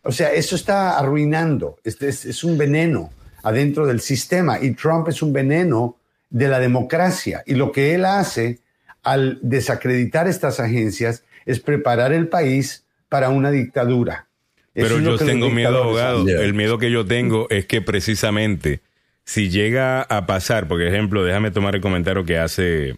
O 0.03 0.11
sea, 0.13 0.33
eso 0.33 0.57
está 0.57 0.99
arruinando, 0.99 1.77
este 1.85 2.09
es, 2.09 2.25
es 2.25 2.43
un 2.45 2.57
veneno 2.59 3.11
adentro 3.43 3.87
del 3.87 4.01
sistema 4.01 4.59
y 4.61 4.73
Trump 4.73 5.09
es 5.09 5.23
un 5.23 5.33
veneno 5.33 5.97
de 6.31 6.49
la 6.49 6.59
democracia. 6.59 7.43
Y 7.47 7.55
lo 7.55 7.71
que 7.73 7.95
él 7.95 8.05
hace 8.07 8.59
al 9.03 9.39
desacreditar 9.43 10.29
estas 10.29 10.61
agencias 10.61 11.25
es 11.47 11.61
preparar 11.61 12.13
el 12.13 12.29
país 12.29 12.85
para 13.09 13.29
una 13.31 13.51
dictadura. 13.51 14.27
Eso 14.75 14.87
Pero 14.89 15.01
yo 15.01 15.17
tengo 15.19 15.51
miedo, 15.51 15.83
abogado. 15.83 16.29
El 16.29 16.55
miedo 16.55 16.79
que 16.79 16.91
yo 16.91 17.05
tengo 17.05 17.49
es 17.51 17.67
que 17.67 17.81
precisamente 17.83 18.81
si 19.25 19.49
llega 19.51 20.03
a 20.03 20.27
pasar, 20.27 20.69
por 20.69 20.81
ejemplo, 20.83 21.25
déjame 21.25 21.51
tomar 21.51 21.75
el 21.75 21.81
comentario 21.81 22.25
que 22.25 22.39
hace 22.39 22.97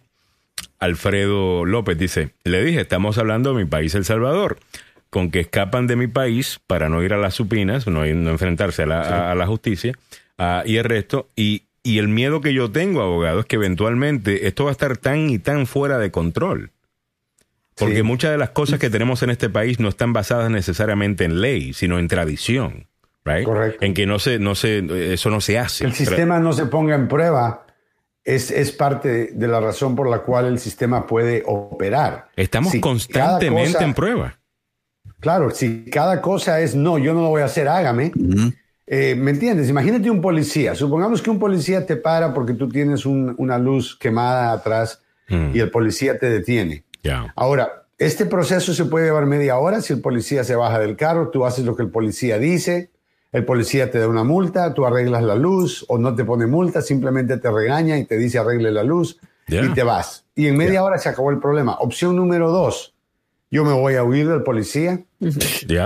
Alfredo 0.79 1.65
López. 1.65 1.99
Dice, 1.99 2.31
le 2.45 2.63
dije, 2.65 2.81
estamos 2.81 3.19
hablando 3.19 3.55
de 3.55 3.65
mi 3.65 3.69
país, 3.71 3.95
El 3.95 4.05
Salvador, 4.05 4.59
con 5.11 5.31
que 5.31 5.41
escapan 5.41 5.87
de 5.87 5.97
mi 5.97 6.07
país 6.07 6.61
para 6.67 6.89
no 6.89 7.03
ir 7.03 7.13
a 7.13 7.19
las 7.19 7.35
supinas, 7.35 7.87
no, 7.87 8.07
ir- 8.07 8.15
no 8.17 8.31
enfrentarse 8.31 8.83
a 8.83 8.87
la, 8.87 9.01
a- 9.03 9.33
a 9.33 9.35
la 9.35 9.47
justicia 9.47 9.95
y 10.65 10.77
el 10.77 10.85
resto. 10.85 11.29
Y, 11.37 11.65
y 11.83 11.99
el 11.99 12.09
miedo 12.09 12.41
que 12.41 12.55
yo 12.55 12.71
tengo, 12.71 13.03
abogado, 13.03 13.41
es 13.41 13.47
que 13.47 13.57
eventualmente 13.57 14.47
esto 14.47 14.65
va 14.65 14.71
a 14.71 14.73
estar 14.73 14.97
tan 14.97 15.31
y 15.31 15.39
tan 15.39 15.67
fuera 15.67 15.99
de 15.99 16.11
control. 16.11 16.71
Porque 17.77 17.97
Sí. 17.97 18.03
muchas 18.03 18.31
de 18.31 18.39
las 18.39 18.51
cosas 18.51 18.79
que 18.79 18.91
tenemos 18.91 19.23
en 19.23 19.31
este 19.31 19.49
país 19.49 19.81
no 19.81 19.89
están 19.89 20.13
basadas 20.13 20.51
necesariamente 20.51 21.25
en 21.25 21.41
ley, 21.41 21.73
sino 21.73 21.99
en 21.99 22.07
tradición. 22.09 22.87
Right? 23.25 23.45
Correcto. 23.45 23.85
En 23.85 23.95
que 23.95 24.05
no 24.05 24.19
se, 24.19 24.39
no 24.39 24.55
se, 24.55 25.13
eso 25.15 25.31
no 25.31 25.41
se 25.41 25.59
hace. 25.59 25.85
el 25.85 25.93
sistema 25.95 26.39
no 26.41 26.53
se 26.53 26.67
ponga 26.67 26.95
en 26.95 27.09
prueba 27.09 27.67
es, 28.25 28.51
es 28.53 28.71
parte 28.73 29.31
de 29.33 29.49
la 29.49 29.59
razón 29.61 29.97
por 29.97 30.09
la 30.09 30.19
cual 30.21 30.47
el 30.47 30.59
sistema 30.61 31.07
puede 31.07 31.43
operar. 31.47 32.29
Estamos 32.37 32.71
Si 32.73 32.81
constantemente 32.81 33.73
cosa- 33.73 33.85
en 33.85 33.95
prueba. 33.95 34.39
Claro, 35.19 35.51
si 35.51 35.85
cada 35.87 36.21
cosa 36.21 36.61
es 36.61 36.75
no, 36.75 36.99
yo 36.99 37.15
no 37.15 37.23
lo 37.23 37.29
voy 37.29 37.43
a 37.43 37.47
hacer, 37.47 37.67
hágame. 37.69 38.13
Eh, 38.87 39.15
¿Me 39.17 39.31
entiendes? 39.31 39.69
Imagínate 39.69 40.11
un 40.11 40.21
policía. 40.21 40.75
Supongamos 40.75 41.23
que 41.23 41.31
un 41.31 41.39
policía 41.39 41.87
te 41.87 41.97
para 41.97 42.35
porque 42.35 42.55
tú 42.55 42.69
tienes 42.69 43.07
un- 43.07 43.35
una 43.39 43.59
luz 43.59 43.97
quemada 43.97 44.53
atrás 44.53 45.01
Mm. 45.29 45.51
y 45.55 45.61
el 45.61 45.71
policía 45.71 46.19
te 46.19 46.29
detiene. 46.29 46.85
Ya. 47.03 47.33
Ahora, 47.37 47.79
Este 47.99 48.27
proceso 48.27 48.75
se 48.75 48.87
puede 48.87 49.05
llevar 49.07 49.27
media 49.27 49.59
hora 49.59 49.81
si 49.81 49.93
el 49.93 50.01
policía 50.01 50.43
se 50.43 50.57
baja 50.57 50.81
del 50.81 50.97
carro, 50.97 51.29
tú 51.31 51.45
haces 51.47 51.65
lo 51.65 51.77
que 51.77 51.85
el 51.85 51.91
policía 51.91 52.37
dice, 52.37 52.91
el 53.31 53.45
policía 53.45 53.93
te 53.93 53.99
da 54.01 54.09
una 54.09 54.25
multa, 54.25 54.75
tú 54.75 54.85
arreglas 54.85 55.23
la 55.23 55.37
luz 55.37 55.85
o 55.89 55.99
no 55.99 56.13
te 56.17 56.25
pone 56.25 56.49
multa, 56.49 56.83
simplemente 56.83 57.37
te 57.37 57.49
regaña 57.49 57.97
y 57.99 58.05
te 58.05 58.17
dice 58.17 58.39
arregle 58.39 58.73
la 58.73 58.83
luz 58.83 59.21
y 59.47 59.69
te 59.73 59.85
vas. 59.85 60.25
Y 60.35 60.49
en 60.49 60.57
media 60.57 60.83
hora 60.83 60.99
se 60.99 61.11
acabó 61.11 61.31
el 61.31 61.39
problema. 61.39 61.77
Opción 61.79 62.17
número 62.17 62.51
dos, 62.51 62.92
yo 63.53 63.65
me 63.65 63.73
voy 63.73 63.97
a 63.97 64.03
huir 64.03 64.27
del 64.29 64.43
policía, 64.43 65.01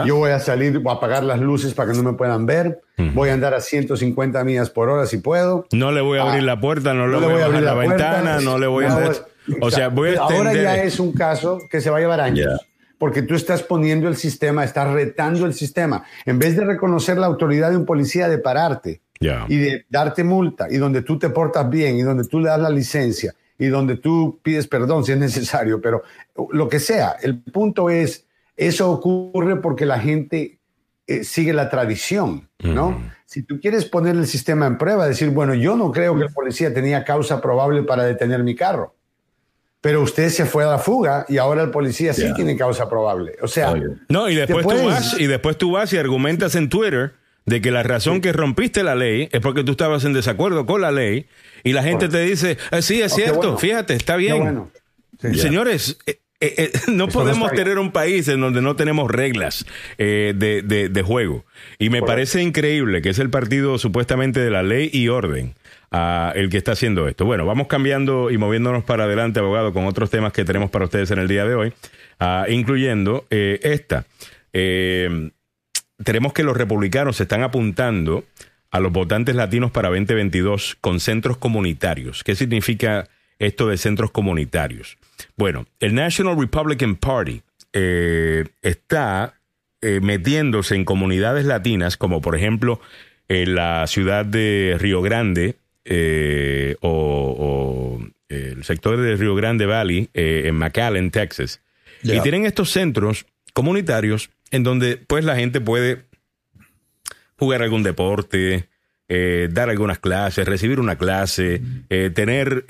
yo 0.07 0.17
voy 0.17 0.31
a 0.31 0.39
salir, 0.39 0.79
voy 0.79 0.95
a 0.95 0.97
apagar 0.97 1.25
las 1.25 1.41
luces 1.41 1.75
para 1.75 1.91
que 1.91 1.97
no 1.99 2.05
me 2.05 2.13
puedan 2.13 2.47
ver, 2.47 2.81
voy 3.13 3.29
a 3.29 3.35
andar 3.35 3.55
a 3.55 3.61
150 3.61 4.43
millas 4.45 4.71
por 4.71 4.89
hora 4.89 5.05
si 5.07 5.19
puedo. 5.19 5.67
No 5.73 5.91
le 5.91 6.01
voy 6.01 6.19
a 6.19 6.23
abrir 6.23 6.43
ah, 6.43 6.47
la 6.47 6.61
puerta, 6.61 6.95
no, 6.95 7.09
le 7.09 7.17
voy, 7.19 7.43
a 7.43 7.47
abrir 7.47 7.63
la, 7.63 7.75
ventana, 7.75 8.41
no 8.41 8.57
le 8.57 8.69
voy 8.69 8.85
a... 8.85 8.97
Hacer... 8.97 9.27
O 9.61 9.71
sea, 9.71 9.89
voy 9.89 10.15
a 10.15 10.21
Ahora 10.21 10.55
ya 10.55 10.83
es 10.83 11.01
un 11.01 11.13
caso 11.13 11.59
que 11.69 11.81
se 11.81 11.91
va 11.91 11.99
a 11.99 12.01
llevar 12.01 12.21
años 12.21 12.65
porque 12.99 13.23
tú 13.23 13.35
estás 13.35 13.63
poniendo 13.63 14.09
el 14.09 14.17
sistema, 14.17 14.65
estás 14.65 14.91
retando 14.91 15.45
el 15.45 15.53
sistema. 15.53 16.05
En 16.25 16.39
vez 16.39 16.57
de 16.57 16.65
reconocer 16.65 17.19
la 17.19 17.27
autoridad 17.27 17.71
de 17.71 17.77
un 17.77 17.85
policía 17.85 18.27
de 18.29 18.39
pararte 18.39 19.03
y 19.21 19.57
de 19.57 19.87
darte 19.91 20.25
multa, 20.25 20.67
y 20.71 20.77
donde 20.77 21.03
tú 21.03 21.19
te 21.19 21.31
portas 21.31 21.69
bien, 21.69 21.97
y 21.97 22.03
donde 22.03 22.25
tú 22.25 22.41
le 22.41 22.49
das 22.49 22.61
la 22.61 22.71
licencia, 22.71 23.35
y 23.59 23.67
donde 23.67 23.97
tú 23.97 24.41
pides 24.43 24.67
perdón 24.67 25.05
si 25.05 25.13
es 25.13 25.19
necesario, 25.19 25.81
pero 25.81 26.03
lo 26.51 26.69
que 26.69 26.81
sea, 26.81 27.17
el 27.23 27.39
punto 27.39 27.91
es, 27.91 28.27
eso 28.57 28.91
ocurre 28.91 29.57
porque 29.57 29.87
la 29.87 29.99
gente 29.99 30.59
eh, 31.07 31.25
sigue 31.25 31.53
la 31.53 31.71
tradición, 31.71 32.49
¿no? 32.63 33.01
Si 33.25 33.43
tú 33.43 33.61
quieres 33.61 33.85
poner 33.85 34.17
el 34.17 34.27
sistema 34.27 34.67
en 34.67 34.79
prueba, 34.79 35.07
decir, 35.07 35.31
bueno, 35.31 35.55
yo 35.55 35.77
no 35.77 35.91
creo 35.93 36.17
que 36.17 36.25
el 36.25 36.33
policía 36.33 36.73
tenía 36.73 37.05
causa 37.05 37.41
probable 37.41 37.83
para 37.83 38.05
detener 38.05 38.43
mi 38.43 38.55
carro 38.55 38.97
pero 39.87 40.03
usted 40.03 40.31
se 40.31 40.47
fue 40.47 40.65
a 40.65 40.67
la 40.67 40.79
fuga 40.79 41.25
y 41.29 41.39
ahora 41.39 41.63
el 41.63 41.71
policía 41.71 42.13
sí 42.13 42.27
tiene 42.35 42.57
causa 42.57 42.89
probable. 42.89 43.37
O 43.41 43.47
sea, 43.47 43.73
no, 44.09 44.29
y 44.29 44.35
después, 44.35 44.67
tú 44.67 44.85
vas, 44.85 45.21
y 45.21 45.29
después 45.29 45.57
tú 45.57 45.71
vas 45.71 45.93
y 45.93 45.97
argumentas 45.97 46.57
en 46.57 46.69
Twitter 46.69 47.15
de 47.47 47.61
que 47.61 47.71
la 47.71 47.83
razón 47.83 48.21
que 48.21 48.33
rompiste 48.33 48.83
la 48.83 48.95
ley 48.95 49.29
es 49.33 49.41
porque 49.41 49.65
tú 49.65 49.73
estabas 49.73 50.05
en 50.05 50.13
desacuerdo 50.13 50.67
con 50.67 50.81
la 50.81 50.91
ley 50.91 51.27
y 51.65 51.73
la 51.73 51.83
gente 51.83 52.09
te 52.09 52.21
dice, 52.21 52.59
ah, 52.71 52.83
sí, 52.83 53.01
es 53.01 53.15
cierto, 53.15 53.57
fíjate, 53.57 53.95
está 53.95 54.17
bien. 54.17 54.65
Señores, 55.35 55.99
eh, 56.07 56.21
eh, 56.41 56.55
eh, 56.59 56.73
no 56.89 57.09
podemos 57.09 57.51
tener 57.53 57.79
un 57.79 57.93
país 57.93 58.29
en 58.29 58.41
donde 58.41 58.61
no 58.61 58.77
tenemos 58.77 59.11
reglas 59.11 59.65
de, 59.97 60.35
de, 60.35 61.03
juego. 61.03 61.47
Y 61.79 61.89
me 61.89 62.03
parece 62.03 62.43
increíble 62.43 63.01
que 63.01 63.11
es 63.11 63.19
el 63.19 63.31
partido 63.31 63.79
supuestamente 63.79 64.41
de 64.41 64.51
la 64.51 64.63
ley 64.63 64.91
y 64.93 65.09
orden 65.09 65.55
el 66.35 66.51
que 66.51 66.59
está 66.59 66.73
haciendo 66.73 67.09
esto. 67.09 67.25
Bueno, 67.25 67.47
vamos 67.47 67.67
cambiando 67.69 68.31
y 68.31 68.39
moviéndonos 68.39 68.85
para 68.85 69.05
adelante, 69.05 69.41
abogado, 69.41 69.73
con 69.73 69.87
otros 69.87 70.11
temas 70.11 70.33
que 70.33 70.45
tenemos 70.45 70.71
para 70.71 70.85
ustedes 70.85 71.11
en 71.11 71.19
el 71.19 71.29
día 71.29 71.45
de 71.47 71.55
hoy, 71.55 71.73
incluyendo 72.49 73.27
eh, 73.31 73.61
esta. 73.63 74.05
Eh, 74.53 75.31
tenemos 76.03 76.33
que 76.33 76.43
los 76.43 76.57
republicanos 76.57 77.17
se 77.17 77.25
están 77.25 77.43
apuntando 77.43 78.25
a 78.71 78.81
los 78.81 78.93
votantes 78.93 79.35
latinos 79.35 79.71
para 79.71 79.89
2022 79.89 80.77
con 80.81 81.01
centros 81.01 81.39
comunitarios. 81.39 82.25
¿Qué 82.25 82.35
significa 82.35 83.09
esto 83.39 83.69
de 83.69 83.79
centros 83.79 84.11
comunitarios? 84.11 84.99
Bueno, 85.37 85.67
el 85.81 85.95
National 85.95 86.39
Republican 86.39 86.97
Party 86.97 87.43
eh, 87.73 88.45
está 88.63 89.35
metiéndose 90.03 90.75
en 90.75 90.85
comunidades 90.85 91.45
latinas, 91.45 91.97
como 91.97 92.21
por 92.21 92.35
ejemplo 92.35 92.81
en 93.29 93.55
la 93.55 93.87
ciudad 93.87 94.25
de 94.25 94.77
Río 94.79 95.03
Grande, 95.03 95.57
eh, 95.85 96.77
o, 96.81 98.01
el 98.29 98.65
sector 98.65 98.97
de 99.01 99.15
Río 99.17 99.37
Grande 99.37 99.67
Valley 99.67 100.11
eh, 100.13 100.45
en 100.47 100.57
McAllen, 100.57 101.11
Texas. 101.11 101.61
Y 102.03 102.21
tienen 102.21 102.45
estos 102.45 102.71
centros 102.71 103.27
comunitarios 103.53 104.31
en 104.51 104.63
donde 104.63 104.97
pues 104.97 105.25
la 105.25 105.37
gente 105.37 105.61
puede 105.61 106.05
jugar 107.37 107.63
algún 107.63 107.83
deporte, 107.83 108.69
eh, 109.09 109.49
dar 109.51 109.71
algunas 109.71 109.99
clases, 109.99 110.47
recibir 110.47 110.81
una 110.81 110.97
clase, 110.97 111.61
tener 112.15 112.65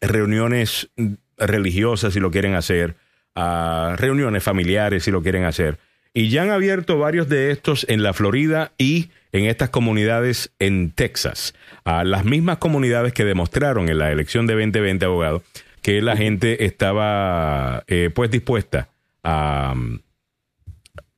reuniones 0.00 0.90
religiosas 1.38 2.12
si 2.12 2.20
lo 2.20 2.30
quieren 2.30 2.54
hacer, 2.54 2.96
reuniones 3.34 4.42
familiares 4.42 5.04
si 5.04 5.10
lo 5.10 5.22
quieren 5.22 5.44
hacer. 5.44 5.78
Y 6.12 6.30
ya 6.30 6.42
han 6.42 6.50
abierto 6.50 6.98
varios 6.98 7.28
de 7.28 7.50
estos 7.50 7.86
en 7.88 8.02
la 8.02 8.12
Florida 8.12 8.72
y 8.78 9.10
en 9.32 9.44
estas 9.44 9.70
comunidades 9.70 10.52
en 10.58 10.90
Texas, 10.90 11.54
a 11.84 12.04
las 12.04 12.24
mismas 12.24 12.58
comunidades 12.58 13.12
que 13.12 13.24
demostraron 13.24 13.88
en 13.88 13.98
la 13.98 14.10
elección 14.10 14.46
de 14.46 14.54
2020, 14.54 15.04
abogado, 15.04 15.42
que 15.82 16.00
la 16.02 16.16
gente 16.16 16.64
estaba 16.64 17.84
eh, 17.86 18.10
pues 18.14 18.30
dispuesta 18.30 18.88
a, 19.22 19.74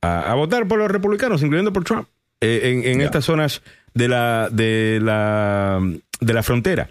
a, 0.01 0.33
votar 0.33 0.67
por 0.67 0.79
los 0.79 0.89
republicanos, 0.89 1.43
incluyendo 1.43 1.73
por 1.73 1.83
Trump, 1.83 2.07
eh, 2.41 2.81
en, 2.85 3.01
estas 3.01 3.25
zonas 3.25 3.61
de 3.93 4.07
la, 4.07 4.49
de, 4.51 4.99
la, 5.01 5.79
de 6.19 6.33
la 6.33 6.43
frontera. 6.43 6.89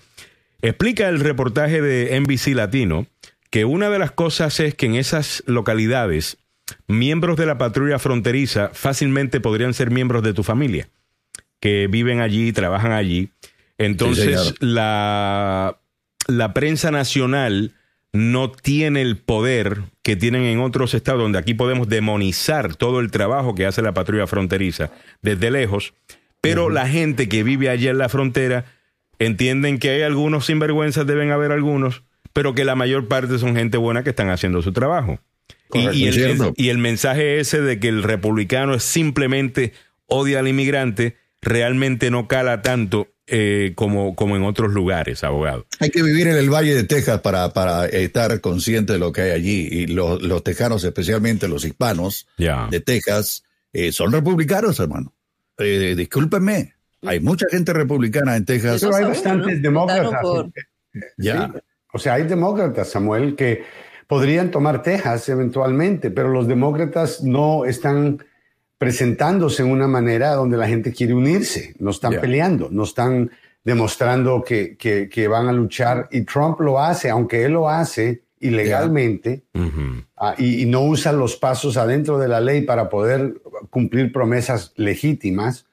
Explica 0.62 1.08
el 1.08 1.20
reportaje 1.20 1.80
de 1.80 2.18
NBC 2.20 2.54
Latino 2.54 3.06
que 3.50 3.64
una 3.64 3.90
de 3.90 3.98
las 3.98 4.12
cosas 4.12 4.60
es 4.60 4.74
que 4.74 4.86
en 4.86 4.94
esas 4.94 5.42
localidades 5.46 6.38
miembros 6.86 7.36
de 7.36 7.46
la 7.46 7.58
patrulla 7.58 7.98
fronteriza 7.98 8.70
fácilmente 8.72 9.40
podrían 9.40 9.74
ser 9.74 9.90
miembros 9.90 10.22
de 10.22 10.34
tu 10.34 10.44
familia 10.44 10.88
que 11.60 11.88
viven 11.88 12.20
allí, 12.20 12.52
trabajan 12.52 12.92
allí. 12.92 13.30
Entonces, 13.78 14.54
la, 14.60 15.78
la 16.26 16.54
prensa 16.54 16.90
nacional 16.90 17.74
no 18.12 18.50
tiene 18.50 19.02
el 19.02 19.16
poder 19.16 19.82
que 20.02 20.16
tienen 20.16 20.42
en 20.42 20.60
otros 20.60 20.94
estados, 20.94 21.22
donde 21.22 21.38
aquí 21.38 21.54
podemos 21.54 21.88
demonizar 21.88 22.74
todo 22.74 23.00
el 23.00 23.10
trabajo 23.10 23.54
que 23.54 23.66
hace 23.66 23.82
la 23.82 23.94
patrulla 23.94 24.26
fronteriza 24.26 24.90
desde 25.22 25.50
lejos, 25.50 25.94
pero 26.40 26.70
la 26.70 26.88
gente 26.88 27.28
que 27.28 27.42
vive 27.42 27.68
allá 27.68 27.90
en 27.90 27.98
la 27.98 28.08
frontera 28.08 28.64
entienden 29.18 29.78
que 29.78 29.90
hay 29.90 30.02
algunos 30.02 30.46
sinvergüenzas, 30.46 31.06
deben 31.06 31.30
haber 31.30 31.52
algunos, 31.52 32.02
pero 32.32 32.54
que 32.54 32.64
la 32.64 32.74
mayor 32.74 33.06
parte 33.06 33.38
son 33.38 33.54
gente 33.54 33.76
buena 33.76 34.02
que 34.02 34.10
están 34.10 34.30
haciendo 34.30 34.62
su 34.62 34.72
trabajo. 34.72 35.20
y, 35.72 35.86
el, 36.06 36.52
y, 36.56 36.68
el, 36.68 36.78
mensaje 36.78 37.38
ese 37.38 37.60
de 37.60 37.78
que 37.78 37.88
el 37.88 38.02
republicano 38.02 38.74
es 38.74 38.82
simplemente 38.82 39.72
odia 40.06 40.40
al 40.40 40.48
inmigrante 40.48 41.16
realmente 41.42 42.10
no 42.10 42.28
cala 42.28 42.62
tanto 42.62 43.08
eh, 43.26 43.72
como, 43.76 44.16
como 44.16 44.36
en 44.36 44.42
otros 44.42 44.72
lugares, 44.72 45.22
abogado. 45.22 45.66
Hay 45.78 45.90
que 45.90 46.02
vivir 46.02 46.26
en 46.26 46.36
el 46.36 46.50
Valle 46.50 46.74
de 46.74 46.84
Texas 46.84 47.20
para, 47.20 47.52
para 47.52 47.86
estar 47.86 48.40
consciente 48.40 48.94
de 48.94 48.98
lo 48.98 49.12
que 49.12 49.22
hay 49.22 49.30
allí. 49.30 49.68
Y 49.70 49.86
los, 49.86 50.20
los 50.22 50.42
tejanos, 50.42 50.82
especialmente 50.84 51.46
los 51.46 51.64
hispanos 51.64 52.26
de 52.36 52.80
Texas, 52.80 53.44
eh, 53.72 53.92
son 53.92 54.12
republicanos, 54.12 54.80
hermano. 54.80 55.14
Eh, 55.58 55.94
discúlpenme, 55.96 56.74
hay 57.02 57.20
mucha 57.20 57.46
gente 57.50 57.72
republicana 57.72 58.36
en 58.36 58.44
Texas. 58.44 58.80
Pero 58.80 58.96
hay 58.96 59.04
bastantes 59.04 59.62
demócratas. 59.62 60.20
Ya. 61.16 61.52
O 61.92 61.98
sea, 61.98 62.14
hay 62.14 62.24
demócratas, 62.24 62.88
Samuel, 62.90 63.36
que 63.36 63.62
podrían 64.06 64.50
tomar 64.50 64.82
Texas 64.82 65.28
eventualmente, 65.28 66.10
pero 66.10 66.30
los 66.30 66.48
demócratas 66.48 67.22
no 67.22 67.64
están 67.64 68.18
presentándose 68.80 69.62
en 69.62 69.70
una 69.70 69.86
manera 69.86 70.34
donde 70.34 70.56
la 70.56 70.66
gente 70.66 70.90
quiere 70.90 71.12
unirse, 71.12 71.74
no 71.80 71.90
están 71.90 72.18
peleando, 72.18 72.68
no 72.70 72.84
están 72.84 73.30
demostrando 73.62 74.42
que, 74.42 74.78
que, 74.78 75.28
van 75.28 75.48
a 75.48 75.52
luchar 75.52 76.08
y 76.10 76.22
Trump 76.22 76.60
lo 76.60 76.80
hace, 76.80 77.10
aunque 77.10 77.44
él 77.44 77.52
lo 77.52 77.68
hace 77.68 78.22
ilegalmente 78.40 79.42
ah, 80.16 80.34
y, 80.38 80.64
no 80.64 80.80
usa 80.80 81.12
los 81.12 81.36
pasos 81.36 81.76
adentro 81.76 82.18
de 82.18 82.28
la 82.28 82.40
ley 82.40 82.62
para 82.62 82.88
poder 82.88 83.42
cumplir 83.68 84.12
promesas 84.12 84.72
legítimas. 84.76 85.66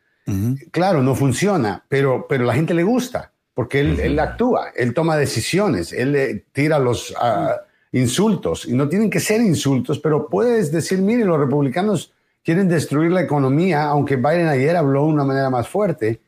Claro, 0.71 1.01
no 1.01 1.15
funciona, 1.15 1.85
pero, 1.87 2.25
pero 2.27 2.43
la 2.43 2.55
gente 2.55 2.73
le 2.73 2.83
gusta 2.83 3.31
porque 3.53 3.79
él, 3.79 4.01
él 4.01 4.19
actúa, 4.19 4.71
él 4.75 4.93
toma 4.93 5.15
decisiones, 5.15 5.93
él 5.93 6.11
le 6.11 6.35
tira 6.51 6.77
los 6.77 7.15
ah, 7.21 7.55
insultos 7.93 8.65
y 8.65 8.73
no 8.73 8.89
tienen 8.89 9.09
que 9.09 9.21
ser 9.21 9.39
insultos, 9.39 9.97
pero 9.97 10.27
puedes 10.27 10.73
decir, 10.73 10.99
mire, 10.99 11.23
los 11.23 11.39
republicanos 11.39 12.11
quieren 12.47 12.69
destruir 12.69 13.11
la 13.11 13.19
economía, 13.19 13.87
aunque 13.87 14.15
Biden 14.15 14.47
ayer 14.47 14.77
habló 14.77 15.01
de 15.01 15.11
una 15.11 15.25
manera 15.25 15.49
más 15.49 15.67
fuerte. 15.67 16.21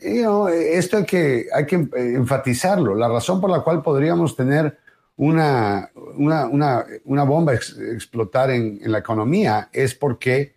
esto 0.00 0.98
hay 0.98 1.04
que, 1.04 1.46
hay 1.52 1.66
que 1.66 1.88
enfatizarlo. 1.96 2.94
La 2.94 3.08
razón 3.08 3.40
por 3.40 3.50
la 3.50 3.58
cual 3.58 3.82
podríamos 3.82 4.36
tener 4.36 4.78
una, 5.16 5.90
una, 6.16 6.46
una, 6.46 6.84
una 7.06 7.24
bomba 7.24 7.54
explotar 7.54 8.50
en, 8.50 8.78
en, 8.84 8.92
la 8.92 8.98
economía 8.98 9.68
es 9.72 9.96
porque 9.96 10.54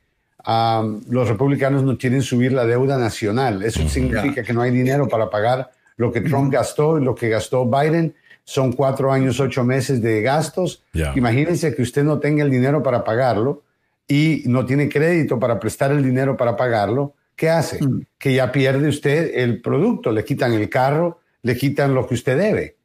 los 1.10 1.28
republicanos 1.28 1.82
no 1.82 1.98
quieren 1.98 2.22
subir 2.22 2.54
la 2.54 2.68
deuda 2.68 3.00
nacional. 3.00 3.64
Eso 3.64 3.90
significa 3.90 4.44
que 4.44 4.54
no 4.54 4.62
hay 4.62 4.70
dinero 4.70 5.08
para 5.08 5.32
pagar 5.32 5.72
lo 5.96 6.12
que 6.12 6.22
Trump 6.22 6.54
gastó 6.54 7.00
y 7.00 7.04
lo 7.04 7.16
que 7.16 7.30
gastó 7.30 7.66
Biden. 7.66 8.14
Son 8.44 8.72
cuatro 8.72 9.12
años, 9.12 9.40
ocho 9.40 9.64
meses 9.64 10.00
de 10.00 10.22
gastos. 10.22 10.84
Imagínense 11.16 11.74
que 11.74 11.82
usted 11.82 12.04
no 12.04 12.20
tenga 12.20 12.44
el 12.44 12.52
dinero 12.52 12.84
para 12.84 13.04
pagarlo 13.04 13.64
y 14.08 14.44
no 14.46 14.66
tiene 14.66 14.90
crédito 14.90 15.40
para 15.40 15.60
prestar 15.60 15.92
el 15.92 16.04
dinero 16.04 16.38
para 16.38 16.56
pagarlo, 16.56 17.16
¿qué 17.36 17.50
hace? 17.50 17.84
Mm. 17.84 18.02
Que 18.18 18.34
ya 18.36 18.52
pierde 18.52 18.88
usted 18.88 19.32
el 19.36 19.62
producto, 19.62 20.12
le 20.12 20.24
quitan 20.24 20.54
el 20.54 20.70
carro, 20.70 21.20
le 21.44 21.56
quitan 21.58 21.94
lo 21.94 22.08
que 22.08 22.16
usted 22.16 22.38
debe. 22.38 22.78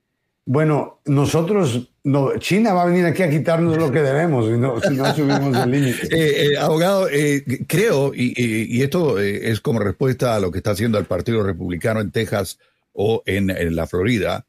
Bueno, 0.44 1.00
nosotros, 1.04 1.92
no, 2.02 2.36
China 2.38 2.72
va 2.74 2.82
a 2.82 2.86
venir 2.86 3.04
aquí 3.06 3.22
a 3.22 3.30
quitarnos 3.30 3.76
lo 3.76 3.92
que 3.92 4.02
debemos 4.02 4.46
si 4.46 4.52
no, 4.58 4.80
si 4.80 4.94
no 4.94 5.14
subimos 5.14 5.56
el 5.56 5.70
límite. 5.70 6.08
Eh, 6.10 6.46
eh, 6.54 6.58
abogado, 6.58 7.08
eh, 7.08 7.44
creo, 7.68 8.12
y, 8.12 8.34
y- 8.36 8.76
y 8.76 8.82
esto 8.82 9.20
eh, 9.20 9.50
es 9.50 9.60
como 9.60 9.78
respuesta 9.78 10.34
a 10.34 10.40
lo 10.40 10.50
que 10.50 10.58
está 10.58 10.72
haciendo 10.72 10.98
el 10.98 11.04
Partido 11.04 11.44
Republicano 11.44 12.00
en 12.00 12.10
Texas 12.10 12.58
o 12.92 13.22
en, 13.24 13.50
en 13.50 13.76
la 13.76 13.86
Florida, 13.86 14.44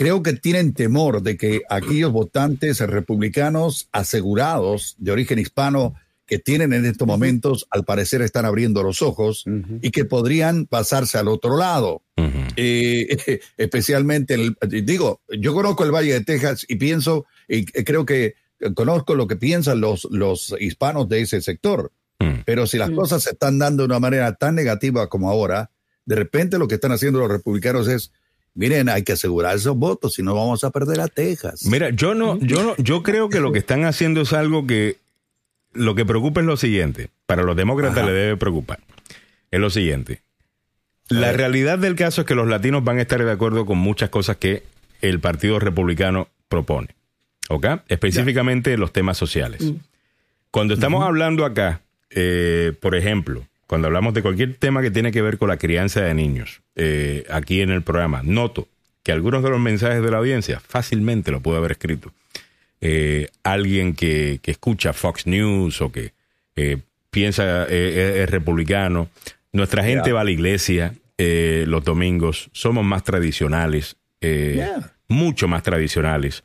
creo 0.00 0.22
que 0.22 0.32
tienen 0.32 0.72
temor 0.72 1.20
de 1.20 1.36
que 1.36 1.60
aquellos 1.68 2.10
votantes 2.10 2.80
republicanos 2.80 3.90
asegurados 3.92 4.94
de 4.96 5.12
origen 5.12 5.38
hispano 5.38 5.94
que 6.24 6.38
tienen 6.38 6.72
en 6.72 6.86
estos 6.86 7.06
momentos, 7.06 7.66
al 7.68 7.84
parecer 7.84 8.22
están 8.22 8.46
abriendo 8.46 8.82
los 8.82 9.02
ojos 9.02 9.44
y 9.82 9.90
que 9.90 10.06
podrían 10.06 10.64
pasarse 10.64 11.18
al 11.18 11.28
otro 11.28 11.58
lado. 11.58 12.02
Eh, 12.56 13.40
especialmente, 13.58 14.32
el, 14.32 14.56
digo, 14.86 15.20
yo 15.38 15.52
conozco 15.52 15.84
el 15.84 15.90
Valle 15.90 16.14
de 16.14 16.24
Texas 16.24 16.64
y 16.66 16.76
pienso, 16.76 17.26
y 17.46 17.66
creo 17.66 18.06
que 18.06 18.36
conozco 18.74 19.14
lo 19.14 19.26
que 19.26 19.36
piensan 19.36 19.82
los, 19.82 20.08
los 20.10 20.54
hispanos 20.58 21.10
de 21.10 21.20
ese 21.20 21.42
sector. 21.42 21.92
Pero 22.46 22.66
si 22.66 22.78
las 22.78 22.88
cosas 22.88 23.24
se 23.24 23.32
están 23.32 23.58
dando 23.58 23.82
de 23.82 23.88
una 23.88 24.00
manera 24.00 24.32
tan 24.34 24.54
negativa 24.54 25.10
como 25.10 25.28
ahora, 25.28 25.70
de 26.06 26.16
repente 26.16 26.58
lo 26.58 26.68
que 26.68 26.76
están 26.76 26.92
haciendo 26.92 27.18
los 27.18 27.30
republicanos 27.30 27.86
es, 27.86 28.12
miren, 28.54 28.88
hay 28.88 29.02
que 29.02 29.12
asegurar 29.12 29.56
esos 29.56 29.76
votos, 29.76 30.14
si 30.14 30.22
no 30.22 30.34
vamos 30.34 30.64
a 30.64 30.70
perder 30.70 31.00
a 31.00 31.08
Texas. 31.08 31.64
Mira, 31.66 31.90
yo 31.90 32.14
no, 32.14 32.38
yo 32.40 32.62
no, 32.62 32.76
yo 32.78 33.02
creo 33.02 33.28
que 33.28 33.40
lo 33.40 33.52
que 33.52 33.58
están 33.58 33.84
haciendo 33.84 34.22
es 34.22 34.32
algo 34.32 34.66
que 34.66 34.98
lo 35.72 35.94
que 35.94 36.04
preocupa 36.04 36.40
es 36.40 36.46
lo 36.46 36.56
siguiente. 36.56 37.10
Para 37.26 37.42
los 37.42 37.56
demócratas 37.56 38.04
le 38.04 38.12
debe 38.12 38.36
preocupar. 38.36 38.80
Es 39.50 39.60
lo 39.60 39.70
siguiente. 39.70 40.22
La 41.08 41.32
realidad 41.32 41.78
del 41.78 41.96
caso 41.96 42.20
es 42.20 42.26
que 42.26 42.34
los 42.34 42.48
latinos 42.48 42.84
van 42.84 42.98
a 42.98 43.02
estar 43.02 43.24
de 43.24 43.30
acuerdo 43.30 43.66
con 43.66 43.78
muchas 43.78 44.10
cosas 44.10 44.36
que 44.36 44.62
el 45.00 45.20
Partido 45.20 45.58
Republicano 45.58 46.28
propone. 46.48 46.88
¿Ok? 47.48 47.66
Específicamente 47.88 48.76
los 48.76 48.92
temas 48.92 49.18
sociales. 49.18 49.72
Cuando 50.50 50.74
estamos 50.74 51.04
hablando 51.04 51.44
acá, 51.44 51.82
eh, 52.10 52.72
por 52.80 52.94
ejemplo, 52.94 53.44
cuando 53.70 53.86
hablamos 53.86 54.14
de 54.14 54.22
cualquier 54.22 54.56
tema 54.56 54.82
que 54.82 54.90
tiene 54.90 55.12
que 55.12 55.22
ver 55.22 55.38
con 55.38 55.48
la 55.48 55.56
crianza 55.56 56.00
de 56.00 56.12
niños, 56.12 56.60
eh, 56.74 57.24
aquí 57.30 57.60
en 57.60 57.70
el 57.70 57.82
programa, 57.82 58.20
noto 58.24 58.66
que 59.04 59.12
algunos 59.12 59.44
de 59.44 59.50
los 59.50 59.60
mensajes 59.60 60.02
de 60.02 60.10
la 60.10 60.18
audiencia 60.18 60.58
fácilmente 60.58 61.30
lo 61.30 61.38
puede 61.40 61.58
haber 61.58 61.70
escrito 61.70 62.12
eh, 62.80 63.28
alguien 63.44 63.94
que, 63.94 64.40
que 64.42 64.50
escucha 64.50 64.92
Fox 64.92 65.24
News 65.28 65.80
o 65.82 65.92
que 65.92 66.14
eh, 66.56 66.78
piensa 67.12 67.64
eh, 67.68 68.22
es, 68.24 68.28
republicano. 68.28 69.08
Nuestra 69.52 69.84
gente 69.84 70.06
Yeah. 70.06 70.14
va 70.14 70.20
a 70.22 70.24
la 70.24 70.32
iglesia 70.32 70.94
eh, 71.16 71.62
los 71.68 71.84
domingos, 71.84 72.50
somos 72.52 72.84
más 72.84 73.04
tradicionales, 73.04 73.96
Yeah. 74.20 74.94
mucho 75.06 75.46
más 75.46 75.62
tradicionales. 75.62 76.42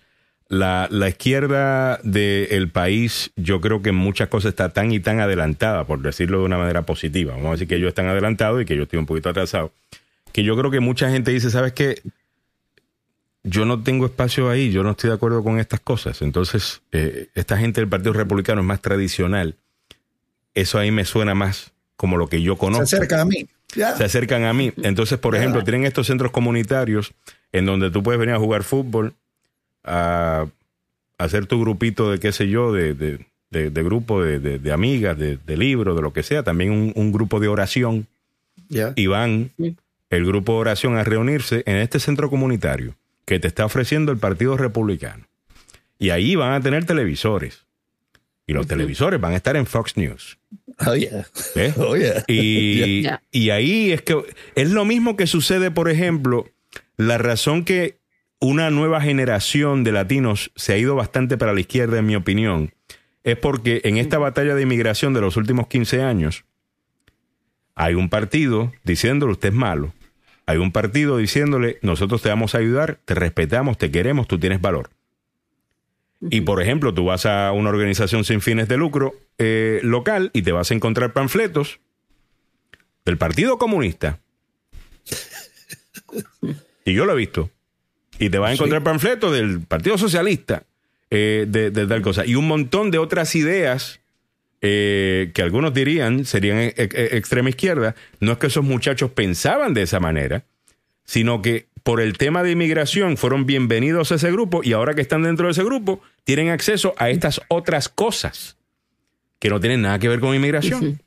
La, 0.47 0.87
la 0.91 1.09
izquierda 1.09 1.99
del 2.03 2.69
país, 2.69 3.31
yo 3.35 3.61
creo 3.61 3.81
que 3.81 3.89
en 3.89 3.95
muchas 3.95 4.27
cosas 4.29 4.49
está 4.49 4.69
tan 4.69 4.91
y 4.91 4.99
tan 4.99 5.19
adelantada, 5.19 5.85
por 5.85 6.01
decirlo 6.01 6.39
de 6.39 6.45
una 6.45 6.57
manera 6.57 6.83
positiva. 6.83 7.33
Vamos 7.33 7.47
a 7.47 7.51
decir 7.53 7.67
que 7.67 7.75
ellos 7.75 7.89
están 7.89 8.07
adelantados 8.07 8.61
y 8.61 8.65
que 8.65 8.75
yo 8.75 8.83
estoy 8.83 8.99
un 8.99 9.07
poquito 9.07 9.29
atrasado. 9.29 9.71
Que 10.31 10.43
yo 10.43 10.55
creo 10.55 10.69
que 10.69 10.79
mucha 10.81 11.09
gente 11.09 11.31
dice, 11.31 11.49
¿sabes 11.49 11.73
qué? 11.73 12.01
yo 13.45 13.63
no 13.65 13.83
tengo 13.83 14.07
espacio 14.07 14.49
ahí, 14.49 14.71
yo 14.71 14.83
no 14.83 14.91
estoy 14.91 15.09
de 15.11 15.15
acuerdo 15.15 15.43
con 15.43 15.59
estas 15.59 15.79
cosas. 15.79 16.21
Entonces, 16.23 16.81
eh, 16.91 17.29
esta 17.35 17.57
gente 17.57 17.79
del 17.79 17.87
Partido 17.87 18.11
Republicano 18.13 18.61
es 18.61 18.67
más 18.67 18.81
tradicional. 18.81 19.55
Eso 20.55 20.79
ahí 20.79 20.89
me 20.91 21.05
suena 21.05 21.35
más 21.35 21.71
como 21.95 22.17
lo 22.17 22.27
que 22.27 22.41
yo 22.41 22.53
Se 22.53 22.59
conozco. 22.59 22.83
acerca 22.83 23.21
a 23.21 23.25
mí. 23.25 23.47
Se 23.67 24.03
acercan 24.03 24.45
a 24.45 24.53
mí. 24.53 24.73
Entonces, 24.81 25.19
por 25.19 25.35
ejemplo, 25.35 25.63
tienen 25.63 25.85
estos 25.85 26.07
centros 26.07 26.31
comunitarios 26.31 27.13
en 27.51 27.65
donde 27.65 27.91
tú 27.91 28.01
puedes 28.01 28.19
venir 28.19 28.33
a 28.33 28.39
jugar 28.39 28.63
fútbol, 28.63 29.13
a, 29.85 30.47
hacer 31.17 31.45
tu 31.45 31.59
grupito 31.61 32.11
de 32.11 32.19
qué 32.19 32.31
sé 32.31 32.49
yo, 32.49 32.73
de, 32.73 32.93
de, 32.93 33.25
de- 33.51 33.69
de 33.69 33.83
grupo 33.83 34.21
de, 34.21 34.39
de- 34.39 34.59
de 34.59 34.71
amigas, 34.73 35.17
de, 35.17 35.37
de 35.37 35.57
libros, 35.57 35.95
de 35.95 36.01
lo 36.01 36.11
que 36.11 36.23
sea. 36.23 36.43
También 36.43 36.71
un, 36.71 36.91
un 36.95 37.11
grupo 37.11 37.39
de 37.39 37.47
oración 37.47 38.07
y 38.95 39.07
van 39.07 39.51
el 40.09 40.25
grupo 40.25 40.53
de 40.53 40.59
oración 40.59 40.97
a 40.97 41.03
reunirse 41.03 41.63
en 41.65 41.77
este 41.77 41.99
centro 41.99 42.29
comunitario 42.29 42.95
que 43.25 43.39
te 43.39 43.47
está 43.47 43.65
ofreciendo 43.65 44.11
el 44.11 44.17
Partido 44.17 44.57
Republicano. 44.57 45.25
Y 45.99 46.09
ahí 46.09 46.35
van 46.35 46.53
a 46.53 46.61
tener 46.61 46.85
televisores. 46.85 47.63
Y 48.47 48.53
los 48.53 48.67
televisores 48.67 49.19
van 49.19 49.33
a 49.33 49.37
estar 49.37 49.55
en 49.55 49.65
Fox 49.65 49.97
News. 49.97 50.37
Oh, 50.85 50.93
yeah. 50.95 51.25
Oh, 51.77 51.95
yeah. 51.95 52.23
Y, 52.27 53.05
y 53.31 53.49
ahí 53.51 53.91
es 53.91 54.01
que 54.01 54.17
es 54.55 54.69
lo 54.71 54.83
mismo 54.85 55.15
que 55.15 55.25
sucede, 55.27 55.71
por 55.71 55.89
ejemplo, 55.89 56.45
la 56.97 57.17
razón 57.17 57.63
que 57.65 57.97
una 58.39 58.69
nueva 58.69 59.01
generación 59.01 59.83
de 59.83 59.91
latinos 59.91 60.51
se 60.55 60.73
ha 60.73 60.77
ido 60.77 60.95
bastante 60.95 61.37
para 61.37 61.53
la 61.53 61.59
izquierda, 61.59 61.99
en 61.99 62.05
mi 62.05 62.15
opinión, 62.15 62.73
es 63.23 63.37
porque 63.37 63.81
en 63.83 63.97
esta 63.97 64.17
batalla 64.17 64.55
de 64.55 64.61
inmigración 64.61 65.13
de 65.13 65.21
los 65.21 65.37
últimos 65.37 65.67
15 65.67 66.03
años, 66.03 66.45
hay 67.73 67.95
un 67.95 68.09
partido 68.09 68.71
diciéndole 68.83 69.33
usted 69.33 69.49
es 69.49 69.55
malo. 69.55 69.93
Hay 70.45 70.57
un 70.57 70.71
partido 70.71 71.17
diciéndole 71.17 71.79
nosotros 71.81 72.21
te 72.21 72.29
vamos 72.29 72.55
a 72.55 72.59
ayudar, 72.59 72.99
te 73.05 73.15
respetamos, 73.15 73.77
te 73.77 73.89
queremos, 73.91 74.27
tú 74.27 74.39
tienes 74.39 74.61
valor. 74.61 74.91
Y 76.29 76.41
por 76.41 76.61
ejemplo, 76.61 76.93
tú 76.93 77.05
vas 77.05 77.25
a 77.25 77.51
una 77.51 77.69
organización 77.69 78.23
sin 78.23 78.41
fines 78.41 78.67
de 78.67 78.77
lucro 78.77 79.13
eh, 79.37 79.79
local 79.83 80.31
y 80.33 80.43
te 80.43 80.51
vas 80.51 80.71
a 80.71 80.73
encontrar 80.73 81.13
panfletos 81.13 81.79
del 83.05 83.17
Partido 83.17 83.57
Comunista. 83.57 84.19
Y 86.87 86.93
yo 86.93 87.05
lo 87.05 87.13
he 87.13 87.15
visto. 87.15 87.49
Y 88.19 88.29
te 88.29 88.37
vas 88.37 88.51
a 88.51 88.53
encontrar 88.53 88.83
panfletos 88.83 89.33
del 89.33 89.61
Partido 89.61 89.97
Socialista, 89.97 90.63
eh, 91.09 91.45
de, 91.47 91.69
de 91.71 91.87
tal 91.87 92.01
cosa. 92.01 92.25
Y 92.25 92.35
un 92.35 92.47
montón 92.47 92.91
de 92.91 92.97
otras 92.97 93.35
ideas 93.35 93.99
eh, 94.61 95.31
que 95.33 95.41
algunos 95.41 95.73
dirían 95.73 96.25
serían 96.25 96.57
e- 96.59 96.73
e- 96.77 97.09
extrema 97.17 97.49
izquierda. 97.49 97.95
No 98.19 98.31
es 98.33 98.37
que 98.37 98.47
esos 98.47 98.63
muchachos 98.63 99.11
pensaban 99.11 99.73
de 99.73 99.81
esa 99.83 99.99
manera, 99.99 100.43
sino 101.03 101.41
que 101.41 101.67
por 101.83 102.01
el 102.01 102.17
tema 102.17 102.41
de 102.41 102.51
inmigración 102.51 103.15
fueron 103.17 103.45
bienvenidos 103.45 104.11
a 104.11 104.15
ese 104.15 104.31
grupo 104.31 104.61
y 104.63 104.73
ahora 104.73 104.95
que 104.95 105.01
están 105.01 105.21
dentro 105.21 105.45
de 105.45 105.51
ese 105.51 105.63
grupo 105.63 106.01
tienen 106.23 106.49
acceso 106.49 106.95
a 106.97 107.09
estas 107.11 107.41
otras 107.47 107.89
cosas 107.89 108.57
que 109.37 109.49
no 109.49 109.59
tienen 109.59 109.83
nada 109.83 109.99
que 109.99 110.07
ver 110.07 110.19
con 110.19 110.33
inmigración. 110.33 110.99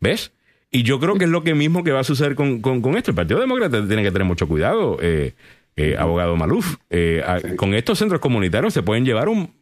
¿Ves? 0.00 0.32
Y 0.72 0.82
yo 0.82 0.98
creo 0.98 1.16
que 1.16 1.24
es 1.26 1.30
lo 1.30 1.44
que 1.44 1.54
mismo 1.54 1.84
que 1.84 1.92
va 1.92 2.00
a 2.00 2.04
suceder 2.04 2.34
con, 2.34 2.60
con- 2.60 2.82
con 2.82 2.96
esto. 2.96 3.12
El 3.12 3.14
Partido 3.14 3.38
Demócrata 3.38 3.86
tiene 3.86 4.02
que 4.02 4.10
tener 4.10 4.26
mucho 4.26 4.48
cuidado, 4.48 4.98
eh, 5.00 5.34
eh, 5.76 5.96
abogado 5.98 6.36
Maluf. 6.36 6.76
Eh, 6.90 7.22
a- 7.26 7.40
Con 7.56 7.74
estos 7.74 7.98
centros 7.98 8.20
comunitarios 8.20 8.72
se 8.74 8.82
pueden 8.82 9.04
llevar 9.04 9.28
un... 9.28 9.54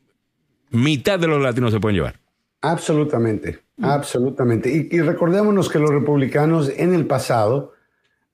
Mitad 0.71 1.19
de 1.19 1.27
los 1.29 1.41
latinos 1.43 1.73
se 1.73 1.79
pueden 1.81 1.97
llevar. 1.97 2.19
Absolutamente, 2.61 3.61
absolutamente. 3.83 4.71
Y, 4.71 4.89
y 4.97 5.01
recordémonos 5.03 5.69
que 5.69 5.79
los 5.79 5.91
republicanos 5.91 6.71
en 6.77 6.95
el 6.95 7.07
pasado 7.07 7.73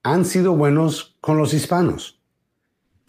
han 0.02 0.24
sido 0.24 0.54
buenos 0.54 1.16
con 1.20 1.36
los 1.36 1.52
hispanos. 1.52 2.18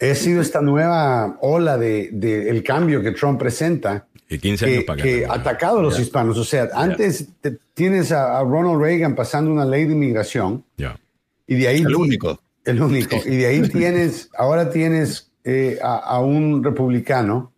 Ha 0.00 0.14
sido 0.16 0.42
esta 0.42 0.60
nueva 0.60 1.38
ola 1.40 1.78
de, 1.78 2.10
de 2.12 2.50
el 2.50 2.62
cambio 2.64 3.00
que 3.02 3.12
Trump 3.12 3.38
presenta 3.38 4.08
Y 4.28 4.38
15 4.38 4.64
años 4.66 4.78
que, 4.80 4.84
para 4.84 5.02
que 5.02 5.24
acá. 5.24 5.32
ha 5.32 5.36
atacado 5.36 5.78
a 5.78 5.82
los 5.82 5.98
hispanos. 6.00 6.36
O 6.38 6.44
sea, 6.44 6.68
antes 6.74 7.28
te- 7.40 7.56
tienes 7.72 8.10
a, 8.10 8.38
a 8.38 8.42
Ronald 8.42 8.82
Reagan 8.82 9.14
pasando 9.14 9.50
una 9.52 9.64
ley 9.64 9.84
de 9.86 9.92
inmigración 9.92 10.64
Ya. 10.76 10.98
y 11.46 11.54
de 11.54 11.68
ahí 11.68 11.80
El 11.82 11.94
único. 11.94 12.40
El 12.64 12.82
único. 12.82 13.16
Y 13.24 13.36
de 13.36 13.46
ahí 13.46 13.62
tienes, 13.68 14.30
ahora 14.36 14.70
tienes 14.70 15.30
eh, 15.44 15.78
a, 15.82 15.96
a 15.96 16.20
un 16.20 16.62
republicano 16.62 17.52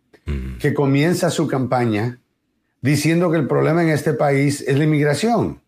que 0.59 0.73
comienza 0.73 1.29
su 1.29 1.47
campaña 1.47 2.19
diciendo 2.81 3.29
que 3.31 3.37
el 3.37 3.47
problema 3.47 3.83
en 3.83 3.89
este 3.89 4.13
país 4.13 4.61
es 4.67 4.77
la 4.77 4.83
inmigración 4.85 5.61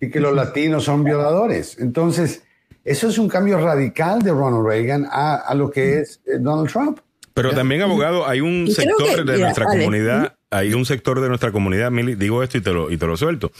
y 0.00 0.10
que 0.10 0.20
los 0.20 0.34
latinos 0.34 0.84
son 0.84 1.02
violadores. 1.04 1.76
Entonces, 1.80 2.42
eso 2.84 3.08
es 3.08 3.18
un 3.18 3.28
cambio 3.28 3.58
radical 3.58 4.22
de 4.22 4.30
Ronald 4.30 4.66
Reagan 4.66 5.06
a, 5.10 5.34
a 5.36 5.54
lo 5.54 5.70
que 5.70 6.00
es 6.00 6.20
eh, 6.26 6.38
Donald 6.38 6.70
Trump. 6.70 6.98
Pero 7.32 7.50
también, 7.52 7.82
abogado, 7.82 8.24
hay 8.28 8.40
un 8.40 8.68
sector 8.70 9.08
que- 9.16 9.16
de 9.24 9.32
mira, 9.32 9.38
nuestra 9.46 9.64
comunidad, 9.66 10.34
hay 10.56 10.72
un 10.74 10.86
sector 10.86 11.20
de 11.20 11.28
nuestra 11.28 11.52
comunidad, 11.52 11.90
digo 11.92 12.42
esto 12.42 12.58
y 12.58 12.60
te 12.60 12.72
lo, 12.72 12.90
y 12.90 12.96
te 12.96 13.06
lo 13.06 13.16
suelto, 13.16 13.50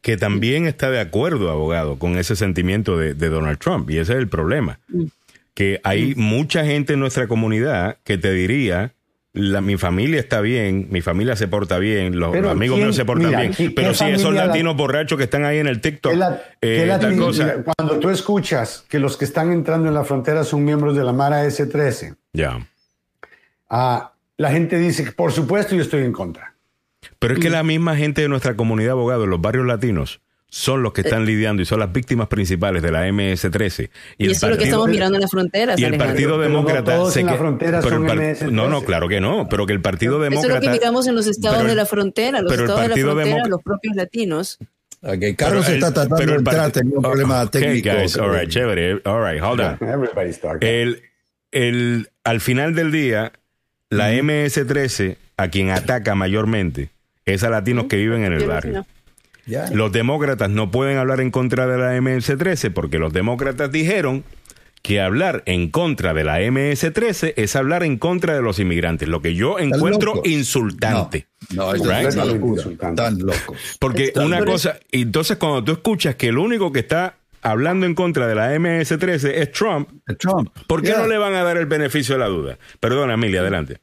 que 0.00 0.16
también 0.16 0.66
está 0.66 0.90
de 0.90 1.00
acuerdo, 1.00 1.50
abogado, 1.50 1.98
con 1.98 2.16
ese 2.18 2.36
sentimiento 2.36 2.96
de, 2.96 3.14
de 3.14 3.28
Donald 3.28 3.58
Trump. 3.58 3.90
Y 3.90 3.98
ese 3.98 4.12
es 4.14 4.18
el 4.18 4.28
problema. 4.28 4.78
Que 5.54 5.80
hay 5.84 6.14
mucha 6.14 6.64
gente 6.64 6.92
en 6.94 7.00
nuestra 7.00 7.26
comunidad 7.26 7.96
que 8.04 8.16
te 8.16 8.32
diría, 8.32 8.92
la, 9.32 9.60
mi 9.60 9.76
familia 9.76 10.18
está 10.20 10.40
bien, 10.40 10.86
mi 10.90 11.00
familia 11.00 11.36
se 11.36 11.48
porta 11.48 11.78
bien, 11.78 12.18
los, 12.18 12.34
amigos 12.34 12.76
¿quién- 12.76 12.86
míos 12.86 12.96
se 12.96 13.04
portan 13.04 13.26
mira, 13.26 13.40
bien, 13.40 13.52
¿qué- 13.54 13.70
pero 13.70 13.92
sí, 13.92 14.04
esos 14.06 14.32
la- 14.32 14.46
latinos 14.46 14.74
borrachos 14.76 15.18
que 15.18 15.24
están 15.24 15.44
ahí 15.44 15.58
en 15.58 15.66
el 15.66 15.80
TikTok, 15.80 16.12
¿Qué 16.12 16.16
la- 16.18 16.42
eh, 16.62 16.96
tal 17.00 17.16
cosa. 17.16 17.44
mira, 17.44 17.64
Cuando 17.76 17.98
tú 17.98 18.08
escuchas 18.10 18.84
que 18.88 18.98
los 18.98 19.16
que 19.16 19.24
están 19.26 19.52
entrando 19.52 19.86
en 19.88 19.94
la 19.94 20.04
frontera 20.04 20.44
son 20.44 20.64
miembros 20.64 20.96
de 20.96 21.04
la 21.04 21.12
Mara 21.12 21.44
S-13, 21.44 22.14
Ya. 22.32 22.58
ah, 23.68 24.12
la 24.38 24.50
gente 24.50 24.78
dice 24.78 25.04
que 25.04 25.12
por 25.12 25.32
supuesto 25.32 25.74
yo 25.74 25.82
estoy 25.82 26.04
en 26.04 26.12
contra. 26.12 26.54
Pero 27.18 27.34
es 27.34 27.40
que 27.40 27.50
la 27.50 27.62
misma 27.62 27.96
gente 27.96 28.22
de 28.22 28.28
nuestra 28.28 28.56
comunidad, 28.56 28.92
abogado, 28.92 29.24
en 29.24 29.30
los 29.30 29.40
barrios 29.40 29.66
latinos, 29.66 30.20
son 30.50 30.82
los 30.82 30.92
que 30.92 31.02
están 31.02 31.26
lidiando 31.26 31.60
y 31.60 31.66
son 31.66 31.80
las 31.80 31.92
víctimas 31.92 32.28
principales 32.28 32.82
de 32.82 32.90
la 32.90 33.06
MS-13. 33.06 33.90
Y, 34.16 34.30
eso 34.30 34.46
es 34.46 34.52
lo 34.52 34.58
que 34.58 34.64
estamos 34.64 34.88
mirando 34.88 35.16
en 35.16 35.22
las 35.22 35.30
fronteras. 35.30 35.78
Y 35.78 35.84
el 35.84 35.98
Partido 35.98 36.38
Demócrata. 36.38 36.96
No 36.96 37.12
en 37.14 37.26
la 37.26 37.34
frontera 37.34 37.82
son 37.82 38.04
MS-13. 38.04 38.50
No, 38.50 38.68
no, 38.68 38.82
claro 38.82 39.08
que 39.08 39.20
no, 39.20 39.48
pero 39.48 39.66
que 39.66 39.74
el 39.74 39.82
Partido 39.82 40.18
Demócrata. 40.20 40.46
Eso 40.46 40.56
es 40.56 40.64
lo 40.64 40.72
que 40.72 40.78
miramos 40.78 41.06
en 41.06 41.14
los 41.16 41.26
estados 41.26 41.66
de 41.66 41.74
la 41.74 41.86
frontera, 41.86 42.40
los 42.40 42.52
estados 42.52 42.80
de 42.82 42.88
la 42.88 42.96
frontera, 42.96 43.46
los 43.46 43.62
propios 43.62 43.94
latinos. 43.96 44.58
Okay, 45.00 45.36
Carlos 45.36 45.68
está 45.68 45.92
tratando 45.92 46.16
de 46.16 46.38
entrar, 46.38 46.72
tenía 46.72 46.96
un 46.96 47.02
problema 47.02 47.42
okay, 47.42 47.60
técnico. 47.62 47.96
Guys, 47.96 48.16
all 48.16 48.30
right, 48.32 48.48
chévere. 48.48 49.00
All 49.04 49.20
right, 49.20 49.40
hold 49.40 49.60
on. 49.60 49.78
Everybody's 49.80 50.40
talking. 50.40 50.68
El, 50.68 51.02
el, 51.52 52.08
al 52.24 52.40
final 52.40 52.74
del 52.74 52.90
día, 52.90 53.32
la 53.90 54.12
MS-13, 54.12 55.16
a 55.36 55.48
quien 55.48 55.70
ataca 55.70 56.14
mayormente, 56.14 56.90
es 57.24 57.42
a 57.42 57.50
latinos 57.50 57.86
que 57.88 57.96
viven 57.96 58.24
en 58.24 58.32
el 58.32 58.46
barrio. 58.46 58.86
Los 59.72 59.92
demócratas 59.92 60.50
no 60.50 60.70
pueden 60.70 60.98
hablar 60.98 61.20
en 61.20 61.30
contra 61.30 61.66
de 61.66 61.78
la 61.78 61.96
MS-13 61.98 62.72
porque 62.72 62.98
los 62.98 63.12
demócratas 63.12 63.72
dijeron 63.72 64.24
que 64.82 65.00
hablar 65.00 65.42
en 65.46 65.70
contra 65.70 66.12
de 66.14 66.24
la 66.24 66.40
MS-13 66.40 67.34
es 67.36 67.56
hablar 67.56 67.82
en 67.82 67.98
contra 67.98 68.34
de 68.34 68.42
los 68.42 68.58
inmigrantes, 68.58 69.08
lo 69.08 69.22
que 69.22 69.34
yo 69.34 69.58
encuentro 69.58 70.20
insultante. 70.24 71.26
No, 71.54 71.72
no 71.74 71.92
es 71.92 72.14
tan 72.14 73.18
loco. 73.18 73.54
Porque 73.78 74.12
una 74.16 74.44
cosa, 74.44 74.78
entonces 74.92 75.38
cuando 75.38 75.64
tú 75.64 75.72
escuchas 75.72 76.14
que 76.16 76.28
el 76.28 76.38
único 76.38 76.70
que 76.70 76.80
está 76.80 77.16
hablando 77.42 77.86
en 77.86 77.94
contra 77.94 78.26
de 78.26 78.34
la 78.34 78.54
MS-13 78.54 79.32
es 79.34 79.52
Trump, 79.52 79.90
Trump. 80.18 80.50
¿por 80.66 80.82
qué 80.82 80.92
no 80.92 81.06
le 81.06 81.18
van 81.18 81.34
a 81.34 81.42
dar 81.42 81.56
el 81.56 81.66
beneficio 81.66 82.14
de 82.14 82.20
la 82.20 82.26
duda? 82.26 82.58
Perdona, 82.80 83.14
Emilia, 83.14 83.40
adelante. 83.40 83.80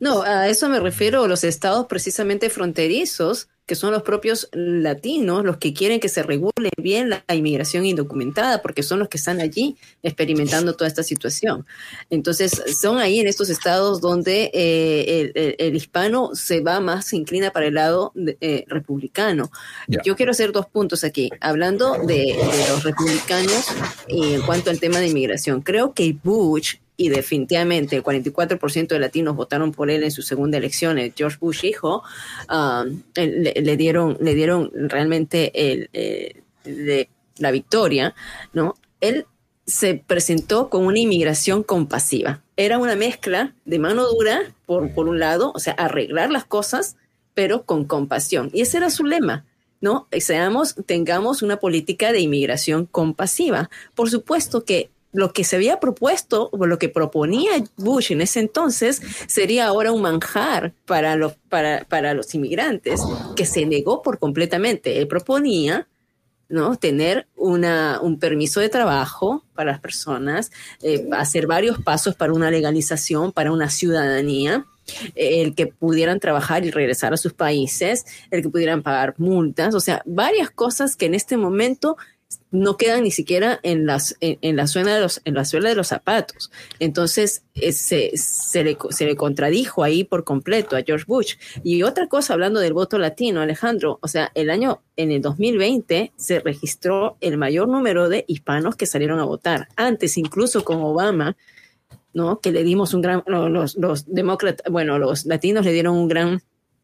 No, 0.00 0.22
a 0.22 0.48
eso 0.48 0.68
me 0.68 0.80
refiero, 0.80 1.26
los 1.28 1.44
estados 1.44 1.86
precisamente 1.86 2.50
fronterizos 2.50 3.48
que 3.68 3.74
son 3.74 3.92
los 3.92 4.02
propios 4.02 4.48
latinos 4.52 5.44
los 5.44 5.58
que 5.58 5.74
quieren 5.74 6.00
que 6.00 6.08
se 6.08 6.22
regule 6.22 6.70
bien 6.78 7.10
la 7.10 7.22
inmigración 7.34 7.84
indocumentada, 7.84 8.62
porque 8.62 8.82
son 8.82 8.98
los 8.98 9.08
que 9.08 9.18
están 9.18 9.40
allí 9.40 9.76
experimentando 10.02 10.74
toda 10.74 10.88
esta 10.88 11.02
situación. 11.02 11.66
Entonces, 12.08 12.62
son 12.80 12.96
ahí 12.96 13.20
en 13.20 13.26
estos 13.28 13.50
estados 13.50 14.00
donde 14.00 14.50
eh, 14.54 15.56
el, 15.58 15.76
hispano 15.76 16.30
se 16.32 16.62
va 16.62 16.80
más, 16.80 17.08
se 17.08 17.16
inclina 17.16 17.50
para 17.50 17.66
el 17.66 17.74
lado 17.74 18.14
eh, 18.40 18.64
republicano. 18.68 19.50
Yo 20.02 20.16
quiero 20.16 20.32
hacer 20.32 20.50
dos 20.50 20.64
puntos 20.66 21.04
aquí. 21.04 21.28
Hablando 21.38 21.92
de, 22.06 22.36
de 22.36 22.68
los 22.70 22.82
republicanos 22.82 23.66
y 24.08 24.32
en 24.32 24.42
cuanto 24.42 24.70
al 24.70 24.80
tema 24.80 24.98
de 24.98 25.08
inmigración, 25.08 25.60
creo 25.60 25.92
que 25.92 26.16
Bush 26.24 26.76
y 27.00 27.10
definitivamente 27.10 27.94
el 27.94 28.02
44% 28.02 28.88
de 28.88 28.98
latinos 28.98 29.36
votaron 29.36 29.70
por 29.70 29.88
él 29.88 30.02
en 30.02 30.10
su 30.10 30.20
segunda 30.20 30.58
elección, 30.58 30.98
el 30.98 31.14
George 31.16 31.38
Bush 31.40 31.64
hijo, 31.64 32.02
um, 32.50 33.02
le, 33.14 33.76
dieron, 33.76 34.18
le 34.20 34.34
dieron 34.34 34.70
realmente 34.74 35.52
eh, 35.54 37.06
la 37.38 37.50
victoria, 37.52 38.16
¿no? 38.52 38.74
Él 39.00 39.26
se 39.64 39.94
presentó 39.94 40.70
con 40.70 40.86
una 40.86 40.98
inmigración 40.98 41.62
compasiva. 41.62 42.42
Era 42.56 42.78
una 42.78 42.96
mezcla 42.96 43.54
de 43.64 43.78
mano 43.78 44.08
dura, 44.08 44.52
por, 44.66 44.92
por 44.92 45.08
un 45.08 45.20
lado, 45.20 45.52
o 45.54 45.60
sea, 45.60 45.74
arreglar 45.74 46.32
las 46.32 46.46
cosas, 46.46 46.96
pero 47.32 47.62
con 47.62 47.84
compasión. 47.84 48.50
Y 48.52 48.62
ese 48.62 48.78
era 48.78 48.90
su 48.90 49.04
lema. 49.04 49.44
¿no? 49.80 50.08
Seamos, 50.18 50.74
tengamos 50.86 51.42
una 51.42 51.58
política 51.58 52.10
de 52.10 52.18
inmigración 52.18 52.86
compasiva. 52.86 53.70
Por 53.94 54.10
supuesto 54.10 54.64
que 54.64 54.90
lo 55.12 55.32
que 55.32 55.44
se 55.44 55.56
había 55.56 55.80
propuesto, 55.80 56.50
o 56.52 56.66
lo 56.66 56.78
que 56.78 56.88
proponía 56.88 57.52
Bush 57.76 58.12
en 58.12 58.20
ese 58.20 58.40
entonces, 58.40 59.00
sería 59.26 59.66
ahora 59.66 59.92
un 59.92 60.02
manjar 60.02 60.72
para 60.84 61.16
los, 61.16 61.34
para, 61.48 61.84
para 61.84 62.14
los 62.14 62.34
inmigrantes, 62.34 63.00
que 63.34 63.46
se 63.46 63.64
negó 63.66 64.02
por 64.02 64.18
completamente. 64.18 64.98
Él 64.98 65.08
proponía 65.08 65.88
¿no? 66.48 66.76
tener 66.76 67.26
una, 67.36 68.00
un 68.02 68.18
permiso 68.18 68.60
de 68.60 68.68
trabajo 68.68 69.44
para 69.54 69.72
las 69.72 69.80
personas, 69.80 70.50
eh, 70.82 71.08
hacer 71.12 71.46
varios 71.46 71.78
pasos 71.78 72.14
para 72.14 72.32
una 72.32 72.50
legalización, 72.50 73.32
para 73.32 73.52
una 73.52 73.70
ciudadanía, 73.70 74.66
el 75.14 75.54
que 75.54 75.66
pudieran 75.66 76.18
trabajar 76.18 76.64
y 76.64 76.70
regresar 76.70 77.12
a 77.12 77.18
sus 77.18 77.34
países, 77.34 78.06
el 78.30 78.42
que 78.42 78.48
pudieran 78.48 78.82
pagar 78.82 79.14
multas, 79.18 79.74
o 79.74 79.80
sea, 79.80 80.02
varias 80.06 80.50
cosas 80.50 80.96
que 80.96 81.06
en 81.06 81.14
este 81.14 81.36
momento 81.36 81.96
no 82.50 82.76
quedan 82.76 83.04
ni 83.04 83.10
siquiera 83.10 83.60
en, 83.62 83.86
las, 83.86 84.16
en, 84.20 84.56
la, 84.56 84.66
suela 84.66 84.94
de 84.94 85.00
los, 85.00 85.20
en 85.24 85.34
la 85.34 85.44
suela 85.44 85.68
de 85.68 85.74
los 85.74 85.88
zapatos. 85.88 86.50
Entonces 86.78 87.42
eh, 87.54 87.72
se, 87.72 88.12
se, 88.16 88.64
le, 88.64 88.76
se, 88.90 89.06
le, 89.06 89.16
contradijo 89.16 89.82
ahí 89.82 90.04
por 90.04 90.24
completo 90.24 90.76
a 90.76 90.82
George 90.82 91.04
Bush. 91.06 91.34
Y 91.62 91.82
otra 91.82 92.08
cosa, 92.08 92.34
hablando 92.34 92.60
del 92.60 92.72
voto 92.72 92.98
latino, 92.98 93.40
Alejandro, 93.40 93.98
o 94.02 94.08
sea, 94.08 94.30
el 94.34 94.50
año, 94.50 94.82
en 94.96 95.12
el 95.12 95.22
2020 95.22 96.12
se 96.16 96.40
registró 96.40 97.16
el 97.20 97.38
mayor 97.38 97.68
número 97.68 98.08
de 98.08 98.24
hispanos 98.28 98.76
que 98.76 98.86
salieron 98.86 99.20
a 99.20 99.24
votar. 99.24 99.68
Antes, 99.76 100.16
incluso 100.16 100.64
con 100.64 100.82
Obama, 100.82 101.36
¿no? 102.12 102.40
Que 102.40 102.52
le 102.52 102.64
dimos 102.64 102.94
un 102.94 103.02
gran, 103.02 103.22
los, 103.26 103.76
los 103.76 104.06
demócratas, 104.06 104.70
bueno, 104.70 104.98
los 104.98 105.26
latinos 105.26 105.64
le 105.64 105.72
dieron 105.72 105.96
un 105.96 106.08
gran 106.08 106.42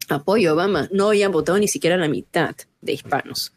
apoyo 0.09 0.51
a 0.51 0.53
Obama. 0.53 0.87
No 0.91 1.09
habían 1.09 1.31
votado 1.31 1.57
ni 1.57 1.67
siquiera 1.67 1.97
la 1.97 2.07
mitad 2.07 2.55
de 2.81 2.93
hispanos. 2.93 3.53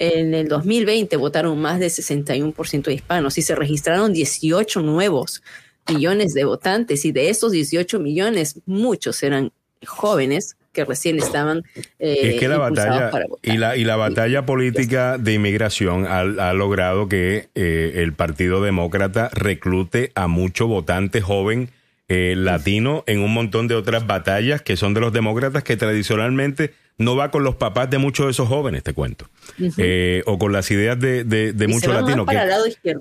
En 0.00 0.32
el 0.32 0.48
2020 0.48 1.14
votaron 1.16 1.60
más 1.60 1.78
del 1.78 1.90
61% 1.90 2.84
de 2.84 2.94
hispanos 2.94 3.36
y 3.36 3.42
se 3.42 3.54
registraron 3.54 4.14
18 4.14 4.80
nuevos 4.80 5.42
millones 5.86 6.32
de 6.32 6.44
votantes. 6.44 7.04
Y 7.04 7.12
de 7.12 7.28
esos 7.28 7.52
18 7.52 8.00
millones 8.00 8.58
muchos 8.64 9.22
eran 9.22 9.52
jóvenes 9.86 10.56
que 10.72 10.86
recién 10.86 11.18
estaban 11.18 11.64
eh, 11.98 12.34
es 12.34 12.40
que 12.40 12.48
la 12.48 12.58
batalla 12.58 13.10
y 13.42 13.56
la 13.56 13.76
y 13.76 13.84
la 13.84 13.96
batalla 13.96 14.46
política 14.46 15.18
de 15.18 15.34
inmigración 15.34 16.06
ha, 16.06 16.52
logrado 16.52 17.08
que 17.08 17.48
eh, 17.54 17.92
el 17.96 18.12
Partido 18.12 18.62
Demócrata 18.62 19.30
reclute 19.32 20.12
a 20.14 20.28
mucho 20.28 20.68
votante 20.68 21.20
joven 21.20 21.70
eh, 22.12 22.34
latino 22.36 23.04
en 23.06 23.20
un 23.20 23.32
montón 23.32 23.68
de 23.68 23.76
otras 23.76 24.04
batallas 24.04 24.62
que 24.62 24.76
son 24.76 24.94
de 24.94 25.00
los 25.00 25.12
demócratas 25.12 25.62
que 25.62 25.76
tradicionalmente 25.76 26.74
no 26.98 27.14
va 27.14 27.30
con 27.30 27.44
los 27.44 27.54
papás 27.54 27.88
de 27.88 27.98
muchos 27.98 28.26
de 28.26 28.32
esos 28.32 28.48
jóvenes, 28.48 28.82
te 28.82 28.92
cuento. 28.92 29.30
Eh, 29.78 30.24
o 30.26 30.36
con 30.36 30.52
las 30.52 30.72
ideas 30.72 30.98
de, 30.98 31.22
de, 31.22 31.68
muchos 31.68 31.94
latinos 31.94 32.26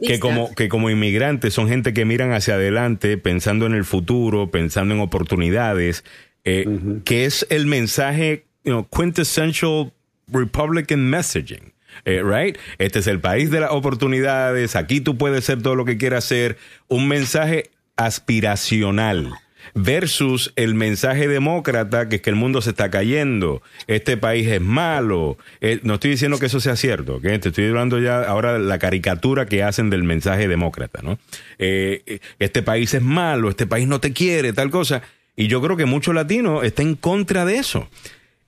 que, 0.05 0.19
como, 0.19 0.53
que 0.53 0.69
como 0.69 0.91
inmigrantes 0.91 1.55
son 1.55 1.67
gente 1.67 1.91
que 1.91 2.05
miran 2.05 2.31
hacia 2.33 2.53
adelante, 2.53 3.17
pensando 3.17 3.65
en 3.65 3.73
el 3.73 3.83
futuro, 3.83 4.51
pensando 4.51 4.93
en 4.93 5.01
oportunidades, 5.01 6.05
eh, 6.45 6.67
que 7.03 7.25
es 7.25 7.47
el 7.49 7.65
mensaje 7.65 8.45
you 8.63 8.87
quintessential 8.95 9.91
Republican 10.27 11.09
messaging. 11.09 11.73
Eh, 12.05 12.21
right? 12.23 12.57
Este 12.77 12.99
es 12.99 13.07
el 13.07 13.19
país 13.19 13.49
de 13.49 13.59
las 13.59 13.71
oportunidades, 13.71 14.75
aquí 14.75 15.01
tú 15.01 15.17
puedes 15.17 15.45
ser 15.45 15.63
todo 15.63 15.73
lo 15.75 15.83
que 15.83 15.97
quieras 15.97 16.25
ser, 16.25 16.57
un 16.87 17.07
mensaje 17.07 17.71
aspiracional 17.99 19.33
versus 19.75 20.53
el 20.55 20.73
mensaje 20.73 21.27
demócrata 21.27 22.09
que 22.09 22.15
es 22.17 22.21
que 22.21 22.29
el 22.29 22.35
mundo 22.35 22.61
se 22.61 22.71
está 22.71 22.89
cayendo, 22.89 23.61
este 23.87 24.17
país 24.17 24.47
es 24.47 24.61
malo. 24.61 25.37
Eh, 25.61 25.79
no 25.83 25.95
estoy 25.95 26.11
diciendo 26.11 26.39
que 26.39 26.47
eso 26.47 26.59
sea 26.59 26.75
cierto, 26.75 27.19
te 27.19 27.35
estoy 27.35 27.67
hablando 27.67 27.99
ya 27.99 28.23
ahora 28.23 28.53
de 28.53 28.59
la 28.59 28.79
caricatura 28.79 29.45
que 29.45 29.63
hacen 29.63 29.89
del 29.89 30.03
mensaje 30.03 30.47
demócrata, 30.47 31.01
¿no? 31.03 31.19
Eh, 31.59 32.19
este 32.39 32.63
país 32.63 32.93
es 32.93 33.01
malo, 33.01 33.49
este 33.49 33.67
país 33.67 33.87
no 33.87 33.99
te 33.99 34.13
quiere, 34.13 34.53
tal 34.53 34.71
cosa. 34.71 35.01
Y 35.35 35.47
yo 35.47 35.61
creo 35.61 35.77
que 35.77 35.85
muchos 35.85 36.15
latinos 36.15 36.63
están 36.63 36.87
en 36.87 36.95
contra 36.95 37.45
de 37.45 37.57
eso. 37.57 37.89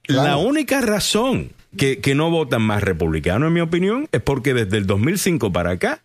La 0.07 0.38
única 0.38 0.82
razón 0.82 1.52
que, 1.78 1.99
que 1.99 2.15
no 2.15 2.30
votan 2.30 2.61
más 2.61 2.84
republicanos, 2.84 3.48
en 3.48 3.53
mi 3.53 3.61
opinión, 3.61 4.07
es 4.11 4.22
porque 4.22 4.53
desde 4.53 4.78
el 4.78 4.88
2005 4.88 5.53
para 5.53 5.72
acá, 5.72 6.02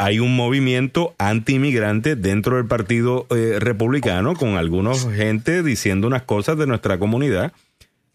hay 0.00 0.18
un 0.18 0.34
movimiento 0.34 1.14
anti-inmigrante 1.18 2.16
dentro 2.16 2.56
del 2.56 2.64
Partido 2.64 3.26
eh, 3.28 3.58
Republicano, 3.58 4.32
con 4.32 4.56
algunos 4.56 5.06
gente 5.14 5.62
diciendo 5.62 6.06
unas 6.06 6.22
cosas 6.22 6.56
de 6.56 6.66
nuestra 6.66 6.98
comunidad 6.98 7.52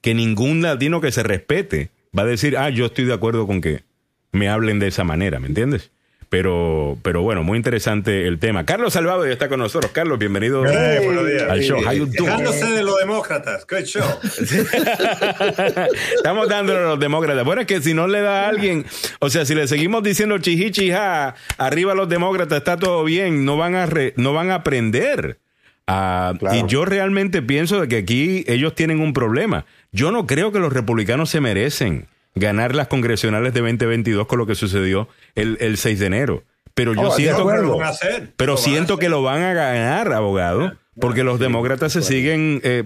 que 0.01 0.15
ningún 0.15 0.63
latino 0.63 0.99
que 0.99 1.11
se 1.11 1.21
respete 1.21 1.91
va 2.17 2.23
a 2.23 2.25
decir, 2.25 2.57
ah, 2.57 2.71
yo 2.71 2.87
estoy 2.87 3.05
de 3.05 3.13
acuerdo 3.13 3.45
con 3.45 3.61
que 3.61 3.83
me 4.31 4.49
hablen 4.49 4.79
de 4.79 4.87
esa 4.87 5.03
manera, 5.03 5.39
¿me 5.39 5.45
entiendes? 5.47 5.91
Pero, 6.35 6.97
pero 7.01 7.21
bueno, 7.21 7.43
muy 7.43 7.55
interesante 7.55 8.27
el 8.27 8.39
tema. 8.39 8.65
Carlos 8.65 8.91
Salvado 8.91 9.25
ya 9.25 9.31
está 9.31 9.47
con 9.47 9.57
nosotros. 9.57 9.93
Carlos, 9.93 10.19
bienvenido 10.19 10.63
al 10.63 11.61
show. 11.61 11.79
Dejándose 11.81 12.65
de 12.65 12.83
los 12.83 12.99
demócratas. 12.99 13.65
Good 13.65 13.85
show. 13.85 14.03
Estamos 16.17 16.49
dándole 16.49 16.79
a 16.79 16.87
los 16.87 16.99
demócratas. 16.99 17.45
Bueno, 17.45 17.61
es 17.61 17.67
que 17.67 17.79
si 17.79 17.93
no 17.93 18.07
le 18.07 18.19
da 18.19 18.43
a 18.43 18.49
alguien, 18.49 18.85
o 19.19 19.29
sea, 19.29 19.45
si 19.45 19.55
le 19.55 19.65
seguimos 19.69 20.03
diciendo 20.03 20.37
chihichija, 20.37 21.35
arriba 21.57 21.95
los 21.95 22.09
demócratas, 22.09 22.57
está 22.57 22.75
todo 22.75 23.05
bien, 23.05 23.45
no 23.45 23.55
van 23.55 23.75
a, 23.75 23.87
no 24.17 24.33
van 24.33 24.51
a 24.51 24.55
aprender. 24.55 25.39
Ah, 25.87 26.33
y 26.51 26.67
yo 26.67 26.83
realmente 26.83 27.43
pienso 27.43 27.79
de 27.79 27.87
que 27.87 27.95
aquí 27.95 28.43
ellos 28.47 28.75
tienen 28.75 28.99
un 28.99 29.13
problema. 29.13 29.65
Yo 29.93 30.11
no 30.11 30.27
creo 30.27 30.51
que 30.51 30.59
los 30.59 30.73
republicanos 30.73 31.29
se 31.29 31.39
merecen 31.39 32.09
ganar 32.35 32.75
las 32.75 32.87
congresionales 32.87 33.53
de 33.53 33.61
2022 33.61 34.27
con 34.27 34.37
lo 34.37 34.45
que 34.45 34.55
sucedió 34.55 35.07
el, 35.33 35.57
el 35.59 35.77
6 35.77 35.99
de 35.99 36.05
enero. 36.05 36.43
Pero 36.73 36.93
yo 36.93 37.07
oh, 37.07 37.11
siento, 37.11 37.47
que, 37.47 38.27
pero 38.35 38.57
siento 38.57 38.97
que 38.97 39.07
lo 39.07 39.23
van 39.23 39.41
a 39.43 39.53
ganar, 39.53 40.11
abogado, 40.11 40.73
porque 40.99 41.23
los 41.23 41.39
demócratas 41.39 41.93
se 41.93 42.01
siguen 42.01 42.59
eh, 42.65 42.83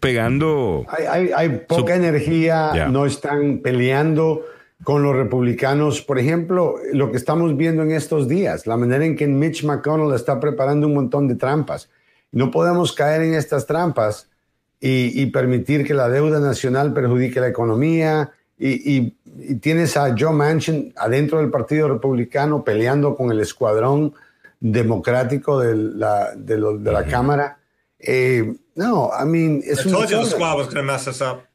pegando. 0.00 0.84
Hay, 0.88 1.30
hay, 1.34 1.48
poca 1.68 1.94
energía, 1.94 2.88
no 2.90 3.06
están 3.06 3.58
peleando 3.58 4.44
con 4.82 5.04
los 5.04 5.14
republicanos. 5.14 6.02
Por 6.02 6.18
ejemplo, 6.18 6.74
lo 6.92 7.12
que 7.12 7.18
estamos 7.18 7.56
viendo 7.56 7.84
en 7.84 7.92
estos 7.92 8.26
días, 8.26 8.66
la 8.66 8.76
manera 8.76 9.04
en 9.04 9.14
que 9.14 9.28
Mitch 9.28 9.62
McConnell 9.62 10.12
está 10.12 10.40
preparando 10.40 10.88
un 10.88 10.94
montón 10.94 11.28
de 11.28 11.36
trampas. 11.36 11.88
No 12.32 12.50
podemos 12.50 12.92
caer 12.92 13.22
en 13.22 13.34
estas 13.34 13.64
trampas 13.66 14.28
y, 14.80 15.26
permitir 15.26 15.86
que 15.86 15.94
la 15.94 16.08
deuda 16.08 16.40
nacional 16.40 16.92
perjudique 16.94 17.40
la 17.40 17.48
economía. 17.48 18.32
Y, 18.62 19.14
tienes 19.60 19.96
a 19.96 20.14
Joe 20.16 20.32
Manchin 20.32 20.92
adentro 20.96 21.38
del 21.38 21.50
Partido 21.50 21.88
Republicano 21.88 22.62
peleando 22.62 23.16
con 23.16 23.32
el 23.32 23.40
escuadrón 23.40 24.12
democrático 24.60 25.58
de 25.58 25.74
la, 25.74 26.34
de 26.36 26.58
la 26.92 27.04
Cámara. 27.06 27.58
Eh, 27.98 28.54
no, 28.74 29.10
I 29.18 29.26
mean, 29.26 29.62
es 29.64 29.86
un 29.86 29.94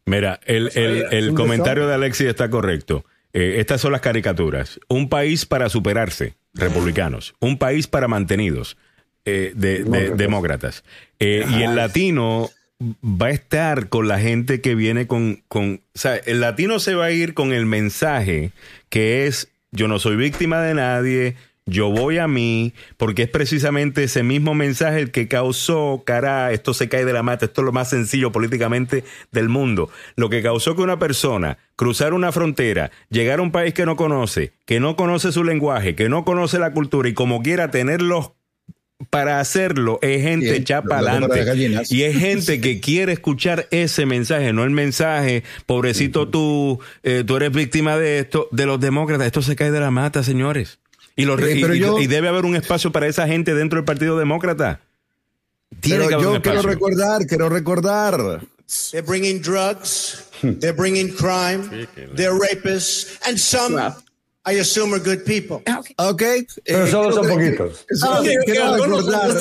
Mira, 0.06 0.40
el, 0.46 0.72
el, 0.76 1.06
el 1.12 1.34
comentario 1.34 1.88
de 1.88 1.94
Alexis 1.94 2.28
está 2.28 2.50
correcto. 2.50 3.06
Eh, 3.36 3.60
estas 3.60 3.82
son 3.82 3.92
las 3.92 4.00
caricaturas. 4.00 4.80
Un 4.88 5.10
país 5.10 5.46
para 5.46 5.68
superarse, 5.68 6.38
republicanos. 6.54 7.36
Un 7.42 7.58
país 7.58 7.86
para 7.86 8.08
mantenidos, 8.08 8.78
eh, 9.26 9.52
de, 9.54 9.84
demócratas. 10.16 10.86
Eh, 11.20 11.46
y 11.50 11.64
el 11.64 11.76
latino 11.76 12.50
va 12.82 13.28
a 13.28 13.32
estar 13.32 13.90
con 13.90 14.08
la 14.08 14.20
gente 14.20 14.62
que 14.62 14.76
viene 14.76 15.08
con, 15.08 15.42
con... 15.48 15.82
O 15.96 16.00
sea, 16.00 16.16
el 16.18 16.42
latino 16.42 16.80
se 16.80 16.96
va 16.96 17.06
a 17.06 17.12
ir 17.12 17.34
con 17.34 17.54
el 17.54 17.66
mensaje 17.66 18.52
que 18.90 19.28
es, 19.28 19.50
yo 19.72 19.88
no 19.88 20.00
soy 20.00 20.16
víctima 20.16 20.62
de 20.62 20.74
nadie, 20.74 21.36
yo 21.68 21.90
voy 21.90 22.20
a 22.20 22.28
mí, 22.28 22.74
porque 22.98 23.24
es 23.24 23.30
precisamente 23.30 24.04
ese 24.04 24.22
mismo 24.22 24.54
mensaje 24.54 25.00
el 25.00 25.12
que 25.12 25.28
causó, 25.28 26.04
cara, 26.06 26.52
esto 26.52 26.76
se 26.76 26.90
cae 26.90 27.06
de 27.06 27.14
la 27.14 27.24
mata, 27.24 27.46
esto 27.46 27.62
es 27.62 27.66
lo 27.66 27.72
más 27.72 27.90
sencillo 27.90 28.32
políticamente 28.32 29.04
del 29.32 29.50
mundo. 29.50 29.90
Lo 30.16 30.30
que 30.30 30.44
causó 30.44 30.76
que 30.76 30.84
una 30.84 31.00
persona 31.00 31.58
cruzar 31.76 32.14
una 32.14 32.32
frontera, 32.32 32.92
llegar 33.10 33.40
a 33.40 33.42
un 33.42 33.52
país 33.52 33.74
que 33.74 33.88
no 33.88 33.96
conoce, 33.96 34.54
que 34.66 34.80
no 34.80 34.96
conoce 34.96 35.32
su 35.32 35.44
lenguaje, 35.44 35.96
que 35.96 36.08
no 36.08 36.24
conoce 36.24 36.60
la 36.60 36.72
cultura 36.72 37.10
y 37.10 37.14
como 37.14 37.42
quiera 37.42 37.72
tenerlos 37.72 38.34
para 39.10 39.40
hacerlo 39.40 40.00
es 40.02 40.22
gente 40.22 40.64
chapa 40.64 41.00
adelante 41.00 41.86
y 41.90 42.04
es 42.04 42.18
gente 42.18 42.62
que 42.62 42.80
quiere 42.80 43.14
escuchar 43.14 43.68
ese 43.72 44.06
mensaje, 44.06 44.54
no 44.54 44.64
el 44.64 44.70
mensaje, 44.70 45.44
pobrecito 45.66 46.30
tú, 46.30 46.80
eh, 47.04 47.24
tú 47.26 47.36
eres 47.36 47.52
víctima 47.52 47.98
de 47.98 48.20
esto, 48.20 48.48
de 48.52 48.66
los 48.66 48.80
demócratas, 48.80 49.28
esto 49.28 49.42
se 49.42 49.56
cae 49.56 49.72
de 49.72 49.80
la 49.80 49.92
mata, 49.92 50.24
señores. 50.24 50.80
Y, 51.18 51.24
y, 51.24 52.08
debe 52.08 52.28
haber 52.28 52.44
un 52.44 52.58
espacio 52.58 52.92
para 52.92 53.08
esa 53.08 53.26
gente 53.26 53.54
dentro 53.54 53.78
del 53.78 53.86
Partido 53.86 54.18
Demócrata. 54.18 54.82
Tiene 55.80 56.08
pero 56.08 56.22
yo 56.22 56.42
quiero 56.42 56.62
recordar, 56.62 57.26
quiero 57.26 57.48
recordar. 57.48 58.42
They're 58.92 59.06
bringing 59.06 59.42
drugs, 59.42 60.26
they're 60.42 60.74
bringing 60.74 61.14
crime, 61.16 61.88
they're 62.16 62.34
rapists, 62.34 63.18
and 63.26 63.38
some 63.40 63.78
I 64.48 64.60
assume 64.60 64.94
are 64.94 65.04
good 65.04 65.24
people. 65.26 65.64
Ok. 65.98 66.24
Pero 66.64 66.88
solo 66.88 67.12
son 67.12 67.28
poquitos. 67.28 67.86
quiero 68.46 68.76
recordar, 68.76 69.38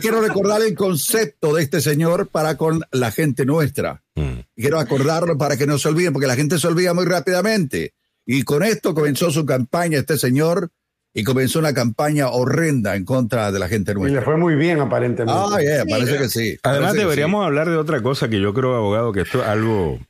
quiero 0.00 0.20
recordar 0.20 0.62
el 0.62 0.74
concepto 0.74 1.54
de 1.54 1.62
este 1.62 1.80
señor 1.80 2.28
para 2.28 2.56
con 2.56 2.84
la 2.92 3.10
gente 3.10 3.46
nuestra. 3.46 4.02
Mm. 4.14 4.40
Quiero 4.54 4.78
acordarlo 4.78 5.38
para 5.38 5.56
que 5.56 5.66
no 5.66 5.78
se 5.78 5.88
olviden, 5.88 6.12
porque 6.12 6.26
la 6.26 6.36
gente 6.36 6.58
se 6.58 6.66
olvida 6.66 6.92
muy 6.92 7.06
rápidamente. 7.06 7.94
Y 8.26 8.42
con 8.42 8.62
esto 8.62 8.94
comenzó 8.94 9.30
su 9.30 9.46
campaña 9.46 9.98
este 9.98 10.18
señor 10.18 10.70
y 11.14 11.24
comenzó 11.24 11.58
una 11.60 11.72
campaña 11.72 12.28
horrenda 12.28 12.96
en 12.96 13.04
contra 13.04 13.50
de 13.52 13.58
la 13.58 13.68
gente 13.68 13.94
nuestra. 13.94 14.12
Y 14.12 14.20
le 14.20 14.24
fue 14.24 14.36
muy 14.36 14.56
bien 14.56 14.80
aparentemente. 14.80 15.32
Ah, 15.34 15.60
yeah, 15.60 15.84
parece 15.88 16.18
que 16.18 16.28
sí. 16.28 16.58
Además 16.62 16.94
deberíamos 16.94 17.46
hablar 17.46 17.70
de 17.70 17.76
otra 17.76 18.02
cosa 18.02 18.28
que 18.28 18.40
yo 18.40 18.52
creo, 18.52 18.74
abogado, 18.74 19.12
que 19.12 19.20
esto 19.20 19.40
es 19.40 19.46
algo 19.46 20.00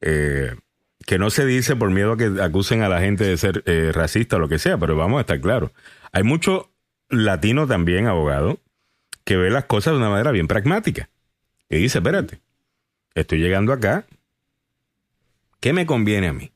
eh, 0.00 0.50
que 1.08 1.18
no 1.18 1.30
se 1.30 1.46
dice 1.46 1.74
por 1.74 1.90
miedo 1.90 2.12
a 2.12 2.16
que 2.18 2.30
acusen 2.42 2.82
a 2.82 2.88
la 2.90 3.00
gente 3.00 3.24
de 3.24 3.38
ser 3.38 3.62
eh, 3.64 3.92
racista 3.94 4.36
o 4.36 4.40
lo 4.40 4.48
que 4.50 4.58
sea, 4.58 4.76
pero 4.76 4.94
vamos 4.94 5.16
a 5.16 5.22
estar 5.22 5.40
claros. 5.40 5.70
Hay 6.12 6.22
mucho 6.22 6.70
latino 7.08 7.66
también, 7.66 8.06
abogado, 8.06 8.58
que 9.24 9.38
ve 9.38 9.48
las 9.48 9.64
cosas 9.64 9.94
de 9.94 10.00
una 10.00 10.10
manera 10.10 10.32
bien 10.32 10.48
pragmática. 10.48 11.08
Y 11.70 11.78
dice, 11.78 12.00
espérate, 12.00 12.42
estoy 13.14 13.38
llegando 13.38 13.72
acá, 13.72 14.04
¿qué 15.60 15.72
me 15.72 15.86
conviene 15.86 16.28
a 16.28 16.34
mí? 16.34 16.52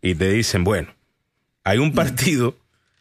y 0.00 0.14
te 0.14 0.30
dicen, 0.30 0.62
bueno, 0.62 0.94
hay 1.64 1.78
un 1.78 1.92
partido 1.92 2.56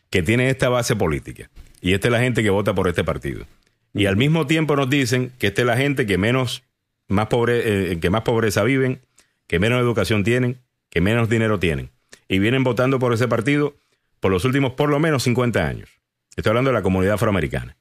que 0.09 0.23
tiene 0.23 0.49
esta 0.49 0.69
base 0.69 0.95
política 0.95 1.51
y 1.81 1.93
esta 1.93 2.07
es 2.07 2.11
la 2.11 2.19
gente 2.19 2.41
que 2.41 2.49
vota 2.49 2.73
por 2.73 2.87
este 2.87 3.03
partido. 3.03 3.45
Y 3.93 4.07
al 4.07 4.17
mismo 4.17 4.47
tiempo 4.47 4.75
nos 4.75 4.89
dicen 4.89 5.31
que 5.37 5.47
esta 5.47 5.61
es 5.61 5.67
la 5.67 5.77
gente 5.77 6.07
que 6.07 6.17
menos, 6.17 6.63
más 7.07 7.27
pobre, 7.27 7.91
eh, 7.91 7.99
que 7.99 8.09
más 8.09 8.21
pobreza 8.21 8.63
viven, 8.63 9.01
que 9.47 9.59
menos 9.59 9.81
educación 9.81 10.23
tienen, 10.23 10.61
que 10.89 11.01
menos 11.01 11.29
dinero 11.29 11.59
tienen. 11.59 11.91
Y 12.27 12.39
vienen 12.39 12.63
votando 12.63 12.99
por 12.99 13.13
ese 13.13 13.27
partido 13.27 13.75
por 14.19 14.31
los 14.31 14.45
últimos 14.45 14.73
por 14.73 14.89
lo 14.89 14.99
menos 14.99 15.23
50 15.23 15.67
años. 15.67 15.89
Estoy 16.35 16.49
hablando 16.49 16.71
de 16.71 16.75
la 16.75 16.81
comunidad 16.81 17.15
afroamericana. 17.15 17.77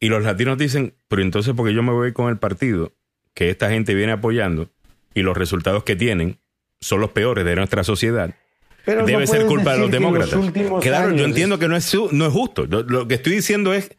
Y 0.00 0.08
los 0.08 0.22
latinos 0.22 0.56
dicen, 0.56 0.94
pero 1.08 1.22
entonces 1.22 1.54
porque 1.56 1.74
yo 1.74 1.82
me 1.82 1.92
voy 1.92 2.12
con 2.12 2.28
el 2.28 2.38
partido 2.38 2.92
que 3.34 3.50
esta 3.50 3.70
gente 3.70 3.94
viene 3.94 4.12
apoyando 4.12 4.70
y 5.14 5.22
los 5.22 5.36
resultados 5.36 5.84
que 5.84 5.96
tienen 5.96 6.38
son 6.80 7.00
los 7.00 7.10
peores 7.10 7.44
de 7.44 7.56
nuestra 7.56 7.82
sociedad, 7.84 8.34
debe 8.86 9.26
ser 9.26 9.46
culpa 9.46 9.72
de 9.72 9.78
los 9.80 9.90
demócratas. 9.90 10.38
Claro, 10.80 11.14
yo 11.14 11.24
entiendo 11.24 11.58
que 11.58 11.68
no 11.68 11.76
es, 11.76 11.92
no 12.12 12.26
es 12.26 12.32
justo. 12.32 12.66
Lo, 12.66 13.08
que 13.08 13.14
estoy 13.14 13.34
diciendo 13.34 13.74
es, 13.74 13.90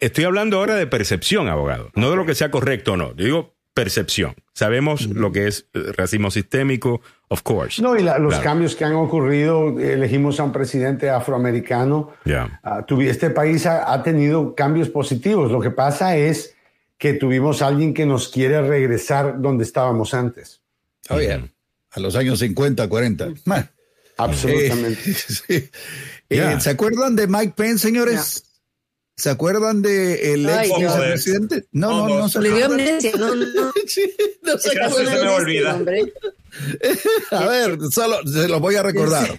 estoy 0.00 0.24
hablando 0.24 0.58
ahora 0.58 0.74
de 0.76 0.86
percepción, 0.86 1.48
abogado, 1.48 1.90
no 1.94 2.10
de 2.10 2.16
lo 2.16 2.26
que 2.26 2.34
sea 2.34 2.50
correcto 2.50 2.92
o 2.92 2.96
no. 2.96 3.14
Yo 3.16 3.24
digo 3.24 3.51
percepción. 3.74 4.34
Sabemos 4.54 5.06
lo 5.06 5.32
que 5.32 5.48
es 5.48 5.66
eh, 5.72 5.92
racismo 5.96 6.30
sistémico, 6.30 7.00
of 7.28 7.42
course. 7.42 7.80
No, 7.80 7.96
y 7.96 8.02
los 8.02 8.38
cambios 8.40 8.76
que 8.76 8.84
han 8.84 8.94
ocurrido, 8.94 9.78
elegimos 9.78 10.38
a 10.40 10.44
un 10.44 10.52
presidente 10.52 11.10
afroamericano. 11.10 12.12
Ah, 12.62 12.84
este 13.00 13.30
país 13.30 13.66
ha, 13.66 13.92
ha, 13.92 14.02
tenido 14.02 14.54
cambios 14.54 14.88
positivos. 14.88 15.50
Lo 15.50 15.60
que 15.60 15.70
pasa 15.70 16.16
es 16.16 16.54
que 16.98 17.14
tuvimos 17.14 17.62
a 17.62 17.68
alguien 17.68 17.94
que 17.94 18.06
nos 18.06 18.28
quiere 18.28 18.62
regresar 18.62 19.40
donde 19.40 19.64
estábamos 19.64 20.14
antes. 20.14 20.60
Oh, 21.08 21.16
bien 21.16 21.52
a 21.92 22.00
los 22.00 22.16
años 22.16 22.38
50, 22.38 22.88
40. 22.88 23.28
Absolutamente. 24.16 25.16
Eh, 26.28 26.38
eh, 26.38 26.60
¿Se 26.60 26.70
acuerdan 26.70 27.14
de 27.14 27.26
Mike 27.26 27.52
Pence, 27.54 27.86
señores? 27.86 28.44
¿Se 29.22 29.30
acuerdan 29.30 29.82
de 29.82 30.34
el 30.34 30.48
ex 30.48 30.76
vicepresidente? 30.76 31.66
No, 31.70 32.08
no, 32.08 32.18
no, 32.18 32.28
se 32.28 32.40
le 32.40 32.50
dio 32.50 32.66
amnesia, 32.66 33.12
no, 33.16 33.32
no. 33.36 33.44
no 34.42 34.58
se, 34.58 34.70
se 34.72 35.04
me 35.04 35.28
olvida. 35.28 35.74
a 37.30 37.46
ver, 37.46 37.78
solo 37.92 38.26
se 38.26 38.48
los 38.48 38.60
voy 38.60 38.74
a 38.74 38.82
recordar. 38.82 39.38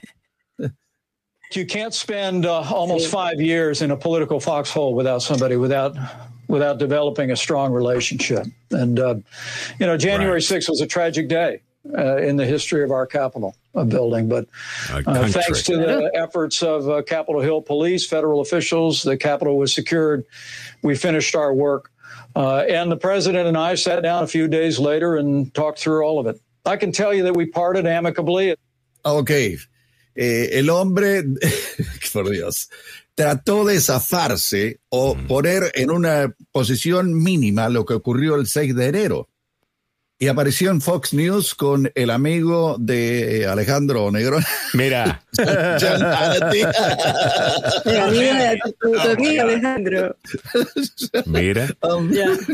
You 1.51 1.65
can't 1.65 1.93
spend 1.93 2.45
uh, 2.45 2.61
almost 2.61 3.11
five 3.11 3.41
years 3.41 3.81
in 3.81 3.91
a 3.91 3.97
political 3.97 4.39
foxhole 4.39 4.95
without 4.95 5.21
somebody 5.21 5.57
without 5.57 5.97
without 6.47 6.79
developing 6.79 7.31
a 7.31 7.35
strong 7.35 7.73
relationship. 7.73 8.47
And 8.71 8.97
uh, 8.97 9.15
you 9.79 9.85
know, 9.85 9.97
January 9.97 10.35
right. 10.35 10.61
6th 10.61 10.69
was 10.69 10.79
a 10.79 10.87
tragic 10.87 11.27
day. 11.27 11.59
Uh, 11.97 12.17
in 12.17 12.37
the 12.37 12.45
history 12.45 12.83
of 12.83 12.91
our 12.91 13.05
Capitol 13.05 13.55
building. 13.87 14.29
But 14.29 14.47
uh, 14.89 15.27
thanks 15.27 15.63
to 15.63 15.77
the 15.77 16.11
efforts 16.15 16.63
of 16.63 16.89
uh, 16.89 17.01
Capitol 17.03 17.41
Hill 17.41 17.61
police, 17.61 18.05
federal 18.05 18.41
officials, 18.41 19.03
the 19.03 19.17
Capitol 19.17 19.57
was 19.57 19.73
secured. 19.73 20.25
We 20.81 20.95
finished 20.95 21.35
our 21.35 21.53
work. 21.53 21.91
Uh, 22.35 22.63
and 22.69 22.91
the 22.91 22.97
president 22.97 23.47
and 23.47 23.57
I 23.57 23.75
sat 23.75 24.01
down 24.01 24.23
a 24.23 24.27
few 24.27 24.47
days 24.47 24.79
later 24.79 25.17
and 25.17 25.53
talked 25.53 25.79
through 25.79 26.03
all 26.03 26.19
of 26.19 26.27
it. 26.27 26.41
I 26.65 26.77
can 26.77 26.91
tell 26.91 27.13
you 27.13 27.23
that 27.23 27.35
we 27.35 27.45
parted 27.45 27.85
amicably. 27.85 28.55
Okay. 29.05 29.57
Eh, 30.15 30.59
el 30.59 30.69
hombre, 30.69 31.23
por 32.13 32.29
Dios, 32.29 32.69
trató 33.15 33.65
de 33.65 33.79
zafarse 33.79 34.79
o 34.89 35.15
mm. 35.15 35.27
poner 35.27 35.71
en 35.75 35.91
una 35.91 36.33
posición 36.51 37.13
mínima 37.13 37.69
lo 37.69 37.85
que 37.85 37.95
ocurrió 37.95 38.35
el 38.35 38.47
6 38.47 38.75
de 38.75 38.87
enero. 38.87 39.29
Y 40.23 40.29
apareció 40.29 40.71
en 40.71 40.79
Fox 40.79 41.13
News 41.13 41.53
con 41.53 41.91
el 41.95 42.09
amigo 42.09 42.77
de 42.79 43.41
eh, 43.41 43.45
Alejandro 43.45 44.09
Negro. 44.09 44.37
Mira. 44.73 45.21
Alejandro. 49.41 50.15
Mira. 51.25 51.67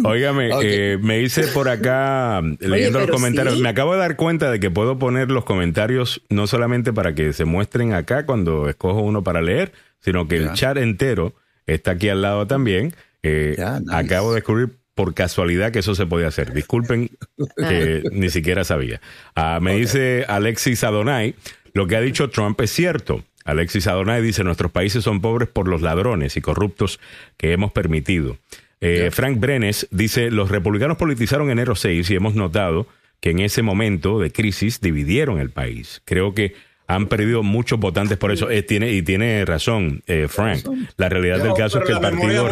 Óigame, 0.04 0.50
eh, 0.64 0.98
me 1.00 1.22
hice 1.22 1.44
por 1.50 1.70
acá 1.70 2.42
leyendo 2.60 3.02
los 3.02 3.12
comentarios. 3.12 3.60
Me 3.60 3.70
acabo 3.70 3.94
de 3.94 4.00
dar 4.00 4.16
cuenta 4.16 4.50
de 4.50 4.60
que 4.60 4.72
puedo 4.72 4.98
poner 4.98 5.30
los 5.30 5.46
comentarios 5.46 6.24
no 6.30 6.48
solamente 6.48 6.92
para 6.92 7.14
que 7.14 7.34
se 7.34 7.46
muestren 7.46 7.94
acá 7.94 8.26
cuando 8.26 8.68
escojo 8.68 9.02
uno 9.04 9.24
para 9.24 9.44
leer, 9.44 9.74
sino 10.00 10.28
que 10.28 10.38
el 10.38 10.54
chat 10.54 10.76
entero 10.78 11.36
está 11.68 11.92
aquí 11.92 12.10
al 12.10 12.24
lado 12.24 12.48
también. 12.48 12.96
Eh, 13.22 13.64
acabo 13.92 14.32
de 14.32 14.38
descubrir 14.38 14.79
por 15.00 15.14
casualidad 15.14 15.72
que 15.72 15.80
eso 15.80 15.96
se 15.96 16.06
podía 16.06 16.28
hacer. 16.28 16.52
Disculpen 16.52 17.10
que 17.56 18.04
ni 18.12 18.30
siquiera 18.30 18.66
sabía. 18.66 19.00
Ah, 19.34 19.60
me 19.62 19.78
dice 19.78 20.26
Alexis 20.28 20.84
Adonai, 20.84 21.36
lo 21.74 21.88
que 21.88 21.96
ha 21.96 22.02
dicho 22.02 22.30
Trump 22.30 22.60
es 22.60 22.72
cierto. 22.72 23.24
Alexis 23.46 23.88
Adonai 23.88 24.22
dice, 24.22 24.44
nuestros 24.44 24.74
países 24.74 25.06
son 25.06 25.22
pobres 25.22 25.48
por 25.48 25.70
los 25.70 25.82
ladrones 25.82 26.36
y 26.36 26.42
corruptos 26.42 27.00
que 27.38 27.54
hemos 27.54 27.72
permitido. 27.72 28.36
Eh, 28.82 29.10
Frank 29.14 29.40
Brenes 29.40 29.88
dice, 29.90 30.32
los 30.32 30.52
republicanos 30.52 30.98
politizaron 30.98 31.50
enero 31.50 31.76
6 31.76 32.10
y 32.10 32.16
hemos 32.16 32.36
notado 32.36 32.86
que 33.22 33.30
en 33.30 33.40
ese 33.40 33.62
momento 33.62 34.20
de 34.20 34.34
crisis 34.34 34.82
dividieron 34.82 35.40
el 35.40 35.50
país. 35.50 36.02
Creo 36.04 36.34
que 36.34 36.56
han 36.90 37.06
perdido 37.06 37.44
muchos 37.44 37.80
votantes 37.80 38.18
por 38.18 38.32
eso. 38.32 38.50
Eh, 38.50 38.64
tiene, 38.64 38.92
y 38.92 39.04
tiene 39.04 39.46
razón, 39.46 40.02
eh, 40.08 40.26
Frank. 40.28 40.68
La 40.98 41.08
realidad 41.08 41.38
del 41.38 41.54
caso 41.54 41.78
es 41.80 41.86
que 41.86 41.92
el 41.92 42.00
partido. 42.00 42.50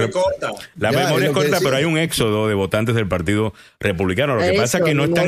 La 0.77 0.91
memoria 0.91 1.30
es 1.30 1.34
corta, 1.34 1.57
pero 1.59 1.76
hay 1.76 1.85
un 1.85 1.97
éxodo 1.97 2.47
de 2.47 2.53
votantes 2.53 2.93
del 2.93 3.07
Partido 3.07 3.55
Republicano. 3.80 4.35
Lo 4.35 4.41
que 4.41 4.53
pasa 4.53 4.77
es 4.77 4.84
que 4.84 4.93
no 4.93 5.05
están. 5.05 5.27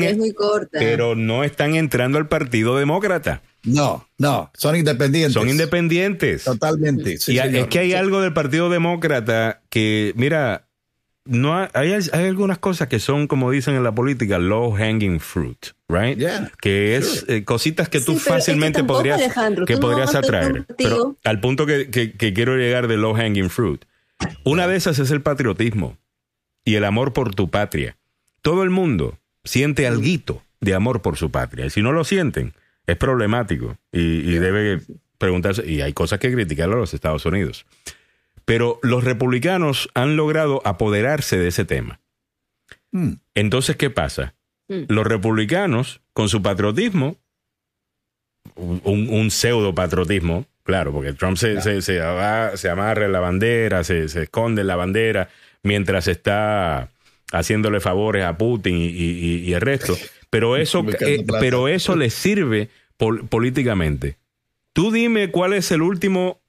Pero 0.70 1.16
no 1.16 1.42
están 1.42 1.74
entrando 1.74 2.18
al 2.18 2.28
Partido 2.28 2.78
Demócrata. 2.78 3.42
No, 3.64 4.06
no, 4.16 4.52
son 4.54 4.76
independientes. 4.76 5.34
Son 5.34 5.48
independientes. 5.48 6.44
Totalmente. 6.44 7.18
y 7.26 7.38
es 7.38 7.66
que 7.66 7.78
hay 7.80 7.94
algo 7.94 8.20
del 8.20 8.32
Partido 8.32 8.70
Demócrata 8.70 9.60
que, 9.70 10.12
mira, 10.14 10.68
no 11.24 11.56
hay, 11.56 11.92
hay, 11.92 12.26
algunas 12.26 12.58
cosas 12.58 12.88
que 12.88 12.98
son, 12.98 13.26
como 13.26 13.50
dicen 13.50 13.74
en 13.74 13.84
la 13.84 13.94
política, 13.94 14.38
low 14.38 14.72
hanging 14.72 15.20
fruit, 15.20 15.66
right? 15.88 16.18
que 16.60 16.96
es 16.96 17.24
eh, 17.28 17.44
cositas 17.44 17.88
que 17.88 18.00
tú 18.00 18.18
fácilmente 18.18 18.82
podrías, 18.84 19.20
que 19.66 19.76
podrías 19.76 20.14
atraer. 20.14 20.66
Pero 20.76 21.16
al 21.24 21.40
punto 21.40 21.66
que, 21.66 21.90
que, 21.90 22.32
quiero 22.32 22.56
llegar 22.56 22.88
de 22.88 22.96
low 22.96 23.14
hanging 23.14 23.50
fruit. 23.50 23.84
Una 24.44 24.66
de 24.66 24.76
esas 24.76 24.98
es 24.98 25.10
el 25.10 25.22
patriotismo 25.22 25.96
y 26.64 26.74
el 26.74 26.84
amor 26.84 27.12
por 27.12 27.34
tu 27.34 27.48
patria. 27.48 27.96
Todo 28.42 28.62
el 28.62 28.70
mundo 28.70 29.18
siente 29.44 29.86
algo 29.86 30.42
de 30.60 30.74
amor 30.74 31.02
por 31.02 31.16
su 31.16 31.30
patria. 31.30 31.66
Y 31.66 31.70
si 31.70 31.82
no 31.82 31.92
lo 31.92 32.04
sienten, 32.04 32.54
es 32.86 32.96
problemático 32.96 33.76
y, 33.92 34.00
y 34.00 34.38
debe 34.38 34.80
preguntarse, 35.18 35.70
y 35.70 35.82
hay 35.82 35.92
cosas 35.92 36.18
que 36.18 36.32
criticar 36.32 36.70
a 36.70 36.76
los 36.76 36.94
Estados 36.94 37.26
Unidos. 37.26 37.66
Pero 38.44 38.78
los 38.82 39.04
republicanos 39.04 39.88
han 39.94 40.16
logrado 40.16 40.62
apoderarse 40.64 41.38
de 41.38 41.48
ese 41.48 41.64
tema. 41.64 42.00
Mm. 42.92 43.12
Entonces, 43.34 43.76
¿qué 43.76 43.90
pasa? 43.90 44.34
Mm. 44.68 44.84
Los 44.88 45.06
republicanos, 45.06 46.00
con 46.12 46.28
su 46.28 46.42
patriotismo, 46.42 47.16
un, 48.56 49.30
pseudo 49.30 49.74
patriotismo, 49.74 50.46
claro, 50.62 50.92
porque 50.92 51.12
Trump 51.12 51.36
se, 51.36 51.60
se, 51.82 52.00
amarra 52.70 53.06
en 53.06 53.12
la 53.12 53.20
bandera, 53.20 53.84
se, 53.84 54.04
esconde 54.04 54.62
en 54.62 54.66
la 54.66 54.76
bandera, 54.76 55.28
mientras 55.62 56.08
está 56.08 56.90
haciéndole 57.32 57.80
favores 57.80 58.24
a 58.24 58.36
Putin 58.36 58.76
y, 58.78 59.52
el 59.52 59.60
resto. 59.60 59.96
Pero 60.30 60.56
eso, 60.56 60.84
eh, 61.00 61.24
pero 61.38 61.68
eso 61.68 61.96
le 61.96 62.10
sirve 62.10 62.70
políticamente. 62.96 64.16
Tú 64.72 64.92
dime 64.92 65.30
cuál 65.30 65.52
es 65.52 65.70
el 65.72 65.82
último 65.82 66.39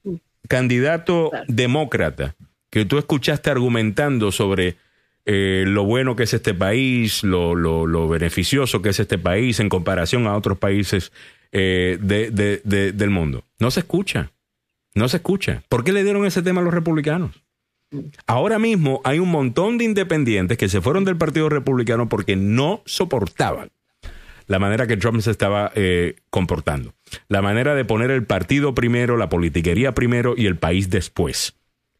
candidato 0.47 1.31
demócrata 1.47 2.35
que 2.69 2.85
tú 2.85 2.97
escuchaste 2.97 3.49
argumentando 3.49 4.31
sobre 4.31 4.77
eh, 5.25 5.65
lo 5.67 5.83
bueno 5.83 6.15
que 6.15 6.23
es 6.23 6.33
este 6.33 6.53
país, 6.53 7.23
lo, 7.23 7.53
lo, 7.55 8.07
beneficioso 8.07 8.81
que 8.81 8.89
es 8.89 8.99
este 8.99 9.17
país 9.17 9.59
en 9.59 9.69
comparación 9.69 10.25
a 10.25 10.35
otros 10.35 10.57
países 10.57 11.11
eh, 11.51 11.97
del 12.01 13.09
mundo. 13.09 13.43
No 13.59 13.69
se 13.69 13.81
escucha, 13.81 14.31
no 14.95 15.07
se 15.09 15.17
escucha. 15.17 15.63
¿Por 15.69 15.83
qué 15.83 15.91
le 15.91 16.03
dieron 16.03 16.25
ese 16.25 16.41
tema 16.41 16.61
a 16.61 16.63
los 16.63 16.73
republicanos? 16.73 17.43
Ahora 18.25 18.57
mismo 18.57 19.01
hay 19.03 19.19
un 19.19 19.29
montón 19.29 19.77
de 19.77 19.83
independientes 19.83 20.57
que 20.57 20.69
se 20.69 20.81
fueron 20.81 21.03
del 21.03 21.17
Partido 21.17 21.49
Republicano 21.49 22.07
porque 22.07 22.35
no 22.35 22.81
soportaban 22.85 23.69
la 24.51 24.59
manera 24.59 24.85
que 24.85 24.97
Trump 24.97 25.21
se 25.21 25.31
estaba 25.31 25.71
eh, 25.75 26.17
comportando. 26.29 26.93
La 27.29 27.41
manera 27.41 27.73
de 27.73 27.85
poner 27.85 28.11
el 28.11 28.25
partido 28.25 28.75
primero, 28.75 29.15
la 29.15 29.29
politiquería 29.29 29.93
primero 29.93 30.33
y 30.35 30.45
el 30.45 30.57
país 30.57 30.89
después. 30.89 31.55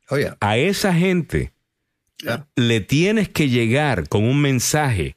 Oh, 0.09 0.17
A 0.41 0.57
esa 0.57 0.93
gente 0.93 1.53
le 2.57 2.81
tienes 2.81 3.29
que 3.29 3.47
llegar 3.47 4.09
con 4.09 4.25
un 4.25 4.41
mensaje 4.41 5.15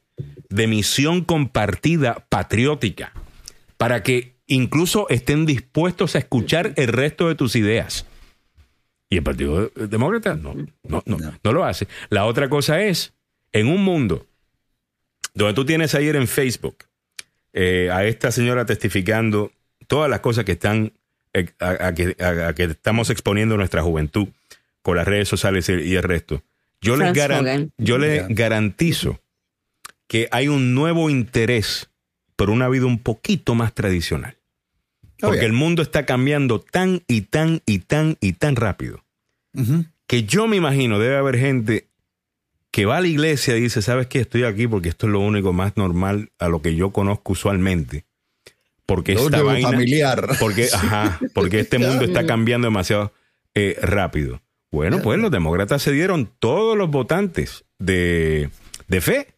de 0.49 0.69
misión 0.69 1.25
compartida 1.25 2.25
patriótica 2.29 3.13
para 3.79 4.05
que 4.05 4.37
incluso 4.47 5.09
estén 5.09 5.45
dispuestos 5.45 6.15
a 6.15 6.21
escuchar 6.21 6.73
el 6.77 6.87
resto 6.87 7.27
de 7.27 7.35
tus 7.35 7.57
ideas. 7.57 8.07
Y 9.11 9.17
el 9.17 9.25
Partido 9.25 9.73
Demócrata 9.75 10.37
no, 10.37 10.55
no, 10.85 11.03
no, 11.05 11.19
no 11.43 11.53
lo 11.53 11.65
hace. 11.65 11.89
La 12.11 12.27
otra 12.27 12.49
cosa 12.49 12.81
es, 12.81 13.13
en 13.53 13.67
un 13.67 13.83
mundo 13.83 14.25
donde 15.35 15.55
tú 15.55 15.67
tienes 15.67 15.97
ayer 15.97 16.15
en 16.15 16.29
Facebook 16.29 16.85
eh, 17.55 17.89
a 17.93 18.05
esta 18.05 18.33
señora 18.33 18.67
testificando 18.67 19.53
todas 19.87 20.11
las 20.11 20.21
cosas 20.21 20.45
que 20.45 20.53
están 20.53 20.93
eh, 21.33 21.47
a, 21.61 21.95
que, 21.95 22.65
estamos 22.65 23.11
exponiendo 23.11 23.57
nuestra 23.57 23.83
juventud 23.83 24.29
con 24.83 24.97
las 24.97 25.07
redes 25.07 25.29
sociales 25.29 25.69
y 25.69 25.95
el 25.95 26.03
resto. 26.03 26.43
Yo 26.81 26.97
les, 26.97 27.17
yo 27.79 27.97
les 27.97 28.29
garantizo 28.29 29.21
que 30.07 30.29
hay 30.31 30.49
un 30.49 30.75
nuevo 30.75 31.09
interés 31.09 31.89
por 32.37 32.51
una 32.51 32.69
vida 32.69 32.87
un 32.87 32.99
poquito 32.99 33.55
más 33.55 33.73
tradicional. 33.73 34.37
Porque 35.19 35.47
el 35.47 35.53
mundo 35.53 35.81
está 35.81 36.05
cambiando 36.05 36.61
tan 36.61 37.03
y 37.07 37.23
tan 37.23 37.63
y 37.65 37.79
tan 37.79 38.19
y 38.21 38.35
tan 38.35 38.57
rápido. 38.57 39.03
Que 40.07 40.25
yo 40.25 40.47
me 40.49 40.57
imagino 40.57 40.99
debe 40.99 41.17
haber 41.17 41.39
gente 41.39 41.87
que 42.75 42.87
va 42.87 42.97
a 42.97 43.01
la 43.01 43.07
iglesia 43.07 43.57
y 43.57 43.61
dice, 43.61 43.83
¿sabes 43.83 44.09
qué? 44.09 44.19
Estoy 44.19 44.43
aquí 44.43 44.67
porque 44.67 44.89
esto 44.89 45.07
es 45.07 45.13
lo 45.13 45.21
único 45.21 45.53
más 45.53 45.77
normal 45.77 46.33
a 46.41 46.49
lo 46.49 46.61
que 46.61 46.75
yo 46.75 46.91
conozco 46.91 47.35
usualmente. 47.35 48.05
Porque 48.85 49.13
esta 49.13 49.45
vaina, 49.45 49.71
familiar. 49.71 50.27
Porque, 50.41 50.67
ajá, 50.75 51.21
porque 51.35 51.61
este 51.61 51.79
mundo 51.79 52.05
está 52.05 52.27
cambiando 52.27 52.67
demasiado 52.67 53.13
eh, 53.55 53.79
rápido. 53.81 54.43
Bueno, 54.73 55.01
pues 55.03 55.21
los 55.21 55.31
demócratas 55.31 55.85
cedieron 55.85 56.29
todos 56.41 56.77
los 56.77 56.91
votantes 56.91 57.65
de, 57.79 58.51
fe. 59.01 59.29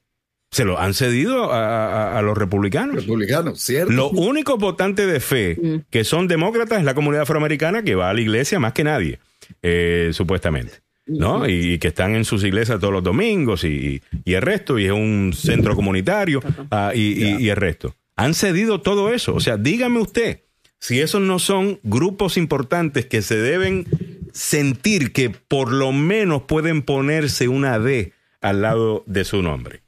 Se 0.51 0.65
lo 0.65 0.81
han 0.81 0.95
cedido 0.95 1.53
a, 1.53 2.19
los 2.23 2.39
republicanos. 2.39 2.97
Republicanos, 2.97 3.61
cierto. 3.61 3.93
Los 3.93 4.13
únicos 4.13 4.59
votantes 4.59 5.13
de 5.13 5.21
fe 5.21 5.59
mm. 5.63 5.77
que 5.91 6.05
son 6.05 6.27
demócratas 6.27 6.79
es 6.79 6.87
la 6.87 6.95
comunidad 6.95 7.25
afroamericana 7.25 7.83
que 7.83 7.97
va 7.97 8.09
a 8.09 8.15
la 8.15 8.21
iglesia 8.23 8.59
más 8.61 8.73
que 8.73 8.85
nadie, 8.85 9.19
eh, 9.61 10.09
supuestamente. 10.15 10.86
¿No? 11.07 11.49
Y, 11.49 11.79
que 11.79 11.89
están 11.89 12.15
en 12.15 12.25
sus 12.25 12.45
iglesias 12.45 12.81
todos 12.81 12.93
los 12.93 13.03
domingos 13.03 13.65
y, 13.65 14.03
el 14.25 14.43
resto, 14.43 14.79
y 14.79 14.87
es 14.87 14.93
un 14.93 15.33
centro 15.35 15.75
comunitario 15.75 16.41
ah, 16.71 16.93
y, 16.95 17.49
el 17.49 17.57
resto. 17.57 17.95
Han 18.17 18.35
cedido 18.35 18.81
todo 18.81 19.13
eso. 19.13 19.35
O 19.35 19.41
sea, 19.41 19.57
dígame 19.57 20.01
usted 20.01 20.43
si 20.79 21.01
esos 21.01 21.21
no 21.21 21.39
son 21.39 21.81
grupos 21.83 22.37
importantes 22.37 23.07
que 23.07 23.23
se 23.23 23.37
deben 23.37 23.87
sentir 24.33 25.13
que 25.13 25.31
por 25.31 25.73
lo 25.73 25.93
menos 25.93 26.43
pueden 26.43 26.83
ponerse 26.83 27.49
una 27.49 27.79
D 27.79 28.13
al 28.41 28.63
lado 28.63 29.03
de 29.07 29.25
su 29.25 29.43
nombre. 29.43 29.83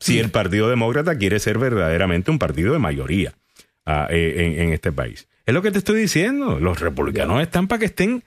Si 0.00 0.18
el 0.18 0.30
Partido 0.30 0.68
Demócrata 0.68 1.16
quiere 1.16 1.38
ser 1.38 1.58
verdaderamente 1.58 2.30
un 2.30 2.38
partido 2.38 2.72
de 2.72 2.78
mayoría 2.78 3.34
ah, 3.86 4.06
eh, 4.10 4.34
en, 4.36 4.60
en 4.66 4.72
este 4.72 4.92
país. 4.92 5.28
Es 5.46 5.54
lo 5.54 5.62
que 5.62 5.70
te 5.70 5.78
estoy 5.78 6.00
diciendo. 6.00 6.58
Los 6.58 6.80
republicanos 6.80 7.40
están 7.42 7.68
para 7.68 7.78
que 7.78 7.86
estén 7.86 8.24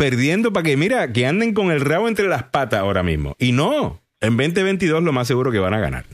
perdiendo 0.00 0.50
para 0.50 0.64
que, 0.64 0.78
mira, 0.78 1.12
que 1.12 1.26
anden 1.26 1.52
con 1.52 1.70
el 1.70 1.82
rabo 1.82 2.08
entre 2.08 2.26
las 2.26 2.44
patas 2.44 2.80
ahora 2.80 3.02
mismo. 3.02 3.36
Y 3.38 3.52
no, 3.52 4.00
en 4.22 4.34
2022 4.34 5.02
lo 5.02 5.12
más 5.12 5.28
seguro 5.28 5.52
que 5.52 5.58
van 5.58 5.74
a 5.74 5.78
ganar. 5.78 6.06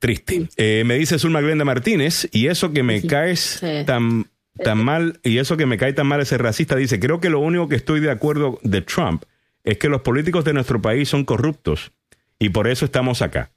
Triste. 0.00 0.48
Eh, 0.56 0.82
me 0.84 0.98
dice 0.98 1.20
Zulma 1.20 1.40
Glenda 1.40 1.64
Martínez, 1.64 2.28
y 2.32 2.48
eso 2.48 2.72
que 2.72 2.82
me 2.82 3.02
caes 3.02 3.62
tan, 3.86 4.26
tan 4.64 4.78
mal, 4.78 5.20
y 5.22 5.38
eso 5.38 5.56
que 5.56 5.64
me 5.64 5.78
cae 5.78 5.92
tan 5.92 6.08
mal 6.08 6.20
ese 6.20 6.38
racista, 6.38 6.74
dice, 6.74 6.98
creo 6.98 7.20
que 7.20 7.30
lo 7.30 7.38
único 7.38 7.68
que 7.68 7.76
estoy 7.76 8.00
de 8.00 8.10
acuerdo 8.10 8.58
de 8.64 8.82
Trump 8.82 9.22
es 9.62 9.78
que 9.78 9.88
los 9.88 10.00
políticos 10.00 10.44
de 10.44 10.52
nuestro 10.52 10.82
país 10.82 11.08
son 11.08 11.24
corruptos 11.24 11.92
y 12.40 12.48
por 12.48 12.66
eso 12.66 12.84
estamos 12.84 13.22
acá. 13.22 13.52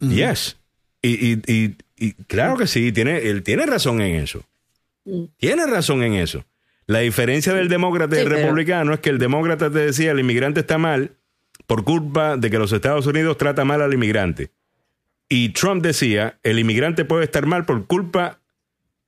Yes. 0.00 0.56
Y, 1.02 1.34
y, 1.34 1.76
y, 1.96 2.12
claro 2.26 2.56
que 2.56 2.66
sí, 2.66 2.90
tiene, 2.90 3.28
él 3.28 3.44
tiene 3.44 3.64
razón 3.64 4.00
en 4.00 4.16
eso. 4.16 4.44
Mm. 5.04 5.24
Tiene 5.36 5.66
razón 5.66 6.02
en 6.02 6.14
eso. 6.14 6.44
La 6.86 7.00
diferencia 7.00 7.54
del 7.54 7.68
demócrata 7.68 8.16
y 8.16 8.20
el 8.20 8.30
republicano 8.30 8.92
es 8.94 9.00
que 9.00 9.10
el 9.10 9.18
demócrata 9.18 9.70
te 9.70 9.78
decía 9.78 10.10
el 10.10 10.20
inmigrante 10.20 10.60
está 10.60 10.78
mal 10.78 11.12
por 11.66 11.84
culpa 11.84 12.36
de 12.36 12.50
que 12.50 12.58
los 12.58 12.72
Estados 12.72 13.06
Unidos 13.06 13.38
trata 13.38 13.64
mal 13.64 13.80
al 13.80 13.94
inmigrante. 13.94 14.50
Y 15.28 15.50
Trump 15.50 15.82
decía 15.82 16.38
el 16.42 16.58
inmigrante 16.58 17.04
puede 17.04 17.24
estar 17.24 17.46
mal 17.46 17.64
por 17.64 17.86
culpa 17.86 18.40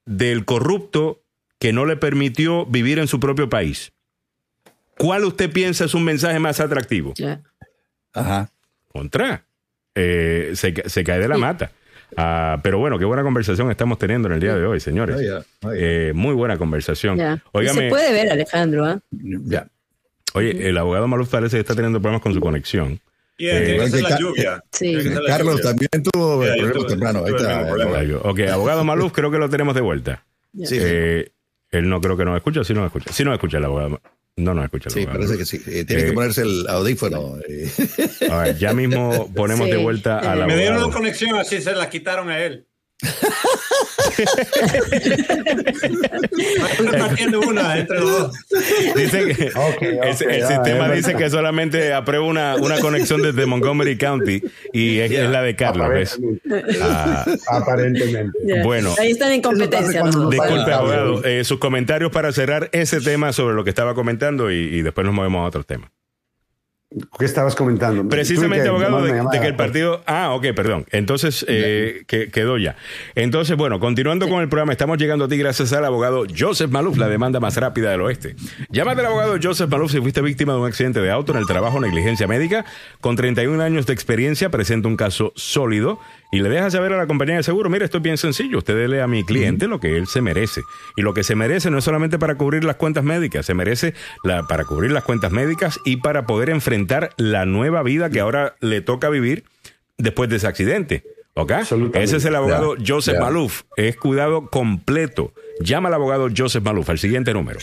del 0.07 0.44
corrupto 0.44 1.23
que 1.59 1.73
no 1.73 1.85
le 1.85 1.97
permitió 1.97 2.65
vivir 2.66 2.98
en 2.98 3.09
su 3.09 3.20
propio 3.20 3.48
país. 3.48 3.93
¿Cuál 4.98 5.24
usted 5.24 5.53
piensa 5.53 5.85
es 5.85 5.94
un 5.94 6.05
mensaje 6.05 6.39
más 6.39 6.61
atractivo? 6.61 7.12
Ajá. 8.12 8.51
Contra. 8.89 9.44
Eh, 9.94 10.53
se, 10.55 11.05
cae 11.05 11.19
de 11.19 11.28
la 11.28 11.39
mata. 11.39 11.70
Ah, 12.16 12.60
pero 12.62 12.78
bueno, 12.78 12.98
qué 12.98 13.05
buena 13.05 13.22
conversación 13.22 13.70
estamos 13.70 13.98
teniendo 13.98 14.28
en 14.28 14.34
el 14.34 14.40
día 14.40 14.55
de 14.55 14.64
hoy, 14.64 14.80
señores. 14.80 15.16
Eh, 15.74 16.12
muy 16.14 16.34
buena 16.34 16.56
conversación. 16.56 17.18
se 17.18 17.88
puede 17.88 18.12
ver, 18.12 18.30
Alejandro. 18.30 18.86
¿ah? 18.86 19.01
Ya. 19.10 19.68
Oye, 20.34 20.68
el 20.68 20.76
abogado 20.78 21.09
Maluf 21.09 21.30
parece 21.30 21.56
que 21.56 21.60
está 21.60 21.74
teniendo 21.74 22.01
problemas 22.01 22.22
con 22.22 22.34
su 22.34 22.40
conexión. 22.40 23.01
Eh, 23.38 23.78
es 23.82 24.02
la 24.02 24.18
lluvia. 24.18 24.62
Carlos 25.26 25.60
también 25.60 25.90
tuvo 26.10 26.40
problemas 26.40 26.86
temprano. 26.86 27.24
Ahí 27.24 27.34
está. 27.34 28.28
Ok, 28.28 28.40
abogado 28.40 28.84
Maluf, 28.84 29.12
creo 29.12 29.30
que 29.30 29.38
lo 29.38 29.48
tenemos 29.48 29.74
de 29.74 29.80
vuelta. 29.82 30.24
Sí. 30.64 30.78
Eh, 30.80 31.30
él 31.70 31.88
no 31.88 32.01
creo 32.01 32.16
que 32.16 32.24
nos 32.24 32.36
escucha, 32.36 32.64
si 32.64 32.72
no 32.72 32.80
nos 32.80 32.88
escucha. 32.88 33.12
Si 33.12 33.24
no 33.24 33.32
escucha 33.32 33.59
el 33.59 33.64
abogado. 33.64 34.01
No, 34.38 34.52
no 34.52 34.62
escucha 34.62 34.90
Sí, 34.90 35.06
parece 35.06 35.38
que 35.38 35.46
sí. 35.46 35.62
Eh, 35.66 35.84
tiene 35.86 36.04
que 36.04 36.12
ponerse 36.12 36.42
el 36.42 36.66
audífono. 36.68 37.38
eh. 37.48 37.70
A 38.30 38.42
ver, 38.42 38.58
ya 38.58 38.74
mismo 38.74 39.30
ponemos 39.34 39.66
de 39.68 39.78
vuelta 39.78 40.18
a 40.18 40.36
la 40.36 40.46
Me 40.46 40.56
dieron 40.56 40.84
una 40.84 40.92
conexión 40.92 41.36
así, 41.38 41.62
se 41.62 41.74
la 41.74 41.88
quitaron 41.88 42.28
a 42.28 42.38
él. 42.40 42.66
Están 46.66 46.86
repartiendo 46.93 47.40
una 47.40 47.78
entre 47.78 48.01
los 48.01 48.10
dos. 48.10 48.36
Dice 48.94 49.35
que 49.35 49.51
Ok, 49.55 49.82
el, 49.82 50.16
sistema 50.16 50.90
dice 50.90 51.14
que 51.14 51.28
solamente 51.28 51.93
aprueba 51.93 52.24
una, 52.24 52.56
una 52.56 52.78
conexión 52.81 53.23
desde 53.23 53.44
Montgomery 53.47 53.98
County 53.98 54.43
y 54.73 54.98
es, 55.01 55.10
es 55.12 55.28
la 55.28 55.43
de 55.43 55.56
Carlos. 55.56 55.89
¿ves? 55.89 56.18
Aparentemente. 57.48 58.39
Ah. 58.59 58.62
Bueno. 58.64 58.94
Ahí 58.98 59.10
están 59.10 59.32
en 59.32 59.43
competencia. 59.43 60.02
disculpe, 60.02 60.73
abogado, 60.73 61.24
eh, 61.24 61.44
sus 61.44 61.59
comentarios 61.59 62.10
para 62.10 62.32
cerrar 62.32 62.70
ese 62.73 63.01
tema 63.01 63.32
sobre 63.32 63.55
lo 63.55 63.64
que 63.64 63.70
estaba 63.70 63.94
comentando 63.94 64.51
y, 64.51 64.56
y 64.56 64.82
después 64.82 65.05
nos 65.05 65.14
movemos 65.14 65.44
a 65.44 65.48
otros 65.48 65.66
temas. 65.66 65.90
¿Qué 67.18 67.24
estabas 67.24 67.56
comentando? 67.56 68.08
Precisamente, 68.08 68.68
abogado, 68.68 69.02
de, 69.02 69.40
que 69.40 69.46
el 69.48 69.56
partido. 69.56 70.04
Ah, 70.06 70.32
ok, 70.34 70.46
perdón. 70.54 70.86
Entonces, 70.92 71.44
eh, 71.48 72.04
que, 72.06 72.30
quedó 72.30 72.58
ya. 72.58 72.76
Entonces, 73.16 73.56
bueno, 73.56 73.80
continuando 73.80 74.28
con 74.28 74.40
el 74.40 74.48
programa, 74.48 74.70
estamos 74.70 74.96
llegando 74.96 75.24
a 75.24 75.28
ti 75.28 75.36
gracias 75.36 75.72
al 75.72 75.84
abogado 75.84 76.26
Joseph 76.38 76.70
Maluf, 76.70 76.96
la 76.96 77.08
demanda 77.08 77.40
más 77.40 77.56
rápida 77.56 77.90
del 77.90 78.02
oeste. 78.02 78.36
Llámate 78.70 79.00
al 79.00 79.06
abogado 79.08 79.36
Joseph 79.42 79.68
Maluf 79.68 79.90
si 79.90 80.00
fuiste 80.00 80.22
víctima 80.22 80.52
de 80.52 80.60
un 80.60 80.66
accidente 80.66 81.00
de 81.00 81.10
auto 81.10 81.32
en 81.32 81.38
el 81.38 81.46
trabajo 81.46 81.78
o 81.78 81.80
negligencia 81.80 82.28
médica. 82.28 82.64
Con 83.00 83.16
31 83.16 83.60
años 83.60 83.86
de 83.86 83.92
experiencia, 83.92 84.50
presenta 84.50 84.86
un 84.86 84.96
caso 84.96 85.32
sólido 85.34 85.98
y 86.30 86.38
le 86.38 86.48
deja 86.48 86.70
saber 86.70 86.92
a 86.92 86.98
la 86.98 87.08
compañía 87.08 87.34
de 87.34 87.42
seguro: 87.42 87.68
mire, 87.68 87.84
esto 87.84 87.96
es 87.96 88.04
bien 88.04 88.16
sencillo. 88.16 88.58
Usted 88.58 88.76
dele 88.76 89.02
a 89.02 89.08
mi 89.08 89.24
cliente 89.24 89.66
lo 89.66 89.80
que 89.80 89.96
él 89.96 90.06
se 90.06 90.22
merece. 90.22 90.62
Y 90.96 91.02
lo 91.02 91.14
que 91.14 91.24
se 91.24 91.34
merece 91.34 91.68
no 91.68 91.78
es 91.78 91.84
solamente 91.84 92.16
para 92.16 92.36
cubrir 92.36 92.62
las 92.62 92.76
cuentas 92.76 93.02
médicas, 93.02 93.44
se 93.44 93.54
merece 93.54 93.92
la, 94.22 94.44
para 94.44 94.64
cubrir 94.64 94.92
las 94.92 95.02
cuentas 95.02 95.32
médicas 95.32 95.80
y 95.84 95.96
para 95.96 96.26
poder 96.26 96.48
enfrentar 96.48 96.76
la 97.16 97.47
nueva 97.47 97.82
vida 97.82 98.11
que 98.11 98.20
ahora 98.20 98.55
le 98.61 98.81
toca 98.81 99.09
vivir 99.09 99.44
después 99.98 100.31
de 100.31 100.36
ese 100.36 100.47
accidente. 100.47 101.05
¿Ok? 101.35 101.53
Ese 101.94 102.16
es 102.16 102.24
el 102.24 102.35
abogado 102.35 102.77
Joseph 102.85 103.15
ya. 103.15 103.20
Maluf. 103.20 103.62
Es 103.77 103.97
cuidado 103.97 104.48
completo. 104.48 105.32
Llama 105.61 105.89
al 105.89 105.94
abogado 105.94 106.28
Joseph 106.35 106.65
Maluf 106.65 106.89
al 106.89 106.98
siguiente 106.98 107.35
número. 107.35 107.59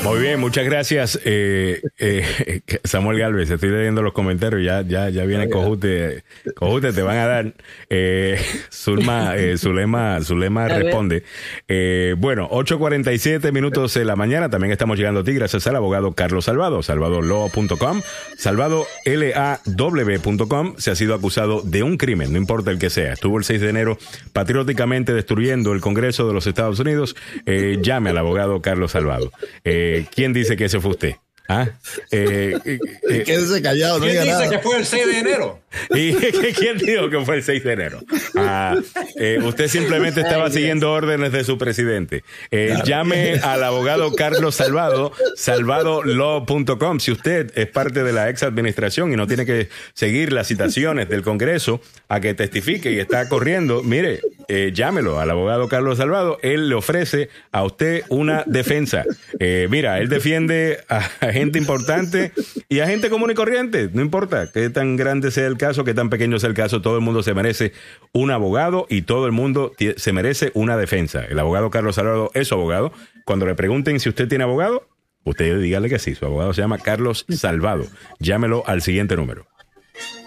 Muy 0.04 0.20
bien, 0.20 0.38
muchas 0.38 0.66
gracias, 0.66 1.18
eh, 1.24 1.80
eh, 1.98 2.60
Samuel 2.84 3.18
Galvez. 3.18 3.50
Estoy 3.50 3.70
leyendo 3.70 4.02
los 4.02 4.12
comentarios. 4.12 4.62
Ya, 4.62 4.82
ya, 4.82 5.08
ya 5.08 5.24
viene 5.24 5.48
Cojute. 5.48 6.24
Cojute, 6.56 6.92
te 6.92 7.00
van 7.00 7.16
a 7.16 7.26
dar. 7.26 7.54
Eh, 7.88 8.38
Zulma, 8.70 9.34
eh, 9.36 9.56
Zulema, 9.56 10.20
Zulema 10.22 10.68
responde. 10.68 11.24
Eh, 11.68 12.14
bueno, 12.18 12.50
8.47 12.50 13.50
minutos 13.50 13.94
de 13.94 14.04
la 14.04 14.14
mañana. 14.14 14.50
También 14.50 14.72
estamos 14.72 14.98
llegando 14.98 15.20
a 15.20 15.24
ti 15.24 15.32
gracias 15.32 15.66
al 15.66 15.76
abogado 15.76 16.12
Carlos 16.12 16.44
Salvado, 16.44 16.82
salvadolaw.com, 16.82 18.02
salvadolaw.com. 18.36 20.74
Se 20.76 20.90
ha 20.90 20.94
sido 20.96 21.14
acusado 21.14 21.62
de 21.62 21.82
un 21.82 21.96
crimen, 21.96 22.30
no 22.30 22.38
importa 22.38 22.70
el 22.70 22.78
que 22.78 22.90
sea. 22.90 23.14
Estuvo 23.14 23.38
el 23.38 23.44
6 23.44 23.62
de 23.62 23.70
enero 23.70 23.96
patrióticamente 24.34 25.14
destruyendo 25.14 25.72
el 25.72 25.80
Congreso 25.80 26.28
de 26.28 26.34
los 26.34 26.46
Estados 26.46 26.78
Unidos. 26.78 27.16
Eh, 27.46 27.78
llame 27.80 28.10
al 28.10 28.18
abogado 28.18 28.60
Carlos 28.60 28.92
Salvado. 28.92 29.32
Eh, 29.64 29.93
¿Quién 30.02 30.32
dice 30.32 30.56
que 30.56 30.64
ese 30.64 30.80
fue 30.80 30.92
usted? 30.92 31.16
¿Ah? 31.46 31.68
Eh, 32.10 32.56
eh, 32.64 32.78
eh, 33.10 33.22
Quédese 33.24 33.60
callado, 33.60 33.98
no 33.98 34.06
¿Quién 34.06 34.22
dice 34.22 34.32
nada. 34.32 34.50
que 34.50 34.58
fue 34.60 34.78
el 34.78 34.86
6 34.86 35.06
de 35.06 35.18
enero? 35.18 35.60
¿Y 35.94 36.12
quién 36.54 36.78
dijo 36.78 37.10
que 37.10 37.20
fue 37.20 37.36
el 37.36 37.42
6 37.42 37.64
de 37.64 37.72
enero? 37.72 38.00
Ah, 38.36 38.76
eh, 39.16 39.38
usted 39.42 39.68
simplemente 39.68 40.20
estaba 40.20 40.50
siguiendo 40.50 40.92
órdenes 40.92 41.32
de 41.32 41.44
su 41.44 41.58
presidente. 41.58 42.24
Eh, 42.50 42.74
llame 42.84 43.40
al 43.42 43.62
abogado 43.62 44.14
Carlos 44.14 44.54
Salvado, 44.54 45.12
salvadolaw.com. 45.36 47.00
Si 47.00 47.10
usted 47.12 47.52
es 47.56 47.66
parte 47.66 48.04
de 48.04 48.12
la 48.12 48.30
ex 48.30 48.42
administración 48.42 49.12
y 49.12 49.16
no 49.16 49.26
tiene 49.26 49.44
que 49.44 49.68
seguir 49.94 50.32
las 50.32 50.48
citaciones 50.48 51.08
del 51.08 51.22
Congreso 51.22 51.80
a 52.08 52.20
que 52.20 52.34
testifique 52.34 52.92
y 52.92 52.98
está 52.98 53.28
corriendo, 53.28 53.82
mire, 53.82 54.20
eh, 54.48 54.72
llámelo 54.74 55.20
al 55.20 55.30
abogado 55.30 55.68
Carlos 55.68 55.98
Salvado. 55.98 56.38
Él 56.42 56.68
le 56.68 56.74
ofrece 56.74 57.28
a 57.52 57.64
usted 57.64 58.04
una 58.08 58.44
defensa. 58.46 59.04
Eh, 59.40 59.66
mira, 59.70 59.98
él 59.98 60.08
defiende 60.08 60.84
a 60.88 61.00
gente 61.34 61.58
importante 61.58 62.32
y 62.68 62.80
a 62.80 62.86
gente 62.86 63.10
común 63.10 63.30
y 63.30 63.34
corriente. 63.34 63.90
No 63.92 64.00
importa 64.00 64.50
qué 64.50 64.70
tan 64.70 64.96
grande 64.96 65.30
sea 65.30 65.46
el 65.46 65.58
caso, 65.58 65.84
qué 65.84 65.92
tan 65.92 66.08
pequeño 66.08 66.38
sea 66.38 66.48
el 66.48 66.54
caso, 66.54 66.80
todo 66.80 66.96
el 66.96 67.02
mundo 67.02 67.22
se 67.22 67.34
merece 67.34 67.74
un 68.12 68.30
abogado 68.30 68.86
y 68.88 69.02
todo 69.02 69.26
el 69.26 69.32
mundo 69.32 69.72
se 69.96 70.12
merece 70.12 70.50
una 70.54 70.78
defensa. 70.78 71.22
El 71.24 71.38
abogado 71.38 71.70
Carlos 71.70 71.96
Salvado 71.96 72.30
es 72.32 72.48
su 72.48 72.54
abogado. 72.54 72.92
Cuando 73.26 73.44
le 73.44 73.54
pregunten 73.54 74.00
si 74.00 74.08
usted 74.08 74.28
tiene 74.28 74.44
abogado, 74.44 74.88
usted 75.24 75.60
dígale 75.60 75.90
que 75.90 75.98
sí. 75.98 76.14
Su 76.14 76.24
abogado 76.24 76.54
se 76.54 76.62
llama 76.62 76.78
Carlos 76.78 77.26
Salvado. 77.28 77.84
Llámelo 78.18 78.62
al 78.66 78.80
siguiente 78.80 79.16
número. 79.16 79.46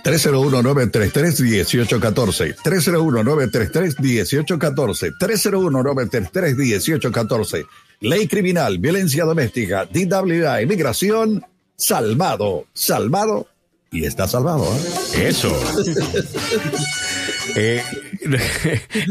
301-933-1814. 0.04 2.56
301-933-1814. 2.64 5.14
301-933-1814. 5.20 7.66
Ley 8.00 8.28
criminal, 8.28 8.78
violencia 8.78 9.24
doméstica, 9.26 9.86
DWA, 9.86 10.62
inmigración, 10.62 11.44
salvado, 11.76 12.66
salvado 12.74 13.48
y 13.92 14.06
está 14.06 14.28
salvado. 14.28 14.66
¿eh? 15.16 15.28
Eso. 15.30 15.52
Eh, 17.56 17.82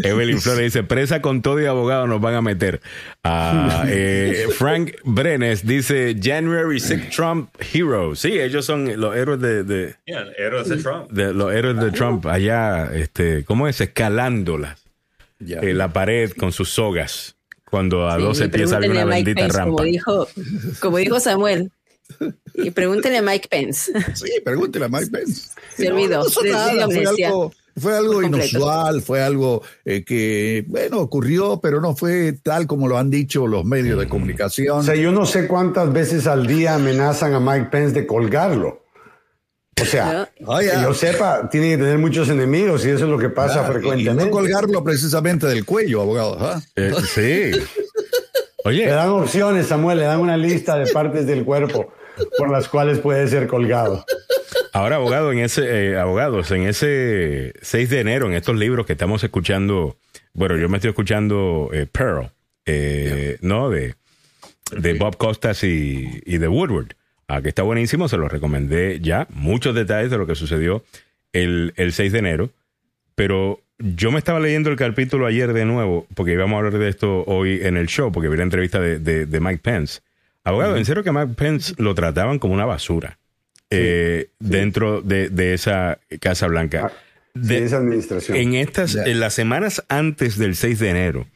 Evelyn 0.04 0.40
Flores 0.40 0.64
dice, 0.72 0.84
presa 0.84 1.20
con 1.22 1.40
todo 1.42 1.60
y 1.60 1.64
abogado 1.66 2.06
nos 2.06 2.20
van 2.20 2.34
a 2.34 2.42
meter. 2.42 2.80
Ah, 3.24 3.84
eh, 3.88 4.46
Frank 4.56 4.92
Brenes 5.04 5.66
dice, 5.66 6.14
January 6.22 6.78
6 6.78 7.10
Trump 7.10 7.50
Hero. 7.72 8.14
Sí, 8.14 8.38
ellos 8.38 8.64
son 8.66 9.00
los 9.00 9.16
héroes 9.16 9.40
de, 9.40 9.64
de- 9.64 9.94
Yeah, 10.06 10.26
héroes 10.36 10.68
de 10.68 10.76
Trump. 10.76 11.10
de- 11.10 11.32
los 11.32 11.52
héroes 11.52 11.78
de 11.80 11.90
Trump 11.90 12.26
allá, 12.26 12.90
este, 12.94 13.44
¿cómo 13.44 13.66
es? 13.68 13.80
Escalándolas. 13.80 14.80
Eh, 15.40 15.72
la 15.72 15.92
pared 15.92 16.30
con 16.32 16.52
sus 16.52 16.68
sogas. 16.68 17.35
Cuando 17.70 18.08
a 18.08 18.16
Sí, 18.16 18.22
12 18.22 18.44
y 18.44 18.48
pies 18.48 18.70
pregúntenle 18.70 19.02
una 19.02 19.04
bendita 19.04 19.40
Pence, 19.40 19.58
rampa. 19.58 19.70
Como 19.70 19.84
dijo, 19.84 20.28
como 20.80 20.96
dijo 20.98 21.20
Samuel. 21.20 21.72
Y 22.54 22.70
pregúntenle 22.70 23.18
a 23.18 23.22
Mike 23.22 23.48
Pence. 23.48 23.92
Sí, 24.14 24.30
pregúntele 24.44 24.84
a 24.84 24.88
Mike 24.88 25.10
Pence. 25.10 25.50
Se 25.76 25.90
olvidó. 25.90 26.22
No, 26.22 26.42
no 26.42 26.52
nada, 26.52 26.86
fue 26.86 27.04
algo, 27.04 27.52
fue 27.76 27.96
algo 27.96 28.22
inusual, 28.22 29.02
fue 29.02 29.22
algo 29.22 29.62
eh, 29.84 30.04
que, 30.04 30.64
bueno, 30.68 31.00
ocurrió, 31.00 31.60
pero 31.60 31.80
no 31.80 31.94
fue 31.96 32.32
tal 32.42 32.66
como 32.66 32.88
lo 32.88 32.96
han 32.96 33.10
dicho 33.10 33.46
los 33.46 33.64
medios 33.64 33.98
de 33.98 34.08
comunicación. 34.08 34.78
O 34.78 34.82
sea, 34.82 34.94
yo 34.94 35.12
no 35.12 35.26
sé 35.26 35.46
cuántas 35.48 35.92
veces 35.92 36.26
al 36.26 36.46
día 36.46 36.76
amenazan 36.76 37.34
a 37.34 37.40
Mike 37.40 37.68
Pence 37.70 37.92
de 37.92 38.06
colgarlo. 38.06 38.85
O 39.80 39.84
sea, 39.84 40.30
Ah, 40.48 40.62
ya. 40.62 40.76
que 40.76 40.82
yo 40.82 40.94
sepa, 40.94 41.48
tiene 41.50 41.70
que 41.70 41.76
tener 41.78 41.98
muchos 41.98 42.28
enemigos 42.30 42.84
y 42.86 42.90
eso 42.90 43.04
es 43.04 43.10
lo 43.10 43.18
que 43.18 43.28
pasa 43.28 43.60
Ah, 43.60 43.66
y 43.68 43.72
frecuentemente. 43.72 44.24
no 44.24 44.30
colgarlo 44.30 44.82
precisamente 44.82 45.46
del 45.46 45.64
cuello, 45.64 46.00
abogado. 46.00 46.38
¿ah? 46.40 46.60
Eh, 46.76 46.92
sí. 47.14 47.50
Le 47.52 47.62
Oye, 48.64 48.86
dan 48.88 49.10
opciones, 49.10 49.66
Samuel, 49.66 49.98
le 49.98 50.04
dan 50.04 50.18
una 50.20 50.36
lista 50.36 50.76
de 50.78 50.90
partes 50.90 51.26
del 51.26 51.44
cuerpo 51.44 51.92
por 52.38 52.50
las 52.50 52.68
cuales 52.68 52.98
puede 52.98 53.28
ser 53.28 53.46
colgado. 53.46 54.04
Ahora, 54.72 54.96
abogado, 54.96 55.30
en 55.32 55.38
ese, 55.38 55.62
eh, 55.92 55.98
abogados, 55.98 56.50
en 56.50 56.62
ese 56.62 57.52
6 57.62 57.90
de 57.90 58.00
enero, 58.00 58.26
en 58.26 58.32
estos 58.32 58.56
libros 58.56 58.86
que 58.86 58.92
estamos 58.94 59.22
escuchando, 59.22 59.96
bueno, 60.32 60.56
yo 60.56 60.68
me 60.68 60.78
estoy 60.78 60.90
escuchando 60.90 61.70
eh, 61.72 61.86
Pearl, 61.90 62.30
eh, 62.64 63.36
¿no? 63.42 63.70
De, 63.70 63.94
de 64.72 64.94
Bob 64.94 65.16
Costas 65.16 65.62
y, 65.62 66.20
y 66.26 66.38
de 66.38 66.48
Woodward, 66.48 66.96
ah, 67.28 67.42
que 67.42 67.48
está 67.48 67.62
buenísimo, 67.62 68.08
se 68.08 68.16
los 68.16 68.30
recomendé 68.30 69.00
ya, 69.00 69.26
muchos 69.30 69.74
detalles 69.74 70.10
de 70.10 70.18
lo 70.18 70.26
que 70.26 70.34
sucedió 70.34 70.84
el, 71.32 71.72
el 71.76 71.92
6 71.92 72.12
de 72.12 72.18
enero, 72.18 72.50
pero 73.14 73.60
yo 73.78 74.10
me 74.10 74.18
estaba 74.18 74.40
leyendo 74.40 74.70
el 74.70 74.76
capítulo 74.76 75.26
ayer 75.26 75.52
de 75.52 75.64
nuevo, 75.64 76.06
porque 76.14 76.32
íbamos 76.32 76.54
a 76.54 76.58
hablar 76.66 76.78
de 76.78 76.88
esto 76.88 77.24
hoy 77.26 77.60
en 77.62 77.76
el 77.76 77.86
show, 77.88 78.10
porque 78.12 78.28
vi 78.28 78.36
la 78.36 78.42
entrevista 78.44 78.80
de, 78.80 78.98
de- 78.98 79.26
de 79.26 79.40
Mike 79.40 79.60
Pence. 79.62 80.00
Abogado, 80.44 80.76
en 80.76 80.84
serio 80.84 81.02
que 81.02 81.12
Mike 81.12 81.34
Pence 81.36 81.74
lo 81.76 81.94
trataban 81.94 82.38
como 82.38 82.54
una 82.54 82.64
basura 82.64 83.18
eh, 83.68 84.28
dentro 84.38 85.02
de, 85.02 85.28
de 85.28 85.54
esa 85.54 85.98
Casa 86.20 86.46
Blanca. 86.46 86.92
De 87.34 87.64
esa 87.64 87.78
administración. 87.78 88.36
En 88.38 88.54
estas, 88.54 88.94
en 88.94 89.20
las 89.20 89.34
semanas 89.34 89.84
antes 89.88 90.38
del 90.38 90.54
6 90.54 90.78
de 90.78 90.88
enero, 90.88 91.26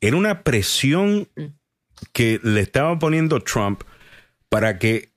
era 0.00 0.16
una 0.16 0.42
presión 0.42 1.28
que 2.12 2.40
le 2.42 2.60
estaba 2.60 2.98
poniendo 2.98 3.38
Trump 3.40 3.82
para 4.48 4.78
que 4.78 5.10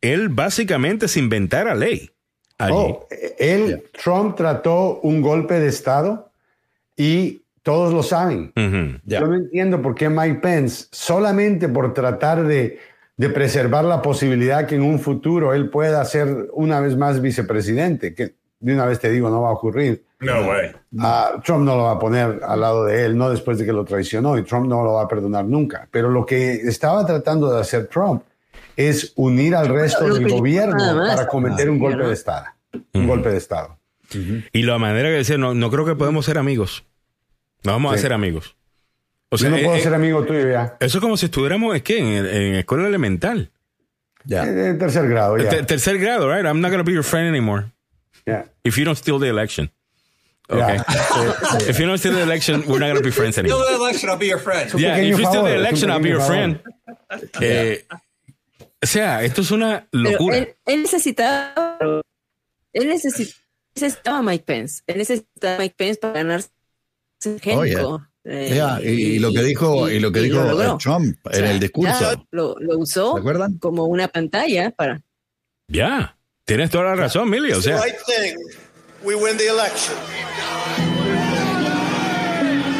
él 0.00 0.28
básicamente 0.28 1.08
se 1.08 1.18
inventara 1.18 1.74
ley. 1.74 2.10
allí. 2.58 2.74
Oh, 2.74 3.06
él, 3.38 3.84
Trump 4.02 4.36
trató 4.36 5.00
un 5.00 5.22
golpe 5.22 5.58
de 5.58 5.68
Estado 5.68 6.30
y 6.96 7.42
todos 7.62 7.92
lo 7.92 8.02
saben. 8.02 8.52
Yo 9.04 9.26
no 9.26 9.34
entiendo 9.34 9.82
por 9.82 9.94
qué 9.94 10.08
Mike 10.08 10.40
Pence, 10.40 10.86
solamente 10.90 11.68
por 11.68 11.92
tratar 11.92 12.44
de, 12.44 12.78
de 13.16 13.28
preservar 13.28 13.84
la 13.84 14.00
posibilidad 14.00 14.66
que 14.66 14.76
en 14.76 14.82
un 14.82 14.98
futuro 14.98 15.52
él 15.52 15.68
pueda 15.68 16.04
ser 16.04 16.48
una 16.52 16.80
vez 16.80 16.96
más 16.96 17.20
vicepresidente, 17.20 18.14
que 18.14 18.34
de 18.60 18.74
una 18.74 18.86
vez 18.86 18.98
te 18.98 19.10
digo 19.10 19.28
no 19.30 19.42
va 19.42 19.50
a 19.50 19.52
ocurrir. 19.52 20.04
No 20.20 20.48
way. 20.48 20.72
Ah, 20.98 21.40
Trump 21.44 21.64
no 21.64 21.76
lo 21.76 21.84
va 21.84 21.92
a 21.92 21.98
poner 21.98 22.40
al 22.42 22.60
lado 22.60 22.84
de 22.86 23.04
él, 23.04 23.16
no 23.16 23.30
después 23.30 23.58
de 23.58 23.66
que 23.66 23.72
lo 23.72 23.84
traicionó, 23.84 24.36
y 24.36 24.42
Trump 24.42 24.66
no 24.66 24.82
lo 24.82 24.94
va 24.94 25.02
a 25.02 25.08
perdonar 25.08 25.44
nunca. 25.44 25.86
Pero 25.90 26.10
lo 26.10 26.26
que 26.26 26.54
estaba 26.54 27.06
tratando 27.06 27.52
de 27.52 27.60
hacer 27.60 27.86
Trump 27.86 28.22
es 28.78 29.12
unir 29.16 29.56
al 29.56 29.68
resto 29.68 30.08
del 30.08 30.24
que- 30.24 30.32
gobierno 30.32 31.02
para 31.06 31.26
cometer 31.26 31.68
un 31.68 31.78
golpe 31.80 32.04
de 32.04 32.12
Estado. 32.14 32.46
Un 32.94 33.06
golpe 33.08 33.28
de 33.30 33.36
Estado. 33.36 33.76
Y 34.52 34.62
la 34.62 34.78
manera 34.78 35.08
que 35.08 35.16
decía, 35.16 35.36
no, 35.36 35.52
no 35.52 35.70
creo 35.70 35.84
que 35.84 35.94
podemos 35.96 36.24
ser 36.24 36.38
amigos. 36.38 36.84
No 37.64 37.72
vamos 37.72 37.92
a 37.94 37.98
ser 37.98 38.12
amigos. 38.12 38.54
O 39.30 39.36
Yo 39.36 39.50
no 39.50 39.56
eh, 39.56 39.64
puedo 39.64 39.76
eh, 39.76 39.80
ser 39.82 39.92
amigo 39.94 40.24
tuyo 40.24 40.48
ya. 40.50 40.76
Eso 40.80 40.98
es 40.98 41.02
como 41.02 41.16
si 41.16 41.26
estuviéramos, 41.26 41.74
¿es 41.76 41.82
qué? 41.82 41.98
En, 41.98 42.24
en 42.24 42.54
escuela 42.54 42.86
elemental. 42.86 43.50
Ya. 44.24 44.44
Eh, 44.44 44.68
En 44.68 44.78
tercer 44.78 45.08
grado, 45.08 45.36
ya. 45.38 45.48
Ter- 45.50 45.66
tercer 45.66 45.98
grado, 45.98 46.32
right? 46.32 46.46
I'm 46.46 46.60
not 46.60 46.70
going 46.70 46.78
to 46.78 46.84
be 46.84 46.92
your 46.92 47.02
friend 47.04 47.28
anymore. 47.28 47.66
If 48.62 48.76
you 48.78 48.84
don't 48.84 48.96
steal 48.96 49.18
the 49.18 49.28
election. 49.28 49.70
Okay. 50.48 50.78
If 51.68 51.78
you 51.78 51.86
don't 51.86 51.98
steal 51.98 52.14
the 52.14 52.22
election, 52.22 52.62
we're 52.66 52.78
not 52.78 52.88
going 52.88 52.96
to 52.96 53.02
be 53.02 53.10
friends 53.10 53.36
anymore. 53.38 53.64
the 53.68 53.74
election, 53.74 54.08
I'll 54.08 54.16
be 54.18 54.28
your 54.28 54.38
friend. 54.38 54.70
Yeah, 54.78 54.96
if 54.98 55.18
you 55.18 55.26
steal 55.26 55.42
the 55.44 55.54
election, 55.56 55.90
I'll 55.90 56.00
be 56.00 56.08
your 56.10 56.22
friend. 56.22 56.60
Eh, 57.40 57.82
o 58.82 58.86
sea, 58.86 59.22
esto 59.24 59.40
es 59.42 59.50
una 59.50 59.88
locura. 59.92 60.38
él, 60.38 60.54
él 60.66 60.82
necesitaba, 60.82 61.76
él 62.72 62.88
necesi- 62.90 63.34
necesitaba 63.74 64.18
a 64.18 64.22
Mike 64.22 64.44
Pence. 64.44 64.82
Él 64.86 64.98
necesitaba 64.98 65.56
a 65.56 65.58
Mike 65.58 65.74
Pence 65.76 66.00
para 66.00 66.14
ganarse 66.14 66.48
el 67.24 67.40
génico. 67.40 68.06
Eh, 68.24 68.52
Ya, 68.54 68.78
y, 68.82 68.88
y 68.88 69.18
lo 69.20 69.32
que 69.32 69.42
dijo, 69.42 69.88
y 69.88 70.00
lo 70.00 70.12
que 70.12 70.20
y 70.20 70.24
dijo 70.24 70.42
lo 70.42 70.76
Trump 70.76 71.16
O 71.24 71.30
en 71.30 71.36
sea, 71.36 71.50
el 71.50 71.60
discurso. 71.60 72.26
Lo, 72.30 72.56
lo 72.58 72.78
usó 72.78 73.22
como 73.60 73.84
una 73.86 74.08
pantalla 74.08 74.70
para. 74.70 75.00
Ya, 75.68 76.16
tienes 76.44 76.70
toda 76.70 76.84
la 76.84 76.94
razón, 76.94 77.30
Millie. 77.30 77.54
O 77.54 77.62
sea, 77.62 77.82
right 77.82 77.96
thing. 78.06 78.36
We 79.02 79.14
win 79.14 79.36
the 79.36 79.46
election. 79.48 79.96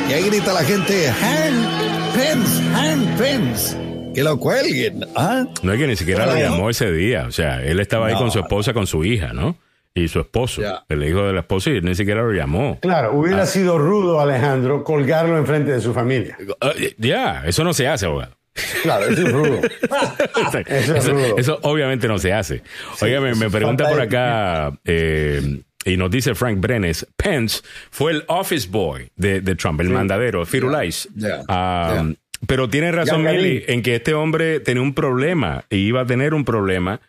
Y 0.09 0.12
ahí 0.12 0.23
grita 0.25 0.53
la 0.53 0.65
gente, 0.65 1.09
hand 1.09 2.15
Pence, 2.15 2.62
hand 2.75 3.19
Pence. 3.19 3.88
Que 4.19 4.24
lo 4.24 4.39
cuelguen. 4.39 5.05
¿ah? 5.16 5.45
no 5.62 5.73
es 5.73 5.78
que 5.78 5.86
ni 5.86 5.97
siquiera 5.97 6.27
lo 6.27 6.36
llamó 6.36 6.70
ese 6.70 6.90
día. 6.93 7.27
O 7.27 7.32
sea, 7.32 7.62
él 7.65 7.78
estaba 7.81 8.09
ahí 8.09 8.15
con 8.15 8.31
su 8.31 8.40
esposa, 8.40 8.73
con 8.73 8.86
su 8.86 9.05
hija, 9.05 9.32
¿no? 9.32 9.57
Y 9.95 10.09
su 10.09 10.20
esposo, 10.20 10.62
el 10.89 11.03
hijo 11.05 11.24
de 11.24 11.32
la 11.32 11.40
esposa, 11.40 11.70
y 11.70 11.77
él 11.77 11.85
ni 11.85 11.95
siquiera 11.95 12.23
lo 12.23 12.32
llamó. 12.32 12.78
Claro, 12.81 13.12
hubiera 13.15 13.47
sido 13.47 13.78
rudo, 13.78 14.20
Alejandro, 14.20 14.85
colgarlo 14.85 15.39
enfrente 15.39 15.73
de 15.73 15.81
su 15.81 15.93
familia. 15.95 16.36
Ah, 16.61 16.73
Ya, 16.99 17.43
eso 17.47 17.65
no 17.65 17.73
se 17.73 17.86
hace, 17.89 18.07
abogado. 18.07 18.36
Claro, 18.82 19.07
eso 19.07 19.23
es 19.27 19.32
rudo. 19.32 19.61
Eso 20.49 20.59
es 20.66 20.89
Eso, 20.90 21.12
rudo. 21.12 21.39
eso 21.39 21.59
obviamente 21.62 22.09
no 22.09 22.19
se 22.19 22.32
hace. 22.32 22.62
Oiga, 23.01 23.20
me, 23.20 23.35
me 23.36 23.51
pregunta 23.51 23.89
por 23.89 24.01
acá, 24.01 24.73
eh, 24.85 25.61
y 25.85 25.97
nos 25.97 26.11
dice 26.11 26.35
Frank 26.35 26.59
Brenes, 26.59 27.07
Pence 27.16 27.61
fue 27.90 28.12
el 28.12 28.24
office 28.27 28.69
boy 28.69 29.11
de, 29.16 29.40
de 29.40 29.55
Trump, 29.55 29.81
el 29.81 29.90
mandadero, 29.90 30.45
Firulais. 30.45 31.09
Ya, 31.15 31.43
Ah, 31.49 32.03
ya. 32.09 32.15
Pero 32.47 32.69
tiene 32.69 32.93
razón, 32.93 33.24
Galín. 33.24 33.62
en 33.66 33.82
que 33.82 33.97
este 33.97 34.15
hombre 34.15 34.60
tenía 34.60 34.82
un 34.82 34.94
problema 34.94 35.65
y 35.70 35.78
iba 35.78 36.02
a 36.02 36.06
tener 36.06 36.35
un 36.35 36.44
problema 36.44 37.01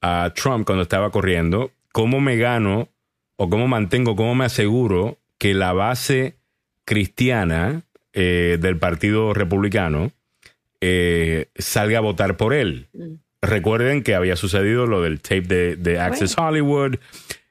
a 0.00 0.32
Trump 0.34 0.66
cuando 0.66 0.82
estaba 0.82 1.10
corriendo. 1.10 1.72
¿Cómo 1.92 2.20
me 2.20 2.36
gano 2.36 2.88
o 3.36 3.50
cómo 3.50 3.68
mantengo, 3.68 4.16
cómo 4.16 4.34
me 4.34 4.44
aseguro 4.44 5.18
que 5.38 5.54
la 5.54 5.72
base 5.72 6.36
cristiana 6.84 7.82
eh, 8.12 8.58
del 8.60 8.78
Partido 8.78 9.34
Republicano 9.34 10.12
eh, 10.80 11.46
salga 11.56 11.98
a 11.98 12.02
votar 12.02 12.36
por 12.36 12.54
él? 12.54 12.88
Recuerden 13.40 14.02
que 14.02 14.14
había 14.14 14.36
sucedido 14.36 14.86
lo 14.86 15.02
del 15.02 15.20
tape 15.20 15.42
de, 15.42 15.76
de 15.76 16.00
Access 16.00 16.36
Hollywood. 16.36 16.96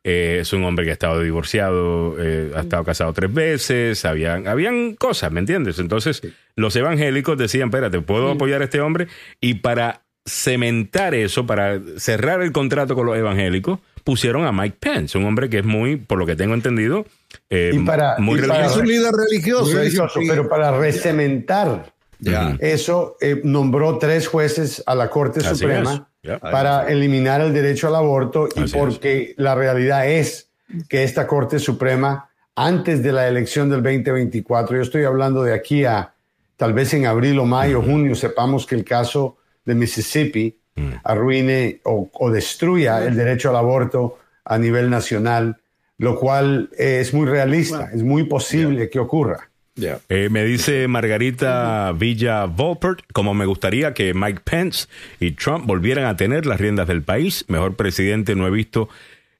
Eh, 0.09 0.39
es 0.39 0.53
un 0.53 0.63
hombre 0.63 0.85
que 0.85 0.91
ha 0.91 0.93
estado 0.93 1.19
divorciado, 1.21 2.15
eh, 2.17 2.53
ha 2.55 2.61
estado 2.61 2.85
casado 2.85 3.11
tres 3.11 3.33
veces, 3.33 4.05
habían, 4.05 4.47
habían 4.47 4.95
cosas, 4.95 5.33
¿me 5.33 5.41
entiendes? 5.41 5.79
Entonces, 5.79 6.21
los 6.55 6.73
evangélicos 6.77 7.37
decían, 7.37 7.67
espérate, 7.67 7.99
¿puedo 7.99 8.31
apoyar 8.31 8.61
a 8.61 8.63
este 8.65 8.79
hombre? 8.79 9.07
Y 9.41 9.55
para 9.55 10.03
cementar 10.25 11.13
eso, 11.13 11.45
para 11.45 11.81
cerrar 11.97 12.41
el 12.41 12.53
contrato 12.53 12.95
con 12.95 13.05
los 13.05 13.17
evangélicos, 13.17 13.79
pusieron 14.05 14.45
a 14.45 14.53
Mike 14.53 14.77
Pence, 14.79 15.17
un 15.17 15.25
hombre 15.25 15.49
que 15.49 15.57
es 15.59 15.65
muy, 15.65 15.97
por 15.97 16.17
lo 16.17 16.25
que 16.25 16.37
tengo 16.37 16.53
entendido, 16.53 17.05
eh, 17.49 17.71
Y 17.73 17.79
para- 17.79 18.17
muy 18.17 18.39
y 18.39 18.41
para- 18.43 18.53
religioso. 18.53 18.75
Es 18.75 18.81
un 18.81 18.87
líder 18.87 19.11
religioso. 19.11 19.63
Muy 19.63 19.71
es- 19.71 19.77
religioso, 19.79 20.19
pero 20.25 20.47
para 20.47 20.77
recementar 20.79 21.91
eso, 22.59 23.17
eh, 23.21 23.41
nombró 23.43 23.97
tres 23.97 24.27
jueces 24.27 24.81
a 24.85 24.95
la 24.95 25.09
Corte 25.09 25.41
Así 25.41 25.49
Suprema 25.59 26.06
para 26.39 26.87
eliminar 26.87 27.41
el 27.41 27.53
derecho 27.53 27.87
al 27.87 27.95
aborto 27.95 28.49
y 28.55 28.63
Así 28.63 28.77
porque 28.77 29.33
la 29.37 29.55
realidad 29.55 30.09
es 30.09 30.49
que 30.89 31.03
esta 31.03 31.27
Corte 31.27 31.59
Suprema, 31.59 32.29
antes 32.55 33.01
de 33.01 33.11
la 33.11 33.27
elección 33.27 33.69
del 33.69 33.81
2024, 33.83 34.77
yo 34.77 34.81
estoy 34.81 35.03
hablando 35.05 35.43
de 35.43 35.53
aquí 35.53 35.85
a 35.85 36.13
tal 36.57 36.73
vez 36.73 36.93
en 36.93 37.05
abril 37.05 37.39
o 37.39 37.45
mayo, 37.45 37.81
junio, 37.81 38.15
sepamos 38.15 38.65
que 38.65 38.75
el 38.75 38.83
caso 38.83 39.37
de 39.63 39.75
Mississippi 39.75 40.57
arruine 41.03 41.81
o, 41.85 42.09
o 42.11 42.31
destruya 42.31 43.03
el 43.03 43.15
derecho 43.15 43.49
al 43.49 43.55
aborto 43.55 44.17
a 44.45 44.57
nivel 44.57 44.89
nacional, 44.89 45.57
lo 45.97 46.19
cual 46.19 46.69
eh, 46.77 46.99
es 47.01 47.13
muy 47.13 47.25
realista, 47.25 47.89
es 47.93 48.03
muy 48.03 48.23
posible 48.23 48.89
que 48.89 48.99
ocurra. 48.99 49.46
Eh, 50.09 50.29
me 50.31 50.43
dice 50.43 50.87
Margarita 50.87 51.91
Villa 51.97 52.45
Volpert, 52.45 53.01
como 53.13 53.33
me 53.33 53.45
gustaría 53.45 53.93
que 53.93 54.13
Mike 54.13 54.41
Pence 54.43 54.87
y 55.19 55.31
Trump 55.31 55.65
volvieran 55.65 56.05
a 56.05 56.15
tener 56.17 56.45
las 56.45 56.59
riendas 56.59 56.87
del 56.87 57.03
país. 57.03 57.45
Mejor 57.47 57.75
presidente 57.75 58.35
no 58.35 58.47
he 58.47 58.51
visto 58.51 58.89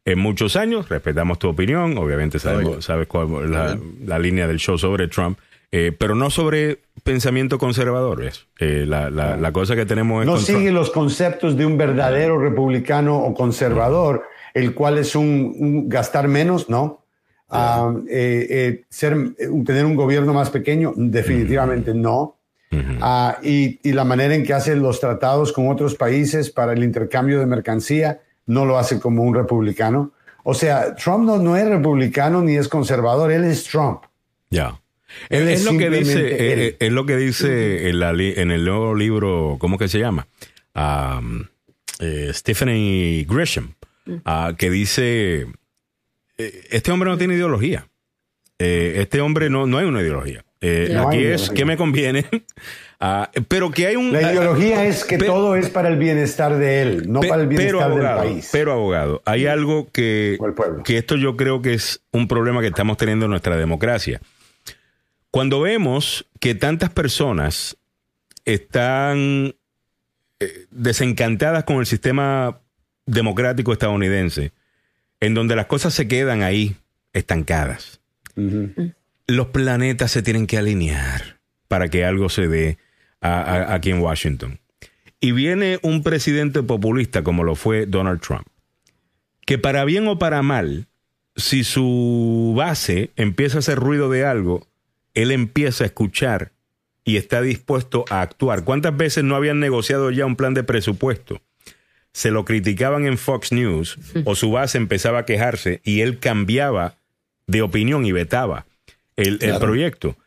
en 0.06 0.20
muchos 0.20 0.56
años. 0.56 0.88
Respetamos 0.90 1.40
tu 1.40 1.50
opinión. 1.50 1.98
Obviamente 1.98 2.40
sabemos, 2.40 2.86
sabes 2.86 3.08
cuál 3.08 3.44
es 3.46 3.50
la, 3.50 3.78
la 4.06 4.20
línea 4.20 4.48
del 4.48 4.58
show 4.58 4.78
sobre 4.78 5.08
Trump. 5.08 5.38
eh, 5.72 5.92
pero 5.98 6.16
no 6.16 6.30
sobre 6.30 6.80
pensamiento 7.04 7.58
conservador. 7.58 8.24
Eh, 8.60 8.86
la, 8.88 9.10
la- 9.10 9.36
la 9.36 9.52
cosa 9.52 9.76
que 9.76 9.86
tenemos 9.86 10.22
es 10.22 10.26
no 10.28 10.38
sigue 10.38 10.72
los 10.72 10.92
conceptos 10.92 11.58
de 11.58 11.66
un 11.66 11.78
verdadero 11.78 12.38
republicano 12.40 13.18
o 13.18 13.34
conservador, 13.34 14.24
el 14.54 14.74
cual 14.74 14.98
es 14.98 15.14
un, 15.16 15.54
un 15.60 15.90
gastar 15.90 16.28
menos, 16.30 16.70
¿no? 16.70 17.04
Ah, 17.50 17.94
eh, 18.10 18.48
eh, 18.50 18.84
ser, 18.90 19.14
eh, 19.38 19.48
tener 19.66 19.86
un 19.86 19.96
gobierno 19.96 20.34
más 20.34 20.50
pequeño, 20.50 20.94
definitivamente 20.96 21.94
no. 21.94 22.36
Ah, 23.00 23.38
y, 23.42 23.80
y 23.82 23.94
la 23.94 24.04
manera 24.04 24.36
en 24.36 24.44
que 24.44 24.54
hace 24.54 24.76
los 24.76 25.00
tratados 25.00 25.54
con 25.54 25.70
otros 25.70 25.96
países 25.96 26.50
para 26.52 26.74
el 26.74 26.84
intercambio 26.84 27.40
de 27.40 27.46
mercancía 27.46 28.22
no 28.46 28.66
lo 28.66 28.78
hace 28.78 29.00
como 29.00 29.24
un 29.24 29.34
republicano. 29.34 30.12
O 30.44 30.54
sea, 30.54 30.96
Trump 30.96 31.26
no, 31.26 31.38
no 31.38 31.56
es 31.56 31.66
republicano 31.68 32.42
ni 32.42 32.58
es 32.58 32.68
conservador, 32.68 33.32
él 33.32 33.46
es 33.46 33.64
Trump. 33.64 34.02
Ya. 34.50 34.80
Es, 35.30 35.42
es 35.42 35.64
lo 35.66 35.78
que 35.78 35.90
dice, 35.90 36.76
es 36.80 36.92
lo 36.92 37.06
que 37.06 37.16
dice 37.16 37.90
en, 37.90 38.00
la 38.00 38.12
li- 38.12 38.34
en 38.36 38.52
el 38.52 38.66
nuevo 38.66 38.94
libro, 38.94 39.56
¿cómo 39.60 39.78
que 39.78 39.88
se 39.88 40.00
llama? 40.00 40.28
Um, 40.76 41.46
eh, 42.00 42.30
Stephanie 42.34 43.26
Grisham, 43.28 43.74
ah, 44.26 44.54
que 44.58 44.70
dice, 44.70 45.48
este 46.38 46.92
hombre 46.92 47.10
no 47.10 47.18
tiene 47.18 47.36
ideología. 47.36 47.88
Eh, 48.60 48.96
este 48.98 49.22
hombre 49.22 49.50
no, 49.50 49.68
no 49.68 49.78
hay 49.78 49.86
una 49.86 50.02
ideología. 50.02 50.44
Eh, 50.62 50.90
No 50.92 51.08
aquí 51.10 51.24
es 51.24 51.52
que 51.52 51.66
me 51.66 51.78
conviene, 51.78 52.26
ah, 53.00 53.30
pero 53.48 53.70
que 53.70 53.86
hay 53.86 53.96
un... 53.96 54.12
La 54.12 54.32
ideología 54.34 54.86
es 54.86 55.06
que 55.06 55.20
todo 55.20 55.56
es 55.56 55.70
para 55.70 55.88
el 55.90 55.98
bienestar 55.98 56.58
de 56.58 56.82
él, 56.82 57.12
no 57.12 57.20
Pe- 57.20 57.28
para 57.28 57.42
el 57.44 57.48
bienestar 57.48 57.94
del 57.94 58.02
país. 58.04 58.50
Pero 58.52 58.72
abogado, 58.72 59.22
hay 59.26 59.46
algo 59.46 59.88
que, 59.92 60.40
que 60.84 60.98
esto 60.98 61.16
yo 61.16 61.38
creo 61.38 61.62
que 61.62 61.76
es 61.76 62.02
un 62.12 62.28
problema 62.28 62.62
que 62.62 62.68
estamos 62.68 62.98
teniendo 62.98 63.26
en 63.26 63.32
nuestra 63.32 63.56
democracia. 63.56 64.20
Cuando 65.30 65.62
vemos 65.62 66.26
que 66.40 66.56
tantas 66.56 66.90
personas 66.90 67.78
están 68.46 69.54
eh, 70.40 70.66
desencantadas 70.72 71.66
con 71.66 71.78
el 71.78 71.86
sistema 71.86 72.62
democrático 73.06 73.74
estadounidense, 73.74 74.54
en 75.20 75.34
donde 75.34 75.56
las 75.56 75.66
cosas 75.68 75.94
se 75.94 76.08
quedan 76.08 76.44
ahí 76.44 76.76
estancadas. 77.14 78.00
Los 79.28 79.48
planetas 79.48 80.12
se 80.12 80.22
tienen 80.22 80.48
que 80.48 80.58
alinear 80.58 81.40
para 81.68 81.90
que 81.90 82.06
algo 82.06 82.30
se 82.30 82.48
dé 82.48 82.78
a- 83.22 83.42
a- 83.42 83.74
aquí 83.74 83.90
en 83.90 84.00
Washington. 84.00 84.60
Y 85.20 85.32
viene 85.32 85.80
un 85.82 86.04
presidente 86.04 86.62
populista 86.64 87.24
como 87.24 87.44
lo 87.44 87.56
fue 87.56 87.88
Donald 87.88 88.22
Trump, 88.22 88.46
que 89.46 89.58
para 89.58 89.84
bien 89.86 90.08
o 90.08 90.20
para 90.20 90.42
mal, 90.44 90.88
si 91.36 91.64
su 91.64 92.54
base 92.56 93.12
empieza 93.16 93.58
a 93.58 93.60
hacer 93.60 93.80
ruido 93.80 94.10
de 94.10 94.26
algo, 94.26 94.68
él 95.16 95.32
empieza 95.32 95.84
a 95.84 95.88
escuchar 95.88 96.52
y 97.04 97.18
está 97.18 97.42
dispuesto 97.42 98.06
a 98.10 98.22
actuar. 98.22 98.64
¿Cuántas 98.64 98.96
veces 98.96 99.24
no 99.24 99.36
habían 99.36 99.60
negociado 99.60 100.12
ya 100.12 100.26
un 100.26 100.36
plan 100.36 100.54
de 100.54 100.64
presupuesto? 100.64 101.42
Se 102.18 102.32
lo 102.32 102.46
criticaban 102.46 103.06
en 103.06 103.20
Fox 103.20 103.52
News 103.52 104.00
o 104.26 104.34
su 104.34 104.50
base 104.50 104.80
empezaba 104.80 105.20
a 105.20 105.26
quejarse 105.26 105.82
y 105.84 106.02
él 106.02 106.18
cambiaba 106.18 106.96
de 107.46 107.62
opinión 107.62 108.08
y 108.08 108.12
vetaba 108.12 108.66
el, 109.18 109.38
el 109.44 109.60
proyecto. 109.60 110.18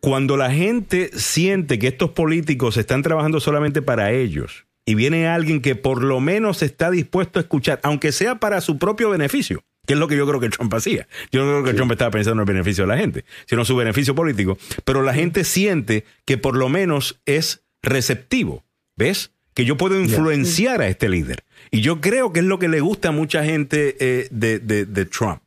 Cuando 0.00 0.38
la 0.38 0.50
gente 0.50 1.10
siente 1.12 1.78
que 1.78 1.88
estos 1.88 2.12
políticos 2.12 2.78
están 2.78 3.02
trabajando 3.02 3.38
solamente 3.38 3.82
para 3.82 4.12
ellos 4.12 4.64
y 4.86 4.94
viene 4.94 5.28
alguien 5.28 5.60
que 5.60 5.74
por 5.76 6.02
lo 6.02 6.20
menos 6.20 6.62
está 6.62 6.90
dispuesto 6.90 7.38
a 7.38 7.42
escuchar, 7.42 7.80
aunque 7.82 8.12
sea 8.12 8.36
para 8.36 8.62
su 8.62 8.78
propio 8.78 9.10
beneficio, 9.10 9.62
que 9.86 9.92
es 9.92 10.00
lo 10.00 10.08
que 10.08 10.16
yo 10.16 10.26
creo 10.26 10.40
que 10.40 10.48
Trump 10.48 10.72
hacía. 10.72 11.06
Yo 11.30 11.44
no 11.44 11.50
creo 11.50 11.64
que 11.64 11.74
Trump 11.74 11.92
estaba 11.92 12.12
pensando 12.12 12.40
en 12.40 12.48
el 12.48 12.54
beneficio 12.54 12.84
de 12.84 12.88
la 12.88 12.96
gente, 12.96 13.26
sino 13.44 13.66
su 13.66 13.76
beneficio 13.76 14.14
político, 14.14 14.56
pero 14.86 15.02
la 15.02 15.12
gente 15.12 15.44
siente 15.44 16.06
que 16.24 16.38
por 16.38 16.56
lo 16.56 16.70
menos 16.70 17.20
es 17.26 17.62
receptivo, 17.82 18.64
¿ves? 18.96 19.35
Que 19.56 19.64
yo 19.64 19.76
puedo 19.76 19.98
influenciar 19.98 20.82
a 20.82 20.86
este 20.88 21.08
líder. 21.08 21.42
Y 21.70 21.80
yo 21.80 22.00
creo 22.02 22.32
que 22.32 22.40
es 22.40 22.46
lo 22.46 22.58
que 22.58 22.68
le 22.68 22.80
gusta 22.80 23.08
a 23.08 23.12
mucha 23.12 23.42
gente 23.42 23.96
eh, 23.98 24.28
de, 24.30 24.58
de- 24.58 24.84
de 24.84 25.04
Trump. 25.06 25.40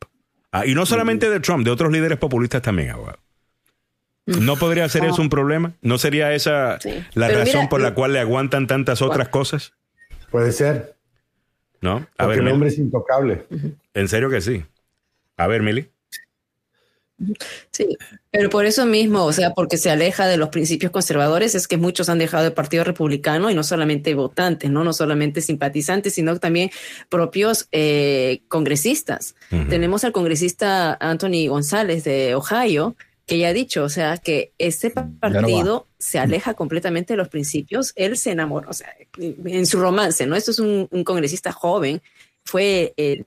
Ah, 0.52 0.66
y 0.66 0.74
no 0.74 0.84
solamente 0.84 1.30
de 1.30 1.38
Trump, 1.38 1.64
de 1.64 1.70
otros 1.70 1.92
líderes 1.92 2.18
populistas 2.18 2.60
también, 2.60 2.90
abogado. 2.90 3.18
¿No 4.26 4.56
podría 4.56 4.88
ser 4.88 5.04
eso 5.04 5.22
un 5.22 5.28
problema? 5.30 5.72
¿No 5.80 5.96
sería 5.98 6.34
esa 6.34 6.78
la 7.14 7.28
Pero 7.28 7.38
razón 7.40 7.54
mira, 7.60 7.68
por 7.68 7.80
la 7.80 7.94
cual 7.94 8.12
le 8.12 8.18
aguantan 8.20 8.66
tantas 8.66 9.00
otras 9.02 9.28
cosas? 9.28 9.72
Puede 10.30 10.52
ser. 10.52 10.94
¿No? 11.80 12.06
A 12.18 12.24
Porque 12.24 12.40
ver, 12.40 12.48
el 12.48 12.52
hombre 12.52 12.68
es 12.68 12.78
intocable. 12.78 13.44
en 13.94 14.08
serio 14.08 14.28
que 14.28 14.40
sí. 14.40 14.62
A 15.36 15.46
ver, 15.46 15.62
Mili. 15.62 15.88
Sí, 17.70 17.98
pero 18.30 18.48
por 18.48 18.64
eso 18.64 18.86
mismo, 18.86 19.24
o 19.24 19.32
sea, 19.32 19.50
porque 19.50 19.76
se 19.76 19.90
aleja 19.90 20.26
de 20.26 20.36
los 20.36 20.48
principios 20.48 20.90
conservadores, 20.90 21.54
es 21.54 21.68
que 21.68 21.76
muchos 21.76 22.08
han 22.08 22.18
dejado 22.18 22.46
el 22.46 22.52
Partido 22.52 22.84
Republicano 22.84 23.50
y 23.50 23.54
no 23.54 23.62
solamente 23.62 24.14
votantes, 24.14 24.70
no, 24.70 24.84
no 24.84 24.92
solamente 24.92 25.40
simpatizantes, 25.40 26.14
sino 26.14 26.38
también 26.38 26.70
propios 27.08 27.68
eh, 27.72 28.42
congresistas. 28.48 29.34
Tenemos 29.68 30.04
al 30.04 30.12
congresista 30.12 30.96
Anthony 31.00 31.48
González 31.48 32.04
de 32.04 32.34
Ohio, 32.34 32.96
que 33.26 33.38
ya 33.38 33.48
ha 33.48 33.52
dicho, 33.52 33.84
o 33.84 33.88
sea, 33.88 34.16
que 34.18 34.52
este 34.58 34.90
partido 34.90 35.86
se 35.98 36.18
aleja 36.18 36.54
completamente 36.54 37.12
de 37.12 37.18
los 37.18 37.28
principios. 37.28 37.92
Él 37.96 38.16
se 38.16 38.32
enamoró, 38.32 38.70
o 38.70 38.72
sea, 38.72 38.88
en 39.18 39.66
su 39.66 39.78
romance, 39.78 40.26
¿no? 40.26 40.36
Esto 40.36 40.50
es 40.50 40.58
un, 40.58 40.88
un 40.90 41.04
congresista 41.04 41.52
joven, 41.52 42.02
fue 42.44 42.94
el 42.96 43.24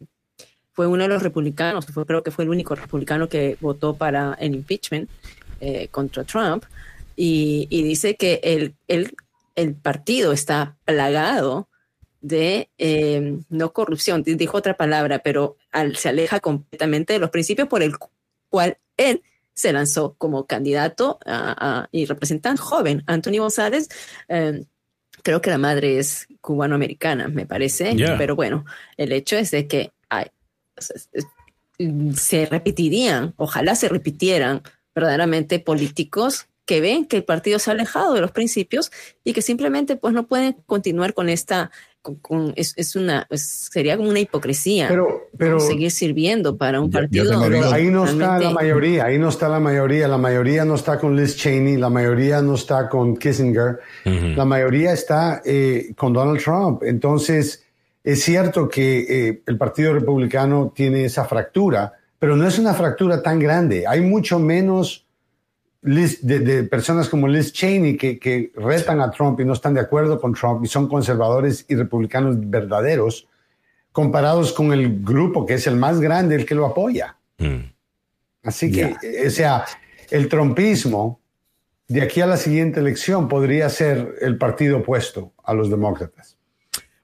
fue 0.73 0.87
uno 0.87 1.03
de 1.03 1.09
los 1.09 1.23
republicanos, 1.23 1.85
fue, 1.85 2.05
creo 2.05 2.23
que 2.23 2.31
fue 2.31 2.43
el 2.43 2.49
único 2.49 2.75
republicano 2.75 3.29
que 3.29 3.57
votó 3.61 3.95
para 3.95 4.33
el 4.39 4.53
impeachment 4.55 5.09
eh, 5.61 5.87
contra 5.89 6.23
Trump, 6.23 6.65
y, 7.15 7.67
y 7.69 7.83
dice 7.83 8.15
que 8.15 8.41
el, 8.43 8.75
el, 8.87 9.15
el 9.55 9.75
partido 9.75 10.33
está 10.33 10.75
plagado 10.85 11.69
de 12.21 12.69
eh, 12.77 13.37
no 13.49 13.71
corrupción, 13.73 14.23
di- 14.23 14.35
dijo 14.35 14.57
otra 14.57 14.75
palabra, 14.75 15.19
pero 15.19 15.57
al- 15.71 15.95
se 15.95 16.09
aleja 16.09 16.39
completamente 16.39 17.13
de 17.13 17.19
los 17.19 17.29
principios 17.29 17.67
por 17.67 17.83
el 17.83 17.97
cu- 17.97 18.09
cual 18.49 18.77
él 18.97 19.21
se 19.53 19.71
lanzó 19.73 20.15
como 20.17 20.47
candidato 20.47 21.19
a- 21.25 21.81
a- 21.83 21.89
y 21.91 22.05
representante 22.05 22.61
joven. 22.61 23.03
Anthony 23.05 23.37
González, 23.39 23.89
eh, 24.29 24.63
creo 25.21 25.41
que 25.41 25.49
la 25.51 25.57
madre 25.59 25.99
es 25.99 26.27
cubanoamericana, 26.41 27.27
me 27.27 27.45
parece, 27.45 27.95
Yeah. 27.95 28.17
pero 28.17 28.35
bueno, 28.35 28.65
el 28.97 29.11
hecho 29.11 29.35
es 29.37 29.51
de 29.51 29.67
que 29.67 29.91
hay, 30.09 30.27
se 32.15 32.45
repetirían, 32.45 33.33
ojalá 33.37 33.75
se 33.75 33.89
repitieran 33.89 34.61
verdaderamente 34.95 35.59
políticos 35.59 36.47
que 36.65 36.79
ven 36.79 37.05
que 37.05 37.17
el 37.17 37.23
partido 37.25 37.59
se 37.59 37.71
ha 37.71 37.73
alejado 37.73 38.13
de 38.13 38.21
los 38.21 38.31
principios 38.31 38.91
y 39.23 39.33
que 39.33 39.41
simplemente 39.41 39.95
pues 39.97 40.13
no 40.13 40.27
pueden 40.27 40.55
continuar 40.65 41.13
con 41.13 41.27
esta 41.29 41.71
con, 42.01 42.15
con- 42.15 42.53
es, 42.55 42.73
es 42.77 42.95
una 42.95 43.27
es- 43.29 43.69
sería 43.71 43.97
como 43.97 44.09
una 44.09 44.19
hipocresía 44.19 44.87
Pero- 44.87 45.23
pero- 45.37 45.59
seguir 45.59 45.89
sirviendo 45.91 46.55
para 46.57 46.79
un 46.79 46.89
partido 46.91 47.41
Pero 47.41 47.71
ahí 47.71 47.87
no 47.89 48.05
está 48.05 48.39
la 48.39 48.51
mayoría, 48.51 49.05
ahí 49.05 49.17
no 49.17 49.29
está 49.29 49.49
la 49.49 49.59
mayoría. 49.59 50.07
La 50.07 50.17
mayoría 50.17 50.63
no 50.63 50.75
está 50.75 50.99
con 50.99 51.15
Liz 51.17 51.35
Cheney, 51.35 51.75
la 51.77 51.89
mayoría 51.89 52.41
no 52.41 52.55
está 52.55 52.87
con 52.87 53.17
Kissinger, 53.17 53.79
la 54.05 54.45
mayoría 54.45 54.93
está 54.93 55.41
eh, 55.45 55.93
con 55.97 56.13
Donald 56.13 56.41
Trump. 56.41 56.83
Entonces, 56.83 57.62
es 58.03 58.23
cierto 58.23 58.67
que 58.67 59.29
eh, 59.29 59.43
el 59.45 59.57
Partido 59.57 59.93
Republicano 59.93 60.73
tiene 60.75 61.05
esa 61.05 61.25
fractura, 61.25 61.93
pero 62.19 62.35
no 62.35 62.47
es 62.47 62.59
una 62.59 62.73
fractura 62.73 63.21
tan 63.21 63.39
grande. 63.39 63.85
Hay 63.87 64.01
mucho 64.01 64.39
menos 64.39 65.05
Liz- 65.85 66.21
de, 66.21 66.39
de 66.39 66.63
personas 66.63 67.09
como 67.09 67.27
Liz 67.27 67.51
Cheney 67.51 67.97
que, 67.97 68.17
que 68.17 68.53
retan 68.55 69.01
a 69.01 69.11
Trump 69.11 69.37
y 69.41 69.45
no 69.45 69.51
están 69.51 69.73
de 69.73 69.81
acuerdo 69.81 70.19
con 70.19 70.33
Trump 70.33 70.63
y 70.63 70.67
son 70.67 70.87
conservadores 70.87 71.65
y 71.67 71.75
republicanos 71.75 72.37
verdaderos 72.39 73.27
comparados 73.91 74.53
con 74.53 74.71
el 74.71 75.03
grupo 75.03 75.45
que 75.45 75.55
es 75.55 75.67
el 75.67 75.75
más 75.75 75.99
grande, 75.99 76.35
el 76.35 76.45
que 76.45 76.55
lo 76.55 76.65
apoya. 76.65 77.17
Así 78.43 78.71
que, 78.71 78.95
eh, 79.03 79.27
o 79.27 79.29
sea, 79.29 79.65
el 80.09 80.29
trumpismo 80.29 81.19
de 81.89 82.01
aquí 82.01 82.21
a 82.21 82.27
la 82.27 82.37
siguiente 82.37 82.79
elección 82.79 83.27
podría 83.27 83.69
ser 83.69 84.15
el 84.21 84.37
partido 84.37 84.77
opuesto 84.77 85.33
a 85.43 85.53
los 85.53 85.69
demócratas. 85.69 86.37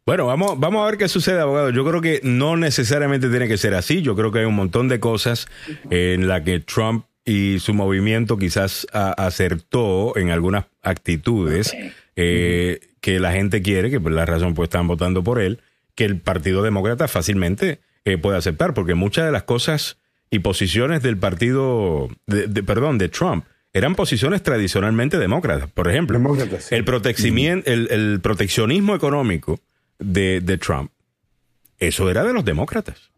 Bueno, 0.09 0.25
vamos, 0.25 0.59
vamos 0.59 0.81
a 0.81 0.85
ver 0.89 0.97
qué 0.97 1.07
sucede, 1.07 1.39
abogado. 1.39 1.69
Yo 1.69 1.85
creo 1.85 2.01
que 2.01 2.19
no 2.23 2.57
necesariamente 2.57 3.29
tiene 3.29 3.47
que 3.47 3.57
ser 3.57 3.75
así. 3.75 4.01
Yo 4.01 4.15
creo 4.15 4.31
que 4.31 4.39
hay 4.39 4.45
un 4.45 4.55
montón 4.55 4.87
de 4.87 4.99
cosas 4.99 5.47
en 5.91 6.27
la 6.27 6.43
que 6.43 6.59
Trump 6.61 7.05
y 7.25 7.59
su 7.59 7.75
movimiento 7.75 8.37
quizás 8.39 8.87
a- 8.91 9.11
acertó 9.11 10.17
en 10.17 10.31
algunas 10.31 10.65
actitudes 10.81 11.75
eh, 12.15 12.79
que 13.01 13.19
la 13.19 13.31
gente 13.33 13.61
quiere, 13.61 13.91
que 13.91 13.99
por 13.99 14.11
la 14.11 14.25
razón 14.25 14.55
pues 14.55 14.65
están 14.65 14.87
votando 14.87 15.23
por 15.23 15.39
él, 15.39 15.59
que 15.93 16.05
el 16.05 16.19
Partido 16.19 16.63
Demócrata 16.63 17.07
fácilmente 17.07 17.79
eh, 18.03 18.17
puede 18.17 18.37
aceptar, 18.39 18.73
porque 18.73 18.95
muchas 18.95 19.25
de 19.27 19.31
las 19.31 19.43
cosas 19.43 19.97
y 20.31 20.39
posiciones 20.39 21.03
del 21.03 21.17
partido, 21.17 22.09
de, 22.25 22.47
de- 22.47 22.63
perdón, 22.63 22.97
de 22.97 23.09
Trump, 23.09 23.45
eran 23.73 23.93
posiciones 23.93 24.41
tradicionalmente 24.41 25.19
demócratas. 25.19 25.69
Por 25.69 25.87
ejemplo, 25.87 26.17
el, 26.71 26.83
protecimien- 26.83 27.61
el, 27.67 27.87
el 27.91 28.19
proteccionismo 28.21 28.95
económico 28.95 29.59
de, 29.99 30.41
de 30.41 30.57
Trump, 30.57 30.91
eso 31.77 32.09
era 32.09 32.23
de 32.23 32.33
los 32.33 32.43
demócratas. 32.45 33.09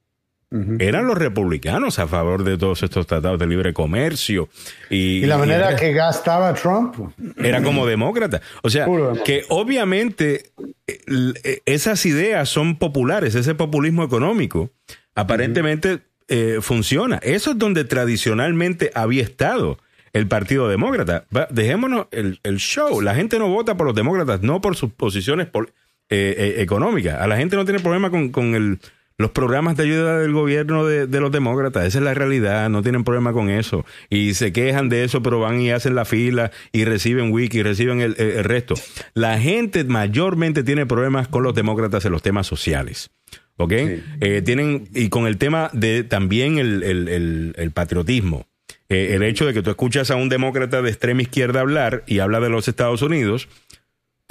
Eran 0.79 1.07
los 1.07 1.17
republicanos 1.17 1.97
a 1.97 2.09
favor 2.09 2.43
de 2.43 2.57
todos 2.57 2.83
estos 2.83 3.07
tratados 3.07 3.39
de 3.39 3.47
libre 3.47 3.71
comercio. 3.73 4.49
Y, 4.89 5.19
Y 5.23 5.25
la 5.25 5.37
manera 5.37 5.71
y- 5.71 5.75
que 5.77 5.93
gastaba 5.93 6.53
Trump. 6.53 6.93
era 7.37 7.63
como 7.63 7.85
demócrata. 7.85 8.41
O 8.61 8.69
sea, 8.69 8.85
que 9.23 9.45
obviamente 9.47 10.51
eh, 10.87 11.61
esas 11.65 12.05
ideas 12.05 12.49
son 12.49 12.75
populares, 12.75 13.33
ese 13.35 13.55
populismo 13.55 14.03
económico 14.03 14.69
aparentemente 15.15 16.01
eh, 16.27 16.57
funciona. 16.61 17.17
Eso 17.23 17.51
es 17.51 17.57
donde 17.57 17.85
tradicionalmente 17.85 18.91
había 18.93 19.23
estado 19.23 19.77
el 20.11 20.27
Partido 20.27 20.67
Demócrata. 20.67 21.23
Dejémonos 21.49 22.07
el, 22.11 22.41
el 22.43 22.57
show. 22.57 22.99
La 22.99 23.15
gente 23.15 23.39
no 23.39 23.47
vota 23.47 23.77
por 23.77 23.87
los 23.87 23.95
demócratas, 23.95 24.41
no 24.41 24.59
por 24.59 24.75
sus 24.75 24.91
posiciones 24.91 25.47
pol- 25.47 25.71
eh, 26.11 26.35
eh, 26.37 26.61
económicas. 26.61 27.19
A 27.19 27.25
la 27.27 27.37
gente 27.37 27.55
no 27.55 27.65
tiene 27.65 27.79
problema 27.79 28.11
con, 28.11 28.29
con 28.29 28.53
el, 28.53 28.77
los 29.17 29.31
programas 29.31 29.77
de 29.77 29.83
ayuda 29.83 30.19
del 30.19 30.31
gobierno 30.33 30.85
de, 30.85 31.07
de 31.07 31.19
los 31.19 31.31
demócratas. 31.31 31.85
Esa 31.85 31.97
es 31.99 32.03
la 32.03 32.13
realidad. 32.13 32.69
No 32.69 32.83
tienen 32.83 33.03
problema 33.03 33.33
con 33.33 33.49
eso. 33.49 33.85
Y 34.09 34.33
se 34.35 34.51
quejan 34.53 34.89
de 34.89 35.03
eso, 35.03 35.23
pero 35.23 35.39
van 35.39 35.59
y 35.61 35.71
hacen 35.71 35.95
la 35.95 36.05
fila 36.05 36.51
y 36.71 36.85
reciben 36.85 37.31
wiki 37.31 37.59
y 37.59 37.63
reciben 37.63 38.01
el, 38.01 38.15
el- 38.19 38.43
resto. 38.43 38.75
La 39.13 39.39
gente 39.39 39.83
mayormente 39.83 40.63
tiene 40.63 40.85
problemas 40.85 41.27
con 41.27 41.43
los 41.43 41.55
demócratas 41.55 42.05
en 42.05 42.11
los 42.11 42.21
temas 42.21 42.45
sociales. 42.47 43.09
¿Ok? 43.57 43.73
Eh, 43.73 44.41
tienen, 44.43 44.87
y 44.95 45.09
con 45.09 45.27
el 45.27 45.37
tema 45.37 45.69
de 45.73 46.03
también 46.03 46.57
el, 46.57 46.81
el- 46.83 47.07
el- 47.07 47.53
el 47.57 47.71
patriotismo. 47.71 48.47
Eh, 48.89 49.11
el 49.13 49.23
hecho 49.23 49.45
de 49.45 49.53
que 49.53 49.61
tú 49.61 49.69
escuchas 49.69 50.09
a 50.09 50.15
un 50.15 50.29
demócrata 50.29 50.81
de 50.81 50.89
extrema 50.89 51.21
izquierda 51.21 51.61
hablar 51.61 52.03
y 52.07 52.19
habla 52.19 52.39
de 52.39 52.49
los 52.49 52.67
Estados 52.67 53.01
Unidos 53.03 53.47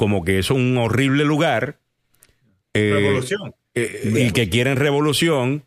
como 0.00 0.24
que 0.24 0.38
es 0.38 0.50
un 0.50 0.78
horrible 0.78 1.26
lugar. 1.26 1.76
eh, 2.72 2.90
Revolución. 2.94 3.54
eh, 3.74 4.14
y 4.16 4.30
que 4.30 4.48
quieren 4.48 4.78
revolución. 4.78 5.64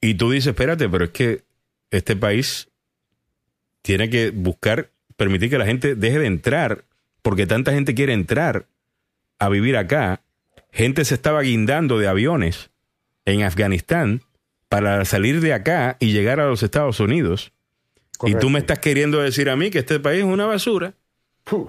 Y 0.00 0.14
tú 0.14 0.30
dices, 0.30 0.46
espérate, 0.50 0.88
pero 0.88 1.06
es 1.06 1.10
que 1.10 1.42
este 1.90 2.14
país 2.14 2.68
tiene 3.82 4.10
que 4.10 4.30
buscar, 4.30 4.90
permitir 5.16 5.50
que 5.50 5.58
la 5.58 5.66
gente 5.66 5.96
deje 5.96 6.20
de 6.20 6.26
entrar, 6.26 6.84
porque 7.20 7.48
tanta 7.48 7.72
gente 7.72 7.96
quiere 7.96 8.12
entrar 8.12 8.66
a 9.40 9.48
vivir 9.48 9.76
acá. 9.76 10.22
Gente 10.70 11.04
se 11.04 11.14
estaba 11.14 11.42
guindando 11.42 11.98
de 11.98 12.06
aviones 12.06 12.70
en 13.24 13.42
Afganistán 13.42 14.22
para 14.68 15.04
salir 15.04 15.40
de 15.40 15.52
acá 15.52 15.96
y 15.98 16.12
llegar 16.12 16.38
a 16.38 16.46
los 16.46 16.62
Estados 16.62 17.00
Unidos. 17.00 17.50
Y 18.24 18.36
tú 18.36 18.50
me 18.50 18.60
estás 18.60 18.78
queriendo 18.78 19.20
decir 19.20 19.50
a 19.50 19.56
mí 19.56 19.70
que 19.70 19.80
este 19.80 19.98
país 19.98 20.20
es 20.20 20.26
una 20.26 20.46
basura. 20.46 20.94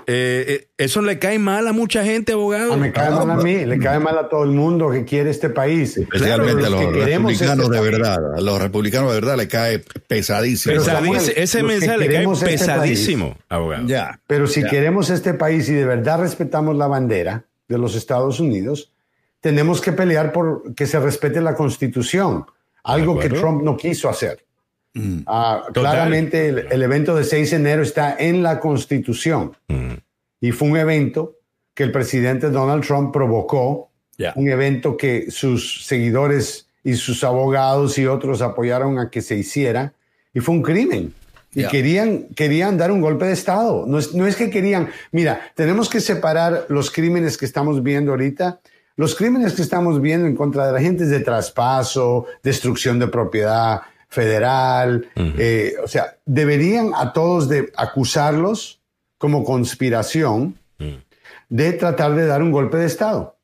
Eh, 0.08 0.46
eh, 0.48 0.68
eso 0.78 1.02
le 1.02 1.20
cae 1.20 1.40
mal 1.40 1.68
a 1.68 1.74
mucha 1.74 2.04
gente, 2.04 2.34
abogado. 2.34 2.74
Ah, 2.74 2.78
me 2.78 2.92
cae 2.92 3.10
mal 3.10 3.30
a 3.30 3.36
mí, 3.36 3.66
le 3.66 3.80
cae 3.80 4.00
mal 4.00 4.18
a 4.18 4.30
todo 4.30 4.44
el 4.44 4.52
mundo 4.52 4.90
que 4.92 5.06
quiere 5.06 5.30
este 5.30 5.50
país. 5.50 5.98
Especialmente 5.98 6.66
a 6.66 6.70
los, 6.70 6.80
que 6.80 6.92
queremos 6.92 7.32
republicanos 7.32 7.66
este 7.66 7.78
de 7.78 7.92
verdad. 7.92 8.36
A 8.36 8.42
los 8.42 8.62
republicanos 8.62 9.10
de 9.10 9.20
verdad 9.20 9.38
le 9.38 9.48
cae 9.48 9.80
pesadísimo. 9.80 10.80
Samuel, 10.82 11.22
ese 11.36 11.62
los 11.62 11.72
mensaje 11.72 11.98
le 11.98 12.08
cae 12.14 12.32
este 12.32 12.46
pesadísimo, 12.46 13.38
abogado. 13.48 13.88
Ya. 13.88 14.20
Pero 14.28 14.48
si 14.48 14.62
Ya. 14.62 14.70
queremos 14.70 15.10
este 15.10 15.34
país 15.34 15.70
y 15.70 15.74
de 15.74 15.86
verdad 15.86 16.20
respetamos 16.22 16.76
la 16.76 16.88
bandera 16.88 17.46
de 17.68 17.78
los 17.78 17.96
Estados 17.96 18.40
Unidos, 18.40 18.92
tenemos 19.42 19.82
que 19.82 19.92
pelear 19.92 20.32
por 20.32 20.74
que 20.76 20.88
se 20.88 21.00
respete 21.00 21.42
la 21.42 21.56
Constitución, 21.56 22.46
algo 22.84 23.20
que. 23.20 23.30
Trump 23.30 23.64
no 23.64 23.78
quiso 23.78 24.10
hacer. 24.10 24.44
Mm. 24.94 25.20
Ah, 25.28 25.64
claramente 25.74 26.48
el, 26.48 26.68
el 26.72 26.82
evento 26.82 27.16
de 27.16 27.24
6 27.24 27.52
de 27.52 27.58
enero 27.58 27.84
está 27.84 28.16
en 28.18 28.42
la 28.44 28.60
Constitución 28.60 29.52
Mm. 29.68 29.94
y 30.42 30.52
fue 30.52 30.68
un 30.68 30.78
evento 30.78 31.36
que 31.74 31.84
el 31.84 31.92
presidente 31.92 32.50
Donald 32.50 32.84
Trump 32.86 33.14
provocó, 33.14 33.90
un 34.36 34.50
evento 34.50 34.98
que 34.98 35.32
sus 35.32 35.86
seguidores 35.86 36.68
y 36.84 36.96
sus 36.96 37.24
abogados 37.24 37.98
y 37.98 38.06
otros 38.06 38.42
apoyaron 38.42 39.00
a 39.00 39.10
que 39.10 39.22
se 39.22 39.38
hiciera 39.38 39.94
y 40.34 40.42
fue 40.42 40.56
un 40.56 40.62
crimen. 40.62 41.14
Y 41.54 41.64
querían, 41.66 42.26
querían 42.36 42.78
dar 42.78 42.92
un 42.92 43.00
golpe 43.00 43.26
de 43.26 43.32
Estado. 43.34 43.86
No 43.88 43.98
es, 43.98 44.14
no 44.14 44.28
es 44.28 44.36
que 44.36 44.50
querían, 44.50 44.90
mira, 45.12 45.40
tenemos 45.56 45.90
que 45.90 46.02
separar 46.02 46.66
los 46.68 46.92
crímenes 46.92 47.38
que 47.38 47.46
estamos 47.46 47.82
viendo 47.82 48.12
ahorita. 48.12 48.60
Los 48.98 49.16
crímenes 49.16 49.54
que 49.54 49.62
estamos 49.62 50.02
viendo 50.02 50.28
en 50.28 50.36
contra 50.36 50.68
de 50.68 50.74
la 50.74 50.82
gente 50.82 51.06
es 51.06 51.10
de 51.10 51.22
traspaso, 51.22 52.26
destrucción 52.44 53.00
de 53.00 53.08
propiedad 53.08 53.82
federal. 54.10 55.08
eh, 55.16 55.74
o 55.84 55.88
sea, 55.88 56.18
deberían 56.26 56.92
a 56.96 57.14
todos 57.14 57.48
de 57.50 57.72
acusarlos 57.76 58.80
como 59.18 59.44
conspiración 59.44 60.56
de 61.50 61.74
tratar 61.74 62.16
de 62.16 62.26
dar 62.26 62.42
un 62.44 62.52
golpe 62.52 62.78
de 62.78 62.86
Estado. 62.86 63.36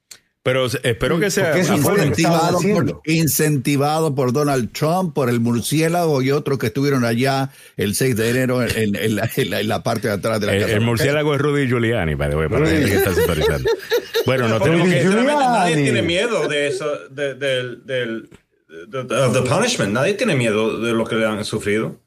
Pero 0.43 0.67
espero 0.67 1.19
que 1.19 1.31
sea 1.31 1.57
Incentivado 1.57 2.59
por, 2.61 3.01
incentivado 3.05 4.13
por 4.13 4.31
Donald 4.31 4.71
Trump, 4.73 5.15
por 5.15 5.27
el 5.27 5.39
murciélago 5.39 6.21
y 6.21 6.29
otros 6.29 6.59
que 6.59 6.67
estuvieron 6.67 7.03
allá 7.03 7.49
el 7.77 7.95
6 7.95 8.15
de 8.15 8.29
enero 8.29 8.61
en, 8.61 8.95
en 8.95 9.15
la, 9.15 9.27
en 9.35 9.49
la- 9.49 9.59
en 9.61 9.67
la 9.67 9.81
parte 9.81 10.07
de 10.07 10.13
atrás 10.13 10.39
de 10.39 10.45
la 10.45 10.53
El, 10.53 10.61
casa. 10.61 10.73
el 10.75 10.81
murciélago 10.81 11.33
es 11.33 11.41
Rudy 11.41 11.67
Giuliani, 11.67 12.15
para 12.15 12.35
la 12.35 12.67
gente 12.67 12.89
que 12.91 12.95
está 12.95 13.15
sintonizando. 13.15 13.71
Bueno, 14.27 14.47
no 14.47 14.59
tenemos 14.61 14.87
que... 14.87 15.03
nadie 15.03 15.75
tiene 15.77 16.01
miedo 16.03 16.47
de 16.47 16.67
eso, 16.67 16.85
de- 17.09 17.33
del, 17.33 17.83
del, 17.85 17.85
de- 17.85 18.05
de- 18.05 18.29
of 18.93 19.33
the 19.33 19.41
punishment. 19.47 19.93
Nadie 19.93 20.13
tiene 20.13 20.35
miedo 20.35 20.79
de 20.79 20.93
lo 20.93 21.05
que 21.05 21.15
le 21.15 21.25
han 21.25 21.43
sufrido. 21.45 21.99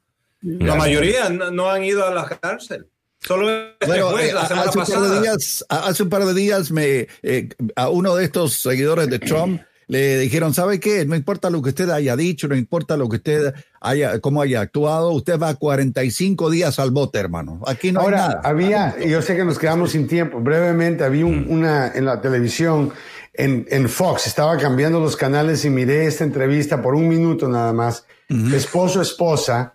La 0.42 0.74
mayoría 0.76 1.28
no, 1.30 1.50
no 1.50 1.70
han 1.70 1.84
ido 1.84 2.06
a 2.06 2.14
la 2.14 2.24
cárcel. 2.28 2.86
Solo 3.20 3.46
Bueno, 3.84 4.10
juez 4.10 4.32
la 4.32 4.46
semana 4.46 4.70
hace, 4.70 4.78
un 4.78 4.84
par 4.86 5.10
de 5.10 5.20
días, 5.20 5.64
a- 5.68 5.88
hace 5.88 6.02
un 6.04 6.08
par 6.08 6.24
de 6.24 6.34
días 6.34 6.70
me, 6.70 7.08
eh, 7.24 7.48
a 7.74 7.88
uno 7.88 8.14
de 8.14 8.24
estos 8.24 8.52
seguidores 8.54 9.08
de 9.10 9.18
Trump 9.18 9.60
le 9.88 10.18
dijeron, 10.18 10.54
¿sabe 10.54 10.78
qué? 10.78 11.04
No 11.04 11.16
importa 11.16 11.50
lo 11.50 11.60
que 11.60 11.70
usted 11.70 11.90
haya 11.90 12.14
dicho, 12.14 12.46
no 12.46 12.54
importa 12.54 12.96
lo 12.96 13.08
que 13.08 13.16
usted 13.16 13.54
haya, 13.80 14.20
cómo 14.20 14.40
haya 14.42 14.60
actuado, 14.60 15.10
usted 15.10 15.36
va 15.36 15.54
45 15.56 16.48
días 16.50 16.78
al 16.78 16.92
bote, 16.92 17.18
hermano. 17.18 17.60
Aquí 17.66 17.90
no 17.90 18.00
Ahora, 18.02 18.22
hay 18.22 18.28
nada. 18.28 18.40
había, 18.44 18.96
y 19.04 19.10
yo 19.10 19.20
sé 19.20 19.34
que 19.34 19.44
nos 19.44 19.58
quedamos 19.58 19.90
sin 19.92 20.06
tiempo, 20.06 20.38
brevemente, 20.40 21.02
había 21.02 21.26
un- 21.26 21.46
una 21.48 21.88
en 21.92 22.04
la 22.04 22.20
televisión, 22.20 22.92
en, 23.38 23.66
en 23.70 23.88
Fox, 23.88 24.26
estaba 24.26 24.58
cambiando 24.58 24.98
los 24.98 25.16
canales 25.16 25.64
y 25.64 25.70
miré 25.70 26.06
esta 26.06 26.24
entrevista 26.24 26.82
por 26.82 26.96
un 26.96 27.08
minuto 27.08 27.48
nada 27.48 27.72
más, 27.72 28.04
esposo, 28.28 29.00
esposa, 29.00 29.74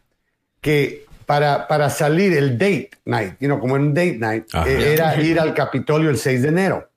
que 0.59 1.05
para, 1.25 1.65
para 1.65 1.89
salir 1.89 2.33
el 2.33 2.57
date 2.57 2.91
night, 3.05 3.35
you 3.39 3.47
know, 3.47 3.59
como 3.59 3.77
en 3.77 3.83
un 3.83 3.93
date 3.93 4.17
night, 4.17 4.45
eh, 4.67 4.93
era 4.93 5.15
ir 5.15 5.39
al 5.39 5.53
Capitolio 5.53 6.09
el 6.09 6.17
6 6.17 6.41
de 6.41 6.47
enero. 6.49 6.89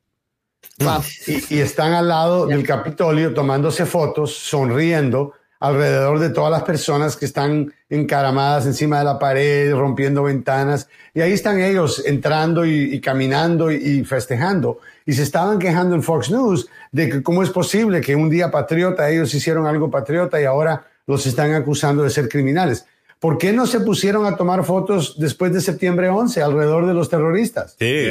Y, 1.28 1.54
y 1.54 1.60
están 1.60 1.92
al 1.92 2.08
lado 2.08 2.46
del 2.46 2.66
Capitolio 2.66 3.32
tomándose 3.32 3.86
fotos, 3.86 4.36
sonriendo 4.36 5.34
alrededor 5.60 6.18
de 6.18 6.30
todas 6.30 6.50
las 6.50 6.62
personas 6.62 7.16
que 7.16 7.24
están 7.24 7.72
encaramadas 7.88 8.66
encima 8.66 8.98
de 8.98 9.04
la 9.04 9.18
pared, 9.18 9.74
rompiendo 9.74 10.22
ventanas. 10.22 10.88
Y 11.14 11.20
ahí 11.20 11.32
están 11.32 11.60
ellos 11.60 12.02
entrando 12.04 12.64
y, 12.64 12.94
y 12.94 13.00
caminando 13.00 13.70
y, 13.70 13.76
y 13.76 14.04
festejando. 14.04 14.80
Y 15.04 15.12
se 15.12 15.22
estaban 15.22 15.58
quejando 15.58 15.94
en 15.94 16.02
Fox 16.02 16.30
News 16.30 16.68
de 16.92 17.08
que 17.08 17.22
cómo 17.22 17.42
es 17.42 17.50
posible 17.50 18.00
que 18.00 18.16
un 18.16 18.28
día 18.28 18.50
patriota 18.50 19.08
ellos 19.08 19.32
hicieron 19.34 19.66
algo 19.66 19.90
patriota 19.90 20.40
y 20.40 20.44
ahora 20.44 20.86
los 21.06 21.26
están 21.26 21.54
acusando 21.54 22.02
de 22.02 22.10
ser 22.10 22.28
criminales. 22.28 22.84
¿Por 23.20 23.38
qué 23.38 23.52
no 23.52 23.66
se 23.66 23.80
pusieron 23.80 24.26
a 24.26 24.36
tomar 24.36 24.64
fotos 24.64 25.18
después 25.18 25.52
de 25.52 25.60
septiembre 25.60 26.08
11 26.08 26.42
alrededor 26.42 26.86
de 26.86 26.94
los 26.94 27.08
terroristas? 27.08 27.76
Sí, 27.78 28.08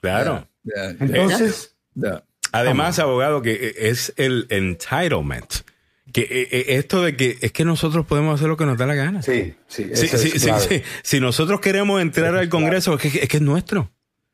claro. 0.00 0.46
Entonces. 1.00 1.74
Además, 2.52 2.98
abogado, 2.98 3.40
que 3.40 3.74
es 3.78 4.12
el 4.16 4.46
entitlement. 4.50 5.64
Que 6.12 6.22
eh, 6.22 6.48
eh, 6.50 6.64
esto 6.78 7.02
de 7.02 7.16
que 7.16 7.38
es 7.40 7.52
que 7.52 7.64
nosotros 7.64 8.04
podemos 8.06 8.34
hacer 8.34 8.48
lo 8.48 8.56
que 8.56 8.66
nos 8.66 8.76
da 8.78 8.86
la 8.86 8.94
gana. 8.94 9.22
sí, 9.22 9.54
sí, 9.66 9.84
Sí, 9.94 10.08
sí, 10.08 10.14
es 10.14 10.32
sí, 10.42 10.46
clave. 10.48 10.60
sí. 10.68 10.82
Si 11.02 11.20
nosotros 11.20 11.60
queremos 11.60 12.00
entrar 12.02 12.34
al 12.36 12.48
Congreso, 12.48 12.94
es 12.94 13.00
que, 13.12 13.18
es 13.22 13.28
que 13.28 13.36
es 13.38 13.42
nuestro. 13.42 13.90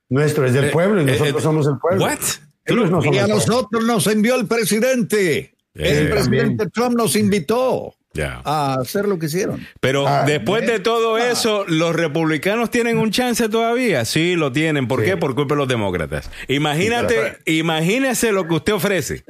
Nuestro 0.08 0.46
es 0.46 0.52
del 0.54 0.64
Eh, 0.66 0.70
pueblo 0.70 1.02
y 1.02 1.04
nosotros 1.04 1.36
eh, 1.36 1.42
somos 1.42 1.66
el 1.66 1.78
pueblo. 1.78 2.04
What? 2.04 2.18
Ellos 2.64 2.90
no 2.90 3.00
son 3.02 3.14
Y 3.14 3.18
a 3.18 3.26
nosotros 3.26 3.84
nos 3.84 4.06
envió 4.06 4.34
el 4.36 4.46
presidente. 4.46 5.54
Eh, 5.74 5.98
el 6.00 6.10
presidente 6.10 6.68
Trump 6.70 6.96
nos 6.96 7.14
invitó 7.14 7.94
Ya. 8.14 8.40
a 8.44 8.74
hacer 8.80 9.06
lo 9.06 9.18
que 9.18 9.26
hicieron. 9.26 9.64
Pero 9.80 10.08
Ah, 10.08 10.24
después 10.26 10.66
de 10.66 10.80
todo 10.80 11.18
eso, 11.18 11.64
¿los 11.68 11.94
republicanos 11.94 12.70
tienen 12.70 12.98
un 12.98 13.10
chance 13.12 13.48
todavía? 13.48 14.04
Sí, 14.04 14.34
lo 14.34 14.50
tienen. 14.50 14.88
¿Por 14.88 15.00
Sí. 15.00 15.06
qué? 15.06 15.16
Por 15.16 15.34
culpa 15.34 15.54
de 15.54 15.58
los 15.60 15.68
demócratas. 15.68 16.30
Imagínate, 16.48 17.38
imagínese 17.46 18.32
lo 18.32 18.48
que 18.48 18.54
usted 18.54 18.72
ofrece. 18.74 19.24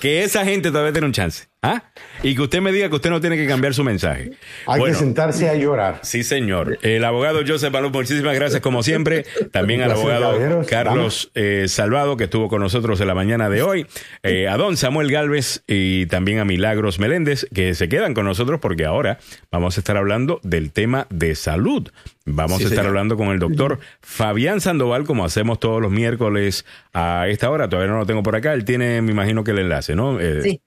Que 0.00 0.24
esa 0.24 0.44
gente 0.44 0.70
todavía 0.70 0.92
tiene 0.92 1.06
un 1.06 1.12
chance. 1.12 1.48
¿Ah? 1.60 1.82
Y 2.22 2.36
que 2.36 2.42
usted 2.42 2.60
me 2.60 2.70
diga 2.70 2.88
que 2.88 2.94
usted 2.94 3.10
no 3.10 3.20
tiene 3.20 3.36
que 3.36 3.46
cambiar 3.48 3.74
su 3.74 3.82
mensaje. 3.82 4.30
Hay 4.66 4.78
Bueno, 4.78 4.94
que 4.94 5.00
sentarse 5.00 5.48
a 5.48 5.54
llorar. 5.56 5.98
Sí, 6.04 6.22
señor. 6.22 6.78
El 6.82 7.04
abogado 7.04 7.40
Joseph 7.44 7.72
Malú, 7.72 7.90
muchísimas 7.90 8.36
gracias 8.36 8.60
como 8.60 8.84
siempre. 8.84 9.24
También 9.52 9.82
al 9.82 9.90
abogado. 9.90 10.64
Carlos 10.68 11.32
eh, 11.34 11.64
Salvado, 11.66 12.16
que 12.16 12.24
estuvo 12.24 12.48
con 12.48 12.60
nosotros 12.62 13.00
en 13.00 13.08
la 13.08 13.14
mañana 13.16 13.48
de 13.50 13.62
hoy. 13.62 13.86
Eh, 14.22 14.46
a 14.46 14.56
don 14.56 14.76
Samuel 14.76 15.10
Galvez 15.10 15.64
y 15.66 16.06
también 16.06 16.38
a 16.38 16.44
Milagros 16.44 17.00
Meléndez, 17.00 17.46
que 17.52 17.74
se 17.74 17.88
quedan 17.88 18.14
con 18.14 18.24
nosotros 18.24 18.60
porque 18.60 18.84
ahora 18.84 19.18
vamos 19.50 19.76
a 19.76 19.80
estar 19.80 19.96
hablando 19.96 20.38
del 20.44 20.70
tema 20.70 21.08
de 21.10 21.34
salud. 21.34 21.88
Vamos 22.24 22.58
Sí, 22.58 22.64
a 22.64 22.66
estar 22.66 22.76
señor. 22.84 22.86
hablando 22.90 23.16
con 23.16 23.28
el 23.28 23.40
doctor 23.40 23.80
Fabián 24.00 24.60
Sandoval, 24.60 25.04
como 25.04 25.24
hacemos 25.24 25.58
todos 25.58 25.82
los 25.82 25.90
miércoles 25.90 26.64
a 26.92 27.26
esta 27.28 27.50
hora. 27.50 27.68
Todavía 27.68 27.90
no 27.90 27.98
lo 27.98 28.06
tengo 28.06 28.22
por 28.22 28.36
acá. 28.36 28.52
Él 28.54 28.64
tiene, 28.64 29.02
me 29.02 29.10
imagino 29.10 29.42
que 29.42 29.50
el 29.50 29.58
enlace, 29.58 29.96
¿no? 29.96 30.20
Eh, 30.20 30.42
Sí. 30.42 30.60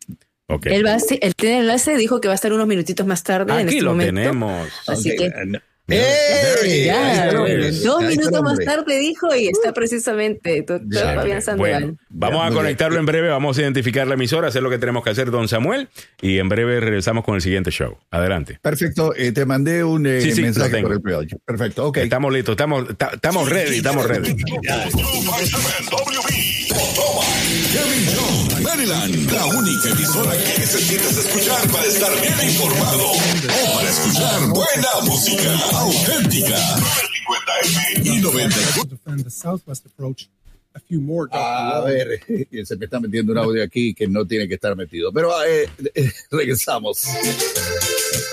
Ok. 0.52 0.66
Él, 0.68 0.86
va, 0.86 0.94
a- 0.94 0.98
él 1.22 1.36
tiene 1.36 1.56
el 1.58 1.62
enlace, 1.64 1.96
dijo 1.98 2.20
que 2.22 2.28
va 2.28 2.34
a 2.34 2.36
estar 2.36 2.52
unos 2.54 2.68
minutitos 2.68 3.06
más 3.08 3.24
tarde 3.24 3.52
en 3.54 3.60
Aquí 3.68 3.70
este 3.78 3.82
lo 3.82 3.92
momento. 3.92 4.14
tenemos. 4.16 4.70
Así 4.88 5.12
Ok, 5.12 5.18
que 5.18 5.62
¡Ey! 5.94 6.86
ya, 6.86 7.06
Ahí 7.06 7.12
está 7.12 7.30
el 7.32 7.36
hombre. 7.36 7.72
dos 7.72 8.02
minutos 8.04 8.42
más 8.44 8.58
tarde 8.60 8.98
dijo 9.00 9.36
y 9.36 9.48
está 9.50 9.74
precisamente 9.74 10.64
doctor. 10.66 11.16
Fabián 11.16 11.42
Sandoval. 11.42 11.82
Bueno, 11.84 11.98
vamos 12.10 12.42
Ya, 12.44 12.48
a 12.48 12.52
conectarlo 12.52 12.98
en 13.00 13.06
breve, 13.06 13.28
vamos 13.28 13.58
a 13.58 13.62
identificar 13.62 14.08
la 14.08 14.14
emisora, 14.14 14.48
hacer 14.48 14.64
lo 14.64 14.70
que 14.70 14.78
tenemos 14.78 15.04
que 15.04 15.10
hacer, 15.10 15.32
don 15.32 15.50
Samuel, 15.50 15.90
y 16.22 16.38
en 16.38 16.48
breve 16.48 16.80
regresamos 16.80 17.26
con 17.26 17.36
el 17.36 17.42
siguiente 17.42 17.72
show. 17.72 17.98
Adelante. 18.10 18.58
Perfecto, 18.62 19.14
eh, 19.18 19.34
te 19.34 19.44
mandé 19.46 19.84
un 19.84 20.06
eh, 20.08 20.22
Sí, 20.22 20.32
sí, 20.32 20.42
mensaje 20.44 20.82
por 20.82 20.94
el 20.94 21.02
privado. 21.02 21.26
Perfecto, 21.46 21.88
ok. 21.88 21.98
Estamos 21.98 22.32
listos, 22.32 22.54
estamos, 22.54 22.98
ta- 22.98 23.12
estamos 23.14 23.50
ready, 23.50 23.78
estamos 23.78 24.08
ready. 24.08 24.34
Maryland, 28.82 29.32
la 29.32 29.46
única 29.46 29.90
emisora 29.90 30.32
que 30.32 30.58
necesitas 30.58 31.16
escuchar 31.16 31.70
para 31.70 31.86
estar 31.86 32.12
bien 32.20 32.50
informado 32.50 33.12
o 33.12 33.76
para 33.76 33.90
escuchar 33.90 34.40
buena 34.48 35.02
música 35.04 35.54
auténtica. 35.74 36.58
950M 37.96 38.06
y 38.06 38.22
94. 38.22 38.98
A 40.74 40.80
few 40.80 41.02
more. 41.02 41.30
A 41.32 41.82
ver, 41.86 42.22
se 42.66 42.76
me 42.78 42.86
está 42.86 43.00
metiendo 43.00 43.34
un 43.34 43.38
audio 43.38 43.64
aquí 43.64 43.94
que 43.94 44.08
no 44.08 44.26
tiene 44.26 44.48
que 44.48 44.56
estar 44.56 44.76
metido. 44.76 45.12
Pero 45.12 45.32
eh, 45.44 45.68
eh, 45.94 46.12
regresamos. 46.32 47.08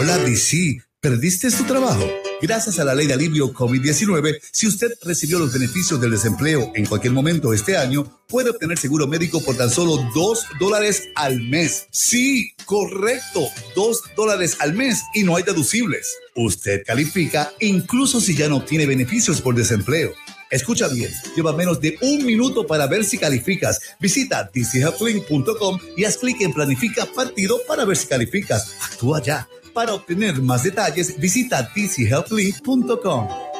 Hola, 0.00 0.18
DC. 0.18 0.82
¿Perdiste 1.00 1.50
tu 1.50 1.64
trabajo? 1.64 2.21
Gracias 2.42 2.80
a 2.80 2.84
la 2.84 2.96
ley 2.96 3.06
de 3.06 3.14
alivio 3.14 3.54
COVID-19, 3.54 4.40
si 4.50 4.66
usted 4.66 4.90
recibió 5.04 5.38
los 5.38 5.52
beneficios 5.52 6.00
del 6.00 6.10
desempleo 6.10 6.72
en 6.74 6.86
cualquier 6.86 7.12
momento 7.12 7.52
este 7.52 7.76
año, 7.76 8.20
puede 8.26 8.50
obtener 8.50 8.76
seguro 8.78 9.06
médico 9.06 9.40
por 9.44 9.56
tan 9.56 9.70
solo 9.70 9.96
dos 10.12 10.44
dólares 10.58 11.08
al 11.14 11.40
mes. 11.40 11.86
Sí, 11.92 12.52
correcto, 12.66 13.46
dos 13.76 14.02
dólares 14.16 14.56
al 14.58 14.74
mes 14.74 15.02
y 15.14 15.22
no 15.22 15.36
hay 15.36 15.44
deducibles. 15.44 16.16
Usted 16.34 16.82
califica 16.84 17.52
incluso 17.60 18.20
si 18.20 18.34
ya 18.34 18.48
no 18.48 18.56
obtiene 18.56 18.86
beneficios 18.86 19.40
por 19.40 19.54
desempleo. 19.54 20.12
Escucha 20.50 20.88
bien, 20.88 21.12
lleva 21.36 21.52
menos 21.52 21.80
de 21.80 21.96
un 22.02 22.26
minuto 22.26 22.66
para 22.66 22.88
ver 22.88 23.04
si 23.04 23.18
calificas. 23.18 23.80
Visita 24.00 24.50
dchealthlink.com 24.52 25.78
y 25.96 26.04
haz 26.04 26.16
clic 26.16 26.40
en 26.40 26.52
Planifica 26.52 27.06
Partido 27.06 27.60
para 27.68 27.84
ver 27.84 27.96
si 27.96 28.08
calificas. 28.08 28.74
Actúa 28.80 29.22
ya. 29.22 29.48
Para 29.72 29.94
obtener 29.94 30.40
más 30.42 30.62
detalles, 30.62 31.18
visita 31.18 31.70
dchealthlink.com. 31.74 33.51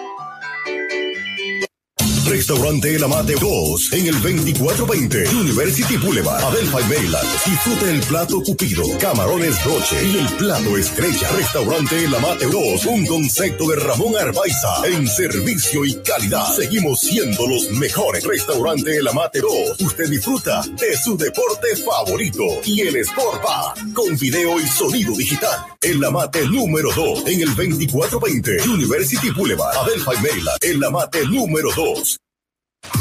Restaurante 2.27 2.95
El 2.95 3.05
Amate 3.05 3.35
2 3.35 3.93
en 3.93 4.07
el 4.07 4.15
2420 4.15 5.29
University 5.29 5.97
Boulevard, 5.97 6.43
Adelphi, 6.45 6.83
Maryland. 6.89 7.29
Disfrute 7.45 7.91
el 7.91 8.01
plato 8.01 8.41
cupido, 8.43 8.85
camarones 8.99 9.65
noche 9.67 9.97
y 10.05 10.19
el 10.19 10.29
plato 10.37 10.79
estrella. 10.79 11.29
Restaurante 11.37 12.05
El 12.05 12.15
Amate 12.15 12.47
2, 12.47 12.87
un 12.87 13.07
concepto 13.07 13.69
de 13.69 13.77
Ramón 13.77 14.15
Arbaiza 14.17 14.87
en 14.87 15.07
servicio 15.09 15.85
y 15.85 15.95
calidad. 15.97 16.47
Seguimos 16.55 17.01
siendo 17.01 17.47
los 17.47 17.71
mejores. 17.73 18.25
Restaurante 18.25 18.97
El 18.97 19.09
Amate 19.09 19.41
2. 19.41 19.81
Usted 19.81 20.09
disfruta 20.09 20.63
de 20.63 20.97
su 20.97 21.17
deporte 21.17 21.77
favorito 21.77 22.45
y 22.65 22.83
el 22.83 22.97
Sport 22.97 23.43
Bar 23.43 23.93
con 23.93 24.17
video 24.17 24.61
y 24.61 24.67
sonido 24.67 25.15
digital. 25.17 25.59
El 25.81 26.05
Amate 26.05 26.47
número 26.47 26.91
2 26.95 27.25
en 27.27 27.41
el 27.41 27.55
2420 27.55 28.69
University 28.69 29.31
Boulevard, 29.31 29.77
Adelphi, 29.77 30.17
Maryland. 30.23 30.59
El 30.61 30.85
Amate 30.85 31.27
número 31.27 31.71
2. 31.75 32.12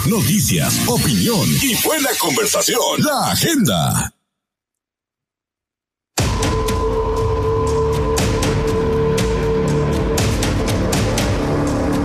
Noticias, 0.08 0.88
opinión 0.88 1.48
y 1.62 1.76
buena 1.84 2.10
conversación. 2.20 2.80
La 3.00 3.32
agenda. 3.32 4.14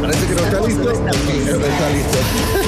Parece 0.01 0.27
que 0.27 0.35
no 0.35 0.41
está 0.41 0.61
listo. 0.61 0.85
No 0.85 1.67
está 1.67 1.91
listo. 1.91 2.66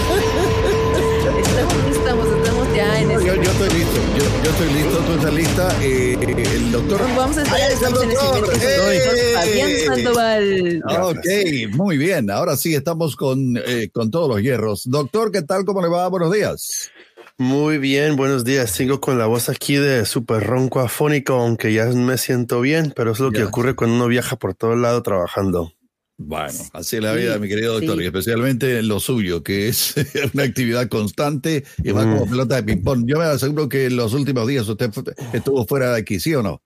Ya 2.78 3.00
en 3.00 3.08
No, 3.08 3.20
yo, 3.20 3.34
yo 3.34 3.42
estoy 3.42 3.70
listo. 3.70 4.00
Yo, 4.16 4.44
yo 4.44 4.50
estoy 4.52 4.72
listo. 4.72 4.98
Tú 4.98 5.12
estás 5.14 5.34
lista. 5.34 5.82
Eh, 5.82 6.16
el 6.54 6.70
doctor. 6.70 7.00
Vamos 7.16 7.36
a 7.38 7.42
Ahí 7.52 7.62
está 7.72 7.88
el 7.88 7.92
doctor. 7.94 8.54
¡Eh! 8.62 9.32
Fabián 9.34 9.70
Sandoval. 9.84 10.82
Ok, 11.00 11.74
muy 11.74 11.98
bien. 11.98 12.30
Ahora 12.30 12.56
sí, 12.56 12.76
estamos 12.76 13.16
con, 13.16 13.56
eh, 13.56 13.90
con 13.92 14.12
todos 14.12 14.28
los 14.28 14.40
hierros. 14.40 14.88
Doctor, 14.88 15.32
¿qué 15.32 15.42
tal? 15.42 15.64
¿Cómo 15.64 15.82
le 15.82 15.88
va? 15.88 16.06
Buenos 16.06 16.32
días. 16.32 16.92
Muy 17.36 17.78
bien, 17.78 18.14
buenos 18.14 18.44
días. 18.44 18.70
Sigo 18.70 19.00
con 19.00 19.18
la 19.18 19.26
voz 19.26 19.48
aquí 19.48 19.74
de 19.74 20.04
súper 20.04 20.44
ronco 20.44 20.78
afónico, 20.78 21.34
aunque 21.34 21.72
ya 21.72 21.86
me 21.86 22.16
siento 22.16 22.60
bien, 22.60 22.92
pero 22.94 23.10
es 23.10 23.18
lo 23.18 23.32
que 23.32 23.42
ocurre 23.42 23.74
cuando 23.74 23.96
uno 23.96 24.06
viaja 24.06 24.36
por 24.36 24.54
todo 24.54 24.74
el 24.74 24.82
lado 24.82 25.02
trabajando. 25.02 25.72
Bueno, 26.20 26.58
así 26.72 26.96
es 26.96 27.02
la 27.02 27.12
vida, 27.12 27.34
Sí, 27.34 27.40
mi 27.40 27.48
querido 27.48 27.74
doctor, 27.74 27.96
sí. 27.96 28.02
y 28.02 28.06
especialmente 28.06 28.78
en 28.80 28.88
lo 28.88 28.98
suyo, 28.98 29.44
que 29.44 29.68
es 29.68 29.94
una 30.34 30.42
actividad 30.42 30.88
constante 30.88 31.64
y 31.82 31.92
va 31.92 32.04
Mm. 32.04 32.12
como 32.18 32.30
pelota 32.30 32.56
de 32.56 32.62
ping-pong. 32.64 33.04
Yo 33.06 33.18
me 33.18 33.24
aseguro 33.24 33.68
que 33.68 33.86
en 33.86 33.96
los 33.96 34.14
últimos 34.14 34.46
días 34.48 34.66
usted 34.68 34.90
estuvo 35.32 35.64
fuera 35.66 35.92
de 35.92 36.00
aquí, 36.00 36.18
¿sí 36.18 36.34
o 36.34 36.42
no? 36.42 36.60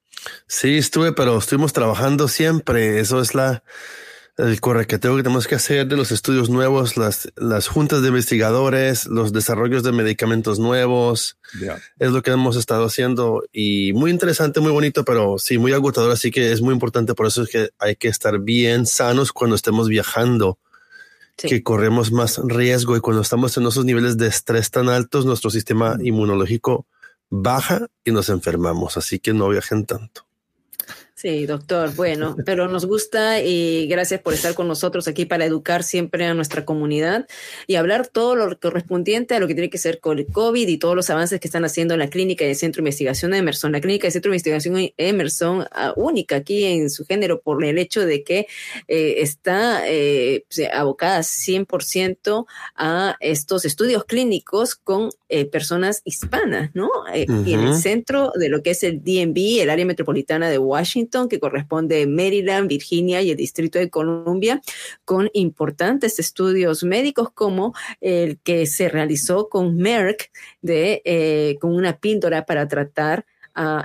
Sí, 0.49 0.79
estuve, 0.79 1.13
pero 1.13 1.37
estuvimos 1.39 1.73
trabajando 1.75 2.29
siempre. 2.29 2.99
Eso 3.01 3.21
es 3.21 3.35
la 3.35 3.63
el 4.39 4.61
correqueteo 4.61 5.17
que 5.17 5.23
tenemos 5.23 5.47
que 5.47 5.57
hacer 5.57 5.87
de 5.87 5.97
los 5.97 6.11
estudios 6.11 6.49
nuevos, 6.49 6.97
las, 6.97 7.31
las 7.37 7.69
juntas 7.69 8.01
de 8.01 8.09
investigadores, 8.09 9.07
los 9.07 9.33
desarrollos 9.33 9.83
de 9.83 9.93
medicamentos 9.93 10.59
nuevos. 10.59 11.37
Es 11.99 12.11
lo 12.11 12.23
que 12.23 12.31
hemos 12.31 12.57
estado 12.57 12.87
haciendo 12.87 13.45
y 13.53 13.93
muy 13.93 14.11
interesante, 14.11 14.61
muy 14.61 14.73
bonito, 14.73 15.05
pero 15.05 15.39
sí, 15.39 15.59
muy 15.59 15.73
agotador. 15.73 16.11
Así 16.11 16.31
que 16.31 16.53
es 16.53 16.63
muy 16.63 16.73
importante. 16.73 17.15
Por 17.15 17.27
eso 17.27 17.43
es 17.43 17.51
que 17.51 17.71
hay 17.79 17.97
que 17.97 18.09
estar 18.09 18.39
bien 18.39 18.87
sanos 18.87 19.33
cuando 19.33 19.55
estemos 19.55 19.89
viajando, 19.89 20.59
que 21.37 21.63
corremos 21.63 22.11
más 22.11 22.41
riesgo 22.43 22.97
y 22.97 23.01
cuando 23.01 23.23
estamos 23.23 23.57
en 23.57 23.67
esos 23.67 23.85
niveles 23.85 24.17
de 24.17 24.29
estrés 24.29 24.71
tan 24.71 24.89
altos, 24.89 25.27
nuestro 25.27 25.51
sistema 25.51 25.99
inmunológico 26.03 26.87
baja 27.29 27.89
y 28.05 28.13
nos 28.13 28.29
enfermamos. 28.31 28.97
Así 28.97 29.19
que 29.19 29.35
no 29.35 29.49
viajen 29.49 29.85
tanto. 29.85 30.27
Sí, 31.23 31.47
doctor. 31.47 31.95
Bueno, 31.95 32.35
pero 32.45 32.67
nos 32.67 32.85
gusta 32.85 33.41
y 33.41 33.87
gracias 33.87 34.21
por 34.21 34.35
estar 34.35 34.55
con 34.55 34.67
nosotros 34.67 35.07
aquí 35.07 35.25
para 35.25 35.45
educar 35.45 35.85
siempre 35.85 36.25
a 36.25 36.35
nuestra 36.35 36.65
comunidad 36.65 37.29
y 37.69 37.77
hablar 37.77 38.09
todo 38.09 38.35
lo 38.35 38.59
correspondiente 38.59 39.37
a 39.37 39.39
lo 39.39 39.47
que 39.47 39.55
tiene 39.55 39.71
que 39.71 39.79
ser 39.79 40.01
con 40.01 40.19
el 40.19 40.27
COVID 40.27 40.67
y 40.67 40.79
todos 40.79 40.97
los 40.97 41.11
avances 41.11 41.39
que 41.39 41.47
están 41.47 41.65
haciendo 41.65 41.95
en 41.95 42.01
la 42.01 42.11
clínica 42.11 42.45
y 42.45 42.49
el 42.49 42.57
Centro 42.57 42.81
de 42.81 42.89
Investigación 42.89 43.31
de 43.31 43.39
Emerson. 43.39 43.71
La 43.71 43.81
clínica 43.81 44.07
del 44.07 44.13
Centro 44.13 44.33
de 44.33 44.35
Investigación 44.35 44.91
Emerson, 44.97 45.65
ah, 45.71 45.93
única 45.95 46.35
aquí 46.35 46.65
en 46.65 46.91
su 46.91 47.07
género 47.07 47.41
por 47.41 47.65
el 47.65 47.79
hecho 47.79 48.05
de 48.05 48.25
que 48.25 48.49
eh, 48.89 49.15
está 49.19 49.89
eh, 49.89 50.45
abocada 50.73 51.21
100% 51.21 52.47
a 52.75 53.17
estos 53.21 53.65
estudios 53.65 54.07
clínicos 54.07 54.75
con 54.75 55.11
eh, 55.29 55.45
personas 55.45 56.03
hispanas, 56.05 56.73
¿no? 56.75 56.91
Eh, 57.15 57.27
Y 57.47 57.55
en 57.55 57.61
el 57.61 57.77
centro 57.77 58.33
de 58.35 58.49
lo 58.49 58.61
que 58.65 58.71
es 58.71 58.83
el 58.83 59.05
DMV, 59.05 59.63
el 59.63 59.71
área 59.71 59.87
metropolitana 59.87 60.51
de 60.51 60.59
Washington, 60.59 61.12
que 61.29 61.39
corresponde 61.39 62.03
a 62.03 62.07
Maryland, 62.07 62.69
Virginia 62.69 63.21
y 63.23 63.31
el 63.31 63.37
Distrito 63.37 63.79
de 63.79 63.91
Columbia, 63.91 64.61
con 65.05 65.31
importantes 65.35 66.19
estudios 66.19 66.85
médicos 66.85 67.31
como 67.33 67.75
el 68.01 68.39
que 68.39 68.67
se 68.67 68.89
realizó 68.89 69.49
con 69.49 69.77
Merck, 69.77 70.31
de, 70.63 71.03
eh, 71.05 71.57
con 71.61 71.75
una 71.75 71.99
píldora 71.99 72.47
para 72.47 72.67
tratar 72.67 73.27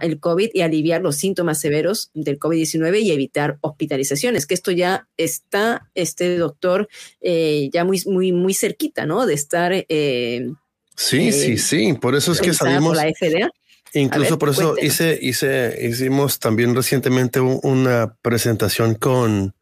el 0.01 0.21
COVID 0.21 0.51
y 0.53 0.61
aliviar 0.61 1.01
los 1.01 1.17
síntomas 1.17 1.59
severos 1.59 2.09
del 2.13 2.39
COVID-19 2.39 3.01
y 3.01 3.11
evitar 3.11 3.57
hospitalizaciones, 3.59 4.45
que 4.45 4.53
esto 4.53 4.71
ya 4.71 5.09
está, 5.17 5.89
este 5.93 6.37
doctor, 6.37 6.87
eh, 7.19 7.69
ya 7.73 7.83
muy, 7.83 8.01
muy, 8.05 8.31
muy 8.31 8.53
cerquita, 8.53 9.05
¿no? 9.05 9.25
De 9.25 9.33
estar... 9.33 9.73
eh, 9.73 10.53
Sí, 10.97 11.27
eh, 11.27 11.31
sí, 11.31 11.57
sí. 11.57 11.93
Por 11.93 12.15
eso 12.15 12.31
es 12.31 12.41
que 12.41 12.53
salimos. 12.53 12.95
la 12.95 13.03
FDA. 13.03 13.51
Incluso 13.93 14.31
ver, 14.31 14.39
por 14.39 14.49
eso 14.49 14.61
cuéntenos. 14.73 14.93
hice, 14.93 15.19
hice, 15.21 15.77
hicimos 15.87 16.39
también 16.39 16.75
recientemente 16.75 17.39
un- 17.39 17.59
una 17.63 18.15
presentación 18.21 18.95
con 18.95 19.53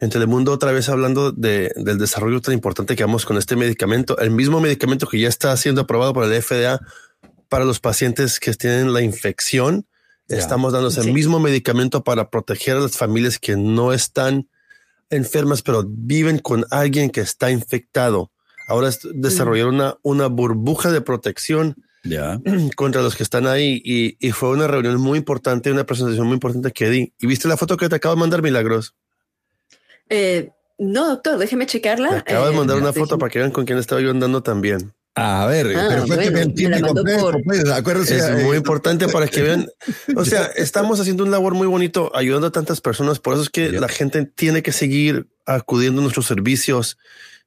en 0.00 0.10
Telemundo 0.10 0.52
otra 0.52 0.70
vez 0.70 0.88
hablando 0.88 1.32
de, 1.32 1.72
del 1.74 1.98
desarrollo 1.98 2.40
tan 2.40 2.54
importante 2.54 2.94
que 2.94 3.02
vamos 3.02 3.26
con 3.26 3.36
este 3.36 3.56
medicamento, 3.56 4.16
el 4.18 4.30
mismo 4.30 4.60
medicamento 4.60 5.08
que 5.08 5.18
ya 5.18 5.28
está 5.28 5.56
siendo 5.56 5.80
aprobado 5.80 6.12
por 6.12 6.24
el 6.24 6.32
FDA 6.40 6.78
para 7.48 7.64
los 7.64 7.80
pacientes 7.80 8.38
que 8.38 8.54
tienen 8.54 8.92
la 8.92 9.02
infección. 9.02 9.86
Estamos 10.28 10.72
dando 10.72 10.88
el 10.88 10.94
Sí. 10.94 11.12
mismo 11.12 11.40
medicamento 11.40 12.04
para 12.04 12.30
proteger 12.30 12.76
a 12.76 12.80
las 12.80 12.96
familias 12.96 13.38
que 13.40 13.56
no 13.56 13.92
están 13.92 14.48
enfermas, 15.10 15.62
pero 15.62 15.84
viven 15.86 16.38
con 16.38 16.64
alguien 16.70 17.10
que 17.10 17.20
está 17.22 17.50
infectado. 17.50 18.30
Ahora 18.68 18.90
es 18.90 19.00
desarrollar 19.14 19.66
una, 19.68 19.96
una 20.02 20.26
burbuja 20.28 20.92
de 20.92 21.00
protección 21.00 21.74
Contra 22.76 23.02
los 23.02 23.16
que 23.16 23.22
están 23.22 23.46
ahí 23.46 23.80
y, 23.84 24.16
y 24.20 24.30
fue 24.32 24.50
una 24.50 24.66
reunión 24.66 25.00
muy 25.00 25.18
importante, 25.18 25.70
una 25.72 25.84
presentación 25.84 26.26
muy 26.26 26.34
importante 26.34 26.70
que 26.72 26.88
di. 26.90 27.12
¿Y 27.20 27.26
viste 27.26 27.48
la 27.48 27.56
foto 27.56 27.76
que 27.76 27.88
te 27.88 27.96
acabo 27.96 28.14
de 28.14 28.20
mandar, 28.20 28.42
Milagros? 28.42 28.94
Eh, 30.08 30.50
no, 30.78 31.08
doctor, 31.08 31.38
déjeme 31.38 31.66
checarla. 31.66 32.10
Te 32.10 32.32
acabo 32.32 32.46
de 32.46 32.52
Eh, 32.52 32.56
mandar 32.56 32.76
una 32.78 32.90
déjeme- 32.92 33.00
foto 33.06 33.18
para 33.18 33.30
que 33.30 33.38
vean 33.40 33.50
con 33.50 33.64
quién 33.64 33.78
estaba 33.78 34.00
yo 34.00 34.10
andando 34.10 34.42
también. 34.42 34.92
A 35.14 35.46
ver, 35.46 35.66
Ah, 35.76 35.86
pero 35.88 36.06
bueno, 36.06 36.30
me 36.30 37.18
por- 37.18 37.42
pues, 37.42 37.68
acuérdese, 37.68 38.18
Es 38.18 38.24
eh, 38.28 38.44
muy 38.44 38.56
importante 38.56 39.08
para 39.08 39.26
que 39.26 39.42
vean. 39.42 39.66
O 40.14 40.24
sea, 40.24 40.44
estamos 40.56 41.00
haciendo 41.00 41.24
un 41.24 41.32
labor 41.32 41.54
muy 41.54 41.66
bonito 41.66 42.12
ayudando 42.14 42.46
a 42.46 42.52
tantas 42.52 42.80
personas. 42.80 43.18
Por 43.18 43.34
eso 43.34 43.42
es 43.42 43.50
que 43.50 43.72
la 43.72 43.88
gente 43.88 44.24
tiene 44.26 44.62
que 44.62 44.70
seguir 44.70 45.26
acudiendo 45.44 46.00
a 46.00 46.04
nuestros 46.04 46.26
servicios, 46.26 46.98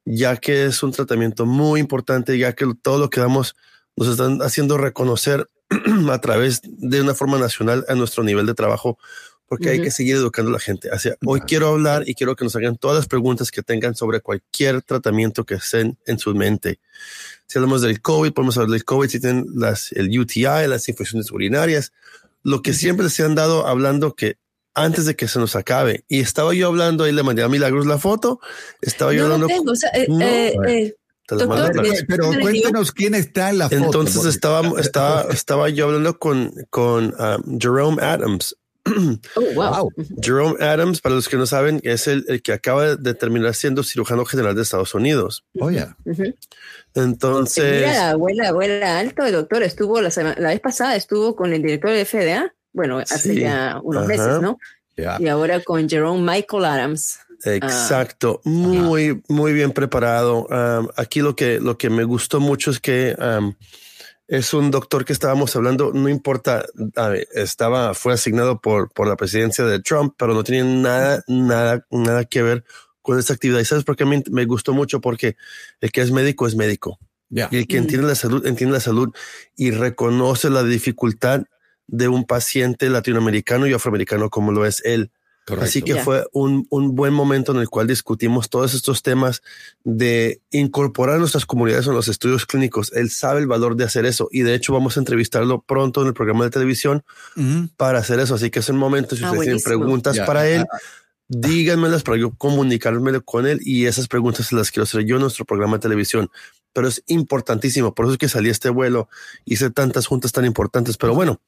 ya 0.04 0.36
que 0.36 0.66
es 0.66 0.84
un 0.84 0.92
tratamiento 0.92 1.46
muy 1.46 1.80
importante, 1.80 2.38
ya 2.38 2.52
que 2.54 2.66
todo 2.82 2.98
lo 3.00 3.10
que 3.10 3.22
damos 3.22 3.56
nos 3.96 4.08
están 4.08 4.42
haciendo 4.42 4.78
reconocer 4.78 5.50
a 6.12 6.22
través 6.22 6.62
de 6.64 7.02
una 7.02 7.14
forma 7.14 7.38
nacional 7.38 7.86
a 7.88 7.96
nuestro 7.96 8.24
nivel 8.24 8.46
de 8.46 8.54
trabajo 8.54 8.98
porque 9.52 9.70
hay 9.70 9.82
que 9.82 9.92
seguir 9.92 10.16
educando 10.16 10.50
a 10.50 10.54
la 10.54 10.60
gente. 10.62 10.90
Así, 10.92 11.10
hoy 11.26 11.42
quiero 11.42 11.68
hablar 11.68 12.08
y 12.08 12.16
quiero 12.16 12.38
que 12.38 12.46
nos 12.46 12.56
hagan 12.56 12.78
todas 12.78 12.96
las 12.96 13.08
preguntas 13.08 13.52
que 13.52 13.62
tengan 13.62 13.96
sobre 13.96 14.22
cualquier 14.22 14.82
tratamiento 14.82 15.46
que 15.46 15.56
estén 15.56 15.98
en 16.06 16.20
su 16.20 16.34
mente. 16.34 16.80
Si 17.48 17.58
hablamos 17.58 17.82
del 17.82 18.02
COVID, 18.02 18.32
podemos 18.32 18.56
hablar 18.56 18.72
del 18.72 18.86
COVID, 18.86 19.10
si 19.10 19.20
tienen 19.20 19.48
las, 19.54 19.92
el 19.92 20.18
UTI, 20.18 20.68
las 20.68 20.88
infecciones 20.88 21.32
urinarias, 21.32 21.92
lo 22.44 22.62
que 22.62 22.74
siempre 22.74 23.10
se 23.10 23.24
han 23.24 23.36
dado 23.36 23.68
hablando 23.68 24.16
que 24.16 24.38
antes 24.74 25.06
de 25.06 25.18
que 25.18 25.28
se 25.28 25.38
nos 25.38 25.58
acabe. 25.58 26.06
Y 26.08 26.22
estaba 26.22 26.54
yo 26.54 26.68
hablando, 26.68 27.04
ahí 27.04 27.12
le 27.12 27.22
mandé 27.22 27.44
a 27.44 27.50
Milagros 27.50 27.86
la 27.86 27.98
foto, 27.98 28.40
estaba 28.80 29.12
yo 29.12 29.26
hablando... 29.26 29.48
Tengo, 29.48 29.74
o 29.74 29.76
sea, 29.76 29.90
eh, 29.90 30.08
eh, 30.22 30.54
eh, 30.66 30.96
doctor, 31.38 31.72
pero, 31.74 31.92
pero 32.08 32.40
cuéntanos 32.40 32.92
quién 32.92 33.16
está 33.16 33.50
en 33.50 33.58
la 33.60 33.70
foto. 33.70 33.84
Entonces 33.84 34.26
estaba, 34.26 34.80
estaba, 34.80 35.32
estaba 35.32 35.70
yo 35.70 35.86
hablando 35.86 36.18
con, 36.18 36.54
con 36.70 37.14
um, 37.20 37.60
Jerome 37.60 38.02
Adams. 38.02 38.56
Oh, 39.36 39.42
wow. 39.54 39.92
Jerome 40.22 40.56
Adams, 40.60 41.02
para 41.02 41.16
los 41.16 41.30
que 41.30 41.38
no 41.38 41.46
saben, 41.46 41.80
es 41.84 42.08
el, 42.08 42.26
el, 42.28 42.42
que 42.42 42.52
acaba 42.52 42.96
de 42.96 43.14
terminar 43.14 43.54
siendo 43.54 43.84
cirujano 43.84 44.26
general 44.26 44.56
de 44.56 44.64
Estados 44.64 44.96
Unidos. 44.96 45.46
Oh, 45.60 45.70
yeah. 45.70 45.96
Entonces. 46.96 47.88
Mira, 47.88 48.10
abuela, 48.10 48.50
abuela 48.50 49.00
alto, 49.00 49.24
el 49.24 49.34
doctor 49.34 49.64
estuvo 49.64 50.02
la, 50.02 50.10
semana, 50.10 50.36
la 50.40 50.50
vez 50.50 50.60
pasada, 50.60 50.96
estuvo 50.96 51.36
con 51.36 51.54
el 51.54 51.62
director 51.62 51.92
de 51.92 52.06
FDA, 52.06 52.54
bueno, 52.74 53.00
hace 53.00 53.34
Sí. 53.34 53.40
ya 53.42 53.80
unos 53.84 54.04
Ajá. 54.04 54.08
meses, 54.08 54.42
¿no? 54.42 54.58
Yeah. 54.96 55.18
Y 55.20 55.28
ahora 55.28 55.62
con 55.62 55.88
Jerome 55.88 56.22
Michael 56.22 56.66
Adams. 56.66 57.20
Exacto, 57.44 58.42
muy, 58.44 59.22
muy 59.28 59.54
bien 59.54 59.72
preparado. 59.72 60.48
Um, 60.50 60.88
aquí 60.96 61.22
lo 61.22 61.36
que, 61.36 61.60
lo 61.60 61.78
que 61.78 61.90
me 61.90 62.04
gustó 62.04 62.40
mucho 62.40 62.72
es 62.72 62.80
que 62.80 63.16
um, 63.20 63.54
es 64.28 64.54
un 64.54 64.72
doctor 64.72 65.04
que 65.04 65.14
estábamos 65.14 65.56
hablando, 65.56 65.92
no 65.94 66.08
importa, 66.08 66.66
ver, 66.76 67.28
estaba, 67.34 67.94
fue 67.94 68.14
asignado 68.14 68.62
por, 68.62 68.90
por 68.92 69.08
la 69.08 69.18
presidencia 69.18 69.66
de 69.66 69.82
Trump, 69.82 70.14
pero 70.18 70.34
no 70.34 70.44
tiene 70.44 70.82
nada, 70.82 71.24
nada, 71.28 71.86
nada 71.90 72.24
que 72.26 72.42
ver 72.42 72.64
con 73.02 73.20
esta 73.20 73.34
actividad. 73.34 73.60
¿Y 73.60 73.66
sabes 73.66 73.84
por 73.84 73.98
qué 73.98 74.06
me, 74.06 74.24
me 74.32 74.46
gustó 74.46 74.74
mucho? 74.74 75.02
Porque 75.02 75.36
el 75.82 75.92
que 75.92 76.02
es 76.02 76.12
médico 76.12 76.48
es 76.48 76.56
médico. 76.56 76.98
Yeah. 77.30 77.50
Y 77.52 77.58
el 77.58 77.68
que 77.68 77.78
entiende 77.78 78.08
la 78.08 78.16
salud, 78.16 78.46
entiende 78.46 78.76
la 78.76 78.82
salud 78.82 79.10
y 79.56 79.72
reconoce 79.72 80.50
la 80.50 80.64
dificultad 80.64 81.44
de 81.88 82.08
un 82.08 82.26
paciente 82.26 82.90
latinoamericano 82.90 83.68
y 83.68 83.74
afroamericano 83.74 84.30
como 84.30 84.52
lo 84.52 84.66
es 84.66 84.82
él. 84.86 85.12
Correcto. 85.46 85.66
Así 85.66 85.82
que 85.82 85.96
Ya. 85.96 86.04
fue 86.04 86.24
un, 86.34 86.68
un 86.70 86.96
buen 86.96 87.14
momento 87.14 87.52
en 87.52 87.58
el 87.60 87.68
cual 87.68 87.88
discutimos 87.88 88.50
todos 88.50 88.74
estos 88.76 89.02
temas 89.02 89.42
de 89.84 90.40
incorporar 90.52 91.20
nuestras 91.20 91.46
comunidades 91.48 91.88
en 91.88 91.94
los 91.94 92.08
estudios 92.08 92.46
clínicos. 92.46 92.92
Él 92.94 93.10
sabe 93.10 93.40
el 93.42 93.48
valor 93.48 93.76
de 93.76 93.84
hacer 93.86 94.06
eso 94.06 94.30
y 94.32 94.42
de 94.42 94.54
hecho 94.54 94.72
vamos 94.72 94.98
a 94.98 95.00
entrevistarlo 95.00 95.62
pronto 95.62 96.02
en 96.04 96.08
el 96.10 96.14
programa 96.14 96.44
de 96.44 96.52
televisión 96.52 97.04
para 97.76 98.00
hacer 98.00 98.20
eso. 98.20 98.36
Así 98.36 98.52
que 98.52 98.60
es 98.60 98.70
un 98.70 98.78
momento, 98.78 99.16
si 99.16 99.24
Ah, 99.24 99.28
ustedes 99.32 99.46
tienen 99.46 99.64
preguntas 99.64 100.16
Ya. 100.16 100.26
para 100.28 100.48
él, 100.48 100.66
Ah, 100.72 100.78
díganmelas 101.28 102.04
para 102.04 102.18
yo 102.18 102.32
comunicarme 102.36 103.20
con 103.22 103.48
él 103.48 103.60
y 103.64 103.86
esas 103.86 104.08
preguntas 104.08 104.48
se 104.48 104.56
las 104.56 104.70
quiero 104.70 104.84
hacer 104.84 105.06
yo 105.06 105.16
en 105.16 105.22
nuestro 105.24 105.46
programa 105.46 105.78
de 105.78 105.82
televisión. 105.82 106.30
Pero 106.74 106.88
es 106.88 107.04
importantísimo, 107.08 107.94
por 107.96 108.06
eso 108.06 108.14
es 108.14 108.18
que 108.20 108.30
salí 108.30 108.50
a 108.50 108.52
este 108.52 108.70
vuelo, 108.70 109.10
hice 109.46 109.72
tantas 109.72 110.06
juntas 110.08 110.32
tan 110.32 110.46
importantes, 110.46 110.98
pero 110.98 111.14
bueno, 111.16 111.42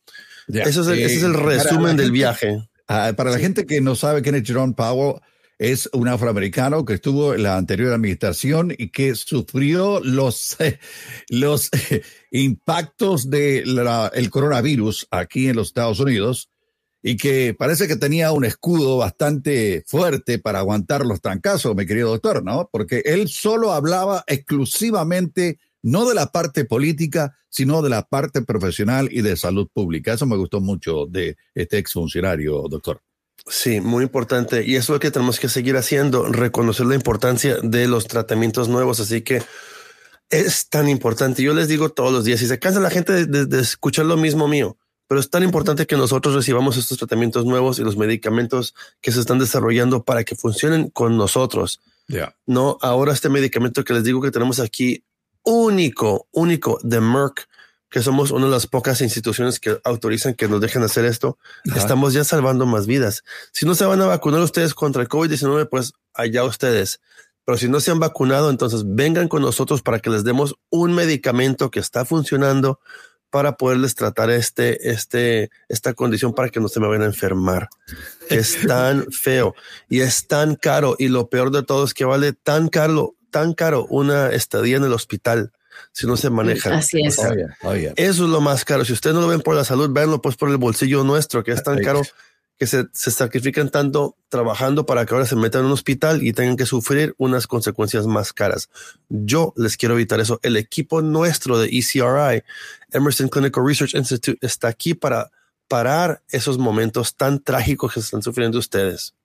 eso 0.48 0.82
es 0.82 0.88
el- 0.88 1.00
ese 1.00 1.18
es 1.18 1.24
el 1.24 1.36
Eh, 1.36 1.38
resumen 1.38 1.96
del 1.96 2.08
gente- 2.08 2.12
viaje. 2.12 2.70
Ah, 2.88 3.14
para 3.16 3.32
la 3.32 3.40
gente 3.40 3.66
que 3.66 3.82
no 3.82 3.96
sabe 3.96 4.22
quién 4.22 4.36
es 4.36 4.44
Jerome 4.44 4.74
Powell, 4.74 5.22
es 5.58 5.90
un 5.94 6.08
afroamericano 6.08 6.84
que 6.84 6.96
estuvo 6.96 7.34
en 7.34 7.44
la 7.44 7.58
anterior 7.58 7.94
administración 7.94 8.74
y 8.78 8.90
que 8.90 9.16
sufrió 9.16 10.02
los, 10.02 10.60
eh, 10.60 10.80
los 11.30 11.70
eh, 11.90 12.02
impactos 12.32 13.30
del 13.30 14.30
coronavirus 14.30 15.08
aquí 15.12 15.48
en 15.48 15.56
los 15.56 15.68
Estados 15.68 16.00
Unidos 16.00 16.50
y 17.02 17.18
que 17.18 17.54
parece 17.54 17.88
que 17.88 17.98
tenía 17.98 18.32
un 18.32 18.46
escudo 18.46 18.98
bastante 18.98 19.84
fuerte 19.88 20.40
para 20.40 20.60
aguantar 20.60 21.06
los 21.06 21.22
trancazos, 21.22 21.76
mi 21.76 21.86
querido 21.86 22.10
doctor, 22.10 22.44
¿no? 22.44 22.70
Porque 22.72 23.02
él 23.06 23.28
solo 23.28 23.74
hablaba 23.74 24.24
exclusivamente 24.26 25.60
no 25.84 26.08
de 26.08 26.16
la 26.16 26.32
parte 26.32 26.66
política, 26.66 27.38
sino 27.50 27.82
de 27.84 27.90
la 27.90 28.08
parte 28.08 28.42
profesional 28.42 29.10
y 29.12 29.22
de 29.22 29.38
salud 29.38 29.68
pública. 29.72 30.14
Eso 30.14 30.26
me 30.26 30.38
gustó 30.38 30.60
mucho 30.62 31.06
de 31.08 31.38
este 31.54 31.78
exfuncionario, 31.78 32.64
doctor. 32.68 33.02
Sí, 33.46 33.82
muy 33.82 34.04
importante. 34.04 34.66
Y 34.66 34.76
eso 34.76 34.94
es 34.94 34.96
lo 34.96 35.00
que 35.00 35.12
tenemos 35.12 35.40
que 35.40 35.50
seguir 35.50 35.76
haciendo, 35.78 36.26
reconocer 36.32 36.86
la 36.86 36.96
importancia 36.96 37.58
de 37.62 37.88
los 37.88 38.08
tratamientos 38.08 38.70
nuevos. 38.70 39.00
Así 39.02 39.22
que 39.22 39.44
es 40.30 40.70
tan 40.70 40.88
importante. 40.90 41.44
Yo 41.44 41.54
les 41.54 41.68
digo 41.68 41.90
todos 41.90 42.12
los 42.12 42.24
días, 42.24 42.42
y 42.42 42.48
se 42.48 42.58
cansa 42.60 42.80
la 42.80 42.90
gente 42.90 43.14
de, 43.14 43.26
de- 43.26 43.46
de 43.46 43.62
escuchar 43.62 44.06
lo 44.06 44.18
mismo 44.18 44.48
mío, 44.48 44.78
pero 45.08 45.20
es 45.20 45.30
tan 45.30 45.44
importante 45.44 45.86
que 45.86 45.98
nosotros 45.98 46.34
recibamos 46.34 46.78
estos 46.78 46.98
tratamientos 46.98 47.46
nuevos 47.46 47.78
y 47.78 47.84
los 47.84 47.98
medicamentos 47.98 48.74
que 49.02 49.12
se 49.12 49.20
están 49.20 49.38
desarrollando 49.38 50.04
para 50.04 50.24
que 50.24 50.36
funcionen 50.36 50.90
con 50.90 51.18
nosotros. 51.18 51.82
No, 52.48 52.78
ahora 52.82 53.14
este 53.14 53.30
medicamento 53.30 53.84
que 53.84 53.94
les 53.94 54.04
digo 54.06 54.22
que 54.22 54.32
tenemos 54.32 54.60
aquí, 54.60 55.04
único, 55.44 56.28
único 56.32 56.80
de 56.84 57.02
Merck, 57.02 57.48
que 57.90 58.02
somos 58.02 58.32
una 58.32 58.46
de 58.46 58.52
las 58.52 58.66
pocas 58.66 59.02
instituciones 59.02 59.60
que 59.60 59.80
autorizan 59.84 60.34
que 60.34 60.48
nos 60.48 60.62
dejen 60.62 60.82
hacer 60.82 61.06
esto, 61.06 61.38
Ajá. 61.70 61.80
estamos 61.80 62.14
ya 62.14 62.24
salvando 62.24 62.66
más 62.66 62.88
vidas. 62.88 63.24
Si 63.52 63.66
no 63.66 63.76
se 63.76 63.86
van 63.86 64.02
a 64.02 64.08
vacunar 64.08 64.42
ustedes 64.42 64.74
contra 64.74 65.04
el 65.04 65.10
COVID-19, 65.10 65.70
pues 65.70 65.94
allá 66.14 66.44
ustedes. 66.44 67.02
Pero 67.46 67.58
si 67.58 67.68
no 67.68 67.80
se 67.80 67.92
han 67.92 68.00
vacunado, 68.00 68.50
entonces 68.50 68.84
vengan 68.86 69.28
con 69.28 69.42
nosotros 69.42 69.82
para 69.82 70.00
que 70.00 70.10
les 70.10 70.24
demos 70.24 70.56
un 70.70 70.94
medicamento 70.94 71.70
que 71.70 71.80
está 71.80 72.06
funcionando 72.06 72.80
para 73.34 73.58
poderles 73.58 73.96
tratar 73.96 74.30
este, 74.30 74.92
este, 74.92 75.50
esta 75.68 75.96
condición 75.96 76.36
para 76.36 76.50
que 76.50 76.60
no 76.60 76.68
se 76.68 76.80
me 76.80 76.88
vayan 76.88 77.02
a 77.02 77.08
enfermar. 77.08 77.68
Es 78.30 78.58
tan 78.68 79.12
feo 79.12 79.56
y 79.90 80.02
es 80.02 80.28
tan 80.28 80.56
caro 80.56 80.96
y 81.00 81.08
lo 81.08 81.30
peor 81.30 81.50
de 81.50 81.64
todo 81.64 81.84
es 81.84 81.96
que 81.96 82.06
vale 82.06 82.34
tan 82.34 82.70
caro, 82.70 83.16
tan 83.34 83.54
caro 83.54 83.86
una 83.90 84.30
estadía 84.30 84.78
en 84.78 84.86
el 84.86 84.94
hospital 84.94 85.52
si 85.92 86.08
no 86.08 86.16
se 86.16 86.30
maneja. 86.30 86.78
Así 86.78 87.02
es. 87.02 87.18
Oh, 87.20 87.34
yeah. 87.34 87.58
Oh, 87.64 87.76
yeah. 87.76 87.94
Eso 87.98 88.24
es 88.26 88.30
lo 88.30 88.40
más 88.40 88.64
caro. 88.64 88.86
Si 88.86 88.94
ustedes 88.94 89.16
no 89.16 89.22
lo 89.22 89.28
ven 89.28 89.42
por 89.42 89.56
la 89.56 89.66
salud, 89.66 89.90
véanlo 89.92 90.22
pues 90.22 90.36
por 90.38 90.50
el 90.50 90.58
bolsillo 90.58 91.04
nuestro, 91.04 91.44
que 91.44 91.52
es 91.52 91.64
tan 91.64 91.80
caro 91.80 92.04
que 92.60 92.68
se, 92.68 92.86
se 92.94 93.10
sacrifican 93.10 93.70
tanto 93.70 94.16
trabajando 94.30 94.86
para 94.86 95.06
que 95.06 95.16
ahora 95.16 95.26
se 95.26 95.36
metan 95.36 95.62
en 95.62 95.66
un 95.66 95.72
hospital 95.74 96.22
y 96.22 96.32
tengan 96.32 96.56
que 96.56 96.68
sufrir 96.68 97.16
unas 97.18 97.48
consecuencias 97.48 98.06
más 98.06 98.32
caras. 98.34 98.70
Yo 99.10 99.54
les 99.58 99.76
quiero 99.76 99.96
evitar 99.96 100.20
eso. 100.20 100.40
El 100.44 100.56
equipo 100.56 101.02
nuestro 101.02 101.58
de 101.58 101.68
ECRI, 101.68 102.44
Emerson 102.92 103.30
Clinical 103.30 103.66
Research 103.66 103.96
Institute, 103.96 104.38
está 104.46 104.68
aquí 104.68 104.94
para 104.94 105.32
parar 105.68 106.22
esos 106.30 106.60
momentos 106.60 107.16
tan 107.16 107.40
trágicos 107.40 107.94
que 107.94 108.00
están 108.00 108.22
sufriendo 108.22 108.60
ustedes. 108.60 109.16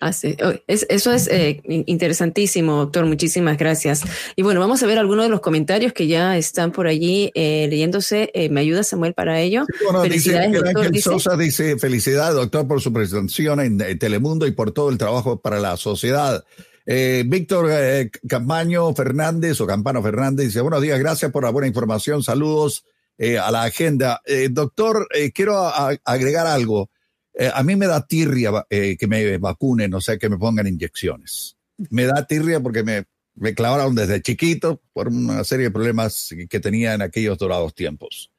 Así, 0.00 0.36
oh, 0.44 0.52
es- 0.66 0.86
eso 0.88 1.12
es 1.12 1.28
eh, 1.28 1.62
in- 1.64 1.84
interesantísimo, 1.86 2.76
doctor. 2.76 3.06
Muchísimas 3.06 3.56
gracias. 3.56 4.02
Y 4.36 4.42
bueno, 4.42 4.60
vamos 4.60 4.82
a 4.82 4.86
ver 4.86 4.98
algunos 4.98 5.24
de 5.26 5.30
los 5.30 5.40
comentarios 5.40 5.92
que 5.92 6.06
ya 6.06 6.36
están 6.36 6.72
por 6.72 6.86
allí 6.86 7.30
eh, 7.34 7.66
leyéndose. 7.70 8.30
Eh, 8.34 8.48
¿Me 8.50 8.60
ayuda 8.60 8.82
Samuel 8.82 9.14
para 9.14 9.40
ello? 9.40 9.64
Bueno, 9.84 10.02
dice 10.02 10.32
Felicidades, 10.32 10.50
que 10.50 10.56
doctor. 10.58 10.76
Ángel 10.78 10.92
dice. 10.92 11.10
Sosa 11.10 11.36
dice, 11.36 11.78
felicidades, 11.78 12.34
doctor, 12.34 12.66
por 12.66 12.80
su 12.80 12.92
presentación 12.92 13.60
en, 13.60 13.98
Telemundo 13.98 14.46
y 14.46 14.50
por 14.52 14.72
todo 14.72 14.90
el 14.90 14.98
trabajo 14.98 15.40
para 15.40 15.60
la 15.60 15.76
sociedad. 15.76 16.44
Eh, 16.86 17.24
Víctor 17.26 17.68
eh, 17.70 18.10
Campaño 18.28 18.92
Fernández 18.94 19.60
o 19.60 19.66
Campano 19.66 20.02
Fernández 20.02 20.46
dice, 20.48 20.60
buenos 20.60 20.82
días, 20.82 20.98
gracias 20.98 21.30
por 21.32 21.44
la 21.44 21.50
buena 21.50 21.66
información, 21.68 22.22
saludos 22.22 22.84
eh, 23.16 23.38
a 23.38 23.50
la 23.50 23.62
agenda. 23.62 24.20
Doctor, 24.50 25.08
quiero 25.32 25.56
a- 25.56 25.96
agregar 26.04 26.46
algo. 26.46 26.90
Eh, 27.34 27.50
a 27.52 27.62
mí 27.62 27.76
me 27.76 27.86
da 27.86 28.06
tirria 28.06 28.64
eh, 28.70 28.96
que 28.96 29.06
me 29.06 29.38
vacunen, 29.38 29.92
o 29.94 30.00
sea, 30.00 30.18
que 30.18 30.28
me 30.28 30.38
pongan 30.38 30.66
inyecciones. 30.66 31.56
Me 31.90 32.06
da 32.06 32.26
tirria 32.26 32.60
porque 32.60 32.84
me, 32.84 33.04
me 33.34 33.54
clavaron 33.54 33.94
desde 33.94 34.22
chiquito 34.22 34.80
por 34.92 35.08
una 35.08 35.42
serie 35.44 35.66
de 35.66 35.70
problemas 35.72 36.34
que 36.48 36.60
tenía 36.60 36.94
en 36.94 37.02
aquellos 37.02 37.36
dorados 37.38 37.74
tiempos. 37.74 38.30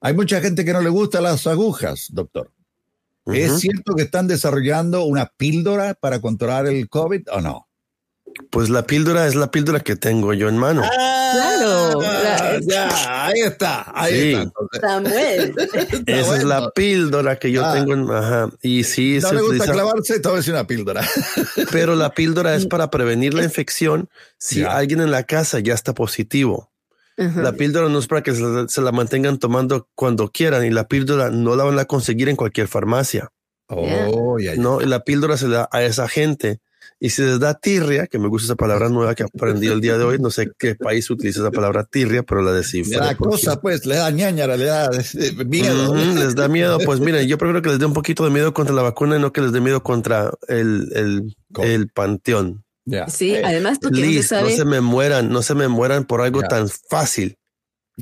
Hay 0.00 0.14
mucha 0.14 0.40
gente 0.40 0.64
que 0.64 0.72
no 0.72 0.80
le 0.80 0.90
gusta 0.90 1.20
las 1.20 1.46
agujas, 1.46 2.08
doctor. 2.10 2.52
¿Es 3.26 3.58
cierto 3.58 3.94
que 3.96 4.02
están 4.02 4.28
desarrollando 4.28 5.04
una 5.04 5.26
píldora 5.36 5.94
para 5.94 6.20
controlar 6.20 6.66
el 6.66 6.88
COVID 6.88 7.22
o 7.32 7.40
no? 7.40 7.65
Pues 8.50 8.68
la 8.68 8.84
píldora 8.86 9.26
es 9.26 9.34
la 9.34 9.50
píldora 9.50 9.80
que 9.80 9.96
tengo 9.96 10.32
yo 10.34 10.48
en 10.48 10.56
mano. 10.58 10.82
Claro. 10.82 12.00
la- 12.00 12.60
ya, 12.60 13.26
ahí 13.26 13.40
está, 13.40 13.92
ahí 13.94 14.12
Sí. 14.12 14.32
está. 14.32 14.42
entonces. 14.42 14.80
Samuel. 14.80 15.54
Esa 16.06 16.36
es 16.36 16.44
la 16.44 16.70
píldora 16.70 17.38
que 17.38 17.50
yo 17.52 17.64
Ah. 17.64 17.74
tengo 17.74 17.92
en, 17.94 18.10
ajá. 18.10 18.48
Y 18.62 18.84
sí, 18.84 19.18
No 19.20 19.28
se 19.28 19.34
le 19.34 19.40
gusta 19.42 19.56
utiliza- 19.56 19.72
clavarse, 19.72 20.20
todo 20.20 20.38
es 20.38 20.48
una 20.48 20.66
píldora. 20.66 21.02
pero 21.72 21.94
la 21.96 22.10
píldora 22.14 22.54
es 22.54 22.66
para 22.66 22.90
prevenir 22.90 23.34
la 23.34 23.42
infección 23.44 24.08
si 24.38 24.60
Ya. 24.60 24.76
alguien 24.76 25.00
en 25.00 25.10
la 25.10 25.24
casa 25.24 25.58
ya 25.60 25.74
está 25.74 25.92
positivo. 25.94 26.72
Ajá. 27.18 27.40
La 27.42 27.52
píldora 27.52 27.88
no 27.88 27.98
es 27.98 28.06
para 28.06 28.22
que 28.22 28.34
se, 28.34 28.42
se 28.68 28.80
la 28.82 28.92
mantengan 28.92 29.38
tomando 29.38 29.88
cuando 29.94 30.28
quieran 30.30 30.64
y 30.66 30.70
la 30.70 30.86
píldora 30.86 31.30
no 31.30 31.56
la 31.56 31.64
van 31.64 31.78
a 31.78 31.86
conseguir 31.86 32.28
en 32.28 32.36
cualquier 32.36 32.68
farmacia. 32.68 33.30
Oh, 33.68 34.38
ya, 34.38 34.54
ya. 34.54 34.60
No, 34.62 34.80
y 34.80 34.86
la 34.86 35.00
píldora 35.00 35.36
se 35.36 35.48
da 35.48 35.68
a 35.72 35.82
esa 35.82 36.08
gente 36.08 36.60
Y 36.98 37.10
si 37.10 37.22
les 37.22 37.38
da 37.38 37.54
tirria, 37.54 38.06
que 38.06 38.18
me 38.18 38.28
gusta 38.28 38.46
esa 38.46 38.54
palabra 38.56 38.88
nueva 38.88 39.14
que 39.14 39.22
aprendí 39.22 39.66
el 39.66 39.82
día 39.82 39.98
de 39.98 40.04
hoy, 40.04 40.18
no 40.18 40.30
sé 40.30 40.50
qué 40.58 40.74
país 40.74 41.10
utiliza 41.10 41.40
esa 41.40 41.50
palabra 41.50 41.84
tirria, 41.84 42.22
pero 42.22 42.40
la 42.40 42.52
descifré. 42.52 42.96
La 42.96 43.14
cosa, 43.16 43.60
pues, 43.60 43.84
le 43.84 43.96
da 43.96 44.10
ñañara, 44.10 44.56
le 44.56 44.64
da 44.64 44.86
eh, 44.86 45.44
miedo. 45.44 45.94
les 45.94 46.34
da 46.34 46.48
miedo. 46.48 46.78
Pues 46.84 47.00
miren, 47.00 47.28
yo 47.28 47.36
prefiero 47.36 47.60
que 47.60 47.68
les 47.68 47.78
dé 47.78 47.84
un 47.84 47.92
poquito 47.92 48.24
de 48.24 48.30
miedo 48.30 48.54
contra 48.54 48.74
la 48.74 48.82
vacuna 48.82 49.16
y 49.16 49.20
no 49.20 49.32
que 49.32 49.42
les 49.42 49.52
dé 49.52 49.60
miedo 49.60 49.82
contra 49.82 50.32
el, 50.48 50.90
el, 50.94 51.36
el 51.62 51.88
panteón. 51.88 52.64
Sí, 53.08 53.36
además 53.36 53.78
se 53.82 54.22
sabe. 54.22 54.50
No 54.50 54.56
se 54.56 54.64
me 54.64 54.80
mueran, 54.80 55.28
no 55.28 55.42
se 55.42 55.54
me 55.54 55.68
mueran 55.68 56.04
por 56.04 56.22
algo 56.22 56.42
tan 56.42 56.68
fácil. 56.68 57.36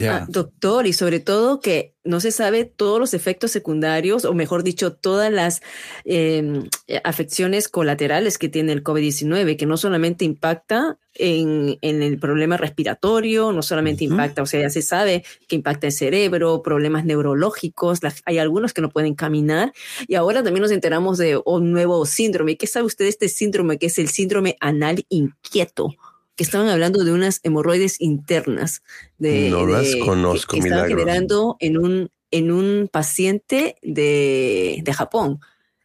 Ah, 0.02 0.26
doctor, 0.28 0.88
y 0.88 0.92
sobre 0.92 1.20
todo 1.20 1.60
que 1.60 1.94
no 2.02 2.18
se 2.18 2.32
sabe 2.32 2.64
todos 2.64 2.98
los 2.98 3.14
efectos 3.14 3.52
secundarios, 3.52 4.24
o 4.24 4.34
mejor 4.34 4.64
dicho, 4.64 4.92
todas 4.92 5.32
las 5.32 5.62
em, 6.04 6.68
eh, 6.88 7.00
afecciones 7.04 7.68
colaterales 7.68 8.36
que 8.36 8.48
tiene 8.48 8.72
el 8.72 8.82
COVID-19, 8.82 9.56
que 9.56 9.66
no 9.66 9.76
solamente 9.76 10.24
impacta 10.24 10.98
en, 11.14 11.78
el 11.80 12.18
problema 12.18 12.56
respiratorio, 12.56 13.52
no 13.52 13.62
solamente 13.62 14.02
impacta, 14.02 14.42
o 14.42 14.46
sea, 14.46 14.62
ya 14.62 14.70
se 14.70 14.82
sabe 14.82 15.24
que 15.46 15.54
impacta 15.54 15.86
el 15.86 15.92
cerebro, 15.92 16.60
problemas 16.62 17.04
neurológicos, 17.04 18.00
hay 18.24 18.38
algunos 18.38 18.72
que 18.72 18.82
no 18.82 18.90
pueden 18.90 19.14
caminar, 19.14 19.72
y 20.08 20.16
ahora 20.16 20.42
también 20.42 20.62
nos 20.62 20.72
enteramos 20.72 21.18
de 21.18 21.40
un 21.44 21.70
nuevo 21.70 22.04
síndrome. 22.04 22.56
¿Qué 22.56 22.66
sabe 22.66 22.86
usted 22.86 23.04
de 23.04 23.10
este 23.10 23.28
síndrome, 23.28 23.78
que 23.78 23.86
es 23.86 23.98
el 23.98 24.08
síndrome 24.08 24.56
anal 24.58 25.06
inquieto? 25.08 25.94
Que 26.36 26.44
estaban 26.44 26.68
hablando 26.68 27.04
de 27.04 27.12
unas 27.12 27.40
hemorroides 27.42 28.00
internas. 28.00 28.82
De, 29.18 29.50
no 29.50 29.66
las 29.66 29.94
conozco, 30.04 30.54
que, 30.54 30.60
que 30.60 30.68
estaban 30.68 30.88
generando 30.88 31.56
en 31.60 31.78
un, 31.78 32.10
en 32.30 32.50
un 32.50 32.88
paciente 32.90 33.76
de, 33.82 34.80
de, 34.82 34.92
Japón. 34.92 35.40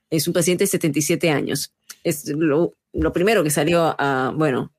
Es 0.09 0.27
un 0.27 0.33
paciente 0.33 0.63
de 0.63 0.67
77 0.67 1.29
años. 1.29 1.73
Es 2.03 2.27
lo, 2.27 2.73
lo 2.93 3.13
primero 3.13 3.43
que 3.43 3.51
salió 3.51 3.95
a, 3.97 4.33
bueno, 4.35 4.73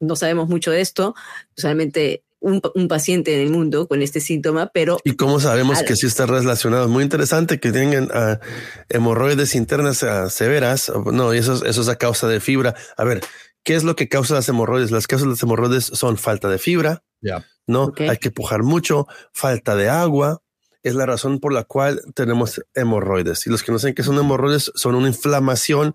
no 0.00 0.16
sabemos 0.16 0.48
mucho 0.48 0.70
de 0.70 0.80
esto, 0.80 1.14
solamente 1.56 2.22
un, 2.40 2.60
un, 2.74 2.88
paciente 2.88 3.34
en 3.34 3.40
el 3.40 3.50
mundo 3.50 3.88
con 3.88 4.02
este 4.02 4.20
síntoma, 4.20 4.70
pero... 4.72 4.98
¿Y 5.02 5.16
cómo 5.16 5.40
sabemos 5.40 5.82
que 5.82 5.96
sí 5.96 6.06
está 6.06 6.26
relacionado? 6.26 6.88
Muy 6.88 7.02
interesante 7.02 7.58
que 7.58 7.72
tengan 7.72 8.04
uh, 8.04 8.38
hemorroides 8.90 9.54
internas 9.54 10.02
uh, 10.02 10.28
severas. 10.28 10.92
No, 11.10 11.32
eso, 11.32 11.64
eso 11.64 11.80
es 11.80 11.88
a 11.88 11.96
causa 11.96 12.28
de 12.28 12.40
fibra. 12.40 12.74
A 12.98 13.04
ver, 13.04 13.22
¿Qué 13.64 13.74
es 13.74 13.82
lo 13.82 13.96
que 13.96 14.08
causa 14.08 14.34
las 14.34 14.48
hemorroides? 14.48 14.90
Las 14.90 15.06
causas 15.06 15.26
de 15.26 15.30
las 15.30 15.42
hemorroides 15.42 15.84
son 15.84 16.18
falta 16.18 16.48
de 16.48 16.58
fibra, 16.58 17.02
no 17.66 17.92
hay 17.98 18.18
que 18.18 18.30
pujar 18.30 18.62
mucho, 18.62 19.06
falta 19.32 19.74
de 19.74 19.88
agua. 19.88 20.42
Es 20.82 20.94
la 20.94 21.06
razón 21.06 21.40
por 21.40 21.52
la 21.54 21.64
cual 21.64 22.02
tenemos 22.14 22.60
hemorroides. 22.74 23.46
Y 23.46 23.50
los 23.50 23.62
que 23.62 23.72
no 23.72 23.78
saben 23.78 23.94
qué 23.94 24.02
son 24.02 24.18
hemorroides 24.18 24.70
son 24.74 24.94
una 24.94 25.08
inflamación 25.08 25.94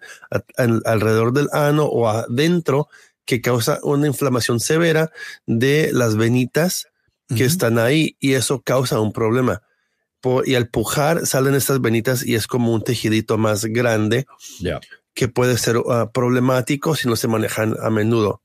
alrededor 0.84 1.32
del 1.32 1.48
ano 1.54 1.86
o 1.86 2.10
adentro 2.10 2.88
que 3.26 3.42
causa 3.42 3.80
una 3.84 4.08
inflamación 4.08 4.60
severa 4.60 5.12
de 5.46 5.92
las 5.94 6.16
venitas 6.16 6.88
que 7.36 7.46
están 7.46 7.78
ahí 7.78 8.18
y 8.20 8.34
eso 8.34 8.62
causa 8.62 9.00
un 9.00 9.14
problema. 9.14 9.62
y 10.46 10.56
al 10.56 10.68
pujar 10.70 11.28
salen 11.28 11.54
estas 11.54 11.80
venitas 11.80 12.26
y 12.26 12.34
es 12.34 12.48
como 12.48 12.74
un 12.74 12.84
tejidito 12.84 13.38
más 13.38 13.66
grande 13.66 14.26
que 15.14 15.28
puede 15.28 15.58
ser 15.58 15.78
ah, 15.90 16.12
problemático 16.12 16.96
si 16.96 17.08
no 17.08 17.16
se 17.16 17.28
manejan 17.28 17.76
a 17.82 17.90
menudo. 17.90 18.42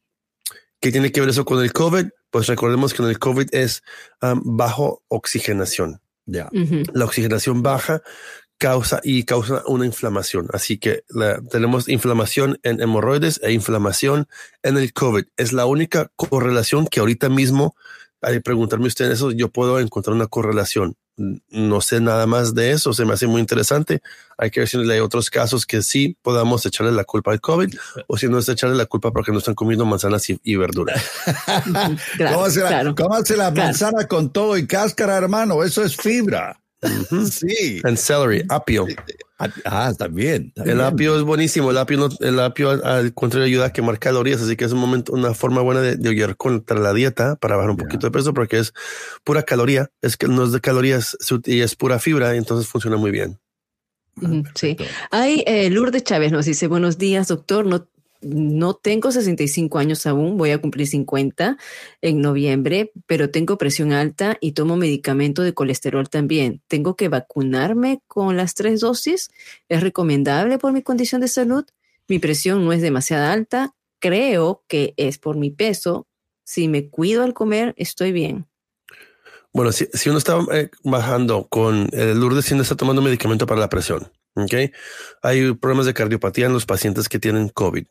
¿Qué 0.80 0.92
tiene 0.92 1.12
que 1.12 1.20
ver 1.20 1.30
eso 1.30 1.44
con 1.44 1.62
el 1.62 1.72
COVID? 1.72 2.06
Pues 2.30 2.46
recordemos 2.46 2.92
que 2.92 3.02
en 3.02 3.08
el 3.08 3.18
COVID 3.18 3.54
es 3.54 3.82
bajo 4.20 5.02
oxigenación. 5.08 6.00
Ya. 6.26 6.50
La 6.92 7.04
oxigenación 7.04 7.62
baja 7.62 8.02
causa 8.58 9.00
y 9.02 9.24
causa 9.24 9.62
una 9.66 9.86
inflamación. 9.86 10.48
Así 10.52 10.78
que 10.78 11.04
tenemos 11.50 11.88
inflamación 11.88 12.58
en 12.62 12.80
hemorroides 12.80 13.40
e 13.42 13.52
inflamación 13.52 14.26
en 14.62 14.76
el 14.76 14.92
COVID. 14.92 15.24
Es 15.36 15.52
la 15.52 15.66
única 15.66 16.10
correlación 16.16 16.86
que 16.86 17.00
ahorita 17.00 17.28
mismo, 17.28 17.76
al 18.24 18.42
preguntarme 18.42 18.86
usted 18.86 19.10
eso, 19.10 19.30
yo 19.30 19.48
puedo 19.48 19.78
encontrar 19.80 20.14
una 20.14 20.26
correlación 20.26 20.96
no 21.16 21.80
sé 21.80 22.01
nada 22.01 22.26
más 22.26 22.55
de 22.55 22.72
eso, 22.72 22.92
se 22.92 23.05
me 23.05 23.14
hace 23.14 23.26
muy 23.26 23.40
interesante. 23.40 24.02
Hay 24.36 24.51
que 24.51 24.60
ver 24.60 24.68
si 24.68 24.78
hay 24.78 24.98
otros 24.98 25.30
casos 25.30 25.64
que 25.64 25.82
sí 25.82 26.16
podamos 26.22 26.66
echarle 26.66 26.92
la 26.92 27.05
culpa 27.05 27.30
al 27.30 27.40
COVID 27.40 27.72
o 28.09 28.16
si 28.16 28.28
no 28.28 28.38
es 28.38 28.48
echarle 28.48 28.76
la 28.76 28.86
culpa 28.86 29.12
porque 29.12 29.30
no 29.30 29.38
están 29.38 29.55
comiendo 29.55 29.86
manzanas 29.86 30.28
y, 30.28 30.56
verduras. 30.56 31.02
¿Cómo, 32.96 33.14
hace 33.14 33.36
la, 33.36 33.51
manzana 33.52 34.09
con 34.09 34.32
todo 34.32 34.56
y 34.59 34.66
cáscara, 34.66 35.16
hermano? 35.16 35.62
Eso 35.62 35.84
es 35.84 35.96
fibra. 35.96 36.60
Sí. 37.30 37.80
And 37.84 37.96
celery, 37.96 38.44
apio. 38.48 38.86
Ah, 39.36 39.93
también, 39.98 40.52
El 40.55 40.81
apio 40.81 41.16
es 41.16 41.23
buenísimo. 41.23 41.70
El 41.73 41.78
apio, 41.78 42.09
el 42.20 42.39
apio 42.39 42.70
al, 42.70 43.12
contrario 43.15 43.47
ayuda 43.47 43.66
a 43.66 43.73
quemar 43.73 43.98
calorías, 43.98 44.40
así 44.40 44.56
que 44.56 44.65
es 44.65 44.73
un 44.73 44.78
momento, 44.78 45.12
una 45.12 45.35
forma 45.35 45.61
buena 45.61 45.81
de, 45.81 45.97
de 45.97 46.35
contra 46.36 46.78
la 46.78 46.93
dieta 46.93 47.35
para 47.36 47.56
bajar 47.56 47.70
un 47.70 47.77
poquito 47.77 48.06
de 48.06 48.12
peso 48.12 48.32
porque 48.32 48.59
es 48.59 48.73
pura 49.24 49.43
caloría, 49.43 49.90
es 50.02 50.16
que 50.16 50.28
no 50.28 50.44
es 50.44 50.52
de 50.52 50.61
calorías 50.61 51.16
y 51.47 51.61
es 51.61 51.74
pura 51.74 51.98
fibra, 51.98 52.36
entonces 52.36 52.69
funciona 52.69 52.97
muy 52.97 53.11
bien. 53.11 53.40
Sí. 54.55 54.77
Hay 55.11 55.43
eh, 55.47 55.70
Lourdes 55.70 56.05
Chávez 56.05 56.31
nos 56.31 56.47
dice, 56.47 56.69
buenos 56.69 56.98
días, 56.98 57.28
doctor. 57.28 57.66
No 57.66 57.89
no 58.24 58.74
tengo 58.74 59.12
65 59.12 59.78
años 59.78 60.06
aún, 60.06 60.36
voy 60.36 60.51
a 60.51 60.59
cumplir 60.60 60.86
50 60.86 61.56
en 62.02 62.20
noviembre, 62.20 62.92
pero 63.06 63.30
tengo 63.30 63.59
presión 63.59 63.92
alta 63.92 64.36
y 64.40 64.52
tomo 64.52 64.76
medicamento 64.76 65.42
de 65.42 65.55
colesterol 65.55 66.09
también. 66.09 66.62
¿Tengo 66.68 66.96
que 66.96 67.09
vacunarme 67.09 68.01
con 68.06 68.36
las 68.36 68.55
tres 68.55 68.80
dosis? 68.80 69.30
¿Es 69.68 69.82
recomendable 69.82 70.59
por 70.59 70.72
mi 70.72 70.82
condición 70.82 71.20
de 71.20 71.28
salud? 71.28 71.64
Mi 72.09 72.18
presión 72.18 72.64
no 72.64 72.72
es 72.72 72.82
demasiado 72.82 73.30
alta. 73.30 73.74
Creo 73.98 74.64
que 74.68 74.94
es 74.96 75.18
por 75.18 75.36
mi 75.36 75.51
peso. 75.51 76.06
Si 76.44 76.68
me 76.68 76.88
cuido 76.88 77.22
al 77.22 77.34
comer, 77.34 77.74
estoy 77.76 78.12
bien. 78.12 78.46
Bueno, 79.52 79.70
si, 79.70 79.86
uno 80.09 80.18
está 80.18 80.38
eh, 80.52 80.68
bajando 80.82 81.46
con 81.48 81.88
el 81.92 82.18
Lourdes, 82.18 82.44
si 82.44 82.59
está 82.59 82.74
tomando 82.74 83.01
medicamento 83.01 83.46
para 83.46 83.60
la 83.60 83.68
presión, 83.68 84.10
¿ok? 84.34 84.52
Hay 85.22 85.55
problemas 85.55 85.86
de 85.86 85.94
cardiopatía 85.94 86.46
en 86.46 86.52
los 86.52 86.66
pacientes 86.66 87.09
que 87.09 87.20
tienen 87.20 87.48
COVID. 87.51 87.86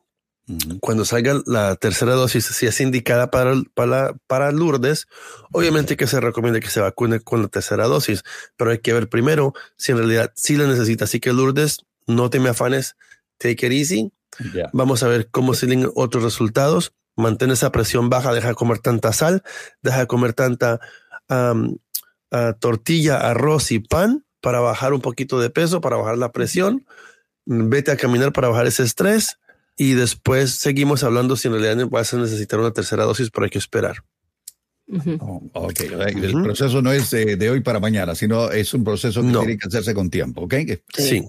Cuando 0.82 1.06
salga 1.06 1.41
la 1.45 1.78
tercera 1.78 2.15
dosis, 2.15 2.45
si 2.45 2.65
es 2.65 2.82
indicada 2.82 3.32
para, 3.32 3.56
para, 3.74 4.14
para 4.28 4.52
Lourdes, 4.52 5.07
obviamente 5.53 5.95
que 5.95 6.06
se 6.06 6.20
recomienda 6.20 6.60
que 6.60 6.70
se 6.70 6.82
vacune 6.82 7.22
con 7.22 7.44
la 7.44 7.48
tercera 7.48 7.86
dosis, 7.88 8.24
pero 8.57 8.72
hay 8.72 8.80
que 8.80 8.91
ver 8.91 9.07
primero 9.07 9.53
si 9.78 9.94
en 9.94 9.99
realidad 9.99 10.34
sí 10.36 10.57
la 10.57 10.68
necesita. 10.68 11.06
Así 11.06 11.22
que 11.22 11.32
Lourdes, 11.32 11.86
no 12.07 12.30
te 12.30 12.41
me 12.41 12.49
afanes, 12.49 12.98
take 13.38 13.65
it 13.65 13.72
easy. 13.72 14.11
Vamos 14.74 15.02
a 15.03 15.07
ver 15.07 15.30
cómo 15.30 15.53
siguen 15.53 15.90
otros 15.95 16.24
resultados. 16.24 16.94
Mantén 17.15 17.52
esa 17.52 17.72
presión 17.72 18.10
baja, 18.10 18.34
deja 18.34 18.49
de 18.49 18.56
comer 18.56 18.80
tanta 18.80 19.14
sal, 19.14 19.44
deja 19.82 19.99
de 19.99 20.07
comer 20.07 20.34
tanta 20.34 20.82
tortilla, 22.60 23.18
arroz 23.18 23.72
y 23.72 23.80
pan 23.80 24.26
para 24.41 24.60
bajar 24.60 24.91
un 24.91 24.99
poquito 24.99 25.40
de 25.40 25.49
peso, 25.49 25.80
para 25.80 25.95
bajar 25.95 26.18
la 26.18 26.34
presión. 26.34 26.86
Vete 27.45 27.91
a 27.91 27.98
caminar 27.98 28.34
para 28.34 28.49
bajar 28.49 28.68
ese 28.68 28.84
estrés 28.84 29.38
y 29.77 29.93
después 29.93 30.51
seguimos 30.51 31.03
hablando 31.03 31.35
si 31.35 31.47
en 31.47 31.55
realidad 31.55 31.87
vas 31.89 32.13
a 32.13 32.17
necesitar 32.17 32.59
una 32.59 32.71
tercera 32.71 33.03
dosis, 33.03 33.29
pero 33.31 33.45
hay 33.45 33.49
que 33.49 33.57
esperar. 33.57 34.03
Oh, 35.19 35.69
el 35.69 36.43
proceso 36.43 36.81
no 36.81 36.91
es 36.91 37.09
de, 37.09 37.49
hoy 37.49 37.61
para 37.61 37.79
mañana, 37.79 38.15
sino 38.15 38.51
es 38.51 38.73
un 38.73 38.83
proceso 38.83 39.21
que 39.21 39.29
tiene 39.29 39.57
que 39.57 39.67
hacerse 39.67 39.93
con 39.93 40.09
tiempo, 40.09 40.41
¿ok? 40.41 40.55
Sí. 40.97 41.23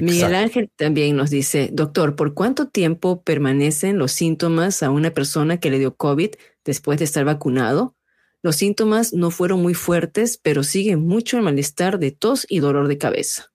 Miguel 0.00 0.34
Ángel 0.34 0.70
también 0.74 1.16
nos 1.16 1.30
dice, 1.30 1.68
doctor, 1.72 2.16
¿por 2.16 2.32
cuánto 2.32 2.68
tiempo 2.68 3.22
permanecen 3.22 3.98
los 3.98 4.12
síntomas 4.12 4.82
a 4.82 4.90
una 4.90 5.10
persona 5.10 5.58
que 5.58 5.70
le 5.70 5.78
dio 5.78 5.96
COVID 5.96 6.30
después 6.64 6.98
de 6.98 7.04
estar 7.04 7.24
vacunado? 7.24 7.94
Los 8.42 8.56
síntomas 8.56 9.12
no 9.12 9.30
fueron 9.30 9.60
muy 9.60 9.74
fuertes, 9.74 10.38
pero 10.42 10.62
sigue 10.62 10.96
mucho 10.96 11.36
el 11.36 11.42
malestar 11.42 11.98
de 11.98 12.10
tos 12.10 12.46
y 12.48 12.60
dolor 12.60 12.88
de 12.88 12.98
cabeza. 12.98 13.52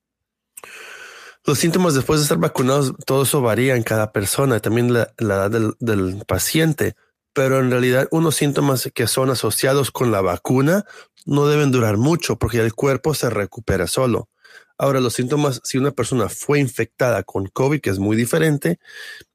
Los 1.47 1.59
síntomas 1.59 1.93
después 1.93 2.19
de 2.19 2.23
estar 2.23 2.39
vacunados, 2.39 2.93
todo 3.05 3.23
eso 3.23 3.39
varía 3.39 3.77
en 3.77 3.83
cada 3.83 4.11
persona, 4.11 4.59
también 4.59 4.91
la, 4.91 5.13
edad 5.17 5.49
del, 5.49 6.21
paciente, 6.27 6.97
pero 7.31 7.59
en 7.59 7.71
realidad 7.71 8.09
unos 8.11 8.35
síntomas 8.35 8.91
que 8.93 9.07
son 9.07 9.29
asociados 9.29 9.89
con 9.89 10.11
la 10.11 10.19
vacuna 10.19 10.83
no 11.25 11.47
deben 11.47 11.71
durar 11.71 11.95
mucho 11.95 12.37
porque 12.37 12.59
el 12.59 12.73
cuerpo 12.73 13.13
se 13.13 13.29
recupera 13.29 13.87
solo. 13.87 14.27
Ahora, 14.77 14.99
los 14.99 15.13
síntomas, 15.13 15.61
si 15.63 15.77
una 15.77 15.91
persona 15.91 16.27
fue 16.27 16.59
infectada 16.59 17.23
con 17.23 17.47
COVID, 17.47 17.79
que 17.79 17.91
es 17.91 17.99
muy 17.99 18.17
diferente, 18.17 18.77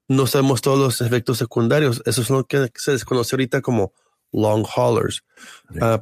no 0.07 0.27
sabemos 0.27 0.61
todos 0.61 0.77
los 0.77 1.01
efectos 1.01 1.39
secundarios. 1.39 2.03
Eso 2.05 2.21
es 2.21 2.29
lo 2.29 2.45
que 2.45 2.69
se 2.75 2.91
desconoce 2.91 3.35
ahorita 3.35 3.61
como 3.61 3.91
long 4.31 4.67
haulers, 4.75 5.23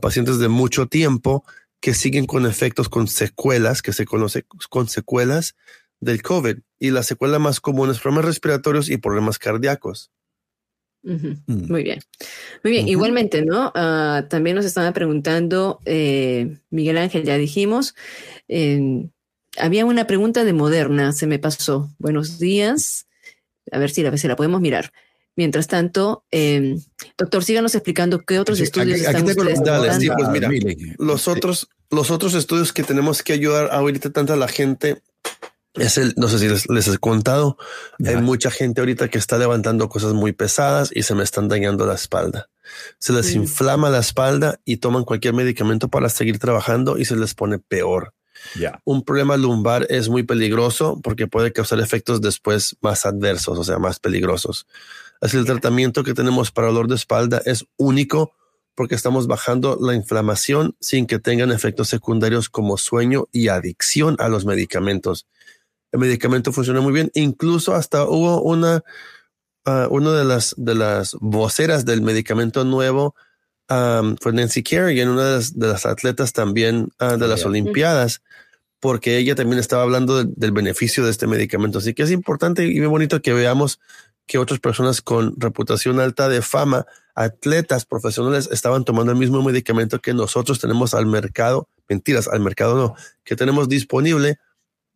pacientes 0.02 0.40
de 0.40 0.50
mucho 0.50 0.88
tiempo 0.88 1.46
que 1.80 1.94
siguen 1.94 2.26
con 2.26 2.46
efectos 2.46 2.90
con 2.90 3.08
secuelas, 3.08 3.82
que 3.82 3.94
se 3.94 4.06
conoce 4.06 4.46
con 4.70 4.90
secuelas 4.90 5.56
del 6.02 6.22
COVID 6.22 6.58
y 6.80 6.92
la 6.92 7.04
secuela 7.04 7.40
más 7.40 7.60
común 7.62 7.90
es 7.90 8.00
problemas 8.00 8.26
respiratorios 8.26 8.90
y 8.90 8.98
problemas 8.98 9.40
cardíacos. 9.40 10.12
Mm. 11.04 11.34
Muy 11.48 11.84
bien. 11.84 12.00
Muy 12.64 12.72
bien. 12.72 12.88
Igualmente, 12.88 13.44
¿no? 13.46 13.72
Ah, 13.74 14.26
también 14.30 14.56
nos 14.56 14.66
estaban 14.66 14.94
preguntando, 14.94 15.80
eh, 15.86 16.58
Miguel 16.70 16.98
Ángel, 16.98 17.24
ya 17.24 17.38
dijimos, 17.38 17.96
había 19.58 19.86
una 19.86 20.08
pregunta 20.08 20.44
de 20.44 20.54
Moderna, 20.54 21.12
se 21.14 21.28
me 21.28 21.40
pasó. 21.40 21.90
Buenos 21.98 22.40
días. 22.40 23.08
A 23.72 23.80
ver 23.80 23.90
si 23.92 24.04
la, 24.04 24.16
si 24.18 24.28
la 24.28 24.36
podemos 24.36 24.62
mirar. 24.62 24.92
Mientras 25.36 25.68
tanto, 25.68 26.26
eh, 26.32 26.78
doctor, 27.18 27.44
síganos 27.44 27.74
explicando 27.74 28.20
qué 28.22 28.38
otros 28.40 28.58
Sí, 28.58 28.66
estudios 28.66 28.98
aquí- 29.00 29.06
están 29.06 29.22
aquí 29.24 29.32
ustedes 29.32 29.58
los- 29.60 29.66
Dale, 29.66 29.94
sí, 30.00 30.10
pues 30.16 30.28
mira, 30.30 30.50
Mire. 30.50 30.76
los 31.00 31.28
otros, 31.28 31.70
los 31.90 32.12
otros 32.12 32.34
estudios 32.34 32.74
que 32.74 32.84
tenemos 32.84 33.24
que 33.24 33.34
ayudar 33.34 33.70
ahorita 33.72 34.10
tanto 34.12 34.34
a 34.34 34.38
la 34.38 34.48
gente 34.50 35.02
es 35.76 35.98
el, 35.98 36.14
no 36.18 36.28
sé 36.28 36.40
si 36.40 36.48
les, 36.48 36.70
les 36.70 36.88
he 36.88 36.98
contado, 36.98 37.58
hay 38.06 38.18
mucha 38.18 38.52
gente 38.52 38.82
ahorita 38.82 39.10
que 39.10 39.18
está 39.18 39.38
levantando 39.38 39.88
cosas 39.90 40.14
muy 40.14 40.34
pesadas 40.34 40.92
y 40.94 41.04
se 41.04 41.16
me 41.16 41.24
están 41.24 41.48
dañando 41.48 41.86
la 41.86 41.96
espalda. 41.96 42.50
Se 43.00 43.14
les 43.14 43.34
Mm. 43.36 43.42
inflama 43.42 43.90
la 43.90 44.00
espalda 44.00 44.60
y 44.66 44.78
toman 44.78 45.04
cualquier 45.04 45.34
medicamento 45.34 45.88
para 45.90 46.10
seguir 46.10 46.40
trabajando 46.40 46.98
y 46.98 47.06
se 47.06 47.16
les 47.16 47.34
pone 47.34 47.60
peor. 47.60 48.14
Ya. 48.56 48.82
Un 48.86 49.04
problema 49.04 49.38
lumbar 49.38 49.86
es 49.90 50.10
muy 50.10 50.24
peligroso 50.24 51.00
porque 51.04 51.28
puede 51.28 51.54
causar 51.54 51.80
efectos 51.80 52.22
después 52.22 52.76
más 52.82 53.06
adversos, 53.06 53.58
o 53.60 53.64
sea, 53.64 53.78
más 53.78 54.00
peligrosos. 54.00 54.66
Así 55.22 55.38
el 55.38 55.46
tratamiento 55.46 56.04
que 56.04 56.14
tenemos 56.16 56.52
para 56.52 56.68
dolor 56.68 56.88
de 56.88 56.96
espalda 56.96 57.42
es 57.46 57.66
único 57.78 58.34
porque 58.74 58.96
estamos 58.96 59.28
bajando 59.28 59.78
la 59.80 59.94
inflamación 59.94 60.76
sin 60.80 61.06
que 61.06 61.20
tengan 61.20 61.52
efectos 61.52 61.90
secundarios 61.90 62.50
como 62.50 62.78
sueño 62.78 63.28
y 63.32 63.50
adicción 63.50 64.16
a 64.20 64.28
los 64.28 64.46
medicamentos. 64.46 65.28
El 65.92 66.00
medicamento 66.00 66.52
funciona 66.52 66.82
muy 66.82 66.94
bien. 66.94 67.12
Incluso 67.14 67.76
hasta 67.76 68.04
hubo 68.06 68.42
una, 68.42 68.84
ah, 69.66 69.88
una 69.90 70.12
de 70.14 70.26
las, 70.26 70.54
de 70.58 70.76
las 70.76 71.16
voceras 71.20 71.86
del 71.86 72.02
medicamento 72.02 72.64
nuevo 72.64 73.16
um, 73.70 74.16
fue 74.22 74.34
Nancy 74.34 74.64
Kerrigan, 74.64 75.10
una 75.10 75.26
de 75.26 75.36
las, 75.38 75.58
de 75.60 75.68
las 75.68 75.86
atletas 75.86 76.34
también 76.34 76.90
ah, 77.00 77.18
de 77.18 77.28
las 77.28 77.42
Ya. 77.42 77.48
Olimpiadas, 77.48 78.22
porque 78.80 79.18
ella 79.18 79.36
también 79.36 79.60
estaba 79.60 79.84
hablando 79.84 80.18
del- 80.18 80.34
del 80.36 80.52
beneficio 80.52 81.04
de 81.06 81.12
este 81.12 81.28
medicamento. 81.28 81.78
Así 81.80 81.94
que 81.94 82.04
es 82.04 82.12
importante 82.12 82.66
y 82.66 82.80
muy 82.80 82.88
bonito 82.88 83.22
que 83.22 83.34
veamos 83.34 83.80
que 84.28 84.38
otras 84.38 84.60
personas 84.60 85.02
con 85.02 85.34
reputación 85.38 86.00
alta 86.00 86.30
de 86.30 86.42
fama, 86.42 86.86
atletas 87.16 87.86
profesionales, 87.86 88.48
estaban 88.52 88.86
tomando 88.86 89.12
el 89.12 89.18
mismo 89.18 89.44
medicamento 89.44 90.00
que 90.00 90.14
nosotros 90.14 90.60
tenemos 90.60 90.94
al 90.94 91.06
mercado. 91.06 91.68
Mentiras, 91.90 92.30
al 92.30 92.40
mercado 92.40 92.76
no, 92.78 92.96
que 93.26 93.36
tenemos 93.36 93.68
disponible 93.68 94.40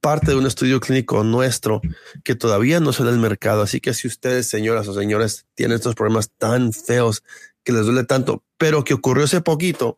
parte 0.06 0.30
de 0.30 0.38
un 0.38 0.45
estudio 0.45 0.80
clínico 0.80 1.23
nuestro 1.23 1.82
que 2.23 2.36
todavía 2.36 2.80
no 2.80 2.94
sale 2.94 3.10
al 3.10 3.18
mercado. 3.18 3.64
Así 3.64 3.80
que 3.80 3.91
si 3.95 4.07
ustedes, 4.07 4.45
señoras 4.45 4.88
o 4.88 4.94
señores, 4.94 5.48
tienen 5.56 5.77
estos 5.77 5.95
problemas 5.95 6.30
tan 6.38 6.73
feos 6.73 7.23
que 7.64 7.73
les 7.73 7.88
duele 7.88 8.03
tanto, 8.03 8.44
pero 8.60 8.84
que 8.84 8.94
ocurrió 8.94 9.26
hace 9.26 9.41
poquito, 9.41 9.98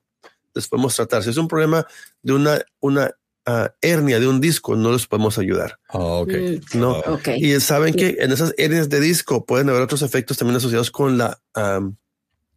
les 0.53 0.69
podemos 0.69 0.95
tratar. 0.95 1.23
Si 1.23 1.29
es 1.31 1.35
un 1.35 1.49
problema 1.49 1.85
de 2.21 2.31
una, 2.31 2.61
una 2.79 3.11
ah, 3.45 3.73
hernia 3.81 4.21
de 4.21 4.29
un 4.29 4.39
disco, 4.39 4.77
no 4.77 4.93
les 4.93 5.07
podemos 5.07 5.37
ayudar. 5.39 5.77
ok. 5.89 6.31
No. 6.73 7.03
Mm, 7.05 7.11
ok. 7.11 7.27
Y 7.35 7.59
saben 7.59 7.93
que 7.93 8.15
en 8.19 8.31
esas 8.31 8.53
hernias 8.57 8.87
de 8.87 9.01
disco 9.01 9.45
pueden 9.45 9.67
haber 9.69 9.81
otros 9.81 10.03
efectos 10.03 10.37
también 10.37 10.55
asociados 10.55 10.89
con 10.89 11.17
la 11.17 11.41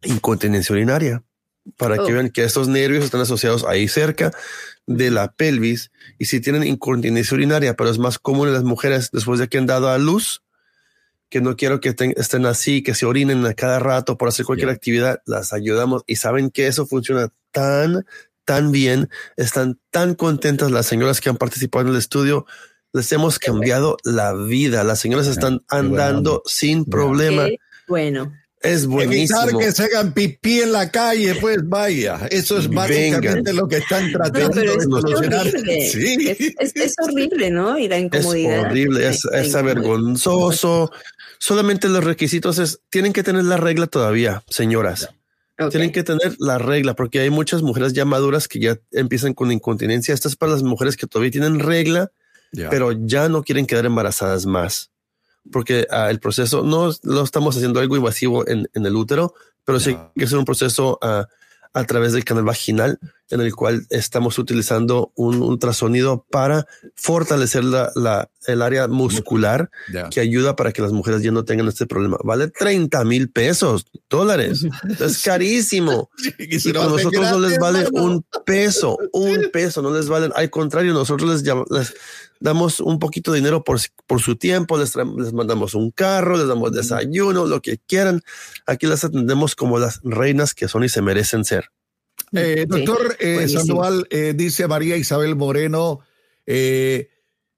incontinencia 0.03 0.71
urinaria. 0.71 1.21
Para 1.77 1.95
que 1.95 2.11
Oh. 2.11 2.13
vean 2.13 2.29
que 2.29 2.43
estos 2.43 2.69
nervios 2.69 3.03
están 3.03 3.21
asociados 3.21 3.65
ahí 3.65 3.87
cerca 3.89 4.31
de 4.97 5.11
la 5.11 5.31
pelvis. 5.31 5.91
Y 6.19 6.25
si 6.25 6.39
tienen 6.41 6.63
incontinencia 6.63 7.35
urinaria, 7.35 7.75
pero 7.75 7.89
es 7.89 7.97
más 7.97 8.19
común 8.19 8.47
en 8.47 8.53
las 8.53 8.63
mujeres 8.63 9.09
después 9.11 9.39
de 9.39 9.47
que 9.47 9.57
han 9.57 9.65
dado 9.67 9.89
a 9.89 9.97
luz, 9.97 10.43
que 11.29 11.41
no 11.41 11.55
quiero 11.55 11.79
que 11.79 11.93
ten- 11.93 12.13
estén 12.17 12.45
así, 12.45 12.83
que 12.83 12.93
se 12.93 13.05
orinen 13.05 13.45
a 13.45 13.53
cada 13.53 13.79
rato 13.79 14.17
por 14.17 14.27
hacer 14.27 14.45
cualquier 14.45 14.69
actividad, 14.69 15.21
las 15.25 15.53
ayudamos. 15.53 16.03
Y 16.05 16.17
saben 16.17 16.51
que 16.51 16.67
eso 16.67 16.85
funciona 16.85 17.29
tan, 17.51 18.05
tan 18.43 18.71
bien, 18.71 19.09
están 19.37 19.79
tan 19.91 20.15
contentas 20.15 20.71
las 20.71 20.85
señoras 20.87 21.21
que 21.21 21.29
han 21.29 21.37
participado 21.37 21.85
en 21.85 21.91
el 21.93 21.97
estudio, 21.97 22.45
les 22.93 23.09
hemos 23.13 23.39
cambiado 23.39 23.95
la 24.03 24.33
vida, 24.33 24.83
las 24.83 24.99
señoras 24.99 25.27
están 25.27 25.63
andando 25.69 26.41
sin 26.45 26.83
problema, 26.83 27.45
Qué 27.45 27.57
bueno. 27.87 28.33
Es 28.63 28.83
Evitar 28.83 28.89
buenísimo. 28.89 29.59
que 29.59 29.71
se 29.71 29.83
hagan 29.85 30.13
pipí 30.13 30.61
en 30.61 30.71
la 30.71 30.89
calle, 30.91 31.35
pues 31.35 31.57
vaya. 31.67 32.27
Eso 32.29 32.57
es 32.57 32.69
básicamente 32.69 33.29
Vengan. 33.51 33.55
lo 33.55 33.67
que 33.67 33.77
están 33.77 34.11
No, 34.11 34.17
tratando 34.19 34.51
pero 34.53 34.71
de 34.73 34.77
es 34.77 34.83
solucionar. 34.83 35.47
horrible. 35.47 35.89
Sí. 35.89 36.27
Es, 36.29 36.39
es- 36.59 36.75
es 36.75 36.93
horrible, 37.01 37.49
¿no? 37.51 37.77
Y 37.77 37.87
la 37.87 37.97
Es 37.97 38.03
incomodidad. 38.03 38.59
horrible, 38.61 39.09
es, 39.09 39.25
La 39.25 39.39
es 39.41 39.47
incomodidad. 39.47 39.59
avergonzoso. 39.59 40.91
Solamente 41.39 41.89
los 41.89 42.03
requisitos 42.03 42.59
es, 42.59 42.79
tienen 42.89 43.13
que 43.13 43.23
tener 43.23 43.43
la 43.45 43.57
regla 43.57 43.87
todavía, 43.87 44.43
señoras. 44.49 45.09
Ok. 45.59 45.71
Tienen 45.71 45.91
que 45.91 46.03
tener 46.03 46.35
la 46.39 46.57
regla 46.57 46.95
porque 46.95 47.19
hay 47.19 47.29
muchas 47.29 47.61
mujeres 47.63 47.93
ya 47.93 48.05
maduras 48.05 48.47
que 48.47 48.59
ya 48.59 48.77
empiezan 48.91 49.33
con 49.33 49.51
incontinencia. 49.51 50.13
Esta 50.13 50.27
es 50.27 50.35
para 50.35 50.51
las 50.51 50.63
mujeres 50.63 50.97
que 50.97 51.07
todavía 51.07 51.31
tienen 51.31 51.59
regla, 51.59 52.11
Ya. 52.51 52.69
pero 52.69 52.91
ya 52.91 53.27
no 53.29 53.43
quieren 53.43 53.65
quedar 53.65 53.85
embarazadas 53.85 54.45
más. 54.45 54.91
Porque 55.51 55.87
ah, 55.89 56.09
el 56.09 56.19
proceso 56.19 56.63
no, 56.63 56.91
no 57.03 57.23
estamos 57.23 57.55
haciendo 57.55 57.79
algo 57.79 57.95
invasivo 57.95 58.47
en, 58.47 58.69
en 58.73 58.85
el 58.85 58.95
útero, 58.95 59.33
pero 59.65 59.79
sí 59.79 59.97
que 60.15 60.25
es 60.25 60.31
un 60.33 60.45
proceso 60.45 60.99
ah, 61.01 61.27
a 61.73 61.83
través 61.85 62.13
del 62.13 62.25
canal 62.25 62.43
vaginal 62.43 62.99
en 63.31 63.41
el 63.41 63.55
cual 63.55 63.85
estamos 63.89 64.37
utilizando 64.37 65.11
un 65.15 65.41
ultrasonido 65.41 66.25
para 66.29 66.65
fortalecer 66.95 67.63
la, 67.63 67.91
la- 67.95 68.29
el 68.47 68.63
área 68.63 68.87
muscular 68.87 69.69
que 70.09 70.19
ayuda 70.19 70.55
para 70.55 70.71
que 70.71 70.81
las 70.81 70.91
mujeres 70.91 71.21
ya 71.21 71.31
no 71.31 71.45
tengan 71.45 71.67
este 71.67 71.85
problema. 71.85 72.17
Vale 72.23 72.47
30 72.47 73.03
mil 73.05 73.29
pesos, 73.29 73.85
dólares. 74.09 74.65
Es 74.99 75.21
carísimo. 75.23 76.09
Y 76.39 76.55
Y 76.55 76.59
si 76.59 76.69
hacen 76.71 76.73
nosotros 76.91 77.29
no 77.31 77.39
les 77.39 77.59
vale 77.59 77.81
hermano. 77.81 78.05
un 78.05 78.25
peso, 78.45 78.97
un 79.13 79.49
peso, 79.53 79.81
no 79.83 79.91
les 79.93 80.07
vale. 80.09 80.29
Al 80.35 80.49
contrario, 80.49 80.91
nosotros 80.93 81.29
les, 81.29 81.43
llam- 81.45 81.65
les 81.69 81.93
damos 82.39 82.79
un 82.79 82.97
poquito 82.97 83.31
de 83.31 83.37
dinero 83.39 83.63
por, 83.63 83.79
por 84.07 84.19
su 84.21 84.35
tiempo, 84.35 84.75
les 84.79 84.95
mandamos 85.33 85.75
un 85.75 85.91
carro, 85.91 86.35
les 86.35 86.47
damos 86.47 86.71
desayuno, 86.71 87.45
lo 87.45 87.61
que 87.61 87.77
quieran. 87.77 88.21
Aquí 88.65 88.87
las 88.87 89.03
atendemos 89.03 89.55
como 89.55 89.77
las 89.77 89.99
reinas 90.03 90.55
que 90.55 90.67
son 90.67 90.83
y 90.83 90.89
se 90.89 91.03
merecen 91.03 91.45
ser. 91.45 91.65
Eh, 92.33 92.65
doctor 92.67 93.17
eh, 93.19 93.33
buenísimo. 93.33 93.59
Sandoval, 93.59 94.07
eh, 94.09 94.33
dice 94.35 94.67
María 94.67 94.95
Isabel 94.95 95.35
Moreno, 95.35 95.99
eh, 96.45 97.09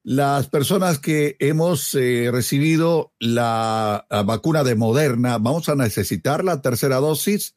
las 0.04 0.50
personas 0.50 1.00
que 1.00 1.38
hemos 1.40 1.94
eh, 1.96 2.30
recibido 2.32 3.14
la, 3.20 4.06
la 4.10 4.24
vacuna 4.24 4.64
de 4.64 4.76
Moderna, 4.76 5.38
vamos 5.38 5.70
a 5.70 5.76
necesitar 5.76 6.44
la 6.44 6.62
tercera 6.62 6.98
dosis. 6.98 7.56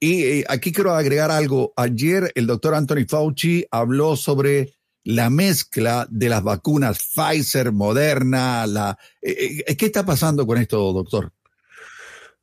Y 0.00 0.24
eh, 0.24 0.44
aquí 0.48 0.72
quiero 0.72 0.94
agregar 0.94 1.30
algo. 1.30 1.72
Ayer 1.76 2.32
el 2.34 2.46
doctor 2.46 2.74
Anthony 2.74 3.06
Fauci 3.08 3.66
habló 3.70 4.16
sobre 4.16 4.74
la 5.04 5.30
mezcla 5.30 6.06
de 6.10 6.28
las 6.28 6.42
vacunas 6.42 6.98
Pfizer, 6.98 7.72
Moderna, 7.72 8.66
la, 8.66 8.98
eh, 9.22 9.62
eh, 9.66 9.76
¿qué 9.76 9.86
está 9.86 10.04
pasando 10.04 10.46
con 10.46 10.58
esto, 10.58 10.92
doctor? 10.92 11.32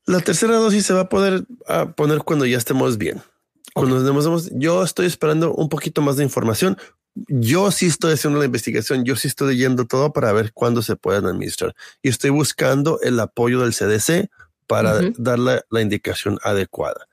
La 0.05 0.21
tercera 0.21 0.55
dosis 0.55 0.85
se 0.85 0.93
va 0.93 1.01
a 1.01 1.09
poder 1.09 1.43
poner 1.95 2.19
cuando 2.19 2.45
ya 2.45 2.57
estemos 2.57 2.97
bien. 2.97 3.21
Cuando 3.73 3.95
nos 3.95 4.05
demos- 4.05 4.49
yo 4.53 4.83
estoy 4.83 5.05
esperando 5.05 5.53
un 5.53 5.69
poquito 5.69 6.01
más 6.01 6.17
de 6.17 6.23
información. 6.23 6.77
Yo 7.27 7.71
sí 7.71 7.87
estoy 7.87 8.13
haciendo 8.13 8.39
la 8.39 8.45
investigación, 8.45 9.03
yo 9.03 9.15
sí 9.15 9.27
estoy 9.27 9.53
leyendo 9.55 9.85
todo 9.85 10.13
para 10.13 10.31
ver 10.31 10.53
cuándo 10.53 10.81
se 10.81 10.95
pueden 10.95 11.25
administrar. 11.25 11.75
Y 12.01 12.09
estoy 12.09 12.29
buscando 12.29 12.99
el 13.01 13.19
apoyo 13.19 13.59
del 13.61 13.73
CDC 13.73 14.29
para 14.67 14.99
Ujú. 14.99 15.13
dar 15.17 15.37
la, 15.39 15.61
la 15.69 15.81
indicación 15.81 16.39
adecuada. 16.43 17.07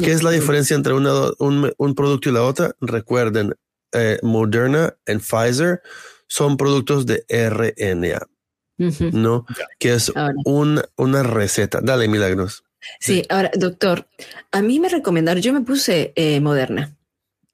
¿Qué 0.00 0.12
es 0.12 0.22
la 0.22 0.30
diferencia 0.30 0.74
entre 0.74 0.94
una, 0.94 1.12
un, 1.38 1.70
un 1.76 1.94
producto 1.94 2.30
y 2.30 2.32
la 2.32 2.42
otra? 2.42 2.74
Recuerden, 2.80 3.54
eh, 3.92 4.18
Moderna 4.22 4.94
y 5.06 5.18
Pfizer 5.18 5.82
son 6.28 6.56
productos 6.56 7.04
de 7.04 7.24
RNA. 7.28 8.26
¿no? 9.12 9.44
Que 9.78 9.92
es 9.94 10.10
un, 10.46 10.80
una 10.96 11.22
receta. 11.22 11.80
Dale, 11.82 12.08
Milagros. 12.08 12.64
Sí, 13.00 13.24
ahora, 13.28 13.50
doctor, 13.54 14.08
a 14.50 14.62
mí 14.62 14.80
me 14.80 14.88
recomendaron, 14.88 15.42
yo 15.42 15.52
me 15.52 15.60
puse 15.60 16.12
eh, 16.16 16.40
Moderna, 16.40 16.96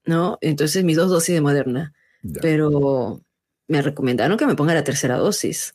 ¿no? 0.05 0.39
Entonces 0.41 0.85
mis 0.85 0.97
dos 0.97 1.11
dosis 1.11 1.35
de 1.35 1.41
Moderna, 1.41 1.93
Ya. 2.23 2.41
pero 2.41 3.21
me 3.69 3.83
recomendaron 3.83 4.37
que 4.37 4.47
me 4.47 4.55
ponga 4.57 4.75
la 4.75 4.85
tercera 4.85 5.17
dosis. 5.17 5.75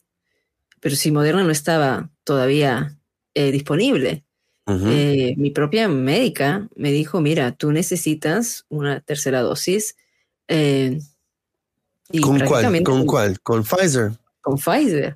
Pero 0.79 0.95
si 0.95 1.11
Moderna 1.11 1.43
no 1.43 1.51
estaba 1.51 2.09
todavía 2.23 2.97
eh, 3.33 3.51
disponible, 3.51 4.25
eh, 4.65 5.33
mi 5.37 5.51
propia 5.51 5.89
médica 5.89 6.69
me 6.75 6.91
dijo, 6.91 7.19
mira, 7.19 7.51
tú 7.51 7.71
necesitas 7.71 8.65
una 8.69 9.01
tercera 9.01 9.41
dosis. 9.41 9.95
y 10.49 12.21
¿Con 12.21 12.39
cuál? 12.39 12.83
¿Con 12.83 13.05
cuál? 13.05 13.39
Con 13.41 13.63
Pfizer. 13.63 14.11
Con 14.41 14.57
Pfizer. 14.57 15.15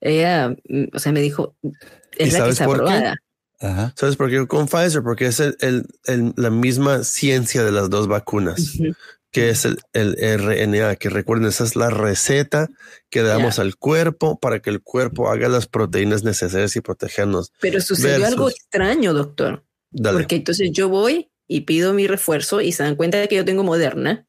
Ella, 0.00 0.54
mm, 0.68 0.84
o 0.92 0.98
sea, 0.98 1.12
me 1.12 1.20
dijo, 1.20 1.54
¿Y 1.62 1.72
es 2.18 2.32
la 2.32 2.44
que 2.44 2.50
está 2.50 2.66
qué? 2.66 3.14
Ajá. 3.62 3.94
¿Sabes 3.96 4.16
por 4.16 4.28
qué? 4.28 4.46
Con 4.46 4.66
Pfizer, 4.68 5.02
porque 5.02 5.26
es 5.26 5.40
el, 5.40 5.56
el- 5.60 5.86
el- 6.04 6.32
la 6.36 6.50
misma 6.50 7.04
ciencia 7.04 7.62
de 7.64 7.72
las 7.72 7.88
dos 7.88 8.08
vacunas, 8.08 8.74
Ujú. 8.74 8.92
que 9.30 9.48
es 9.50 9.64
el, 9.64 9.78
el 9.92 10.16
RNA, 10.18 10.96
que 10.96 11.08
recuerden, 11.08 11.46
esa 11.48 11.64
es 11.64 11.76
la 11.76 11.88
receta 11.88 12.68
que 13.08 13.22
damos 13.22 13.58
al 13.58 13.76
cuerpo 13.76 14.38
para 14.38 14.60
que 14.60 14.70
el 14.70 14.82
cuerpo 14.82 15.30
haga 15.30 15.48
las 15.48 15.66
proteínas 15.66 16.24
necesarias 16.24 16.74
y 16.76 16.80
protegernos. 16.80 17.52
Pero 17.60 17.80
sucedió 17.80 18.26
algo 18.26 18.46
Versus- 18.46 18.60
extraño, 18.60 19.14
doctor. 19.14 19.64
Dale. 19.90 20.18
Porque 20.18 20.36
entonces 20.36 20.70
yo 20.72 20.88
voy 20.88 21.30
y 21.46 21.62
pido 21.62 21.92
mi 21.94 22.06
refuerzo 22.06 22.60
y 22.60 22.72
se 22.72 22.82
dan 22.82 22.96
cuenta 22.96 23.18
de 23.18 23.28
que 23.28 23.36
yo 23.36 23.44
tengo 23.44 23.62
Moderna. 23.62 24.26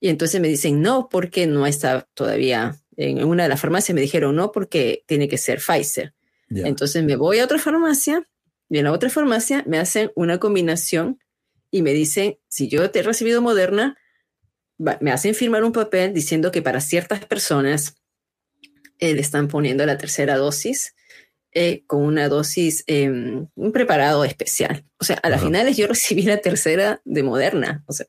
Y 0.00 0.08
entonces 0.08 0.40
me 0.40 0.48
dicen, 0.48 0.82
no, 0.82 1.08
porque 1.10 1.46
no 1.46 1.66
está 1.66 2.06
todavía. 2.14 2.76
En 2.98 3.24
una 3.24 3.42
de 3.44 3.48
las 3.48 3.60
farmacias 3.60 3.94
me 3.94 4.00
dijeron, 4.02 4.36
no, 4.36 4.52
porque 4.52 5.02
tiene 5.06 5.28
que 5.28 5.38
ser 5.38 5.58
Pfizer. 5.60 6.14
Entonces 6.50 7.02
me 7.04 7.16
voy 7.16 7.38
a 7.40 7.44
otra 7.44 7.58
farmacia 7.58 8.26
y 8.68 8.78
en 8.78 8.84
la 8.84 8.92
otra 8.92 9.10
farmacia 9.10 9.62
me 9.66 9.78
hacen 9.78 10.10
una 10.14 10.38
combinación 10.38 11.18
y 11.70 11.82
me 11.82 11.92
dicen, 11.92 12.38
si 12.48 12.68
yo 12.68 12.90
te 12.90 13.00
he 13.00 13.02
recibido 13.02 13.42
Moderna, 13.42 13.96
me 14.78 15.10
hacen 15.10 15.34
firmar 15.34 15.64
un 15.64 15.72
papel 15.72 16.12
diciendo 16.12 16.50
que 16.50 16.62
para 16.62 16.80
ciertas 16.80 17.24
personas 17.24 17.96
eh, 18.98 19.14
le 19.14 19.20
están 19.20 19.48
poniendo 19.48 19.86
la 19.86 19.98
tercera 19.98 20.36
dosis 20.36 20.94
eh, 21.52 21.84
con 21.86 22.02
una 22.02 22.28
dosis, 22.28 22.84
em, 22.86 23.46
un 23.54 23.72
preparado 23.72 24.24
especial. 24.24 24.84
O 24.98 25.04
sea, 25.04 25.16
a 25.16 25.30
las 25.30 25.42
finales 25.42 25.76
yo 25.76 25.86
recibí 25.86 26.22
la 26.22 26.38
tercera 26.38 27.00
de 27.04 27.22
Moderna. 27.22 27.84
O 27.86 27.92
sea, 27.92 28.06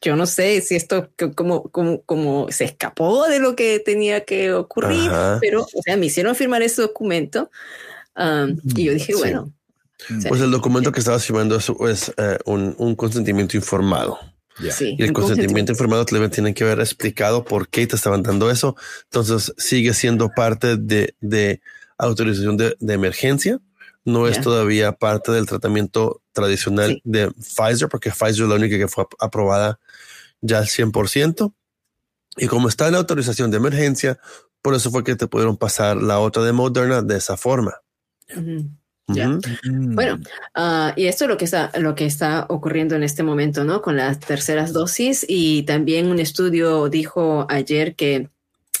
yo 0.00 0.16
no 0.16 0.26
sé 0.26 0.60
si 0.60 0.76
esto 0.76 1.10
como, 1.34 1.70
como, 1.70 2.02
como 2.02 2.50
se 2.50 2.64
escapó 2.64 3.26
de 3.28 3.40
lo 3.40 3.56
que 3.56 3.80
tenía 3.80 4.24
que 4.24 4.52
ocurrir, 4.52 5.10
pero 5.40 5.62
o 5.62 5.82
sea, 5.82 5.96
me 5.96 6.06
hicieron 6.06 6.34
firmar 6.34 6.62
ese 6.62 6.82
documento 6.82 7.50
y 8.74 8.84
yo 8.84 8.92
dije, 8.94 9.14
bueno. 9.14 9.52
Pues 10.28 10.40
el 10.40 10.50
documento 10.50 10.92
que 10.92 11.00
estabas 11.00 11.24
firmando 11.24 11.56
es, 11.56 11.70
es 11.88 12.12
eh, 12.16 12.38
un, 12.44 12.74
un, 12.78 12.94
consentimiento 12.94 13.56
informado. 13.56 14.18
y 14.58 15.02
el 15.02 15.12
consentimiento 15.12 15.72
informado 15.72 16.04
te 16.04 16.28
tienen 16.28 16.54
que 16.54 16.64
haber 16.64 16.80
explicado 16.80 17.44
por 17.44 17.68
qué 17.68 17.86
te 17.86 17.96
estaban 17.96 18.22
dando 18.22 18.50
eso. 18.50 18.76
Entonces 19.04 19.54
sigue 19.56 19.94
siendo 19.94 20.28
parte 20.30 20.76
de, 20.76 21.14
de 21.20 21.60
autorización 21.98 22.56
de, 22.56 22.76
de, 22.78 22.94
emergencia. 22.94 23.58
No 24.04 24.28
es 24.28 24.40
todavía 24.40 24.92
parte 24.92 25.32
del 25.32 25.46
tratamiento 25.46 26.22
tradicional 26.32 27.00
de 27.02 27.32
Pfizer, 27.32 27.88
porque 27.88 28.10
Pfizer 28.10 28.44
es 28.44 28.48
la 28.48 28.54
única 28.54 28.78
que 28.78 28.86
fue 28.86 29.06
aprobada 29.18 29.80
ya 30.40 30.58
al 30.58 30.66
100%. 30.66 31.52
Y 32.36 32.46
como 32.46 32.68
está 32.68 32.86
en 32.86 32.92
la 32.92 32.98
autorización 32.98 33.50
de 33.50 33.56
emergencia, 33.56 34.20
por 34.62 34.74
eso 34.74 34.90
fue 34.90 35.04
que 35.04 35.16
te 35.16 35.26
pudieron 35.26 35.56
pasar 35.56 35.96
la 35.96 36.18
otra 36.18 36.42
de 36.42 36.52
Moderna 36.52 37.02
de 37.02 37.16
esa 37.16 37.36
forma. 37.36 37.74
Ya. 39.08 39.38
Bueno, 39.64 40.18
ah, 40.54 40.92
y 40.96 41.06
esto 41.06 41.24
es 41.24 41.28
lo 41.28 41.36
que 41.36 41.44
está 41.44 41.70
lo 41.78 41.94
que 41.94 42.06
está 42.06 42.46
ocurriendo 42.48 42.96
en 42.96 43.04
este 43.04 43.22
momento, 43.22 43.62
¿no? 43.62 43.80
Con 43.80 43.96
las 43.96 44.18
terceras 44.18 44.72
dosis 44.72 45.24
y 45.28 45.62
también 45.62 46.08
un 46.08 46.18
estudio 46.18 46.88
dijo 46.88 47.46
ayer 47.48 47.94
que 47.94 48.30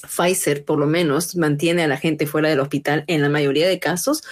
Pfizer, 0.02 0.64
por 0.64 0.78
lo 0.78 0.86
menos, 0.86 1.36
mantiene 1.36 1.84
a 1.84 1.88
la 1.88 1.96
gente 1.96 2.26
fuera 2.26 2.48
del 2.48 2.60
hospital 2.60 3.04
en 3.06 3.22
la 3.22 3.28
mayoría 3.28 3.68
de 3.68 3.78
casos 3.78 4.22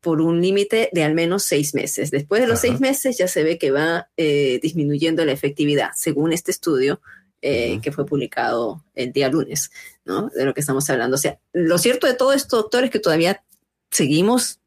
por 0.00 0.20
un 0.20 0.40
límite 0.40 0.88
de 0.92 1.04
al 1.04 1.14
menos 1.14 1.42
seis 1.42 1.74
meses. 1.74 2.10
Después 2.10 2.40
de 2.40 2.46
los 2.46 2.60
seis 2.60 2.80
meses 2.80 3.18
ya 3.18 3.28
se 3.28 3.42
ve 3.42 3.58
que 3.58 3.70
va 3.70 4.08
eh, 4.16 4.60
disminuyendo 4.62 5.24
la 5.24 5.32
efectividad, 5.32 5.90
según 5.94 6.32
este 6.32 6.50
estudio 6.50 7.00
eh, 7.42 7.80
que 7.82 7.92
fue 7.92 8.06
publicado 8.06 8.84
el 8.94 9.12
día 9.12 9.28
lunes, 9.28 9.70
¿no? 10.04 10.28
De 10.28 10.44
lo 10.44 10.54
que 10.54 10.60
estamos 10.60 10.88
hablando. 10.90 11.16
O 11.16 11.18
sea, 11.18 11.38
lo 11.52 11.78
cierto 11.78 12.06
de 12.06 12.14
todo 12.14 12.32
esto, 12.32 12.56
doctor, 12.56 12.84
es 12.84 12.90
que 12.90 12.98
todavía 12.98 13.42
seguimos 13.90 14.59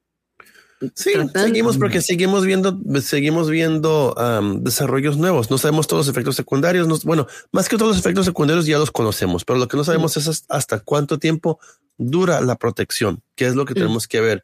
Sí, 0.95 1.11
seguimos 1.33 1.77
porque 1.77 2.01
seguimos 2.01 2.45
viendo, 2.45 2.79
seguimos 3.01 3.49
viendo 3.49 4.15
desarrollos 4.59 5.17
nuevos. 5.17 5.49
No 5.49 5.57
sabemos 5.57 5.87
todos 5.87 6.05
los 6.05 6.13
efectos 6.13 6.35
secundarios. 6.35 7.03
bueno, 7.03 7.27
más 7.51 7.69
que 7.69 7.77
todos 7.77 7.91
los 7.91 7.99
efectos 7.99 8.25
secundarios 8.25 8.65
ya 8.65 8.77
los 8.77 8.91
conocemos, 8.91 9.45
pero 9.45 9.59
lo 9.59 9.67
que 9.67 9.77
no 9.77 9.83
sabemos 9.83 10.17
es 10.17 10.45
hasta 10.49 10.79
cuánto 10.79 11.19
tiempo 11.19 11.59
dura 11.97 12.41
la 12.41 12.55
protección, 12.55 13.21
que 13.35 13.47
es 13.47 13.55
lo 13.55 13.65
que 13.65 13.73
tenemos 13.73 14.07
que 14.07 14.21
ver. 14.21 14.43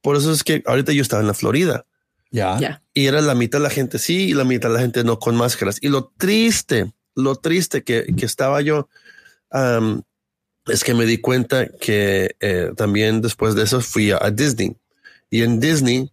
Por 0.00 0.16
eso 0.16 0.32
es 0.32 0.44
que 0.44 0.62
ahorita 0.66 0.92
yo 0.92 1.02
estaba 1.02 1.22
en 1.22 1.28
la 1.28 1.34
Florida. 1.34 1.86
Ya. 2.30 2.82
Y 2.94 3.06
era 3.06 3.20
la 3.20 3.34
mitad 3.34 3.58
de 3.58 3.64
la 3.64 3.70
gente 3.70 3.98
sí 3.98 4.30
y 4.30 4.34
la 4.34 4.44
mitad 4.44 4.70
de 4.70 4.76
la 4.76 4.80
gente 4.80 5.04
no 5.04 5.18
con 5.18 5.36
máscaras. 5.36 5.78
Y 5.80 5.88
lo 5.88 6.12
triste, 6.16 6.92
lo 7.14 7.36
triste 7.36 7.84
que, 7.84 8.06
que 8.16 8.26
estaba 8.26 8.60
yo 8.62 8.88
es 10.66 10.84
que 10.84 10.94
me 10.94 11.06
di 11.06 11.18
cuenta 11.18 11.68
que 11.68 12.36
eh, 12.40 12.70
también 12.76 13.20
después 13.20 13.54
de 13.54 13.64
eso 13.64 13.80
fui 13.80 14.12
a 14.12 14.30
Disney 14.30 14.76
y 15.32 15.42
en 15.42 15.60
Disney, 15.60 16.12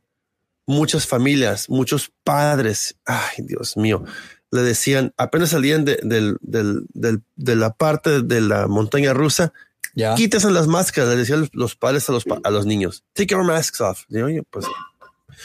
muchas 0.66 1.06
familias, 1.06 1.70
muchos 1.70 2.10
padres, 2.24 2.96
ay 3.06 3.44
Dios 3.44 3.76
mío, 3.76 4.06
le 4.50 4.62
decían, 4.62 5.14
apenas 5.18 5.50
salían 5.50 5.84
de, 5.84 6.00
de 6.02 7.56
la 7.58 7.74
parte 7.74 8.22
de 8.22 8.40
la 8.40 8.68
montaña 8.68 9.14
rusa, 9.14 9.52
ya. 9.94 10.16
quítense 10.16 10.50
las 10.52 10.68
máscaras, 10.68 11.10
le 11.10 11.18
decían 11.18 11.50
los 11.52 11.76
padres 11.76 12.08
a 12.08 12.14
los, 12.14 12.24
a 12.44 12.50
los 12.50 12.66
niños, 12.66 13.04
take 13.12 13.34
your 13.34 13.44
masks 13.44 13.82
off. 13.82 14.06
Y, 14.08 14.22
oye, 14.22 14.42
pues 14.50 14.66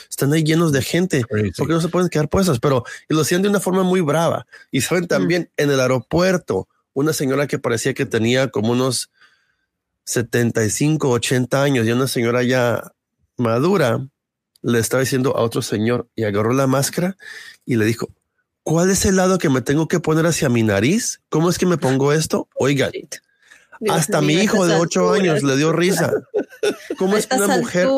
están 0.08 0.32
ahí 0.32 0.44
llenos 0.44 0.70
de 0.70 0.80
gente, 0.80 1.24
porque 1.56 1.72
no 1.72 1.80
se 1.80 1.88
pueden 1.88 2.10
quedar 2.10 2.28
puestas, 2.28 2.60
pero 2.60 2.84
y 3.08 3.14
lo 3.14 3.22
hacían 3.22 3.42
de 3.42 3.48
una 3.48 3.58
forma 3.58 3.82
muy 3.82 4.02
brava. 4.02 4.46
Y 4.70 4.82
saben 4.82 5.08
también 5.08 5.50
en 5.56 5.72
el 5.72 5.80
aeropuerto, 5.80 6.68
una 6.92 7.12
señora 7.12 7.48
que 7.48 7.58
parecía 7.58 7.92
que 7.92 8.06
tenía 8.06 8.48
como 8.48 8.70
unos 8.70 9.10
75, 10.04 11.10
80 11.10 11.60
años 11.60 11.86
y 11.86 11.90
una 11.90 12.06
señora 12.06 12.44
ya 12.44 12.92
Madura 13.36 14.06
le 14.62 14.78
estaba 14.78 15.02
diciendo 15.02 15.36
a 15.36 15.42
otro 15.42 15.62
señor 15.62 16.08
y 16.14 16.24
agarró 16.24 16.52
la 16.52 16.66
máscara 16.66 17.16
y 17.66 17.76
le 17.76 17.84
dijo, 17.84 18.08
¿cuál 18.62 18.90
es 18.90 19.04
el 19.04 19.16
lado 19.16 19.38
que 19.38 19.50
me 19.50 19.60
tengo 19.60 19.88
que 19.88 20.00
poner 20.00 20.26
hacia 20.26 20.48
mi 20.48 20.62
nariz? 20.62 21.20
¿Cómo 21.28 21.50
es 21.50 21.58
que 21.58 21.66
me 21.66 21.76
pongo 21.76 22.12
esto? 22.12 22.48
Oiga, 22.56 22.90
hasta 23.88 24.20
mi 24.20 24.34
hijo 24.34 24.66
de 24.66 24.76
ocho 24.76 25.12
años 25.12 25.42
le 25.42 25.56
dio 25.56 25.72
risa. 25.72 26.12
¿Cómo 26.98 27.16
es 27.16 27.26
que 27.26 27.36
una 27.36 27.58
mujer 27.58 27.88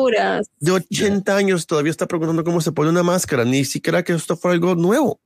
de 0.59 0.71
80 0.71 1.35
años 1.35 1.67
todavía 1.67 1.91
está 1.91 2.07
preguntando 2.07 2.43
cómo 2.43 2.61
se 2.61 2.71
pone 2.71 2.89
una 2.89 3.03
máscara? 3.03 3.45
Ni 3.45 3.63
siquiera 3.65 4.03
que 4.03 4.13
esto 4.13 4.35
fue 4.35 4.51
algo 4.51 4.75
nuevo. 4.75 5.19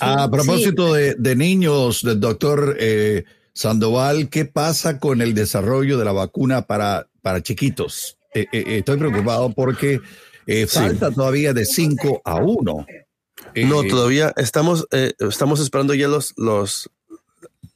A 0.00 0.30
propósito 0.30 0.94
de, 0.94 1.36
niños, 1.36 2.02
del 2.02 2.18
doctor 2.18 2.76
eh, 2.80 3.24
Sandoval, 3.52 4.30
¿qué 4.30 4.46
pasa 4.46 4.98
con 4.98 5.20
el 5.20 5.34
desarrollo 5.34 5.98
de 5.98 6.04
la 6.04 6.12
vacuna 6.12 6.66
para, 6.66 7.08
para 7.22 7.42
chiquitos? 7.42 8.15
Eh, 8.36 8.46
eh, 8.52 8.64
eh, 8.66 8.78
estoy 8.78 8.98
preocupado 8.98 9.50
porque 9.54 9.98
falta 10.68 11.10
todavía 11.10 11.54
de 11.54 11.64
5 11.64 12.20
a 12.22 12.36
1. 12.36 12.86
no, 13.64 13.82
todavía 13.84 14.34
estamos, 14.36 14.86
estamos 14.90 15.60
esperando 15.60 15.94
ya 15.94 16.06
los, 16.06 16.34
los, 16.36 16.90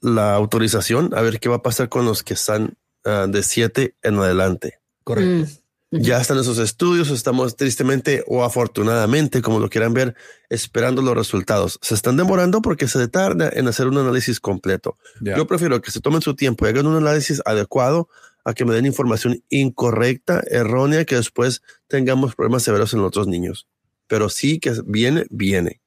la 0.02 0.34
autorización 0.34 1.14
a 1.14 1.22
ver 1.22 1.40
qué 1.40 1.48
va 1.48 1.56
a 1.56 1.62
pasar 1.62 1.88
con 1.88 2.04
los 2.04 2.22
que 2.22 2.34
están 2.34 2.76
ah, 3.04 3.26
de 3.26 3.42
7 3.42 3.94
en 4.02 4.18
adelante. 4.18 4.80
Correcto. 5.02 5.50
Mm, 5.90 6.00
ya 6.02 6.20
están 6.20 6.38
esos 6.38 6.58
estudios, 6.58 7.10
estamos 7.10 7.56
tristemente 7.56 8.22
o 8.28 8.44
afortunadamente, 8.44 9.40
como 9.40 9.58
lo 9.58 9.70
quieran 9.70 9.94
ver, 9.94 10.14
esperando 10.50 11.00
los 11.00 11.16
resultados. 11.16 11.78
Se 11.80 11.94
están 11.94 12.18
demorando 12.18 12.60
porque 12.60 12.86
se 12.86 13.08
tarda 13.08 13.50
en 13.52 13.66
hacer 13.66 13.88
un 13.88 13.96
análisis 13.96 14.38
completo. 14.38 14.98
Yo 15.20 15.46
prefiero 15.46 15.80
que 15.80 15.90
se 15.90 16.00
tomen 16.00 16.20
su 16.20 16.36
tiempo 16.36 16.66
y 16.66 16.68
hagan 16.68 16.86
un 16.86 16.96
análisis 16.96 17.42
adecuado 17.44 18.08
a 18.44 18.54
que 18.54 18.64
me 18.64 18.74
den 18.74 18.86
información 18.86 19.42
incorrecta, 19.48 20.42
errónea, 20.50 21.04
que 21.04 21.16
después 21.16 21.62
tengamos 21.86 22.34
problemas 22.34 22.62
severos 22.62 22.92
en 22.94 23.00
otros 23.00 23.26
niños. 23.26 23.66
Pero 24.06 24.28
sí 24.28 24.58
que 24.58 24.72
viene, 24.84 25.24
viene. 25.30 25.80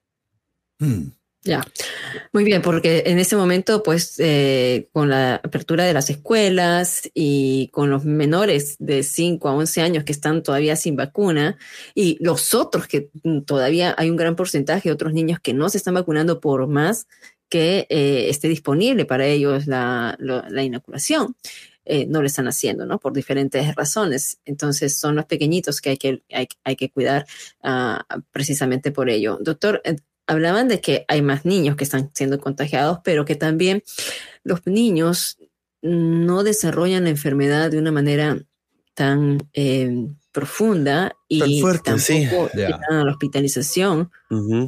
Hmm. 0.80 1.12
Ya, 1.46 1.62
muy 2.32 2.46
bien, 2.46 2.62
porque 2.62 3.04
en 3.06 3.20
ese 3.20 3.36
momento, 3.36 3.84
pues, 3.84 4.18
eh, 4.20 4.88
con 4.94 5.10
la 5.10 5.36
apertura 5.36 5.84
de 5.84 5.92
las 5.92 6.10
escuelas 6.10 7.10
y 7.14 7.68
con 7.74 7.90
los 7.90 8.06
menores 8.06 8.78
de 8.80 9.04
5 9.04 9.50
a 9.50 9.54
11 9.54 9.82
años 9.82 10.04
que 10.06 10.14
están 10.14 10.42
todavía 10.42 10.78
sin 10.78 10.96
vacuna 10.96 11.58
y 11.94 12.18
los 12.24 12.54
otros 12.54 12.88
que 12.88 13.10
todavía 13.46 13.94
hay 13.98 14.10
un 14.10 14.16
gran 14.16 14.38
porcentaje 14.38 14.88
de 14.88 14.94
otros 14.94 15.12
niños 15.12 15.42
que 15.42 15.54
no 15.54 15.68
se 15.68 15.78
están 15.78 15.96
vacunando 15.96 16.40
por 16.40 16.66
más 16.68 17.08
que 17.50 17.88
eh, 17.90 18.30
esté 18.30 18.48
disponible 18.48 19.04
para 19.04 19.26
ellos 19.26 19.68
la, 19.68 20.18
la 20.20 20.64
inoculación. 20.64 21.36
Eh, 21.86 22.06
no 22.06 22.22
lo 22.22 22.28
están 22.28 22.48
haciendo, 22.48 22.86
¿no? 22.86 22.98
Por 22.98 23.14
diferentes 23.14 23.76
razones. 23.76 24.40
Entonces, 24.46 24.98
son 24.98 25.16
los 25.16 25.26
pequeñitos 25.26 25.82
que 25.82 25.90
hay 25.92 25.98
que, 25.98 26.24
hay, 26.64 26.76
que 26.76 26.90
cuidar 26.90 27.26
ah, 27.62 28.06
precisamente 28.32 28.92
por 28.92 29.10
ello. 29.10 29.38
Doctor, 29.42 29.82
eh, 29.84 29.98
hablaban 30.26 30.70
de 30.70 30.80
que 30.80 31.06
hay 31.08 31.22
más 31.22 31.46
niños 31.46 31.76
que 31.76 31.84
están 31.84 32.12
siendo 32.14 32.40
contagiados, 32.40 33.00
pero 33.04 33.26
que 33.26 33.36
también 33.36 33.84
los 34.44 34.66
niños 34.66 35.38
no 35.82 36.44
desarrollan 36.44 37.04
la 37.04 37.10
enfermedad 37.10 37.70
de 37.70 37.78
una 37.78 37.92
manera 37.92 38.38
tan 38.94 39.40
eh, 39.54 40.08
profunda 40.32 41.16
y 41.28 41.62
tampoco 41.62 42.50
a 42.90 42.94
la 43.04 43.12
hospitalización. 43.12 44.12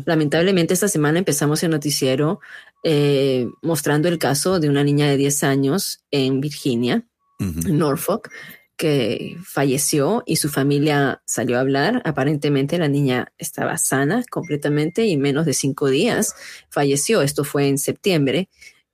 Lamentablemente 0.05 0.73
esta 0.73 0.87
semana 0.87 1.19
empezamos 1.19 1.63
el 1.63 1.71
noticiero 1.71 2.39
eh, 2.87 3.49
mostrando 3.63 4.07
el 4.09 4.19
caso 4.19 4.59
de 4.59 4.69
una 4.69 4.83
niña 4.83 5.07
de 5.07 5.17
10 5.17 5.43
años 5.43 6.03
en 6.11 6.39
Virginia, 6.39 7.03
en 7.39 7.79
Norfolk, 7.79 8.29
que 8.77 9.37
falleció 9.43 10.21
y 10.27 10.35
su 10.35 10.49
familia 10.49 11.23
salió 11.25 11.57
a 11.57 11.61
hablar. 11.61 12.03
Aparentemente 12.05 12.77
la 12.77 12.87
niña 12.87 13.33
estaba 13.39 13.79
sana 13.79 14.23
completamente 14.29 15.03
y 15.03 15.13
en 15.13 15.21
menos 15.21 15.47
de 15.47 15.53
cinco 15.53 15.89
días 15.89 16.35
falleció. 16.69 17.23
Esto 17.23 17.43
fue 17.43 17.69
en 17.69 17.79
septiembre 17.79 18.49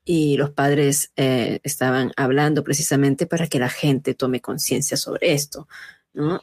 y 0.05 0.37
los 0.37 0.51
padres 0.51 1.11
eh, 1.17 1.59
estaban 1.63 2.13
hablando 2.15 2.63
precisamente 2.63 3.25
para 3.25 3.47
que 3.47 3.59
la 3.59 3.69
gente 3.69 4.13
tome 4.13 4.39
conciencia 4.39 4.95
sobre 4.95 5.33
esto. 5.33 5.67
¿no? 6.13 6.41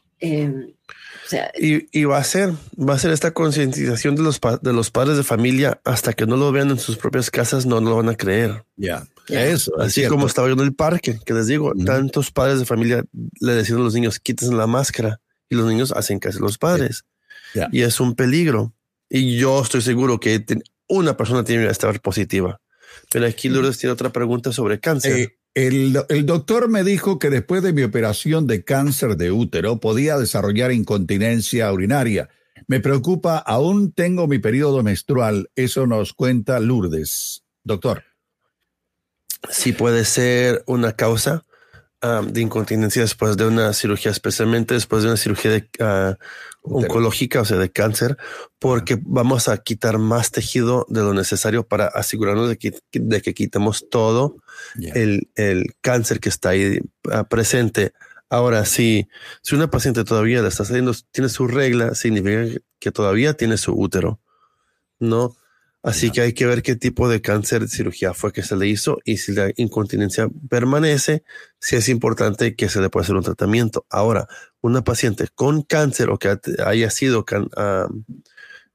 Y, 1.58 2.04
va 2.04 2.18
a 2.18 2.24
ser, 2.24 2.54
va 2.78 2.94
a 2.94 2.98
ser 2.98 3.10
esta 3.12 3.32
concientización 3.32 4.16
de 4.16 4.22
los, 4.22 4.40
de 4.62 4.72
los 4.72 4.90
padres 4.90 5.16
de 5.16 5.24
familia 5.24 5.80
hasta 5.84 6.12
que 6.12 6.26
no 6.26 6.36
lo 6.36 6.50
vean 6.52 6.70
en 6.70 6.78
sus 6.78 6.96
propias 6.96 7.30
casas, 7.30 7.66
no, 7.66 7.80
lo 7.80 7.96
van 7.96 8.08
a 8.08 8.14
creer. 8.14 8.64
Ya, 8.76 9.06
eso. 9.28 9.78
Así 9.78 10.06
como 10.06 10.26
estaba 10.26 10.48
yo 10.48 10.54
en 10.54 10.60
el 10.60 10.74
parque, 10.74 11.18
que 11.24 11.34
les 11.34 11.46
digo, 11.46 11.74
tantos 11.84 12.30
padres 12.30 12.58
de 12.60 12.64
familia 12.64 13.04
le 13.40 13.52
decían 13.52 13.78
a 13.78 13.82
los 13.82 13.94
niños, 13.94 14.18
quítense 14.18 14.54
la 14.54 14.66
máscara 14.66 15.20
y 15.50 15.54
los 15.54 15.66
niños 15.66 15.92
hacen 15.92 16.18
caso 16.18 16.38
a 16.38 16.42
los 16.42 16.58
padres. 16.58 17.04
Y 17.72 17.82
es 17.82 18.00
un 18.00 18.14
peligro. 18.14 18.72
Y 19.10 19.38
yo 19.38 19.60
estoy 19.60 19.82
seguro 19.82 20.20
que 20.20 20.44
una 20.86 21.16
persona 21.16 21.44
tiene 21.44 21.64
que 21.64 21.70
estar 21.70 22.00
positiva. 22.00 22.60
Pero 23.10 23.26
aquí 23.26 23.48
Lourdes 23.48 23.78
tiene 23.78 23.92
otra 23.92 24.10
pregunta 24.10 24.52
sobre 24.52 24.80
cáncer. 24.80 25.18
Eh, 25.18 25.38
el, 25.66 26.04
el, 26.08 26.26
doctor 26.26 26.68
me 26.68 26.84
dijo 26.84 27.18
que 27.18 27.30
después 27.30 27.62
de 27.62 27.72
mi 27.72 27.82
operación 27.82 28.46
de 28.46 28.62
cáncer 28.62 29.16
de 29.16 29.32
útero 29.32 29.80
podía 29.80 30.16
desarrollar 30.16 30.70
incontinencia 30.70 31.72
urinaria. 31.72 32.28
Me 32.68 32.80
preocupa, 32.80 33.38
aún 33.38 33.92
tengo 33.92 34.28
mi 34.28 34.38
periodo 34.38 34.82
menstrual. 34.82 35.50
Eso 35.56 35.86
nos 35.86 36.12
cuenta 36.12 36.60
Lourdes. 36.60 37.42
Doctor. 37.64 38.04
Sí 39.50 39.72
puede 39.72 40.04
ser 40.04 40.62
una 40.66 40.92
causa 40.92 41.44
de 42.00 42.40
incontinencia 42.40 43.02
después 43.02 43.36
de 43.36 43.46
una 43.46 43.72
cirugía, 43.72 44.12
especialmente 44.12 44.74
después 44.74 45.02
de 45.02 45.08
una 45.08 45.16
cirugía 45.16 45.50
de, 45.50 45.68
uh, 45.80 46.14
oncológica, 46.62 47.40
o 47.40 47.44
sea, 47.44 47.56
de 47.56 47.72
cáncer, 47.72 48.16
porque 48.60 48.98
vamos 49.02 49.48
a 49.48 49.56
quitar 49.56 49.98
más 49.98 50.30
tejido 50.30 50.86
de 50.88 51.00
lo 51.00 51.12
necesario 51.12 51.66
para 51.66 51.86
asegurarnos 51.86 52.48
de 52.48 52.56
que, 52.56 52.78
de 52.92 53.20
que 53.20 53.34
quitemos 53.34 53.88
todo 53.90 54.36
el, 54.94 55.30
el, 55.34 55.74
cáncer 55.80 56.20
que 56.20 56.28
está 56.28 56.50
ahí 56.50 56.80
uh, 57.04 57.24
presente. 57.28 57.92
Ahora, 58.30 58.64
si, 58.64 59.08
si 59.42 59.54
una 59.54 59.70
paciente 59.70 60.04
todavía 60.04 60.42
la 60.42 60.48
está 60.48 60.64
saliendo, 60.64 60.92
tiene 61.10 61.28
su 61.28 61.46
regla, 61.46 61.94
significa 61.94 62.60
que 62.78 62.92
todavía 62.92 63.34
tiene 63.34 63.56
su 63.56 63.72
útero, 63.72 64.20
¿no? 64.98 65.36
Así 65.82 66.10
que 66.10 66.20
hay 66.20 66.32
que 66.32 66.44
ver 66.44 66.62
qué 66.62 66.74
tipo 66.74 67.08
de 67.08 67.22
cáncer 67.22 67.62
de 67.62 67.68
cirugía 67.68 68.12
fue 68.12 68.32
que 68.32 68.42
se 68.42 68.56
le 68.56 68.66
hizo 68.66 68.98
y 69.04 69.18
si 69.18 69.32
la 69.32 69.50
incontinencia 69.56 70.28
permanece, 70.50 71.22
si 71.60 71.76
es 71.76 71.88
importante 71.88 72.56
que 72.56 72.68
se 72.68 72.80
le 72.80 72.90
pueda 72.90 73.04
hacer 73.04 73.14
un 73.14 73.22
tratamiento. 73.22 73.86
Ahora, 73.88 74.26
una 74.60 74.82
paciente 74.82 75.28
con 75.34 75.62
cáncer 75.62 76.10
o 76.10 76.18
que 76.18 76.36
haya 76.64 76.90
sido 76.90 77.24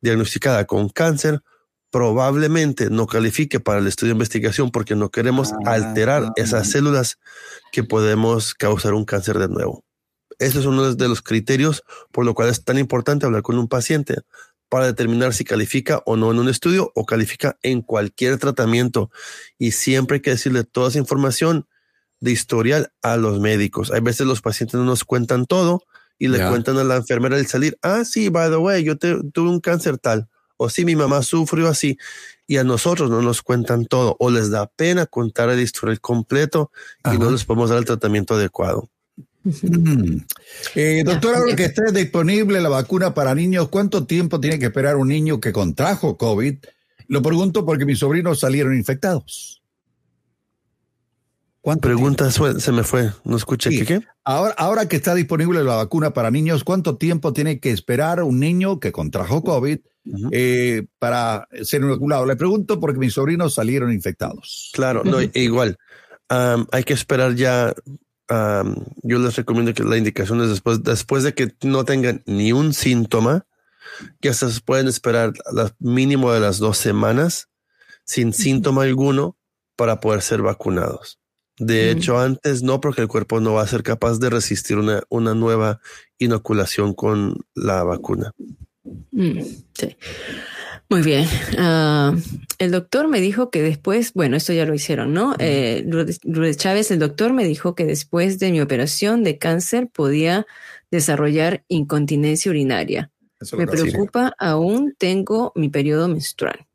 diagnosticada 0.02 0.66
con 0.66 0.90
cáncer, 0.90 1.42
probablemente 1.94 2.90
no 2.90 3.06
califique 3.06 3.60
para 3.60 3.78
el 3.78 3.86
estudio 3.86 4.14
de 4.14 4.16
investigación 4.16 4.72
porque 4.72 4.96
no 4.96 5.12
queremos 5.12 5.54
ah, 5.54 5.74
alterar 5.74 6.34
esas 6.38 6.72
células 6.72 7.20
que 7.72 7.84
podemos 7.84 8.56
causar 8.56 8.96
un 8.96 9.06
cáncer 9.06 9.38
de 9.38 9.48
nuevo. 9.48 9.86
Ese 10.40 10.58
es 10.58 10.66
uno 10.66 10.96
de 10.96 11.08
los 11.08 11.22
criterios 11.22 11.84
por 12.12 12.26
lo 12.26 12.34
cual 12.34 12.50
es 12.50 12.64
tan 12.64 12.80
importante 12.80 13.28
hablar 13.28 13.44
con 13.44 13.60
un 13.60 13.68
paciente 13.68 14.22
para 14.70 14.88
determinar 14.88 15.36
si 15.36 15.46
califica 15.46 16.02
o 16.08 16.18
no 16.18 16.32
en 16.32 16.40
un 16.40 16.50
estudio 16.50 16.92
o 16.96 17.06
califica 17.06 17.60
en 17.62 17.84
cualquier 17.84 18.40
tratamiento. 18.40 19.12
Y 19.60 19.74
siempre 19.74 20.16
hay 20.16 20.22
que 20.22 20.32
decirle 20.32 20.64
toda 20.64 20.90
esa 20.90 20.98
información 20.98 21.68
de 22.20 22.32
historial 22.32 22.92
a 23.04 23.18
los 23.18 23.40
médicos. 23.40 23.92
Hay 23.92 24.02
veces 24.02 24.26
los 24.26 24.42
pacientes 24.42 24.80
no 24.80 24.86
nos 24.86 25.04
cuentan 25.04 25.46
todo 25.46 25.84
y 26.18 26.28
le 26.28 26.40
cuentan 26.48 26.80
a 26.80 26.84
la 26.84 26.96
enfermera 26.96 27.36
al 27.36 27.46
salir, 27.46 27.78
ah, 27.84 28.04
sí, 28.04 28.30
by 28.30 28.50
the 28.50 28.58
way, 28.58 28.84
yo 28.84 28.98
tuve 28.98 29.50
un 29.50 29.60
cáncer 29.60 30.00
tal, 30.00 30.28
o 30.64 30.70
sí, 30.70 30.86
mi 30.86 30.96
mamá 30.96 31.22
sufrió 31.24 31.68
así, 31.68 31.98
y 32.48 32.58
a 32.58 32.64
nosotros 32.64 33.10
no 33.10 33.22
nos 33.22 33.42
cuentan 33.42 33.86
todo, 33.86 34.16
o 34.20 34.30
les 34.30 34.50
da 34.50 34.68
pena 34.68 35.06
contar 35.06 35.50
el 35.50 35.60
historial 35.60 36.00
completo 36.00 36.72
y 37.14 37.18
no 37.18 37.32
les 37.32 37.46
podemos 37.46 37.70
dar 37.70 37.80
el 37.80 37.86
tratamiento 37.86 38.36
adecuado. 38.36 38.90
Mm. 39.44 40.18
Eh, 40.76 41.04
doctora, 41.06 41.40
ahora 41.40 41.56
que 41.56 41.66
esté 41.66 41.92
disponible 41.92 42.62
la 42.62 42.70
vacuna 42.70 43.14
para 43.14 43.36
niños, 43.36 43.68
¿cuánto 43.70 44.06
tiempo 44.06 44.40
tiene 44.40 44.58
que 44.58 44.68
esperar 44.68 44.96
un 44.96 45.10
niño 45.10 45.40
que 45.40 45.52
contrajo 45.52 46.18
COVID? 46.18 46.56
Lo 47.08 47.22
pregunto 47.22 47.66
porque 47.66 47.86
mis 47.86 48.00
sobrinos 48.00 48.40
salieron 48.40 48.76
infectados. 48.76 49.63
¿Cuánto 51.64 51.88
Pregunta 51.88 52.30
se 52.30 52.72
me 52.74 52.84
fue, 52.84 53.14
no 53.24 53.38
escuché. 53.38 53.70
¿Qué, 53.86 54.02
Ahora, 54.26 54.54
ahora 54.58 54.90
que 54.90 54.98
está 54.98 55.16
disponible 55.16 55.64
la 55.64 55.78
vacuna 55.78 56.12
para 56.12 56.30
niños, 56.30 56.66
¿cuánto 56.66 56.98
tiempo 56.98 57.32
tiene 57.32 57.62
que 57.62 57.72
esperar 57.72 58.22
un 58.22 58.42
niño 58.42 58.82
que 58.82 58.92
contrajo 58.92 59.46
COVID 59.46 59.80
eh, 60.34 60.86
para 61.00 61.48
ser 61.62 61.84
inoculado? 61.84 62.26
Le 62.26 62.36
pregunto 62.36 62.82
porque 62.82 63.00
mis 63.00 63.14
sobrinos 63.14 63.54
salieron 63.54 63.94
infectados. 63.94 64.72
Claro, 64.74 65.04
no, 65.06 65.20
igual. 65.22 65.78
hay 66.28 66.84
que 66.84 66.94
esperar 66.94 67.34
ya 67.36 67.74
yo 69.02 69.20
les 69.20 69.36
recomiendo 69.38 69.74
que 69.74 69.86
la 69.86 69.96
indicación 69.96 70.42
es 70.42 70.50
después, 70.50 70.84
después 70.84 71.24
de 71.24 71.34
que 71.34 71.56
no 71.62 71.86
tengan 71.86 72.24
ni 72.26 72.52
un 72.52 72.74
síntoma, 72.74 73.46
que 74.20 74.34
se 74.34 74.48
pueden 74.60 74.90
esperar 74.90 75.32
mínimo 75.80 76.34
de 76.34 76.42
las 76.42 76.58
dos 76.58 76.78
semanas 76.78 77.48
sin 78.04 78.34
síntoma 78.34 78.84
alguno 78.84 79.38
para 79.78 80.02
poder 80.02 80.22
ser 80.22 80.42
vacunados. 80.42 81.23
De 81.60 81.92
hecho, 81.92 82.18
antes 82.18 82.64
no, 82.64 82.82
porque 82.82 83.02
el 83.02 83.08
cuerpo 83.08 83.40
no 83.40 83.54
va 83.54 83.62
a 83.62 83.68
ser 83.68 83.84
capaz 83.84 84.20
de 84.20 84.30
resistir 84.30 84.78
una, 84.78 85.04
una 85.10 85.36
nueva 85.36 85.80
inoculación 86.18 86.94
con 86.94 87.46
la 87.54 87.84
vacuna. 87.84 88.32
Mm, 89.12 89.40
sí. 89.74 89.96
Muy 90.90 91.02
bien. 91.02 91.26
Ah, 91.58 92.16
el 92.60 92.72
doctor 92.72 93.08
me 93.08 93.22
dijo 93.22 93.50
que 93.50 93.62
después, 93.62 94.14
bueno, 94.14 94.38
esto 94.38 94.54
ya 94.54 94.66
lo 94.66 94.74
hicieron, 94.74 95.14
¿no? 95.14 95.36
Eh, 95.40 95.84
Lourdes 95.88 96.58
Chávez, 96.58 96.92
el 96.92 97.00
doctor 97.00 97.34
me 97.34 97.46
dijo 97.46 97.76
que 97.76 97.86
después 97.86 98.40
de 98.40 98.52
mi 98.52 98.62
operación 98.62 99.24
de 99.24 99.38
cáncer 99.38 99.88
podía 99.88 100.46
desarrollar 100.92 101.64
incontinencia 101.68 102.52
urinaria. 102.52 103.12
me 103.58 103.68
preocupa, 103.68 104.34
aún 104.38 104.94
tengo 104.98 105.52
mi 105.56 105.70
periodo 105.70 106.08
menstrual. 106.08 106.68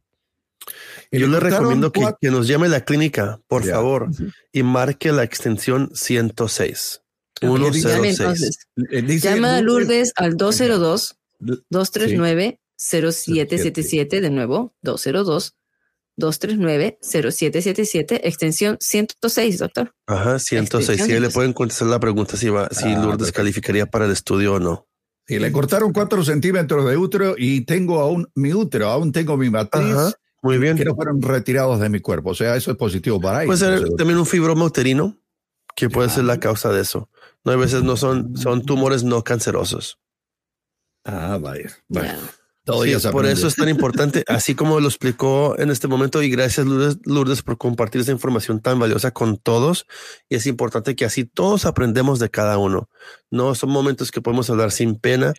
Yo 1.10 1.26
le 1.26 1.40
recomiendo 1.40 1.90
que, 1.92 2.30
nos 2.30 2.46
llame 2.48 2.66
a 2.66 2.70
la 2.70 2.84
clínica, 2.84 3.40
por 3.46 3.64
favor, 3.64 4.08
y 4.52 4.62
marque 4.62 5.12
la 5.12 5.22
extensión 5.22 5.90
106. 5.94 7.02
106. 7.40 8.68
Llama 9.22 9.56
a 9.56 9.60
Lourdes 9.62 10.12
al 10.16 10.36
202 10.36 11.16
239 11.40 12.60
0777, 12.76 14.20
de 14.20 14.30
nuevo, 14.30 14.74
202 14.82 15.54
239 16.16 16.98
0777, 17.00 18.28
extensión 18.28 18.76
106, 18.80 19.58
doctor. 19.58 19.94
Ajá, 20.06 20.38
106. 20.38 21.04
Sí, 21.04 21.20
le 21.20 21.30
pueden 21.30 21.52
contestar 21.52 21.88
la 21.88 22.00
pregunta 22.00 22.36
si, 22.36 22.48
va, 22.48 22.68
si 22.70 22.88
ah, 22.88 23.00
Lourdes 23.02 23.32
calificaría 23.32 23.86
para 23.86 24.06
el 24.06 24.12
estudio 24.12 24.54
o 24.54 24.58
no. 24.58 24.86
Y 25.28 25.38
le 25.38 25.52
cortaron 25.52 25.92
4 25.92 26.24
centímetros 26.24 26.88
de 26.88 26.96
útero 26.96 27.34
y 27.36 27.60
tengo 27.60 28.00
aún 28.00 28.28
mi 28.34 28.52
útero, 28.52 28.88
aún 28.88 29.12
tengo 29.12 29.36
mi 29.36 29.50
matriz. 29.50 30.16
Muy 30.42 30.58
bien. 30.58 30.76
Que 30.76 30.84
no 30.84 30.94
fueron 30.94 31.20
retirados 31.20 31.80
de 31.80 31.88
mi 31.88 32.00
cuerpo. 32.00 32.30
O 32.30 32.34
sea, 32.34 32.56
eso 32.56 32.70
es 32.70 32.76
positivo 32.76 33.20
para 33.20 33.42
ellos. 33.42 33.58
Puede 33.58 33.78
ser 33.78 33.88
también 33.96 34.18
un 34.18 34.26
fibroma 34.26 34.64
uterino, 34.64 35.18
que 35.74 35.88
puede 35.88 36.08
ser 36.08 36.24
la 36.24 36.40
causa 36.40 36.72
de 36.72 36.82
eso. 36.82 37.08
No, 37.44 37.52
a 37.52 37.56
veces 37.56 37.82
no 37.82 37.96
son, 37.96 38.36
son 38.36 38.64
tumores 38.64 39.04
no 39.04 39.24
cancerosos. 39.24 39.98
Ah, 41.04 41.38
vaya. 41.40 41.70
vaya 41.88 42.18
por 43.12 43.26
eso 43.26 43.48
es 43.48 43.56
tan 43.56 43.68
importante, 43.68 44.24
así 44.28 44.54
como 44.54 44.80
lo 44.80 44.88
explicó 44.88 45.56
en 45.58 45.70
este 45.70 45.88
momento 45.88 46.22
y 46.22 46.30
gracias 46.30 46.66
Lourdes, 46.66 47.42
por 47.42 47.56
compartir 47.56 48.00
esa 48.00 48.12
información 48.12 48.60
tan 48.60 48.78
valiosa 48.78 49.10
con 49.10 49.38
todos 49.38 49.86
y 50.28 50.36
es 50.36 50.46
importante 50.46 50.94
que 50.94 51.04
así 51.04 51.24
todos 51.24 51.64
aprendemos 51.64 52.18
de 52.18 52.30
cada 52.30 52.58
uno. 52.58 52.88
No 53.30 53.54
son 53.54 53.70
momentos 53.70 54.10
que 54.10 54.20
podemos 54.20 54.50
hablar 54.50 54.70
sin 54.70 54.96
pena 54.96 55.32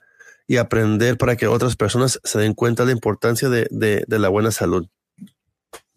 y 0.49 0.57
aprender 0.57 1.15
para 1.15 1.35
que 1.35 1.45
otras 1.45 1.75
personas 1.75 2.19
se 2.23 2.39
den 2.39 2.55
cuenta 2.55 2.83
de 2.83 2.87
la 2.87 2.93
importancia 2.93 3.49
de, 3.49 3.67
de 3.69 4.19
la 4.19 4.29
buena 4.29 4.49
salud. 4.49 4.87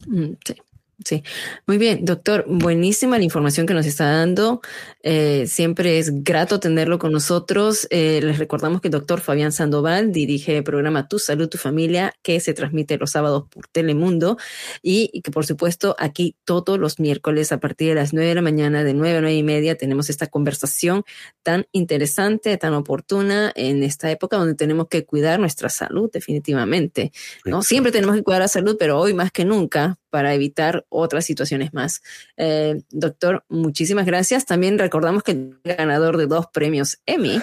Mm, 0.06 0.32
sí. 0.44 0.56
Sí, 1.04 1.22
muy 1.66 1.78
bien, 1.78 2.04
doctor. 2.04 2.44
Buenísima 2.46 3.18
la 3.18 3.24
información 3.24 3.66
que 3.66 3.74
nos 3.74 3.86
está 3.86 4.10
dando. 4.10 4.60
Eh, 5.02 5.46
siempre 5.48 5.98
es 5.98 6.22
grato 6.22 6.60
tenerlo 6.60 6.98
con 6.98 7.12
nosotros. 7.12 7.88
Eh, 7.90 8.20
les 8.22 8.38
recordamos 8.38 8.80
que 8.80 8.88
el 8.88 8.92
doctor 8.92 9.20
Fabián 9.20 9.52
Sandoval 9.52 10.12
dirige 10.12 10.56
el 10.56 10.64
programa 10.64 11.08
Tu 11.08 11.18
Salud, 11.18 11.48
Tu 11.48 11.58
Familia, 11.58 12.14
que 12.22 12.38
se 12.40 12.54
transmite 12.54 12.98
los 12.98 13.10
sábados 13.10 13.44
por 13.50 13.66
Telemundo 13.68 14.36
y, 14.82 15.22
que, 15.22 15.30
por 15.30 15.44
supuesto, 15.44 15.96
aquí 15.98 16.36
todos 16.44 16.78
los 16.78 17.00
miércoles 17.00 17.50
a 17.52 17.58
partir 17.58 17.88
de 17.88 17.94
las 17.96 18.12
nueve 18.12 18.28
de 18.28 18.34
la 18.36 18.42
mañana, 18.42 18.84
de 18.84 18.94
nueve 18.94 19.18
a 19.18 19.20
nueve 19.20 19.36
y 19.36 19.42
media, 19.42 19.76
tenemos 19.76 20.08
esta 20.08 20.28
conversación 20.28 21.04
tan 21.42 21.66
interesante, 21.72 22.56
tan 22.58 22.74
oportuna 22.74 23.52
en 23.56 23.82
esta 23.82 24.10
época 24.10 24.36
donde 24.36 24.54
tenemos 24.54 24.86
que 24.88 25.04
cuidar 25.04 25.40
nuestra 25.40 25.68
salud, 25.68 26.10
definitivamente. 26.12 27.12
¿no? 27.44 27.62
Siempre 27.62 27.90
tenemos 27.90 28.14
que 28.14 28.22
cuidar 28.22 28.42
la 28.42 28.48
salud, 28.48 28.76
pero 28.78 28.98
hoy 29.00 29.14
más 29.14 29.32
que 29.32 29.44
nunca 29.44 29.98
para 30.12 30.34
evitar 30.34 30.84
otras 30.90 31.24
situaciones 31.24 31.72
más. 31.72 32.02
Eh, 32.36 32.82
doctor, 32.90 33.44
muchísimas 33.48 34.04
gracias. 34.04 34.44
También 34.44 34.78
recordamos 34.78 35.22
que 35.22 35.32
el 35.32 35.56
ganador 35.64 36.18
de 36.18 36.26
dos 36.26 36.48
premios 36.52 36.98
Emmy, 37.06 37.40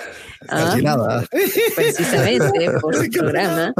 ah, 0.49 1.23
precisamente 1.75 2.69
por 2.79 2.95
su 3.03 3.09
programa. 3.09 3.73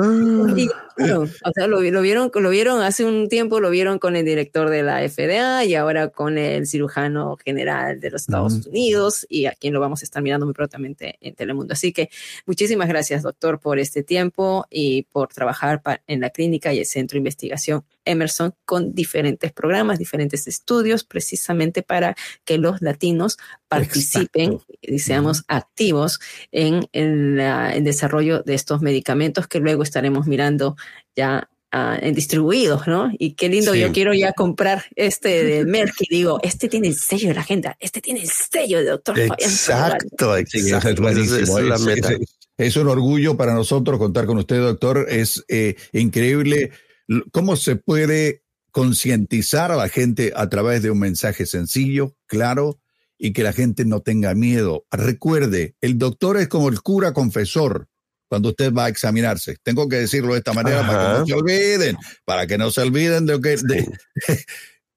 Y, 0.57 0.67
o 0.99 1.51
sea, 1.53 1.67
lo, 1.67 1.79
vieron, 1.79 2.31
lo 2.33 2.49
vieron 2.49 2.81
hace 2.81 3.05
un 3.05 3.29
tiempo, 3.29 3.59
lo 3.59 3.69
vieron 3.69 3.99
con 3.99 4.15
el 4.15 4.25
director 4.25 4.69
de 4.69 4.83
la 4.83 5.07
FDA 5.07 5.65
y 5.65 5.75
ahora 5.75 6.09
con 6.09 6.37
el 6.37 6.67
cirujano 6.67 7.37
general 7.43 7.99
de 7.99 8.11
los 8.11 8.21
Estados 8.21 8.67
Unidos 8.67 9.25
y 9.29 9.45
a 9.45 9.53
quien 9.53 9.73
lo 9.73 9.79
vamos 9.79 10.01
a 10.01 10.05
estar 10.05 10.21
mirando 10.21 10.45
muy 10.45 10.53
prontamente 10.53 11.17
en 11.21 11.35
Telemundo. 11.35 11.73
Así 11.73 11.93
que 11.93 12.09
muchísimas 12.45 12.87
gracias, 12.87 13.23
doctor, 13.23 13.59
por 13.59 13.79
este 13.79 14.03
tiempo 14.03 14.65
y 14.69 15.03
por 15.03 15.29
trabajar 15.29 15.81
en 16.07 16.21
la 16.21 16.29
clínica 16.29 16.73
y 16.73 16.79
el 16.79 16.85
centro 16.85 17.15
de 17.15 17.19
investigación 17.19 17.83
Emerson 18.09 18.55
con 18.65 18.93
diferentes 18.93 19.51
programas, 19.51 19.99
diferentes 19.99 20.47
estudios, 20.47 21.03
precisamente 21.03 21.83
para 21.83 22.15
que 22.43 22.57
los 22.57 22.81
latinos 22.81 23.37
participen 23.67 24.59
y 24.81 24.99
seamos 24.99 25.43
activos 25.47 26.19
en, 26.51 26.87
el 26.91 27.83
desarrollo 27.83 28.41
de 28.41 28.55
estos 28.55 28.81
medicamentos 28.81 29.47
que 29.47 29.59
luego 29.59 29.83
estaremos 29.83 30.27
mirando 30.27 30.75
ya 31.15 31.49
en 31.71 32.15
distribuidos, 32.15 32.87
¿no? 32.87 33.11
Y 33.17 33.33
qué 33.33 33.47
lindo, 33.49 33.75
yo 33.75 33.91
quiero 33.91 34.13
ya 34.13 34.33
comprar 34.33 34.85
este 34.95 35.43
de 35.43 35.65
Merck 35.65 35.93
y 35.99 36.15
digo, 36.15 36.39
este 36.41 36.67
tiene 36.67 36.87
el 36.87 36.95
sello 36.95 37.29
de 37.29 37.35
la 37.35 37.41
agenda, 37.41 37.77
este 37.79 38.01
tiene 38.01 38.21
el 38.21 38.29
sello 38.29 38.79
de 38.79 38.85
doctor 38.85 39.19
Exacto, 39.19 40.35
exacto. 40.35 41.07
Es, 42.57 42.75
un 42.75 42.87
orgullo 42.87 43.37
para 43.37 43.53
nosotros 43.53 43.99
contar 43.99 44.25
con 44.25 44.37
usted, 44.37 44.59
doctor. 44.59 45.05
Es 45.09 45.45
eh, 45.47 45.75
increíble 45.93 46.71
cómo 47.31 47.55
se 47.55 47.75
puede 47.75 48.43
concientizar 48.71 49.71
a 49.71 49.75
la 49.75 49.89
gente 49.89 50.33
a 50.35 50.49
través 50.49 50.81
de 50.81 50.91
un 50.91 50.99
mensaje 50.99 51.45
sencillo, 51.45 52.15
claro, 52.25 52.79
y 53.17 53.31
que 53.33 53.43
la 53.43 53.53
gente 53.53 53.85
no 53.85 54.01
tenga 54.01 54.33
miedo. 54.33 54.85
Recuerde, 54.91 55.75
el 55.81 55.97
doctor 55.97 56.37
es 56.37 56.47
como 56.47 56.69
el 56.69 56.81
cura 56.81 57.13
confesor 57.13 57.87
cuando 58.29 58.49
usted 58.49 58.71
va 58.71 58.85
a 58.85 58.89
examinarse. 58.89 59.57
Tengo 59.63 59.89
que 59.89 59.97
decirlo 59.97 60.33
de 60.33 60.39
esta 60.39 60.53
manera 60.53 60.85
para 60.87 61.01
que 61.01 61.19
no 61.19 61.25
se 61.25 61.33
olviden, 61.33 61.97
para 62.25 62.47
que 62.47 62.57
no 62.57 62.71
se 62.71 62.81
olviden 62.81 63.25
de 63.25 63.41
que 63.41 63.85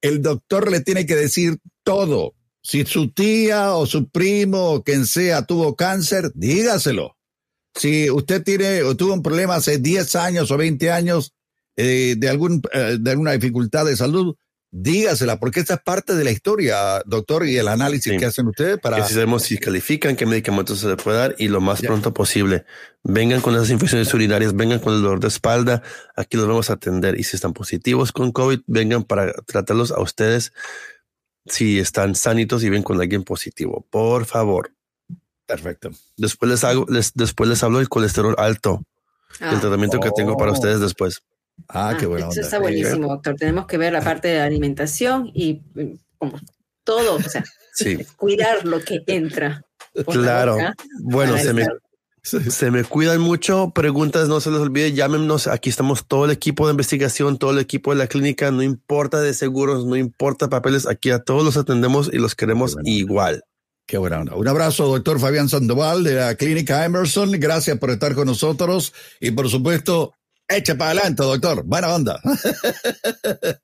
el 0.02 0.23
doctor 0.23 0.70
le 0.70 0.81
tiene 0.81 1.07
que 1.07 1.17
decir 1.17 1.59
todo. 1.83 2.35
Si 2.62 2.85
su 2.85 3.11
tía 3.11 3.73
o 3.75 3.86
su 3.86 4.09
primo 4.09 4.70
o 4.70 4.85
quien 4.85 5.07
sea 5.07 5.47
tuvo 5.47 5.75
cáncer, 5.75 6.31
dígaselo. 6.35 7.17
Si 7.75 8.11
usted 8.11 8.44
tiene 8.44 8.83
o 8.83 8.97
tuvo 8.97 9.15
un 9.15 9.23
problema 9.23 9.57
hace 9.57 9.78
10 9.78 10.15
años 10.17 10.51
o 10.51 10.57
20 10.57 10.91
años, 10.93 11.33
eh, 11.77 12.15
de, 12.19 12.28
algún, 12.28 12.62
eh, 12.73 12.99
de 13.01 13.11
alguna 13.11 13.33
dificultad 13.33 13.86
de 13.86 13.97
salud, 13.97 14.36
dígasela, 14.73 15.39
porque 15.39 15.60
esta 15.60 15.75
es 15.75 15.81
parte 15.81 16.15
de 16.17 16.25
la 16.25 16.31
historia, 16.31 17.02
doctor, 17.05 17.47
y 17.47 17.59
el 17.59 17.68
análisis 17.68 18.18
que 18.18 18.25
hacen 18.25 18.49
ustedes 18.49 18.78
para... 18.81 18.97
Que 18.97 19.05
si 19.05 19.15
sabemos 19.15 19.42
si 19.42 19.59
califican, 19.59 20.17
qué 20.17 20.25
medicamentos 20.25 20.81
se 20.81 20.89
les 20.89 20.97
puede 20.97 21.18
dar 21.18 21.34
y 21.39 21.49
lo 21.49 21.60
más 21.60 21.83
pronto 21.83 22.15
posible. 22.15 22.65
Vengan 23.05 23.42
con 23.42 23.55
esas 23.55 23.70
infecciones 23.70 24.12
urinarias, 24.15 24.57
vengan 24.57 24.81
con 24.81 24.94
el 24.94 25.02
dolor 25.02 25.20
de 25.20 25.28
espalda, 25.28 25.83
aquí 26.17 26.39
los 26.39 26.49
vamos 26.49 26.70
a 26.70 26.75
atender. 26.75 27.20
Y 27.20 27.25
si 27.25 27.36
están 27.36 27.52
positivos 27.52 28.12
con 28.12 28.33
COVID, 28.33 28.60
vengan 28.67 29.05
para 29.05 29.33
tratarlos 29.47 29.92
a 29.92 30.01
ustedes 30.01 30.52
si 31.44 31.78
están 31.78 32.15
sanitos 32.15 32.65
y 32.65 32.70
ven 32.70 32.83
con 32.83 32.99
alguien 32.99 33.25
positivo. 33.25 33.86
Por 33.91 34.25
favor. 34.25 34.73
Perfecto. 35.44 35.91
Después 36.17 36.51
les 36.51 36.65
hago, 36.65 36.86
les, 36.89 37.12
después 37.12 37.51
les 37.51 37.62
hablo 37.62 37.78
del 37.78 37.91
colesterol 37.91 38.34
alto, 38.39 38.83
el 39.39 39.60
tratamiento 39.60 40.01
que 40.01 40.10
tengo 40.17 40.39
para 40.39 40.52
oh. 40.52 40.55
ustedes 40.55 40.81
después. 40.81 41.23
Ah, 41.68 41.97
qué 41.98 42.06
bueno. 42.06 42.28
Eso 42.31 42.40
está 42.40 42.58
buenísimo, 42.58 43.08
doctor. 43.08 43.36
Tenemos 43.36 43.66
que 43.66 43.78
ver 43.78 43.92
la 43.92 44.00
parte 44.00 44.28
de 44.28 44.40
alimentación 44.40 45.31
y 45.32 45.62
mm, 45.74 45.94
como 46.18 46.39
todo, 46.84 47.16
o 47.16 47.22
sea, 47.22 47.44
cuidar 48.16 48.64
lo 48.64 48.81
que 48.81 49.02
entra. 49.06 49.64
Claro. 50.06 50.56
Bueno, 51.00 51.36
se 51.39 51.52
me, 51.52 51.66
se 52.22 52.70
me 52.70 52.84
cuidan 52.84 53.20
mucho. 53.20 53.72
Preguntas, 53.74 54.28
no 54.28 54.40
se 54.40 54.50
les 54.50 54.60
olvide, 54.60 54.92
llámenos. 54.92 55.47
Aquí 55.47 55.70
estamos 55.70 56.06
todo 56.06 56.24
el 56.24 56.31
equipo 56.31 56.66
de 56.66 56.72
investigación, 56.72 57.39
todo 57.39 57.50
el 57.50 57.58
equipo 57.58 57.92
de 57.92 57.98
la 57.98 58.06
clínica. 58.06 58.50
No 58.50 58.62
importa 58.62 59.20
de 59.20 59.34
seguros, 59.34 59.84
no 59.84 59.97
importa 59.97 60.48
papeles. 60.48 60.86
Aquí 60.86 61.10
a 61.10 61.20
todos 61.20 61.44
los 61.44 61.56
atendemos 61.56 62.10
y 62.12 62.18
los 62.18 62.34
queremos 62.34 62.76
igual. 62.84 63.44
Qué 63.86 63.98
buena 63.98 64.20
onda. 64.20 64.36
Un 64.36 64.48
abrazo, 64.48 64.86
doctor 64.86 65.18
Fabián 65.18 65.48
Sandoval 65.48 66.05
de 66.05 66.14
la 66.14 66.34
clínica 66.36 66.84
Emerson. 66.84 67.32
Gracias 67.32 67.78
por 67.78 67.90
estar 67.90 68.14
con 68.14 68.26
nosotros 68.26 68.94
y 69.20 69.32
por 69.32 69.50
supuesto 69.50 70.14
Echa 70.55 70.74
para 70.76 70.90
adelante, 70.90 71.22
doctor. 71.22 71.62
Buena 71.64 71.94
onda. 71.94 72.20